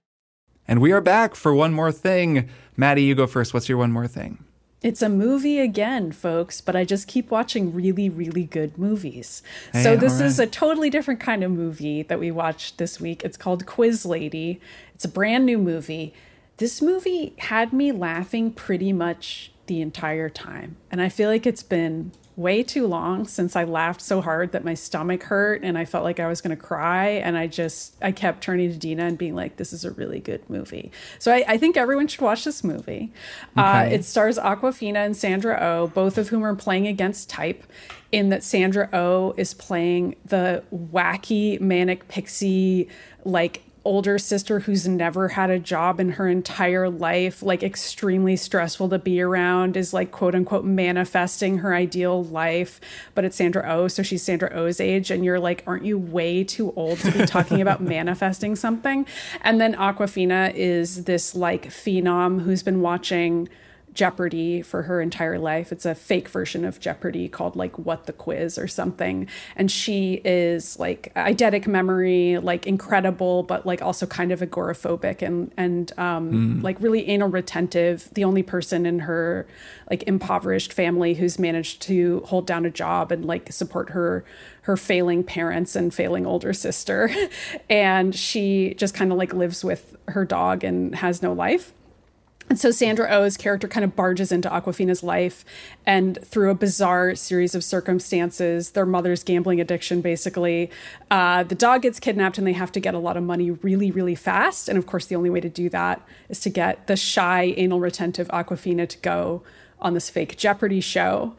And 0.66 0.80
we 0.80 0.90
are 0.90 1.00
back 1.00 1.36
for 1.36 1.54
one 1.54 1.72
more 1.72 1.92
thing. 1.92 2.48
Maddy, 2.76 3.04
you 3.04 3.14
go 3.14 3.28
first. 3.28 3.54
What's 3.54 3.68
your 3.68 3.78
one 3.78 3.92
more 3.92 4.08
thing? 4.08 4.44
It's 4.82 5.02
a 5.02 5.08
movie 5.10 5.60
again, 5.60 6.10
folks, 6.10 6.60
but 6.60 6.74
I 6.74 6.84
just 6.84 7.06
keep 7.06 7.30
watching 7.30 7.74
really, 7.74 8.08
really 8.08 8.44
good 8.44 8.78
movies. 8.78 9.42
Hey, 9.72 9.82
so 9.82 9.96
this 9.96 10.20
all 10.20 10.26
is 10.26 10.38
a 10.38 10.46
totally 10.46 10.88
different 10.88 11.20
kind 11.20 11.44
of 11.44 11.50
movie 11.50 12.02
that 12.04 12.18
we 12.18 12.30
watched 12.30 12.78
this 12.78 12.98
week. 12.98 13.22
It's 13.22 13.36
called 13.36 13.66
Quiz 13.66 14.06
Lady. 14.06 14.58
It's 14.94 15.04
a 15.04 15.08
brand 15.08 15.44
new 15.44 15.58
movie. 15.58 16.14
This 16.60 16.82
movie 16.82 17.32
had 17.38 17.72
me 17.72 17.90
laughing 17.90 18.52
pretty 18.52 18.92
much 18.92 19.50
the 19.64 19.80
entire 19.80 20.28
time. 20.28 20.76
And 20.90 21.00
I 21.00 21.08
feel 21.08 21.30
like 21.30 21.46
it's 21.46 21.62
been 21.62 22.12
way 22.36 22.62
too 22.62 22.86
long 22.86 23.26
since 23.26 23.56
I 23.56 23.64
laughed 23.64 24.02
so 24.02 24.20
hard 24.20 24.52
that 24.52 24.62
my 24.62 24.74
stomach 24.74 25.22
hurt 25.22 25.62
and 25.62 25.78
I 25.78 25.86
felt 25.86 26.04
like 26.04 26.20
I 26.20 26.28
was 26.28 26.42
going 26.42 26.54
to 26.54 26.62
cry. 26.62 27.06
And 27.08 27.38
I 27.38 27.46
just, 27.46 27.96
I 28.02 28.12
kept 28.12 28.42
turning 28.42 28.70
to 28.70 28.76
Dina 28.76 29.04
and 29.04 29.16
being 29.16 29.34
like, 29.34 29.56
this 29.56 29.72
is 29.72 29.86
a 29.86 29.90
really 29.90 30.20
good 30.20 30.50
movie. 30.50 30.92
So 31.18 31.32
I, 31.32 31.44
I 31.48 31.56
think 31.56 31.78
everyone 31.78 32.08
should 32.08 32.20
watch 32.20 32.44
this 32.44 32.62
movie. 32.62 33.10
Uh, 33.56 33.88
it 33.90 34.04
stars 34.04 34.36
Awkwafina 34.38 34.96
and 34.96 35.16
Sandra 35.16 35.58
Oh, 35.58 35.86
both 35.86 36.18
of 36.18 36.28
whom 36.28 36.44
are 36.44 36.54
playing 36.54 36.86
against 36.86 37.30
type. 37.30 37.64
In 38.12 38.28
that 38.28 38.42
Sandra 38.44 38.90
Oh 38.92 39.32
is 39.38 39.54
playing 39.54 40.16
the 40.26 40.62
wacky 40.70 41.58
manic 41.58 42.06
pixie, 42.08 42.88
like 43.24 43.62
older 43.84 44.18
sister 44.18 44.60
who's 44.60 44.86
never 44.86 45.28
had 45.28 45.50
a 45.50 45.58
job 45.58 46.00
in 46.00 46.12
her 46.12 46.28
entire 46.28 46.88
life, 46.88 47.42
like 47.42 47.62
extremely 47.62 48.36
stressful 48.36 48.88
to 48.88 48.98
be 48.98 49.20
around, 49.20 49.76
is 49.76 49.92
like 49.94 50.10
quote 50.10 50.34
unquote 50.34 50.64
manifesting 50.64 51.58
her 51.58 51.74
ideal 51.74 52.22
life. 52.24 52.80
But 53.14 53.24
it's 53.24 53.36
Sandra 53.36 53.64
Oh, 53.66 53.88
so 53.88 54.02
she's 54.02 54.22
Sandra 54.22 54.50
Oh's 54.52 54.80
age, 54.80 55.10
and 55.10 55.24
you're 55.24 55.40
like, 55.40 55.62
aren't 55.66 55.84
you 55.84 55.98
way 55.98 56.44
too 56.44 56.72
old 56.76 56.98
to 57.00 57.12
be 57.12 57.24
talking 57.26 57.60
about 57.60 57.80
manifesting 57.80 58.56
something? 58.56 59.06
And 59.42 59.60
then 59.60 59.74
Awkwafina 59.74 60.54
is 60.54 61.04
this 61.04 61.34
like 61.34 61.68
phenom 61.68 62.42
who's 62.42 62.62
been 62.62 62.80
watching 62.80 63.48
Jeopardy 63.92 64.62
for 64.62 64.82
her 64.82 65.00
entire 65.00 65.38
life. 65.38 65.72
It's 65.72 65.84
a 65.84 65.94
fake 65.94 66.28
version 66.28 66.64
of 66.64 66.80
Jeopardy 66.80 67.28
called 67.28 67.56
like 67.56 67.78
What 67.78 68.06
the 68.06 68.12
Quiz 68.12 68.58
or 68.58 68.68
something. 68.68 69.28
And 69.56 69.70
she 69.70 70.20
is 70.24 70.78
like 70.78 71.12
eidetic 71.14 71.66
memory, 71.66 72.38
like 72.38 72.66
incredible, 72.66 73.42
but 73.42 73.66
like 73.66 73.82
also 73.82 74.06
kind 74.06 74.32
of 74.32 74.40
agoraphobic 74.40 75.22
and 75.22 75.52
and 75.56 75.92
um, 75.98 76.60
like 76.62 76.80
really 76.80 77.08
anal 77.08 77.28
retentive. 77.28 78.08
The 78.12 78.24
only 78.24 78.42
person 78.42 78.86
in 78.86 79.00
her 79.00 79.46
like 79.90 80.04
impoverished 80.04 80.72
family 80.72 81.14
who's 81.14 81.38
managed 81.38 81.82
to 81.82 82.22
hold 82.26 82.46
down 82.46 82.64
a 82.64 82.70
job 82.70 83.10
and 83.12 83.24
like 83.24 83.52
support 83.52 83.90
her 83.90 84.24
her 84.62 84.76
failing 84.76 85.24
parents 85.24 85.74
and 85.74 85.92
failing 85.92 86.26
older 86.26 86.52
sister. 86.52 87.10
and 87.70 88.14
she 88.14 88.74
just 88.74 88.94
kind 88.94 89.10
of 89.10 89.18
like 89.18 89.32
lives 89.32 89.64
with 89.64 89.96
her 90.08 90.24
dog 90.24 90.64
and 90.64 90.94
has 90.94 91.22
no 91.22 91.32
life. 91.32 91.72
And 92.50 92.58
so 92.58 92.72
Sandra 92.72 93.08
Oh's 93.08 93.36
character 93.36 93.68
kind 93.68 93.84
of 93.84 93.94
barges 93.94 94.32
into 94.32 94.48
Awkwafina's 94.48 95.04
life, 95.04 95.44
and 95.86 96.18
through 96.24 96.50
a 96.50 96.54
bizarre 96.54 97.14
series 97.14 97.54
of 97.54 97.62
circumstances, 97.62 98.72
their 98.72 98.84
mother's 98.84 99.22
gambling 99.22 99.60
addiction, 99.60 100.00
basically, 100.00 100.68
uh, 101.12 101.44
the 101.44 101.54
dog 101.54 101.82
gets 101.82 102.00
kidnapped, 102.00 102.38
and 102.38 102.46
they 102.46 102.52
have 102.52 102.72
to 102.72 102.80
get 102.80 102.92
a 102.92 102.98
lot 102.98 103.16
of 103.16 103.22
money 103.22 103.52
really, 103.52 103.92
really 103.92 104.16
fast. 104.16 104.68
And 104.68 104.76
of 104.76 104.86
course, 104.86 105.06
the 105.06 105.14
only 105.14 105.30
way 105.30 105.40
to 105.40 105.48
do 105.48 105.68
that 105.68 106.04
is 106.28 106.40
to 106.40 106.50
get 106.50 106.88
the 106.88 106.96
shy, 106.96 107.54
anal 107.56 107.78
retentive 107.78 108.26
Awkwafina 108.28 108.88
to 108.88 108.98
go 108.98 109.44
on 109.78 109.94
this 109.94 110.10
fake 110.10 110.36
Jeopardy 110.36 110.80
show, 110.80 111.36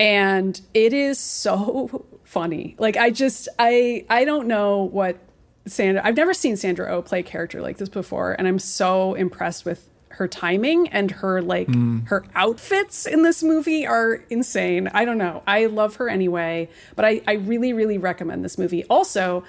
and 0.00 0.62
it 0.72 0.94
is 0.94 1.18
so 1.18 2.06
funny. 2.24 2.74
Like 2.78 2.96
I 2.96 3.10
just, 3.10 3.50
I, 3.58 4.06
I 4.08 4.24
don't 4.24 4.48
know 4.48 4.84
what 4.84 5.18
Sandra. 5.66 6.00
I've 6.02 6.16
never 6.16 6.32
seen 6.32 6.56
Sandra 6.56 6.90
Oh 6.90 7.02
play 7.02 7.20
a 7.20 7.22
character 7.22 7.60
like 7.60 7.76
this 7.76 7.90
before, 7.90 8.32
and 8.32 8.48
I'm 8.48 8.58
so 8.58 9.12
impressed 9.12 9.66
with 9.66 9.90
her 10.14 10.28
timing 10.28 10.88
and 10.88 11.10
her 11.10 11.42
like 11.42 11.68
hmm. 11.68 12.00
her 12.06 12.24
outfits 12.34 13.06
in 13.06 13.22
this 13.22 13.42
movie 13.42 13.86
are 13.86 14.22
insane. 14.30 14.88
I 14.88 15.04
don't 15.04 15.18
know. 15.18 15.42
I 15.46 15.66
love 15.66 15.96
her 15.96 16.08
anyway, 16.08 16.68
but 16.96 17.04
I, 17.04 17.20
I 17.26 17.34
really, 17.34 17.72
really 17.72 17.98
recommend 17.98 18.44
this 18.44 18.58
movie. 18.58 18.84
Also, 18.84 19.44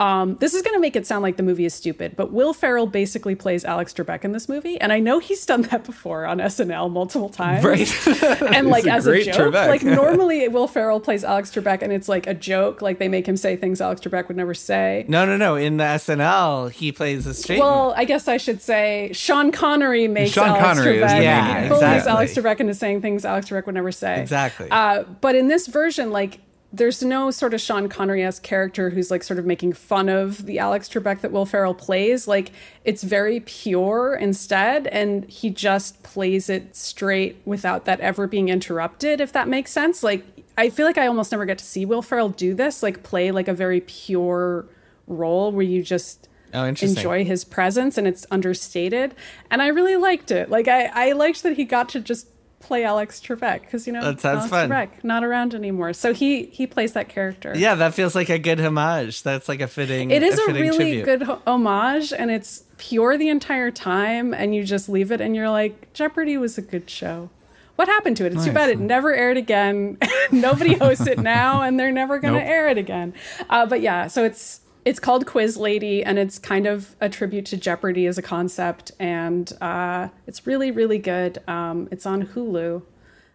Um, 0.00 0.36
this 0.36 0.54
is 0.54 0.62
going 0.62 0.74
to 0.74 0.80
make 0.80 0.94
it 0.94 1.06
sound 1.08 1.22
like 1.24 1.36
the 1.36 1.42
movie 1.42 1.64
is 1.64 1.74
stupid, 1.74 2.14
but 2.16 2.32
Will 2.32 2.52
Ferrell 2.52 2.86
basically 2.86 3.34
plays 3.34 3.64
Alex 3.64 3.92
Trebek 3.92 4.24
in 4.24 4.30
this 4.30 4.48
movie, 4.48 4.80
and 4.80 4.92
I 4.92 5.00
know 5.00 5.18
he's 5.18 5.44
done 5.44 5.62
that 5.62 5.82
before 5.82 6.24
on 6.24 6.38
SNL 6.38 6.88
multiple 6.90 7.28
times, 7.28 7.64
Right. 7.64 8.06
and 8.54 8.68
like 8.68 8.86
a 8.86 8.92
as 8.92 9.06
a 9.08 9.24
joke, 9.24 9.34
Trebek. 9.54 9.66
like 9.68 9.82
normally 10.02 10.46
Will 10.46 10.68
Ferrell 10.68 11.00
plays 11.00 11.24
Alex 11.24 11.50
Trebek, 11.50 11.82
and 11.82 11.92
it's 11.92 12.08
like 12.08 12.28
a 12.28 12.34
joke, 12.34 12.80
like 12.80 13.00
they 13.00 13.08
make 13.08 13.26
him 13.26 13.36
say 13.36 13.56
things 13.56 13.80
Alex 13.80 14.00
Trebek 14.00 14.28
would 14.28 14.36
never 14.36 14.54
say. 14.54 15.04
No, 15.08 15.26
no, 15.26 15.36
no. 15.36 15.56
In 15.56 15.78
the 15.78 15.84
SNL, 15.84 16.70
he 16.70 16.92
plays 16.92 17.26
a 17.26 17.34
straight. 17.34 17.58
Well, 17.58 17.92
I 17.96 18.04
guess 18.04 18.28
I 18.28 18.36
should 18.36 18.62
say 18.62 19.10
Sean 19.12 19.50
Connery 19.50 20.06
makes 20.06 20.30
Sean 20.30 20.50
Alex 20.50 20.62
Connery 20.62 20.98
is 20.98 21.02
Trebek. 21.10 21.16
the 21.16 21.22
Yeah, 21.24 21.62
he 21.62 21.68
bullies 21.68 21.82
exactly. 21.82 22.10
Alex 22.12 22.34
Trebek 22.34 22.60
into 22.60 22.74
saying 22.74 23.00
things 23.00 23.24
Alex 23.24 23.48
Trebek 23.48 23.66
would 23.66 23.74
never 23.74 23.90
say. 23.92 24.20
Exactly. 24.20 24.68
Uh, 24.70 25.02
but 25.20 25.34
in 25.34 25.48
this 25.48 25.66
version, 25.66 26.12
like, 26.12 26.38
there's 26.72 27.02
no 27.02 27.30
sort 27.30 27.54
of 27.54 27.60
Sean 27.60 27.88
Connery-esque 27.88 28.42
character 28.42 28.90
who's 28.90 29.10
like 29.10 29.22
sort 29.22 29.38
of 29.38 29.46
making 29.46 29.72
fun 29.72 30.08
of 30.08 30.44
the 30.44 30.58
Alex 30.58 30.88
Trebek 30.88 31.22
that 31.22 31.32
Will 31.32 31.46
Ferrell 31.46 31.74
plays. 31.74 32.28
Like, 32.28 32.52
it's 32.84 33.02
very 33.02 33.40
pure 33.40 34.14
instead, 34.14 34.86
and 34.88 35.24
he 35.30 35.48
just 35.48 36.02
plays 36.02 36.50
it 36.50 36.76
straight 36.76 37.40
without 37.46 37.86
that 37.86 38.00
ever 38.00 38.26
being 38.26 38.50
interrupted. 38.50 39.20
If 39.20 39.32
that 39.32 39.48
makes 39.48 39.70
sense. 39.72 40.02
Like, 40.02 40.24
I 40.58 40.68
feel 40.68 40.84
like 40.84 40.98
I 40.98 41.06
almost 41.06 41.32
never 41.32 41.46
get 41.46 41.58
to 41.58 41.64
see 41.64 41.86
Will 41.86 42.02
Ferrell 42.02 42.28
do 42.28 42.52
this. 42.52 42.82
Like, 42.82 43.02
play 43.02 43.30
like 43.30 43.48
a 43.48 43.54
very 43.54 43.80
pure 43.80 44.66
role 45.06 45.52
where 45.52 45.64
you 45.64 45.82
just 45.82 46.28
Oh, 46.54 46.64
enjoy 46.64 47.26
his 47.26 47.44
presence 47.44 47.98
and 47.98 48.08
it's 48.08 48.24
understated 48.30 49.14
and 49.50 49.60
i 49.60 49.66
really 49.66 49.96
liked 49.96 50.30
it 50.30 50.48
like 50.48 50.66
i 50.66 50.86
i 50.94 51.12
liked 51.12 51.42
that 51.42 51.58
he 51.58 51.66
got 51.66 51.90
to 51.90 52.00
just 52.00 52.26
play 52.60 52.84
alex 52.84 53.20
trebek 53.20 53.60
because 53.62 53.86
you 53.86 53.92
know 53.92 54.02
That 54.02 54.20
sounds 54.20 54.38
alex 54.38 54.50
fun. 54.50 54.68
trebek 54.70 55.04
not 55.04 55.22
around 55.24 55.54
anymore 55.54 55.92
so 55.92 56.12
he 56.12 56.44
he 56.46 56.66
plays 56.66 56.92
that 56.92 57.08
character 57.08 57.52
yeah, 57.56 57.74
that 57.76 57.94
feels 57.94 58.14
like 58.14 58.28
a 58.28 58.38
good 58.38 58.60
homage. 58.60 59.22
That's 59.22 59.48
like 59.48 59.60
a 59.60 59.68
fitting. 59.68 60.10
it 60.10 60.22
is 60.22 60.38
a, 60.38 60.42
fitting 60.46 60.62
really 60.62 60.76
tribute. 61.02 61.04
good 61.04 61.22
homage 61.46 62.12
and 62.12 62.30
it's 62.30 62.64
pure 62.76 63.16
the 63.16 63.28
entire 63.28 63.70
time 63.70 64.34
and 64.34 64.54
you 64.54 64.64
just 64.64 64.88
leave 64.88 65.10
it 65.12 65.20
and 65.20 65.34
you're 65.36 65.50
like 65.50 65.92
jeopardy 65.92 66.36
was 66.36 66.58
a 66.58 66.62
good 66.62 66.88
show 66.90 67.30
what 67.76 67.86
happened 67.86 68.16
to 68.16 68.26
it? 68.26 68.32
It's 68.34 68.44
too 68.44 68.50
bad 68.50 68.70
it 68.70 68.80
never 68.80 69.14
aired 69.14 69.36
again. 69.36 69.98
Nobody 70.32 70.74
hosts 70.74 71.06
it 71.06 71.20
now, 71.20 71.62
and 71.62 71.78
they're 71.78 71.92
never 71.92 72.18
going 72.18 72.34
to 72.34 72.40
Nope. 72.40 72.48
air 72.48 72.68
it 72.70 72.76
again. 72.76 73.14
Uh, 73.48 73.66
but 73.66 73.80
yeah, 73.80 74.08
so 74.08 74.24
it's 74.24 74.58
it's 74.88 74.98
called 75.00 75.26
Quiz 75.26 75.56
Lady, 75.56 76.02
and 76.02 76.18
it's 76.18 76.38
kind 76.38 76.66
of 76.66 76.96
a 77.00 77.08
tribute 77.08 77.46
to 77.46 77.56
Jeopardy 77.56 78.06
as 78.06 78.16
a 78.18 78.22
concept, 78.22 78.92
and 78.98 79.52
uh, 79.60 80.08
it's 80.26 80.46
really 80.46 80.70
really 80.70 80.98
good. 80.98 81.38
Um, 81.46 81.88
it's 81.90 82.06
on 82.06 82.26
Hulu, 82.28 82.82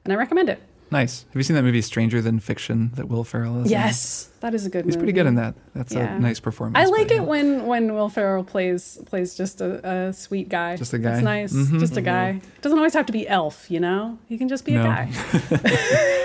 and 0.03 0.13
I 0.13 0.15
recommend 0.15 0.49
it. 0.49 0.59
Nice. 0.91 1.23
Have 1.29 1.35
you 1.35 1.41
seen 1.43 1.55
that 1.55 1.63
movie 1.63 1.81
Stranger 1.81 2.21
Than 2.21 2.39
Fiction 2.39 2.91
that 2.95 3.07
Will 3.07 3.23
Ferrell 3.23 3.57
is 3.61 3.65
in? 3.65 3.71
Yes, 3.71 4.29
that 4.41 4.53
is 4.53 4.65
a 4.67 4.69
good. 4.69 4.85
Movie. 4.85 4.89
He's 4.89 4.97
pretty 4.97 5.11
good 5.11 5.25
in 5.25 5.35
that. 5.35 5.55
That's 5.73 5.91
Yeah. 5.93 6.15
a 6.15 6.19
nice 6.19 6.39
performance. 6.39 6.77
I 6.77 6.87
like 6.91 7.09
it 7.09 7.15
yeah. 7.15 7.21
when 7.21 7.65
when 7.65 7.93
Will 7.95 8.09
Ferrell 8.09 8.43
plays 8.43 8.99
plays 9.05 9.33
just 9.35 9.59
a, 9.61 9.69
a 10.09 10.13
sweet 10.13 10.49
guy. 10.49 10.75
Just 10.75 10.93
a 10.93 10.99
guy. 10.99 11.13
It's 11.15 11.23
nice. 11.23 11.53
Mhm. 11.53 11.79
Just 11.79 11.97
a 11.97 12.01
guy. 12.01 12.41
Doesn't 12.61 12.77
always 12.77 12.93
have 12.93 13.07
to 13.07 13.13
be 13.13 13.27
elf, 13.27 13.71
you 13.71 13.79
know. 13.79 14.17
He 14.29 14.37
can 14.37 14.47
just 14.49 14.65
be 14.65 14.73
No. 14.73 14.81
a 14.81 14.85
guy. 14.85 15.09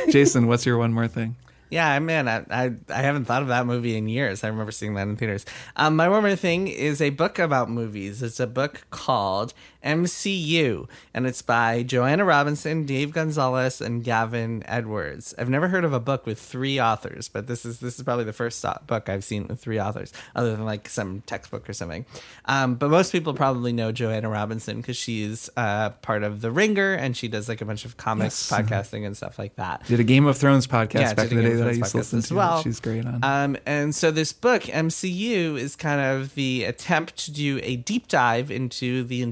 Jason, 0.11 0.47
what's 0.49 0.65
your 0.67 0.77
one 0.79 0.93
more 0.93 1.09
thing? 1.09 1.37
Yeah, 1.71 1.99
man, 1.99 2.29
I, 2.29 2.45
I 2.51 2.73
I 2.89 3.03
haven't 3.03 3.27
thought 3.27 3.43
of 3.43 3.49
that 3.49 3.67
movie 3.67 3.97
in 3.97 4.09
years. 4.09 4.43
I 4.43 4.49
remember 4.49 4.73
seeing 4.73 4.95
that 4.95 5.03
in 5.07 5.17
theaters. 5.17 5.45
Um, 5.77 5.97
my 5.97 6.09
warmer 6.09 6.35
thing 6.35 6.67
is 6.69 7.03
a 7.03 7.11
book 7.11 7.39
about 7.39 7.69
movies. 7.69 8.23
It's 8.23 8.41
a 8.41 8.47
book 8.47 8.87
called 8.91 9.53
MCU, 9.85 10.89
and 11.15 11.27
it's 11.27 11.43
by 11.43 11.83
Joanna 11.83 12.25
Robinson, 12.25 12.85
Dave 12.87 13.13
Gonzales, 13.13 13.81
and 13.81 14.03
Gavin 14.03 14.63
Edwards. 14.67 15.35
I've 15.39 15.49
never 15.49 15.69
heard 15.69 15.85
of 15.85 15.93
a 15.93 16.01
book 16.01 16.27
with 16.27 16.41
three 16.41 16.81
authors, 16.81 17.29
but 17.29 17.47
this 17.47 17.65
is 17.65 17.81
this 17.81 17.97
is 17.99 18.03
probably 18.05 18.25
the 18.25 18.33
first 18.33 18.65
book 18.87 19.09
I've 19.09 19.25
seen 19.25 19.47
with 19.49 19.61
three 19.61 19.81
authors, 19.81 20.13
other 20.35 20.51
than 20.57 20.65
like 20.65 20.89
some 20.89 21.23
textbook 21.27 21.69
or 21.69 21.73
something. 21.73 22.05
Um, 22.47 22.75
but 22.77 22.91
most 22.91 23.13
people 23.13 23.35
probably 23.35 23.73
know 23.73 23.93
Joanna 23.93 24.29
Robinson 24.29 24.79
because 24.81 24.97
she's 24.97 25.51
uh, 25.57 25.91
part 25.91 26.23
of 26.23 26.41
The 26.41 26.51
Ringer, 26.51 26.95
and 26.95 27.17
she 27.17 27.29
does 27.29 27.49
like 27.49 27.61
a 27.61 27.65
bunch 27.65 27.85
of 27.85 27.97
comics, 27.97 28.51
Yes. 28.51 28.61
podcasting, 28.61 29.07
and 29.07 29.17
stuff 29.17 29.39
like 29.39 29.57
that. 29.57 29.85
Did 29.87 30.01
a 30.01 30.05
Game 30.05 30.27
of 30.27 30.37
Thrones 30.37 30.67
podcast 30.67 30.95
Yeah, 31.01 31.15
back 31.15 31.31
in 31.31 31.37
the 31.37 31.43
Game 31.43 31.51
day 31.53 31.57
that 31.57 31.69
I 31.69 31.73
used 31.73 31.91
to 31.93 31.99
listen 31.99 32.23
to. 32.23 32.35
well. 32.35 32.63
She's 32.63 32.81
great 32.81 33.05
on. 33.07 33.21
Um, 33.23 33.57
and 33.67 33.95
so 33.95 34.11
this 34.11 34.33
book, 34.33 34.63
MCU, 34.63 35.59
is 35.59 35.77
kind 35.77 36.01
of 36.01 36.35
the 36.35 36.65
attempt 36.65 37.17
to 37.27 37.31
do 37.33 37.61
a 37.63 37.77
deep 37.77 38.09
dive 38.09 38.51
into 38.51 39.05
the 39.05 39.23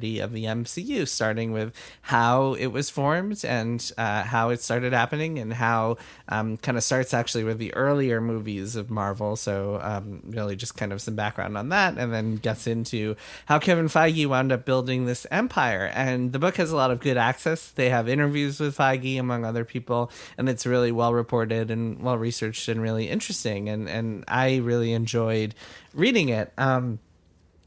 entirety 0.00 0.20
of 0.20 0.32
the 0.32 0.44
MCU, 0.44 1.06
starting 1.06 1.52
with 1.52 1.74
how 2.02 2.54
it 2.54 2.68
was 2.68 2.90
formed 2.90 3.44
and 3.44 3.92
uh, 3.98 4.22
how 4.22 4.50
it 4.50 4.60
started 4.60 4.92
happening, 4.92 5.38
and 5.38 5.54
how 5.54 5.96
um, 6.28 6.56
kind 6.58 6.76
of 6.76 6.84
starts 6.84 7.14
actually 7.14 7.44
with 7.44 7.58
the 7.58 7.74
earlier 7.74 8.20
movies 8.20 8.76
of 8.76 8.90
Marvel. 8.90 9.36
So 9.36 9.80
um, 9.82 10.22
really 10.26 10.56
just 10.56 10.76
kind 10.76 10.92
of 10.92 11.00
some 11.00 11.16
background 11.16 11.56
on 11.56 11.68
that, 11.70 11.98
and 11.98 12.12
then 12.12 12.36
gets 12.36 12.66
into 12.66 13.16
how 13.46 13.58
Kevin 13.58 13.88
Feige 13.88 14.26
wound 14.26 14.52
up 14.52 14.64
building 14.64 15.06
this 15.06 15.26
empire. 15.30 15.90
And 15.94 16.32
the 16.32 16.38
book 16.38 16.56
has 16.56 16.72
a 16.72 16.76
lot 16.76 16.90
of 16.90 17.00
good 17.00 17.16
access. 17.16 17.70
They 17.70 17.90
have 17.90 18.08
interviews 18.08 18.60
with 18.60 18.76
Feige, 18.76 19.18
among 19.18 19.44
other 19.44 19.64
people, 19.64 20.10
and 20.38 20.48
it's 20.48 20.66
really 20.66 20.92
well 20.92 21.12
reported 21.12 21.70
and 21.70 22.02
well 22.02 22.18
researched 22.18 22.68
and 22.68 22.80
really 22.80 23.08
interesting. 23.08 23.68
And 23.68 23.88
and 23.88 24.24
I 24.28 24.58
really 24.58 24.92
enjoyed 24.92 25.54
reading 25.94 26.28
it. 26.28 26.52
Um, 26.56 26.98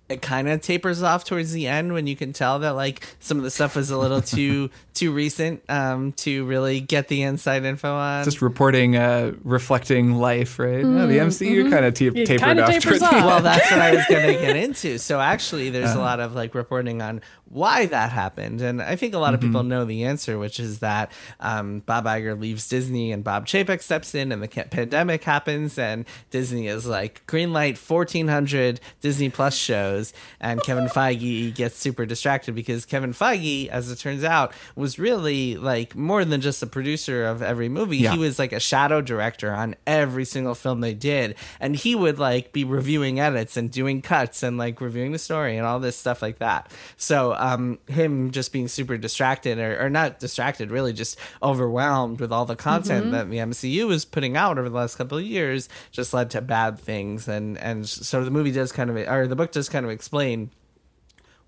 it 0.09 0.21
kind 0.21 0.49
of 0.49 0.61
tapers 0.61 1.01
off 1.01 1.23
towards 1.23 1.53
the 1.53 1.65
end 1.67 1.93
when 1.93 2.05
you 2.07 2.15
can 2.15 2.33
tell 2.33 2.59
that 2.59 2.71
like 2.71 3.05
some 3.19 3.37
of 3.37 3.43
the 3.43 3.49
stuff 3.49 3.75
was 3.75 3.89
a 3.89 3.97
little 3.97 4.21
too 4.35 4.69
too 4.93 5.11
recent 5.11 5.63
um, 5.69 6.11
to 6.11 6.45
really 6.45 6.79
get 6.81 7.07
the 7.07 7.23
inside 7.23 7.63
info 7.63 7.91
on. 7.95 8.23
Just 8.23 8.41
reporting, 8.41 8.95
uh, 8.95 9.31
reflecting 9.43 10.13
life, 10.13 10.59
right? 10.59 10.83
Oh, 10.85 11.07
the 11.07 11.17
MCU 11.17 11.69
kind 11.71 11.85
of 11.85 11.93
ta- 11.95 12.11
tapered 12.13 12.39
kinda 12.39 12.63
off. 12.63 12.69
tapers 12.69 12.83
towards 12.83 13.01
off. 13.03 13.11
well, 13.13 13.41
that's 13.41 13.71
what 13.71 13.79
I 13.81 13.95
was 13.95 14.05
going 14.07 14.27
to 14.35 14.39
get 14.41 14.55
into. 14.55 14.99
So 14.99 15.19
actually, 15.19 15.69
there's 15.71 15.89
Uh-huh. 15.91 15.99
a 15.99 16.03
lot 16.03 16.19
of 16.19 16.35
like 16.35 16.53
reporting 16.53 17.01
on 17.01 17.21
why 17.53 17.85
that 17.85 18.11
happened, 18.11 18.61
and 18.61 18.81
I 18.81 18.95
think 18.95 19.13
a 19.13 19.19
lot 19.19 19.33
of 19.33 19.39
Mm-hmm. 19.39 19.49
people 19.49 19.63
know 19.63 19.85
the 19.85 20.03
answer, 20.05 20.37
which 20.39 20.59
is 20.59 20.79
that 20.79 21.11
um, 21.39 21.79
Bob 21.81 22.05
Iger 22.05 22.39
leaves 22.39 22.67
Disney 22.67 23.11
and 23.11 23.23
Bob 23.23 23.45
Chapek 23.45 23.81
steps 23.81 24.15
in, 24.15 24.31
and 24.31 24.41
the 24.41 24.47
pandemic 24.47 25.23
happens, 25.23 25.77
and 25.77 26.05
Disney 26.31 26.67
is 26.67 26.85
like 26.85 27.25
greenlight 27.27 27.77
1,400 27.77 28.79
Disney 29.01 29.29
Plus 29.29 29.55
shows, 29.55 30.13
and 30.39 30.61
Kevin 30.63 30.85
Feige 30.87 31.53
gets 31.53 31.77
super 31.77 32.05
distracted 32.05 32.55
because 32.55 32.85
Kevin 32.85 33.13
Feige, 33.13 33.67
as 33.69 33.91
it 33.91 33.97
turns 33.99 34.23
out, 34.23 34.53
was 34.75 34.97
really 34.99 35.55
like 35.55 35.95
more 35.95 36.23
than 36.25 36.41
just 36.41 36.63
a 36.63 36.67
producer 36.67 37.25
of 37.25 37.41
every 37.41 37.69
movie. 37.69 37.97
Yeah. 37.97 38.11
He 38.13 38.17
was 38.17 38.39
like 38.39 38.53
a 38.53 38.59
shadow 38.59 39.01
director 39.01 39.51
on 39.51 39.75
every 39.85 40.25
single 40.25 40.55
film 40.55 40.81
they 40.81 40.93
did, 40.93 41.35
and 41.59 41.75
he 41.75 41.95
would 41.95 42.19
like 42.19 42.51
be 42.53 42.63
reviewing 42.63 43.19
edits 43.19 43.57
and 43.57 43.69
doing 43.71 44.01
cuts 44.01 44.43
and 44.43 44.57
like 44.57 44.79
reviewing 44.81 45.11
the 45.11 45.19
story 45.19 45.57
and 45.57 45.65
all 45.65 45.79
this 45.79 45.95
stuff 45.97 46.21
like 46.21 46.39
that. 46.39 46.71
So 46.97 47.31
um, 47.43 47.77
him 47.87 48.31
just 48.31 48.53
being 48.53 48.69
super 48.69 48.97
distracted 48.97 49.59
or, 49.59 49.85
or 49.85 49.89
not 49.89 50.17
distracted, 50.17 50.71
really 50.71 50.93
just 50.93 51.19
overwhelmed 51.41 52.21
with 52.21 52.31
all 52.31 52.45
the 52.45 52.55
content 52.55 53.11
that 53.11 53.29
the 53.29 53.37
MCU 53.37 53.85
was 53.85 54.05
putting 54.05 54.37
out 54.37 54.57
over 54.57 54.69
the 54.69 54.75
last 54.77 54.95
couple 54.95 55.17
of 55.17 55.25
years, 55.25 55.67
just 55.91 56.13
led 56.13 56.29
to 56.29 56.41
bad 56.41 56.79
things. 56.79 57.27
And 57.27 57.57
and 57.57 57.87
so 57.87 58.23
the 58.23 58.31
movie 58.31 58.53
does 58.53 58.71
kind 58.71 58.89
of 58.89 58.95
or 58.95 59.27
the 59.27 59.35
book 59.35 59.51
does 59.51 59.67
kind 59.67 59.85
of 59.85 59.91
explain 59.91 60.51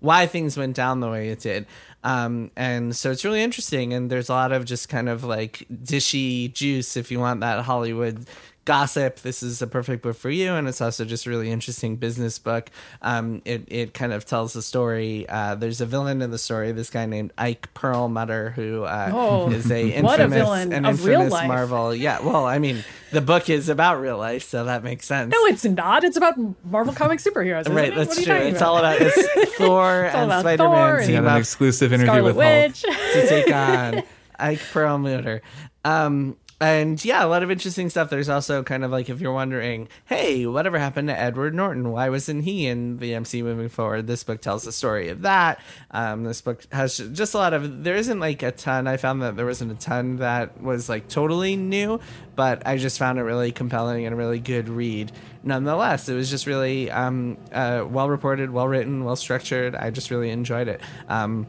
why 0.00 0.26
things 0.26 0.58
went 0.58 0.76
down 0.76 1.00
the 1.00 1.08
way 1.08 1.30
it 1.30 1.40
did. 1.40 1.64
Um, 2.04 2.50
and 2.56 2.94
so 2.94 3.10
it's 3.10 3.24
really 3.24 3.42
interesting. 3.42 3.94
And 3.94 4.10
there's 4.10 4.28
a 4.28 4.34
lot 4.34 4.52
of 4.52 4.66
just 4.66 4.90
kind 4.90 5.08
of 5.08 5.24
like 5.24 5.64
dishy 5.72 6.52
juice 6.52 6.98
if 6.98 7.10
you 7.10 7.20
want 7.20 7.40
that 7.40 7.64
Hollywood 7.64 8.26
gossip. 8.66 9.20
This 9.20 9.42
is 9.42 9.62
a 9.62 9.66
perfect 9.66 10.02
book 10.02 10.16
for 10.16 10.28
you. 10.28 10.52
And 10.52 10.68
it's 10.68 10.82
also 10.82 11.06
just 11.06 11.24
a 11.24 11.30
really 11.30 11.50
interesting 11.50 11.96
business 11.96 12.38
book. 12.38 12.68
Um, 13.00 13.40
it, 13.46 13.64
it 13.68 13.94
kind 13.94 14.12
of 14.12 14.26
tells 14.26 14.52
the 14.52 14.60
story. 14.60 15.26
Uh, 15.26 15.54
there's 15.54 15.80
a 15.80 15.86
villain 15.86 16.20
in 16.20 16.30
the 16.30 16.38
story, 16.38 16.72
this 16.72 16.90
guy 16.90 17.06
named 17.06 17.32
Ike 17.38 17.72
Perlmutter, 17.72 18.50
who 18.50 18.82
uh, 18.84 19.10
Oh, 19.14 19.50
is 19.50 19.70
a 19.70 19.86
infamous, 19.88 20.02
what 20.02 20.20
a 20.20 20.28
villain 20.28 20.72
an 20.74 20.84
of 20.84 21.02
real 21.06 21.20
infamous 21.22 21.32
life. 21.32 21.48
Marvel. 21.48 21.94
Yeah. 21.94 22.20
Well, 22.20 22.44
I 22.44 22.58
mean, 22.58 22.84
the 23.12 23.20
book 23.22 23.48
is 23.48 23.68
about 23.70 24.00
real 24.00 24.18
life, 24.18 24.42
so 24.42 24.64
that 24.64 24.84
makes 24.84 25.06
sense. 25.06 25.32
No, 25.32 25.46
it's 25.46 25.64
not. 25.64 26.04
It's 26.04 26.16
about 26.18 26.34
Marvel 26.64 26.92
comic 26.92 27.20
superheroes. 27.20 27.72
Right, 27.74 27.88
it? 27.92 27.94
that's 27.94 28.08
What 28.08 28.18
are 28.18 28.20
you 28.20 28.26
true. 28.26 28.34
talking 28.36 28.52
It's 28.52 28.62
all 28.62 28.76
about 28.78 28.96
it's 29.00 29.54
Thor 29.56 29.80
all 30.08 30.22
and 30.22 30.24
about 30.30 30.40
Spider 30.40 30.64
Thor 30.64 30.74
Man 30.76 30.96
and- 30.96 31.06
He 31.08 31.12
had 31.14 31.20
team 31.22 31.28
an 31.30 31.36
exclusive 31.38 31.92
interview 31.92 32.06
Scarlet 32.12 32.34
with 32.34 32.84
Hulk. 32.84 33.12
To 33.12 33.28
take 33.28 33.54
on 33.54 34.02
Ike 34.38 34.60
Perlmutter. 34.72 35.40
Um, 35.84 36.36
and 36.58 37.02
yeah, 37.04 37.22
a 37.22 37.28
lot 37.28 37.42
of 37.42 37.50
interesting 37.50 37.90
stuff. 37.90 38.08
There's 38.08 38.30
also 38.30 38.62
kind 38.62 38.82
of 38.82 38.90
like 38.90 39.10
if 39.10 39.20
you're 39.20 39.32
wondering, 39.32 39.88
hey, 40.06 40.46
whatever 40.46 40.78
happened 40.78 41.08
to 41.08 41.18
Edward 41.18 41.54
Norton? 41.54 41.90
Why 41.90 42.08
wasn't 42.08 42.44
he 42.44 42.66
in 42.66 42.96
the 42.96 43.14
MC 43.14 43.42
moving 43.42 43.68
forward? 43.68 44.06
This 44.06 44.24
book 44.24 44.40
tells 44.40 44.64
the 44.64 44.72
story 44.72 45.10
of 45.10 45.22
that. 45.22 45.60
Um, 45.90 46.24
this 46.24 46.40
book 46.40 46.66
has 46.72 46.96
just 46.96 47.34
a 47.34 47.38
lot 47.38 47.52
of. 47.52 47.84
There 47.84 47.96
isn't 47.96 48.20
like 48.20 48.42
a 48.42 48.52
ton. 48.52 48.86
I 48.86 48.96
found 48.96 49.20
that 49.22 49.36
there 49.36 49.44
wasn't 49.44 49.72
a 49.72 49.74
ton 49.74 50.16
that 50.16 50.62
was 50.62 50.88
like 50.88 51.08
totally 51.08 51.56
new, 51.56 52.00
but 52.36 52.66
I 52.66 52.78
just 52.78 52.98
found 52.98 53.18
it 53.18 53.22
really 53.22 53.52
compelling 53.52 54.06
and 54.06 54.14
a 54.14 54.16
really 54.16 54.40
good 54.40 54.70
read. 54.70 55.12
Nonetheless, 55.42 56.08
it 56.08 56.14
was 56.14 56.30
just 56.30 56.46
really 56.46 56.90
um, 56.90 57.36
uh, 57.52 57.84
well 57.86 58.08
reported, 58.08 58.50
well 58.50 58.66
written, 58.66 59.04
well 59.04 59.16
structured. 59.16 59.74
I 59.74 59.90
just 59.90 60.10
really 60.10 60.30
enjoyed 60.30 60.68
it. 60.68 60.80
Um, 61.08 61.46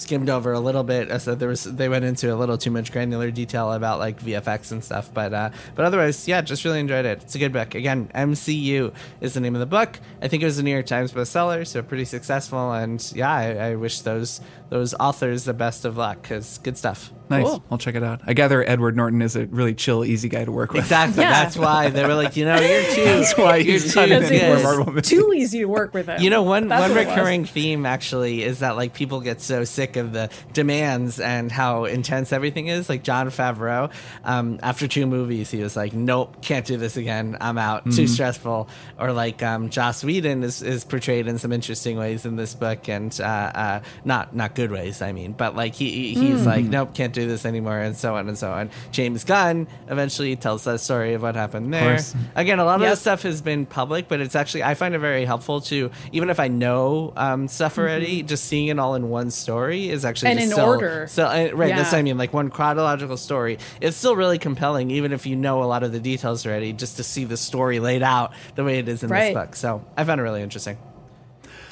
skimmed 0.00 0.30
over 0.30 0.52
a 0.52 0.60
little 0.60 0.82
bit. 0.82 1.10
I 1.10 1.18
said 1.18 1.38
there 1.38 1.48
was 1.48 1.64
they 1.64 1.88
went 1.88 2.04
into 2.04 2.32
a 2.32 2.36
little 2.36 2.58
too 2.58 2.70
much 2.70 2.90
granular 2.90 3.30
detail 3.30 3.72
about 3.72 3.98
like 3.98 4.20
VFX 4.20 4.72
and 4.72 4.82
stuff, 4.82 5.12
but 5.12 5.32
uh, 5.32 5.50
but 5.74 5.84
otherwise, 5.84 6.26
yeah, 6.26 6.40
just 6.40 6.64
really 6.64 6.80
enjoyed 6.80 7.04
it. 7.04 7.22
It's 7.22 7.34
a 7.34 7.38
good 7.38 7.52
book. 7.52 7.74
Again, 7.74 8.10
MCU 8.14 8.92
is 9.20 9.34
the 9.34 9.40
name 9.40 9.54
of 9.54 9.60
the 9.60 9.66
book. 9.66 10.00
I 10.22 10.28
think 10.28 10.42
it 10.42 10.46
was 10.46 10.58
a 10.58 10.62
New 10.62 10.72
York 10.72 10.86
Times 10.86 11.12
bestseller, 11.12 11.66
so 11.66 11.82
pretty 11.82 12.04
successful. 12.04 12.72
And 12.72 13.00
yeah, 13.14 13.30
I, 13.30 13.70
I 13.70 13.74
wish 13.76 14.00
those 14.00 14.40
those 14.70 14.94
authors 14.94 15.44
the 15.44 15.54
best 15.54 15.84
of 15.84 15.96
luck 15.96 16.22
because 16.22 16.58
good 16.58 16.78
stuff. 16.78 17.12
Nice. 17.30 17.44
Cool. 17.46 17.64
I'll 17.70 17.78
check 17.78 17.94
it 17.94 18.02
out. 18.02 18.20
I 18.26 18.32
gather 18.34 18.68
Edward 18.68 18.96
Norton 18.96 19.22
is 19.22 19.36
a 19.36 19.46
really 19.46 19.74
chill, 19.74 20.04
easy 20.04 20.28
guy 20.28 20.44
to 20.44 20.52
work 20.52 20.72
with. 20.72 20.82
Exactly. 20.82 21.22
Yeah. 21.22 21.30
That's 21.44 21.56
why 21.56 21.88
they 21.88 22.04
were 22.04 22.14
like, 22.14 22.36
you 22.36 22.44
know, 22.44 22.60
you're 22.60 22.82
too. 22.82 23.04
That's 23.04 23.38
why 23.38 23.56
you're 23.56 23.78
too 23.78 24.00
not 24.00 24.10
in 24.10 24.22
any 24.24 24.46
more. 24.62 24.62
Marvel. 24.62 25.00
Too 25.02 25.32
easy 25.34 25.60
to 25.60 25.66
work 25.66 25.94
with 25.94 26.06
him. 26.08 26.20
You 26.20 26.28
know, 26.30 26.42
one 26.42 26.68
That's 26.68 26.80
one 26.80 26.90
what 26.90 27.00
it 27.02 27.06
was. 27.06 27.16
recurring 27.16 27.44
theme 27.44 27.86
actually 27.86 28.42
is 28.42 28.58
that 28.58 28.76
like 28.76 28.92
people 28.94 29.20
get 29.20 29.40
so 29.40 29.64
sick 29.64 29.96
of 29.96 30.12
the 30.12 30.28
demands 30.52 31.20
and 31.20 31.50
how 31.50 31.84
intense 31.84 32.32
everything 32.32 32.66
is. 32.66 32.88
Like 32.88 33.02
Jon 33.02 33.28
Favreau, 33.30 33.92
um, 34.24 34.58
after 34.62 34.86
two 34.88 35.06
movies, 35.06 35.50
he 35.50 35.62
was 35.62 35.76
like, 35.76 35.92
"Nope, 35.92 36.42
can't 36.42 36.66
do 36.66 36.76
this 36.76 36.96
again. 36.96 37.36
I'm 37.40 37.58
out. 37.58 37.84
Too 37.90 38.06
stressful." 38.06 38.68
Or 38.98 39.12
like 39.12 39.42
um, 39.42 39.70
Joss 39.70 40.02
Whedon 40.04 40.42
is, 40.42 40.62
is 40.62 40.84
portrayed 40.84 41.26
in 41.28 41.38
some 41.38 41.52
interesting 41.52 41.96
ways 41.96 42.26
in 42.26 42.36
this 42.36 42.54
book, 42.54 42.88
and 42.88 43.16
uh, 43.20 43.24
uh, 43.24 43.80
not 44.04 44.34
not 44.34 44.54
good 44.54 44.70
ways, 44.70 45.00
I 45.00 45.12
mean. 45.12 45.32
But 45.32 45.54
like 45.56 45.74
he 45.74 45.90
he- 46.14 46.30
he's 46.30 46.44
like, 46.44 46.64
"Nope, 46.64 46.94
can't 46.94 47.12
do 47.14 47.19
this 47.26 47.44
anymore," 47.44 47.78
and 47.78 47.96
so 47.96 48.14
on 48.16 48.28
and 48.28 48.36
so 48.38 48.50
on. 48.50 48.70
James 48.92 49.24
Gunn 49.24 49.66
eventually 49.88 50.36
tells 50.36 50.64
that 50.64 50.80
story 50.80 51.14
of 51.14 51.22
what 51.22 51.34
happened 51.34 51.72
there. 51.72 51.98
Again, 52.34 52.58
a 52.58 52.64
lot 52.64 52.80
of 52.82 52.88
this 52.88 53.00
stuff 53.00 53.22
has 53.22 53.42
been 53.42 53.66
public, 53.66 54.08
but 54.08 54.20
it's 54.20 54.34
actually 54.36 54.62
I 54.62 54.74
find 54.74 54.94
it 54.94 54.98
very 54.98 55.24
helpful 55.24 55.60
to 55.62 55.90
even 56.12 56.30
if 56.30 56.38
I 56.40 56.48
know 56.48 57.12
um, 57.16 57.48
stuff 57.48 57.78
already, 57.78 58.22
just 58.22 58.44
seeing 58.44 58.68
it 58.68 58.78
all 58.78 58.94
in 58.94 59.08
one 59.10 59.30
story 59.30 59.88
is 59.90 60.04
actually 60.04 60.30
Mm-hmm. 60.30 60.38
And 60.38 60.38
just 60.40 60.50
in 60.52 60.56
still- 60.56 60.68
order. 60.68 61.06
So 61.08 61.24
uh, 61.24 61.50
right, 61.54 61.74
that's 61.74 61.92
what 61.92 61.98
I 61.98 62.02
mean. 62.02 62.18
Like 62.18 62.32
one 62.32 62.50
chronological 62.50 63.16
story, 63.16 63.58
it's 63.80 63.96
still 63.96 64.16
really 64.16 64.38
compelling, 64.38 64.90
even 64.90 65.12
if 65.12 65.26
you 65.26 65.34
know 65.36 65.62
a 65.62 65.66
lot 65.66 65.82
of 65.82 65.92
the 65.92 66.00
details 66.00 66.46
already. 66.46 66.72
Just 66.72 66.96
to 66.98 67.02
see 67.04 67.24
the 67.24 67.36
story 67.36 67.80
laid 67.80 68.02
out 68.02 68.32
the 68.54 68.64
way 68.64 68.78
it 68.78 68.88
is 68.88 69.02
in 69.02 69.08
Right. 69.10 69.34
this 69.34 69.42
book, 69.42 69.56
so 69.56 69.84
I 69.96 70.04
found 70.04 70.20
it 70.20 70.24
really 70.24 70.42
interesting. 70.42 70.78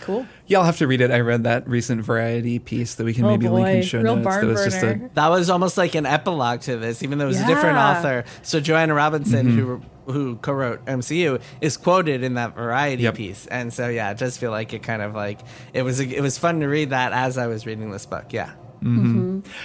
Cool. 0.09 0.27
Yeah, 0.47 0.59
I'll 0.59 0.65
have 0.65 0.79
to 0.79 0.87
read 0.87 1.03
it. 1.03 1.11
I 1.11 1.21
read 1.21 1.45
that 1.45 1.69
recent 1.69 2.01
Variety 2.03 2.59
piece 2.59 2.95
that 2.95 3.05
we 3.05 3.13
can 3.13 3.27
Oh, 3.27 3.29
maybe 3.29 3.47
link 3.49 3.69
in 3.69 3.83
show 3.83 4.01
Real 4.01 4.17
notes. 4.17 4.25
barn 4.25 4.47
that 4.47 4.53
was 4.55 4.65
just 4.65 4.83
a. 4.83 5.11
That 5.15 5.29
was 5.29 5.51
almost 5.51 5.77
like 5.77 5.95
an 5.95 6.07
epilogue 6.07 6.63
to 6.63 6.79
this, 6.79 7.03
even 7.03 7.19
though 7.19 7.27
it 7.27 7.29
was 7.29 7.41
a 7.41 7.47
different 7.47 7.77
author. 7.77 8.25
So 8.43 8.59
Joanna 8.59 8.95
Robinson, 8.95 9.47
Mm-hmm. 9.49 9.59
who 9.61 9.83
who 10.11 10.37
co-wrote 10.37 10.83
MCU, 10.87 11.39
is 11.61 11.77
quoted 11.77 12.23
in 12.25 12.35
that 12.35 12.55
Variety 12.55 13.03
Yep. 13.03 13.15
piece, 13.17 13.47
and 13.49 13.71
so 13.71 13.89
yeah, 13.91 14.11
it 14.11 14.17
does 14.17 14.39
feel 14.39 14.51
like 14.51 14.73
it 14.73 14.83
kind 14.83 15.03
of 15.03 15.15
like 15.15 15.41
it 15.75 15.83
was. 15.83 16.01
It 16.01 16.23
was 16.23 16.39
fun 16.39 16.61
to 16.61 16.67
read 16.67 16.89
that 16.91 17.13
as 17.13 17.37
I 17.37 17.47
was 17.47 17.67
reading 17.67 17.91
this 17.91 18.07
book. 18.07 18.33
Yeah. 18.33 18.53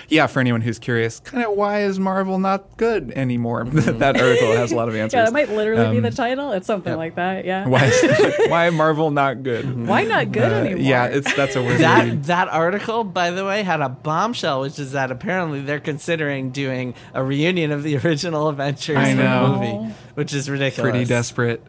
Yeah. 0.09 0.28
For 0.28 0.39
anyone 0.39 0.61
who's 0.61 0.80
curious, 0.80 1.20
kind 1.20 1.43
of 1.45 1.53
why 1.53 1.82
is 1.84 1.99
Marvel 1.99 2.39
not 2.39 2.78
good 2.78 3.11
anymore? 3.11 3.64
that 3.66 4.20
article 4.20 4.51
has 4.53 4.72
a 4.72 4.76
lot 4.76 4.89
of 4.89 4.95
answers. 4.95 5.18
Yeah, 5.18 5.26
that 5.26 5.34
might 5.34 5.49
literally 5.49 5.91
be 5.91 5.97
Um, 5.97 6.03
the 6.03 6.11
title. 6.11 6.51
It's 6.51 6.68
something 6.68 6.95
like 6.95 7.16
that. 7.16 7.45
Yeah. 7.45 7.68
Why? 7.68 7.86
Is, 7.86 8.36
why 8.49 8.70
Marvel 8.70 9.11
not 9.11 9.43
good? 9.43 9.88
Why 9.88 10.03
not 10.03 10.32
good 10.32 10.51
Uh, 10.51 10.55
anymore? 10.55 10.80
yeah, 10.80 11.05
it's 11.05 11.34
that's 11.36 11.55
a 11.55 11.61
word. 11.64 11.80
That 11.80 12.24
that 12.24 12.47
article, 12.49 13.03
by 13.03 13.32
the 13.32 13.45
way, 13.45 13.64
had 13.64 13.82
a 13.82 13.89
bombshell, 13.89 14.61
which 14.61 14.80
is 14.80 14.91
that 14.93 15.11
apparently 15.11 15.61
they're 15.61 15.80
considering 15.80 16.51
doing 16.51 16.93
a 17.14 17.24
reunion 17.24 17.72
of 17.72 17.84
the 17.84 17.97
original 17.97 18.47
Avengers 18.47 18.97
I 18.97 19.14
know. 19.14 19.55
movie, 19.59 19.93
which 20.16 20.34
is 20.34 20.49
ridiculous. 20.49 20.91
pretty 20.91 21.05
desperate. 21.05 21.64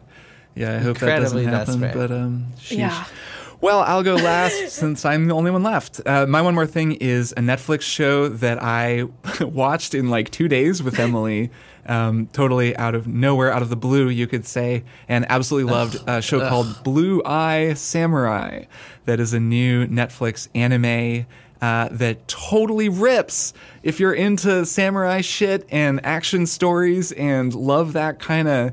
Yeah, 0.55 0.75
I 0.75 0.77
hope 0.77 0.99
that 0.99 1.19
doesn't 1.19 1.43
happen. 1.45 1.81
desperate. 1.81 1.93
But 1.93 2.11
um, 2.15 2.45
sheesh. 2.57 2.77
Yeah. 2.77 3.05
Well, 3.65 3.81
I'll 3.81 4.03
go 4.03 4.13
last 4.13 4.69
since 4.69 5.05
I'm 5.05 5.25
the 5.25 5.33
only 5.33 5.49
one 5.49 5.63
left. 5.63 5.99
Uh, 6.05 6.27
my 6.27 6.39
one 6.39 6.53
more 6.53 6.67
thing 6.67 6.91
is 6.91 7.31
a 7.31 7.41
Netflix 7.41 7.81
show 7.81 8.29
that 8.29 8.61
I 8.61 9.05
watched 9.41 9.95
in 9.95 10.11
like 10.11 10.29
two 10.29 10.47
days 10.47 10.83
with 10.83 10.99
Emily, 10.99 11.49
um, 11.87 12.27
totally 12.31 12.77
out 12.77 12.93
of 12.93 13.07
nowhere, 13.07 13.51
out 13.51 13.63
of 13.63 13.69
the 13.69 13.75
blue, 13.75 14.07
you 14.07 14.27
could 14.27 14.45
say, 14.45 14.83
and 15.07 15.25
absolutely 15.29 15.73
loved 15.73 15.97
a 16.05 16.21
show 16.21 16.47
called 16.47 16.83
Blue 16.83 17.23
Eye 17.25 17.73
Samurai. 17.73 18.65
That 19.05 19.19
is 19.19 19.33
a 19.33 19.39
new 19.39 19.87
Netflix 19.87 20.47
anime. 20.53 21.25
Uh, 21.59 21.89
that 21.89 22.27
totally 22.27 22.89
rips 22.89 23.51
if 23.81 23.99
you're 23.99 24.13
into 24.13 24.63
samurai 24.65 25.21
shit 25.21 25.65
and 25.71 26.05
action 26.05 26.45
stories 26.45 27.11
and 27.13 27.55
love 27.55 27.93
that 27.93 28.19
kind 28.19 28.47
of 28.47 28.71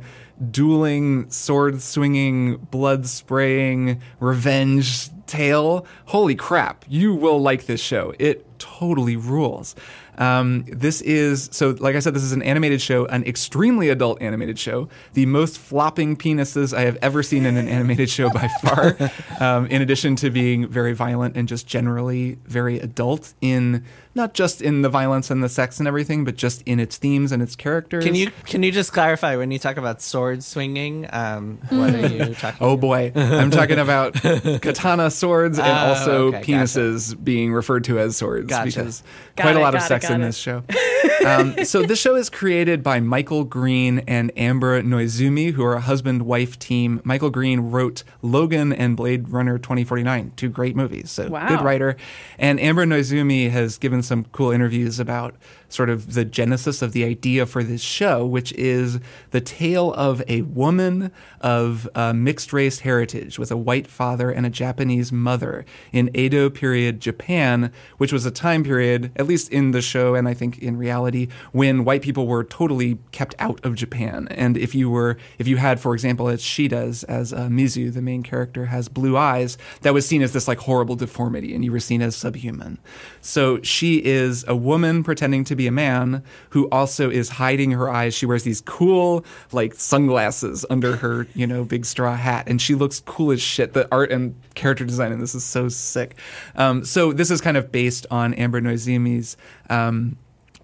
dueling, 0.51 1.31
sword 1.31 1.81
swinging, 1.83 2.57
blood 2.57 3.07
spraying, 3.07 4.01
revenge 4.21 5.09
tale. 5.27 5.87
Holy 6.07 6.35
crap, 6.35 6.85
you 6.89 7.15
will 7.15 7.41
like 7.41 7.67
this 7.67 7.81
show. 7.81 8.15
It 8.19 8.47
totally 8.59 9.17
rules. 9.17 9.75
Um, 10.19 10.65
this 10.69 11.01
is 11.01 11.49
so, 11.53 11.71
like 11.81 11.97
I 11.97 11.99
said, 11.99 12.15
this 12.15 12.23
is 12.23 12.33
an 12.33 12.43
animated 12.43 12.83
show, 12.83 13.07
an 13.07 13.25
extremely 13.25 13.89
adult 13.89 14.21
animated 14.21 14.59
show, 14.59 14.89
the 15.15 15.27
most 15.27 15.59
flopping 15.59 16.17
penises 16.17 16.77
I 16.77 16.83
have 16.83 16.99
ever 17.01 17.23
seen 17.23 17.47
in 17.47 17.57
an 17.57 17.67
animated 17.67 18.11
show 18.11 18.29
by 18.31 18.49
far. 18.63 18.97
um, 19.41 19.67
in 19.67 19.81
addition 19.81 20.15
to 20.17 20.31
being 20.31 20.69
very 20.69 20.93
violent 20.93 21.37
and 21.37 21.49
just 21.49 21.67
generally 21.67 22.39
very 22.45 22.79
adult 22.79 23.33
in 23.41 23.85
not 24.15 24.35
just 24.35 24.61
in 24.61 24.83
the 24.83 24.89
violence 24.89 25.31
and 25.31 25.43
the 25.43 25.49
sex 25.49 25.79
and 25.79 25.89
everything, 25.89 26.25
but 26.25 26.37
just 26.37 26.63
in 26.63 26.79
its 26.81 26.97
themes 26.99 27.33
and 27.33 27.43
its 27.43 27.57
characters. 27.57 28.05
Can 28.05 28.15
you 28.15 28.31
can 28.45 28.63
you 28.63 28.71
just 28.73 28.93
clarify 28.93 29.37
when 29.37 29.51
you 29.51 29.59
talk 29.59 29.77
about 29.77 30.03
sword 30.03 30.43
swinging? 30.45 31.07
Um, 31.13 31.59
what 31.71 31.95
are 31.95 32.07
you 32.09 32.35
talking? 32.35 32.59
Oh 32.61 32.77
boy, 32.77 33.13
I'm 33.15 33.51
talking 33.51 33.79
about 33.79 34.15
katana 34.63 35.11
swords 35.11 35.59
and 35.59 35.67
Oh, 35.69 35.95
also 35.95 36.27
okay, 36.29 36.39
gotcha. 36.39 36.53
penises 36.53 37.25
being 37.25 37.53
referred 37.53 37.85
to 37.85 37.99
as 37.99 38.17
swords 38.17 38.49
Gotcha. 38.49 38.67
because 38.67 39.03
Got 39.37 39.43
quite 39.45 39.57
a 39.57 39.61
lot 39.61 39.75
of 39.75 39.81
got 39.81 39.85
it, 39.87 39.89
sex 39.89 40.11
in 40.11 40.21
it. 40.21 40.25
this 40.27 40.37
show. 40.37 40.63
um, 41.27 41.65
so 41.65 41.83
this 41.83 41.99
show 42.01 42.15
is 42.17 42.29
created 42.29 42.83
by 42.83 43.01
Michael 43.01 43.45
Green 43.45 44.01
and 44.01 44.31
Amber 44.37 44.83
Noizumi, 44.83 45.53
who 45.53 45.65
are 45.65 45.75
a 45.75 45.81
husband-wife 45.81 46.59
team. 46.59 47.01
Michael 47.05 47.31
Green 47.31 47.61
wrote 47.61 48.05
Logan 48.21 48.73
and 48.73 48.97
Blade 48.97 49.29
Runner 49.31 49.59
2049, 49.59 50.33
two 50.37 50.49
great 50.51 50.77
movies. 50.77 51.11
So 51.11 51.29
Wow. 51.29 51.49
good 51.49 51.63
writer. 51.63 51.97
And 52.39 52.61
Amber 52.61 52.85
Noizumi 52.85 53.51
has 53.51 53.79
given 53.79 54.02
some 54.03 54.25
cool 54.25 54.51
interviews 54.51 54.99
about 55.01 55.35
sort 55.73 55.89
of 55.89 56.15
the 56.15 56.25
genesis 56.25 56.83
of 56.83 56.93
the 56.93 57.05
idea 57.05 57.47
for 57.47 57.63
this 57.63 57.81
show, 57.81 58.27
which 58.27 58.53
is 58.53 59.01
the 59.31 59.41
tale 59.41 59.93
of 59.95 60.23
a 60.29 60.43
woman 60.43 61.11
of 61.41 61.89
uh, 61.95 62.13
mixed 62.13 62.53
race 62.53 62.81
heritage 62.81 63.39
with 63.39 63.51
a 63.51 63.57
white 63.57 63.87
father 63.87 64.31
and 64.31 64.45
a 64.45 64.51
Japanese 64.51 65.11
mother 65.11 65.65
in 65.93 66.15
Edo 66.15 66.51
period 66.51 67.01
Japan, 67.01 67.73
which 67.97 68.13
was 68.13 68.27
a 68.27 68.31
time 68.31 68.63
period, 68.63 69.11
at 69.17 69.27
least 69.27 69.51
in 69.51 69.71
the 69.71 69.81
show 69.81 70.15
and 70.15 70.29
I 70.29 70.35
think 70.35 70.59
in 70.59 70.77
reality, 70.77 71.29
when 71.53 71.85
white 71.85 72.03
people 72.03 72.27
were 72.27 72.45
totally 72.45 72.99
kept 73.11 73.35
out 73.39 73.65
of 73.65 73.75
Japan. 73.75 74.29
And 74.31 74.57
if 74.57 74.75
you 74.75 74.91
were, 74.91 75.17
if 75.39 75.49
you 75.49 75.57
had, 75.57 75.81
for 75.81 75.95
example, 75.95 76.29
as 76.29 76.43
she 76.43 76.69
does, 76.69 77.05
as 77.05 77.33
uh, 77.33 77.49
Mizu, 77.49 77.93
the 77.93 78.03
main 78.03 78.23
character, 78.23 78.67
has 78.67 78.89
blue 78.89 79.17
eyes, 79.17 79.57
that 79.81 79.95
was 79.95 80.07
seen 80.07 80.23
as 80.23 80.33
this 80.33 80.49
like 80.49 80.59
horrible 80.59 80.97
deformity, 80.97 81.55
and 81.55 81.65
you 81.65 81.73
were 81.73 81.81
seen 81.81 82.03
as 82.03 82.15
subhuman. 82.15 82.79
So 83.21 83.63
she 83.63 84.05
is 84.05 84.45
a 84.47 84.57
woman 84.57 85.03
pretending 85.03 85.45
to 85.45 85.57
be 85.57 85.62
a 85.67 85.73
man 85.73 86.23
who 86.51 86.69
also 86.71 87.11
is 87.11 87.29
hiding 87.29 87.73
her 87.73 87.91
eyes. 87.91 88.15
She 88.15 88.27
wears 88.27 88.43
these 88.43 88.61
cool 88.61 89.25
like 89.53 89.75
sunglasses 89.75 90.65
under 90.71 90.97
her, 90.97 91.27
you 91.35 91.47
know, 91.47 91.65
big 91.65 91.85
straw 91.85 92.17
hat, 92.17 92.49
and 92.49 92.61
she 92.61 92.75
looks 92.75 93.01
cool 93.01 93.31
as 93.33 93.41
shit. 93.41 93.73
The 93.73 93.89
art 93.93 94.11
and 94.11 94.35
character 94.55 94.85
design 94.85 95.13
in 95.13 95.21
this 95.21 95.35
is 95.35 95.45
so 95.45 95.69
sick. 95.69 96.17
Um, 96.57 96.85
so 96.85 97.13
this 97.13 97.31
is 97.31 97.41
kind 97.41 97.57
of 97.57 97.73
based 97.73 98.07
on 98.11 98.35
Amber 98.35 98.61
Noizumi's. 98.61 99.37
Um, 99.71 100.17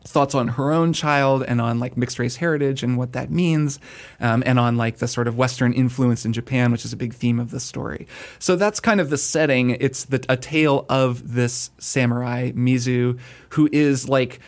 thoughts 0.08 0.34
on 0.34 0.48
her 0.48 0.72
own 0.72 0.92
child 0.92 1.44
and 1.46 1.60
on 1.60 1.78
like 1.78 1.96
mixed 1.96 2.18
race 2.18 2.36
heritage 2.36 2.82
and 2.82 2.96
what 2.96 3.12
that 3.12 3.30
means 3.30 3.78
um, 4.20 4.42
and 4.46 4.58
on 4.58 4.76
like 4.76 4.98
the 4.98 5.08
sort 5.08 5.28
of 5.28 5.36
western 5.36 5.72
influence 5.72 6.24
in 6.24 6.32
japan 6.32 6.72
which 6.72 6.84
is 6.84 6.92
a 6.92 6.96
big 6.96 7.12
theme 7.12 7.38
of 7.38 7.50
the 7.50 7.60
story 7.60 8.06
so 8.38 8.56
that's 8.56 8.80
kind 8.80 9.00
of 9.00 9.10
the 9.10 9.18
setting 9.18 9.70
it's 9.70 10.04
the, 10.06 10.24
a 10.28 10.36
tale 10.36 10.86
of 10.88 11.34
this 11.34 11.70
samurai 11.78 12.50
mizu 12.52 13.18
who 13.50 13.68
is 13.70 14.08
like 14.08 14.40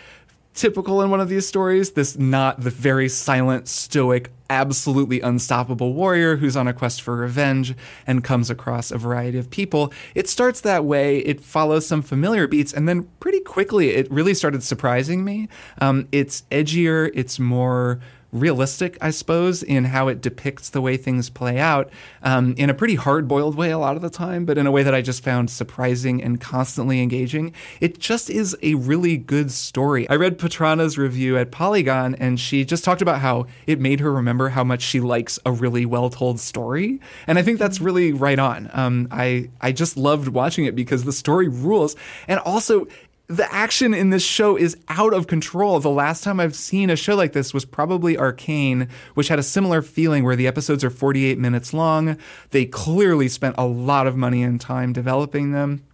typical 0.54 1.00
in 1.00 1.10
one 1.10 1.20
of 1.20 1.28
these 1.28 1.46
stories 1.46 1.92
this 1.92 2.18
not 2.18 2.60
the 2.60 2.70
very 2.70 3.08
silent 3.08 3.68
stoic 3.68 4.30
absolutely 4.50 5.20
unstoppable 5.20 5.94
warrior 5.94 6.36
who's 6.36 6.56
on 6.56 6.66
a 6.66 6.72
quest 6.72 7.00
for 7.00 7.16
revenge 7.16 7.74
and 8.06 8.24
comes 8.24 8.50
across 8.50 8.90
a 8.90 8.98
variety 8.98 9.38
of 9.38 9.48
people. 9.48 9.92
It 10.14 10.28
starts 10.28 10.60
that 10.62 10.84
way 10.84 11.18
it 11.20 11.40
follows 11.40 11.86
some 11.86 12.02
familiar 12.02 12.48
beats 12.48 12.72
and 12.72 12.88
then 12.88 13.04
pretty 13.20 13.40
quickly 13.40 13.90
it 13.90 14.10
really 14.10 14.34
started 14.34 14.64
surprising 14.64 15.24
me. 15.24 15.48
Um, 15.80 16.08
it's 16.10 16.42
edgier 16.50 17.10
it's 17.14 17.38
more 17.38 18.00
realistic, 18.32 18.96
I 19.00 19.10
suppose, 19.10 19.62
in 19.62 19.86
how 19.86 20.08
it 20.08 20.20
depicts 20.20 20.70
the 20.70 20.80
way 20.80 20.96
things 20.96 21.30
play 21.30 21.58
out 21.58 21.90
um, 22.22 22.54
in 22.56 22.70
a 22.70 22.74
pretty 22.74 22.94
hard 22.94 23.26
boiled 23.28 23.56
way 23.56 23.70
a 23.70 23.78
lot 23.78 23.96
of 23.96 24.02
the 24.02 24.10
time, 24.10 24.44
but 24.44 24.58
in 24.58 24.66
a 24.66 24.70
way 24.70 24.82
that 24.82 24.94
I 24.94 25.02
just 25.02 25.24
found 25.24 25.50
surprising 25.50 26.22
and 26.22 26.40
constantly 26.40 27.02
engaging. 27.02 27.52
It 27.80 27.98
just 27.98 28.30
is 28.30 28.56
a 28.62 28.74
really 28.74 29.16
good 29.16 29.50
story. 29.50 30.08
I 30.08 30.16
read 30.16 30.38
Petrana's 30.38 30.98
review 30.98 31.36
at 31.36 31.50
Polygon, 31.50 32.14
and 32.16 32.38
she 32.38 32.64
just 32.64 32.84
talked 32.84 33.02
about 33.02 33.20
how 33.20 33.46
it 33.66 33.80
made 33.80 34.00
her 34.00 34.12
remember 34.12 34.50
how 34.50 34.64
much 34.64 34.82
she 34.82 35.00
likes 35.00 35.38
a 35.44 35.52
really 35.52 35.86
well 35.86 36.10
told 36.10 36.40
story. 36.40 37.00
And 37.26 37.38
I 37.38 37.42
think 37.42 37.58
that's 37.58 37.80
really 37.80 38.12
right 38.12 38.38
on. 38.38 38.70
Um, 38.72 39.08
I, 39.10 39.50
I 39.60 39.72
just 39.72 39.96
loved 39.96 40.28
watching 40.28 40.64
it 40.64 40.74
because 40.76 41.04
the 41.04 41.12
story 41.12 41.48
rules. 41.48 41.96
And 42.28 42.38
also, 42.40 42.86
the 43.30 43.52
action 43.54 43.94
in 43.94 44.10
this 44.10 44.24
show 44.24 44.56
is 44.56 44.76
out 44.88 45.14
of 45.14 45.28
control. 45.28 45.78
The 45.78 45.88
last 45.88 46.24
time 46.24 46.40
I've 46.40 46.56
seen 46.56 46.90
a 46.90 46.96
show 46.96 47.14
like 47.14 47.32
this 47.32 47.54
was 47.54 47.64
probably 47.64 48.18
Arcane, 48.18 48.88
which 49.14 49.28
had 49.28 49.38
a 49.38 49.44
similar 49.44 49.82
feeling 49.82 50.24
where 50.24 50.34
the 50.34 50.48
episodes 50.48 50.82
are 50.82 50.90
48 50.90 51.38
minutes 51.38 51.72
long. 51.72 52.16
They 52.50 52.66
clearly 52.66 53.28
spent 53.28 53.54
a 53.56 53.64
lot 53.64 54.08
of 54.08 54.16
money 54.16 54.42
and 54.42 54.60
time 54.60 54.92
developing 54.92 55.52
them. 55.52 55.84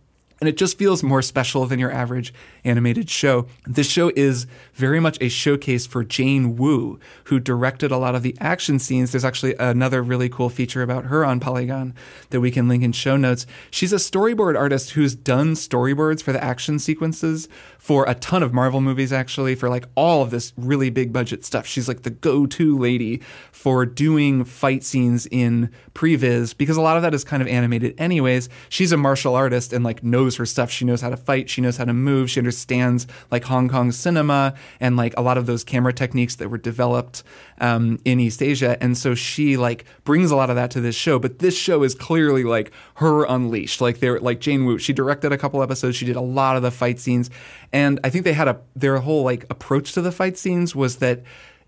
And 0.41 0.49
it 0.49 0.57
just 0.57 0.79
feels 0.79 1.03
more 1.03 1.21
special 1.21 1.67
than 1.67 1.79
your 1.79 1.93
average 1.93 2.33
animated 2.67 3.09
show. 3.09 3.47
This 3.65 3.89
show 3.89 4.11
is 4.17 4.47
very 4.75 5.01
much 5.01 5.17
a 5.21 5.29
showcase 5.29 5.87
for 5.87 6.05
Jane 6.05 6.57
Wu, 6.57 6.99
who 7.25 7.39
directed 7.39 7.91
a 7.91 7.97
lot 7.97 8.15
of 8.15 8.23
the 8.23 8.37
action 8.41 8.79
scenes. 8.79 9.13
There's 9.13 9.25
actually 9.25 9.55
another 9.55 10.03
really 10.03 10.29
cool 10.29 10.49
feature 10.49 10.83
about 10.83 11.07
her 11.07 11.25
on 11.25 11.41
Polygon 11.41 11.95
that 12.31 12.41
we 12.41 12.51
can 12.51 12.69
link 12.69 12.83
in 12.83 12.93
show 12.93 13.17
notes. 13.17 13.47
She's 13.71 13.93
a 13.93 13.97
storyboard 13.97 14.59
artist 14.59 14.91
who's 14.91 15.15
done 15.15 15.55
storyboards 15.55 16.23
for 16.23 16.33
the 16.33 16.43
action 16.43 16.79
sequences 16.79 17.49
for 17.79 18.05
a 18.09 18.15
ton 18.15 18.43
of 18.43 18.53
Marvel 18.53 18.81
movies, 18.81 19.13
actually, 19.13 19.55
for 19.55 19.69
like 19.69 19.87
all 19.95 20.23
of 20.23 20.31
this 20.31 20.53
really 20.57 20.91
big 20.91 21.13
budget 21.13 21.45
stuff. 21.45 21.67
She's 21.67 21.87
like 21.87 22.03
the 22.03 22.11
go 22.11 22.47
to 22.47 22.77
lady 22.77 23.23
for 23.53 23.87
doing 23.87 24.45
fight 24.45 24.83
scenes 24.83 25.27
in 25.31 25.71
previs 25.95 26.57
because 26.57 26.77
a 26.77 26.83
lot 26.83 26.97
of 26.97 27.03
that 27.05 27.15
is 27.15 27.23
kind 27.23 27.43
of 27.43 27.49
animated 27.49 27.95
anyways. 27.99 28.49
She's 28.69 28.91
a 28.91 28.97
martial 28.97 29.35
artist 29.35 29.73
and 29.73 29.85
like 29.85 30.03
knows 30.03 30.37
her 30.37 30.47
stuff. 30.47 30.71
She 30.71 30.85
knows 30.85 31.01
how 31.01 31.11
to 31.11 31.17
fight, 31.17 31.49
she 31.49 31.61
knows 31.61 31.77
how 31.77 31.85
to 31.85 31.93
move, 31.93 32.29
she 32.29 32.41
understands 32.41 32.56
like 33.31 33.45
Hong 33.45 33.69
Kong 33.69 33.93
cinema 33.93 34.55
and 34.81 34.97
like 34.97 35.15
a 35.17 35.23
lot 35.23 35.37
of 35.37 35.47
those 35.47 35.65
camera 35.65 35.93
techniques 35.93 36.37
that 36.37 36.49
were 36.49 36.59
developed 36.59 37.23
um, 37.61 37.99
in 38.05 38.21
East 38.21 38.43
Asia. 38.43 38.77
And 38.81 38.97
so 38.97 39.15
she 39.15 39.57
like 39.57 39.85
brings 40.05 40.31
a 40.31 40.37
lot 40.37 40.51
of 40.51 40.57
that 40.57 40.71
to 40.73 40.81
this 40.81 40.95
show. 40.95 41.19
But 41.19 41.39
this 41.39 41.57
show 41.57 41.83
is 41.83 41.95
clearly 41.95 42.45
like 42.45 42.73
her 42.95 43.25
unleashed. 43.25 43.81
Like 43.81 44.01
they're 44.01 44.21
like 44.21 44.41
Jane 44.41 44.65
Wu. 44.65 44.79
She 44.79 44.93
directed 44.93 45.33
a 45.33 45.39
couple 45.39 45.63
episodes. 45.63 45.97
She 45.97 46.07
did 46.07 46.17
a 46.17 46.21
lot 46.21 46.57
of 46.57 46.63
the 46.63 46.71
fight 46.71 46.99
scenes. 46.99 47.31
And 47.73 48.01
I 48.05 48.11
think 48.11 48.25
they 48.25 48.33
had 48.33 48.49
a 48.49 48.61
their 48.75 48.99
whole 48.99 49.23
like 49.23 49.45
approach 49.51 49.93
to 49.93 50.03
the 50.03 50.13
fight 50.13 50.39
scenes 50.39 50.75
was 50.75 50.97
that 50.97 51.23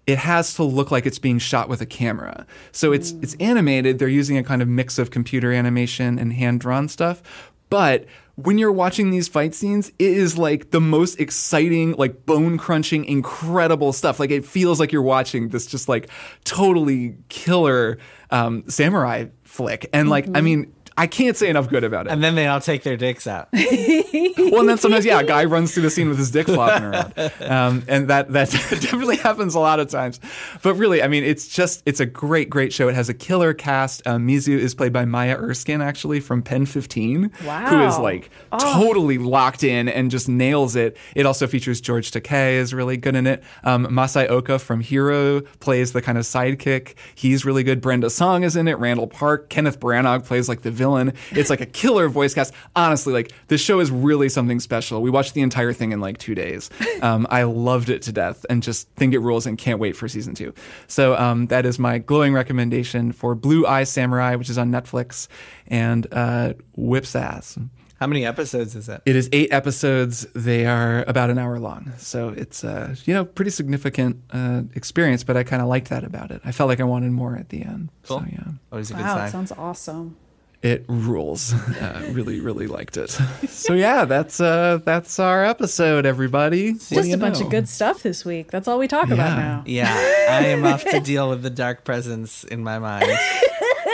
it 0.09 0.16
has 0.16 0.55
to 0.55 0.62
look 0.62 0.91
like 0.91 1.05
it's 1.05 1.18
being 1.18 1.39
shot 1.39 1.68
with 1.68 1.82
a 1.82 1.86
camera. 1.86 2.47
So 2.72 2.93
it's 2.93 3.12
it's 3.20 3.34
animated. 3.41 3.99
They're 3.99 4.09
using 4.09 4.39
a 4.39 4.43
kind 4.43 4.62
of 4.62 4.68
mix 4.68 4.99
of 4.99 5.11
computer 5.11 5.53
animation 5.53 6.18
and 6.18 6.32
hand 6.32 6.61
drawn 6.61 6.89
stuff. 6.89 7.22
But 7.68 8.07
when 8.39 8.57
you're 8.57 8.70
watching 8.70 9.11
these 9.11 9.26
fight 9.26 9.53
scenes, 9.53 9.89
it 9.99 10.12
is 10.12 10.39
like 10.39 10.70
the 10.70 10.80
most 10.80 11.18
exciting, 11.18 11.95
like 11.95 12.24
bone 12.24 12.57
crunching, 12.57 13.05
incredible 13.05 13.93
stuff. 13.93 14.20
Like 14.20 14.30
it 14.30 14.45
feels 14.45 14.78
like 14.78 14.93
you're 14.93 15.03
watching 15.03 15.49
this 15.49 15.66
just 15.66 15.89
like 15.89 16.09
totally 16.45 17.16
killer 17.28 17.99
um, 18.30 18.62
samurai 18.68 19.26
flick. 19.43 19.91
And 19.93 20.09
like, 20.09 20.28
I 20.36 20.41
mean, 20.41 20.72
I 20.99 21.07
can't 21.07 21.37
say 21.37 21.49
enough 21.49 21.69
good 21.69 21.85
about 21.85 22.07
it. 22.07 22.13
And 22.13 22.23
then 22.25 22.35
they 22.35 22.49
all 22.49 22.61
take 22.61 22.83
their 22.83 22.97
dicks 22.97 23.27
out. 23.29 23.49
well, 23.53 24.61
and 24.61 24.69
then 24.69 24.79
sometimes, 24.79 25.05
yeah, 25.05 25.21
a 25.21 25.25
guy 25.25 25.45
runs 25.45 25.73
through 25.73 25.85
the 25.85 25.91
scene 25.91 26.09
with 26.09 26.19
his 26.19 26.33
dick 26.33 26.47
flopping 26.47 26.83
around, 26.83 27.13
um, 27.43 27.85
and 27.87 28.09
that 28.09 28.33
that 28.33 28.51
definitely 28.71 29.17
happens 29.17 29.55
a 29.55 29.61
lot 29.61 29.79
of 29.79 29.89
times. 29.89 30.19
But 30.63 30.75
really, 30.75 31.01
I 31.01 31.07
mean, 31.07 31.23
it's 31.23 31.47
just 31.47 31.85
it's 31.87 32.01
a 32.01 32.07
great, 32.07 32.51
great 32.51 32.73
show. 32.73 32.89
It 32.89 32.97
has 32.97 33.09
a 33.09 33.15
killer 33.15 33.55
cast. 33.55 34.05
Um, 34.07 34.27
Mizu 34.27 34.59
is 34.59 34.75
played 34.75 34.93
by 34.93 35.05
Maya 35.05 35.37
Erskine, 35.37 35.81
actually 35.81 36.19
from 36.19 36.43
Pen 36.43 36.67
15, 36.67 37.23
who 37.23 37.27
is 37.27 37.39
Wow. 37.47 38.03
like 38.03 38.31
totally 38.59 39.19
locked 39.19 39.63
in 39.63 39.89
and 39.89 40.11
just 40.11 40.29
nails 40.29 40.75
it. 40.75 40.97
It 41.15 41.27
also 41.27 41.47
features 41.47 41.81
George 41.81 42.11
Takei 42.11 42.55
is 42.55 42.75
really 42.75 42.97
good 42.97 43.15
in 43.15 43.27
it. 43.29 43.45
Um, 43.63 43.87
Masi 43.87 44.29
Oka 44.29 44.59
from 44.59 44.81
Hero 44.81 45.43
plays 45.61 45.93
the 45.93 46.03
kind 46.03 46.19
of 46.19 46.25
sidekick. 46.25 46.95
He's 47.15 47.45
really 47.45 47.63
good. 47.63 47.81
Brenda 47.81 48.11
Song 48.11 48.43
is 48.43 48.57
in 48.57 48.67
it. 48.67 48.79
Randall 48.79 49.07
Park. 49.07 49.49
Kenneth 49.49 49.79
Branagh 49.79 50.25
plays 50.25 50.49
like 50.49 50.63
the 50.63 50.73
villain. 50.73 50.88
It's 51.32 51.51
like 51.51 51.61
a 51.61 51.66
killer 51.66 52.09
voice 52.09 52.34
cast. 52.34 52.53
Honestly, 52.76 53.12
like 53.12 53.32
this 53.49 53.61
show 53.61 53.80
is 53.80 53.91
really 53.91 54.28
something 54.28 54.61
special. 54.61 55.03
We 55.03 55.11
watched 55.11 55.34
the 55.34 55.41
entire 55.43 55.72
thing 55.72 55.93
in 55.93 56.01
like 56.01 56.18
two 56.18 56.34
days. 56.34 56.70
Um, 57.01 57.28
I 57.30 57.45
loved 57.45 57.91
it 57.91 58.03
to 58.03 58.12
death 58.12 58.45
and 58.51 58.61
just 58.61 58.89
think 58.97 59.14
it 59.14 59.20
rules 59.20 59.47
and 59.47 59.57
can't 59.57 59.78
wait 59.78 59.95
for 59.97 60.09
season 60.09 60.34
two. 60.34 60.53
So 60.89 61.14
um, 61.16 61.47
that 61.47 61.64
is 61.64 61.78
my 61.78 61.99
glowing 61.99 62.32
recommendation 62.34 63.12
for 63.12 63.36
Blue 63.36 63.64
Eye 63.66 63.84
Samurai, 63.84 64.34
which 64.34 64.51
is 64.51 64.59
on 64.59 64.72
Netflix, 64.72 65.28
and 65.68 66.07
uh, 66.12 66.55
whips 66.76 67.14
ass. 67.14 67.57
How 68.01 68.07
many 68.09 68.26
episodes 68.26 68.74
is 68.74 68.89
it? 68.89 69.01
It 69.07 69.14
is 69.14 69.28
eight 69.32 69.53
episodes. 69.53 70.26
They 70.34 70.66
are 70.66 71.05
about 71.07 71.30
an 71.30 71.39
hour 71.39 71.59
long, 71.61 71.93
so 71.99 72.30
it's 72.30 72.64
uh, 72.64 72.95
you 73.05 73.14
know 73.14 73.24
pretty 73.24 73.51
significant 73.53 74.22
uh, 74.32 74.62
experience. 74.74 75.22
But 75.24 75.36
I 75.36 75.45
kind 75.45 75.62
of 75.62 75.68
liked 75.68 75.89
that 75.91 76.03
about 76.05 76.30
it. 76.32 76.41
I 76.45 76.51
felt 76.53 76.68
like 76.68 76.80
I 76.80 76.84
wanted 76.84 77.12
more 77.12 77.36
at 77.36 77.49
the 77.51 77.62
end. 77.62 77.91
Cool. 78.07 78.20
So 78.20 78.26
yeah, 78.30 78.45
Always 78.72 78.91
a 78.91 78.95
good 78.95 79.03
Wow, 79.03 79.16
it 79.16 79.18
sign. 79.18 79.30
sounds 79.30 79.53
awesome. 79.53 80.16
It 80.63 80.85
rules. 80.89 81.55
Uh, 81.79 82.03
really, 82.11 82.41
really 82.41 82.67
liked 82.67 82.97
it. 82.97 83.11
So 83.49 83.73
yeah, 83.73 84.05
that's 84.05 84.41
uh, 84.41 84.81
that's 84.85 85.21
our 85.21 85.45
episode, 85.45 86.05
everybody. 86.07 86.73
What 86.73 86.81
Just 86.91 87.09
you 87.09 87.15
a 87.15 87.19
bunch 87.19 87.41
of 87.41 87.51
good 87.51 87.69
stuff 87.69 88.03
this 88.03 88.25
week. 88.25 88.51
That's 88.51 88.67
all 88.67 88.79
we 88.79 88.89
talk 88.89 89.11
about 89.11 89.39
now. 89.39 89.63
Yeah, 89.65 89.93
I 90.29 90.47
am 90.47 90.65
off 90.65 90.85
to 90.87 90.99
deal 90.99 91.29
with 91.29 91.43
the 91.43 91.51
dark 91.51 91.85
presence 91.85 92.43
in 92.45 92.65
my 92.65 92.79
mind. 92.79 93.11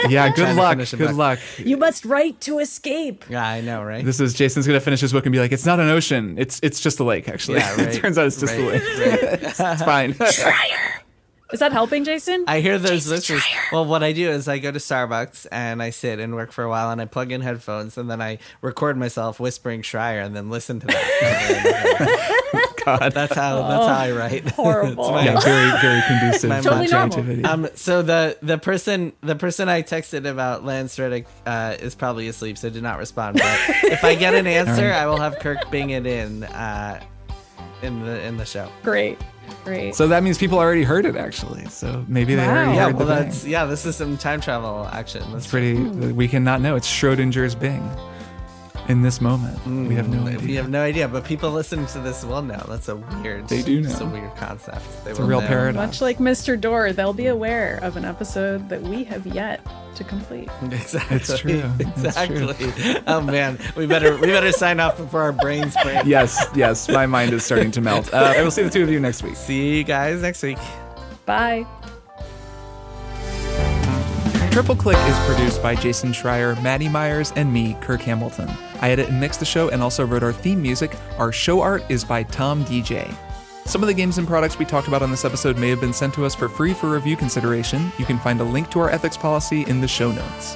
Yeah, 0.09 0.29
good 0.29 0.55
luck. 0.55 0.77
Good 0.77 0.99
book. 0.99 1.15
luck. 1.15 1.39
You 1.57 1.77
must 1.77 2.05
write 2.05 2.39
to 2.41 2.59
escape. 2.59 3.25
Yeah, 3.29 3.43
I 3.47 3.61
know, 3.61 3.81
right? 3.81 4.03
This 4.05 4.19
is 4.19 4.33
Jason's 4.33 4.67
gonna 4.67 4.79
finish 4.81 4.99
his 4.99 5.11
book 5.13 5.25
and 5.25 5.33
be 5.33 5.39
like, 5.39 5.51
"It's 5.51 5.65
not 5.65 5.79
an 5.79 5.89
ocean. 5.89 6.35
It's 6.37 6.59
it's 6.61 6.79
just 6.79 6.99
a 6.99 7.03
lake." 7.03 7.27
Actually, 7.27 7.59
Yeah, 7.59 7.71
right. 7.77 7.87
it 7.87 7.99
turns 8.01 8.17
out 8.17 8.27
it's 8.27 8.39
just 8.39 8.53
a 8.53 8.59
lake. 8.59 8.83
right. 8.83 9.41
it's 9.41 9.81
fine. 9.83 10.15
Is 11.53 11.59
that 11.59 11.71
helping, 11.71 12.03
Jason? 12.03 12.43
I 12.47 12.59
hear 12.59 12.79
those 12.79 13.07
listeners. 13.07 13.43
Well, 13.71 13.85
what 13.85 14.01
I 14.01 14.13
do 14.13 14.31
is 14.31 14.47
I 14.47 14.57
go 14.57 14.71
to 14.71 14.79
Starbucks 14.79 15.45
and 15.51 15.81
I 15.81 15.91
sit 15.91 16.19
and 16.19 16.33
work 16.33 16.51
for 16.51 16.63
a 16.63 16.69
while, 16.69 16.89
and 16.89 16.99
I 16.99 17.05
plug 17.05 17.31
in 17.31 17.41
headphones, 17.41 17.97
and 17.99 18.09
then 18.09 18.19
I 18.21 18.39
record 18.61 18.97
myself 18.97 19.39
whispering 19.39 19.83
Schreier, 19.83 20.25
and 20.25 20.35
then 20.35 20.49
listen 20.49 20.79
to 20.79 20.87
that. 20.87 22.71
God. 22.85 23.13
That's 23.13 23.33
how 23.35 23.67
that's 23.67 23.85
how 23.87 23.95
I 23.97 24.11
write. 24.11 24.49
Horrible. 24.51 25.11
my- 25.11 25.25
yeah, 25.25 25.39
very 25.39 25.71
very 25.81 26.01
conducive 26.07 26.49
My 26.49 26.57
to 26.57 26.63
Totally 26.63 26.87
normal. 26.87 27.09
creativity. 27.13 27.43
Um, 27.45 27.67
so 27.75 28.01
the 28.01 28.37
the 28.41 28.57
person 28.57 29.13
the 29.21 29.35
person 29.35 29.69
I 29.69 29.81
texted 29.81 30.29
about 30.29 30.63
Lance 30.65 30.97
Reddick 30.99 31.25
uh, 31.45 31.75
is 31.79 31.95
probably 31.95 32.27
asleep, 32.27 32.57
so 32.57 32.69
did 32.69 32.83
not 32.83 32.97
respond. 32.99 33.37
But 33.37 33.59
if 33.83 34.03
I 34.03 34.15
get 34.15 34.33
an 34.35 34.47
answer, 34.47 34.91
I 34.93 35.05
will 35.07 35.17
have 35.17 35.39
Kirk 35.39 35.69
bing 35.71 35.91
it 35.91 36.05
in 36.05 36.43
uh, 36.43 37.03
in 37.81 38.03
the 38.05 38.21
in 38.21 38.37
the 38.37 38.45
show. 38.45 38.69
Great. 38.83 39.17
Great. 39.63 39.95
So 39.95 40.07
that 40.09 40.21
means 40.23 40.37
people 40.37 40.59
already 40.59 40.83
heard 40.83 41.05
it, 41.05 41.15
actually. 41.15 41.65
So 41.65 42.05
maybe 42.07 42.35
they 42.35 42.45
Wow. 42.45 42.53
already 42.53 42.71
Yeah, 42.75 42.85
heard 42.85 42.95
well, 42.97 43.05
the 43.07 43.13
bang. 43.15 43.23
that's 43.25 43.45
yeah. 43.45 43.65
This 43.65 43.85
is 43.85 43.95
some 43.95 44.17
time 44.17 44.41
travel 44.41 44.87
action. 44.91 45.21
That's 45.31 45.45
It's 45.45 45.47
pretty. 45.47 45.75
We 45.75 46.27
cannot 46.27 46.61
know. 46.61 46.75
It's 46.75 46.87
Schrodinger's 46.87 47.55
Bing. 47.55 47.89
In 48.87 49.01
this 49.01 49.19
moment, 49.19 49.65
we 49.65 49.95
have 49.95 50.09
no 50.09 50.27
idea. 50.27 50.47
We 50.47 50.55
have 50.55 50.69
no 50.69 50.83
idea, 50.83 51.07
but 51.07 51.23
people 51.25 51.49
listening 51.51 51.87
to 51.87 51.99
this 51.99 52.23
will 52.23 52.43
know. 52.43 52.63
That's 52.67 52.87
a 52.87 52.95
weird. 52.97 53.47
They 53.49 53.63
do 53.63 53.79
It's 53.79 53.99
a 53.99 54.05
weird 54.05 54.35
concept. 54.35 54.83
They 55.03 55.11
It's 55.11 55.19
a 55.19 55.23
real 55.23 55.41
know. 55.41 55.47
paradox. 55.47 55.87
Much 55.87 56.01
like 56.01 56.19
Mr. 56.19 56.59
Door, 56.59 56.93
they'll 56.93 57.11
be 57.13 57.25
aware 57.27 57.79
of 57.81 57.97
an 57.97 58.05
episode 58.05 58.69
that 58.69 58.81
we 58.83 59.03
have 59.05 59.25
yet 59.25 59.65
to 59.95 60.03
complete. 60.03 60.49
Exactly. 60.71 61.15
It's 61.17 61.39
true. 61.39 61.63
It's 61.79 62.15
true. 62.27 62.49
Exactly. 62.49 63.01
oh 63.07 63.21
man, 63.21 63.57
we 63.75 63.87
better 63.87 64.17
we 64.17 64.27
better 64.27 64.51
sign 64.51 64.79
off 64.79 64.97
before 64.97 65.23
our 65.23 65.31
brains 65.31 65.75
break. 65.81 66.05
yes, 66.05 66.45
yes. 66.55 66.87
My 66.87 67.07
mind 67.07 67.33
is 67.33 67.43
starting 67.43 67.71
to 67.71 67.81
melt. 67.81 68.13
Uh, 68.13 68.33
I 68.37 68.43
will 68.43 68.51
see 68.51 68.61
the 68.63 68.69
two 68.69 68.83
of 68.83 68.89
you 68.91 68.99
next 68.99 69.23
week. 69.23 69.35
See 69.35 69.77
you 69.77 69.83
guys 69.83 70.21
next 70.21 70.43
week. 70.43 70.59
Bye. 71.25 71.65
Triple 74.55 74.77
Click 74.77 74.97
is 74.99 75.19
produced 75.27 75.61
by 75.61 75.75
Jason 75.75 76.13
Schreier, 76.13 76.55
Maddy 76.63 76.87
Myers, 76.87 77.33
and 77.35 77.51
me, 77.51 77.75
Kirk 77.81 77.99
Hamilton. 77.99 78.49
I 78.79 78.91
edit 78.91 79.09
and 79.09 79.19
mix 79.19 79.35
the 79.35 79.43
show 79.43 79.67
and 79.67 79.83
also 79.83 80.05
wrote 80.05 80.23
our 80.23 80.31
theme 80.31 80.61
music. 80.61 80.95
Our 81.17 81.33
show 81.33 81.59
art 81.59 81.83
is 81.89 82.05
by 82.05 82.23
Tom 82.23 82.63
DJ. 82.63 83.13
Some 83.65 83.83
of 83.83 83.87
the 83.87 83.93
games 83.93 84.17
and 84.17 84.25
products 84.25 84.57
we 84.57 84.63
talked 84.63 84.87
about 84.87 85.01
on 85.01 85.11
this 85.11 85.25
episode 85.25 85.57
may 85.57 85.67
have 85.67 85.81
been 85.81 85.91
sent 85.91 86.13
to 86.13 86.23
us 86.23 86.33
for 86.33 86.47
free 86.47 86.73
for 86.73 86.89
review 86.89 87.17
consideration. 87.17 87.91
You 87.99 88.05
can 88.05 88.17
find 88.17 88.39
a 88.39 88.45
link 88.45 88.71
to 88.71 88.79
our 88.79 88.89
ethics 88.89 89.17
policy 89.17 89.63
in 89.63 89.81
the 89.81 89.89
show 89.89 90.09
notes. 90.09 90.55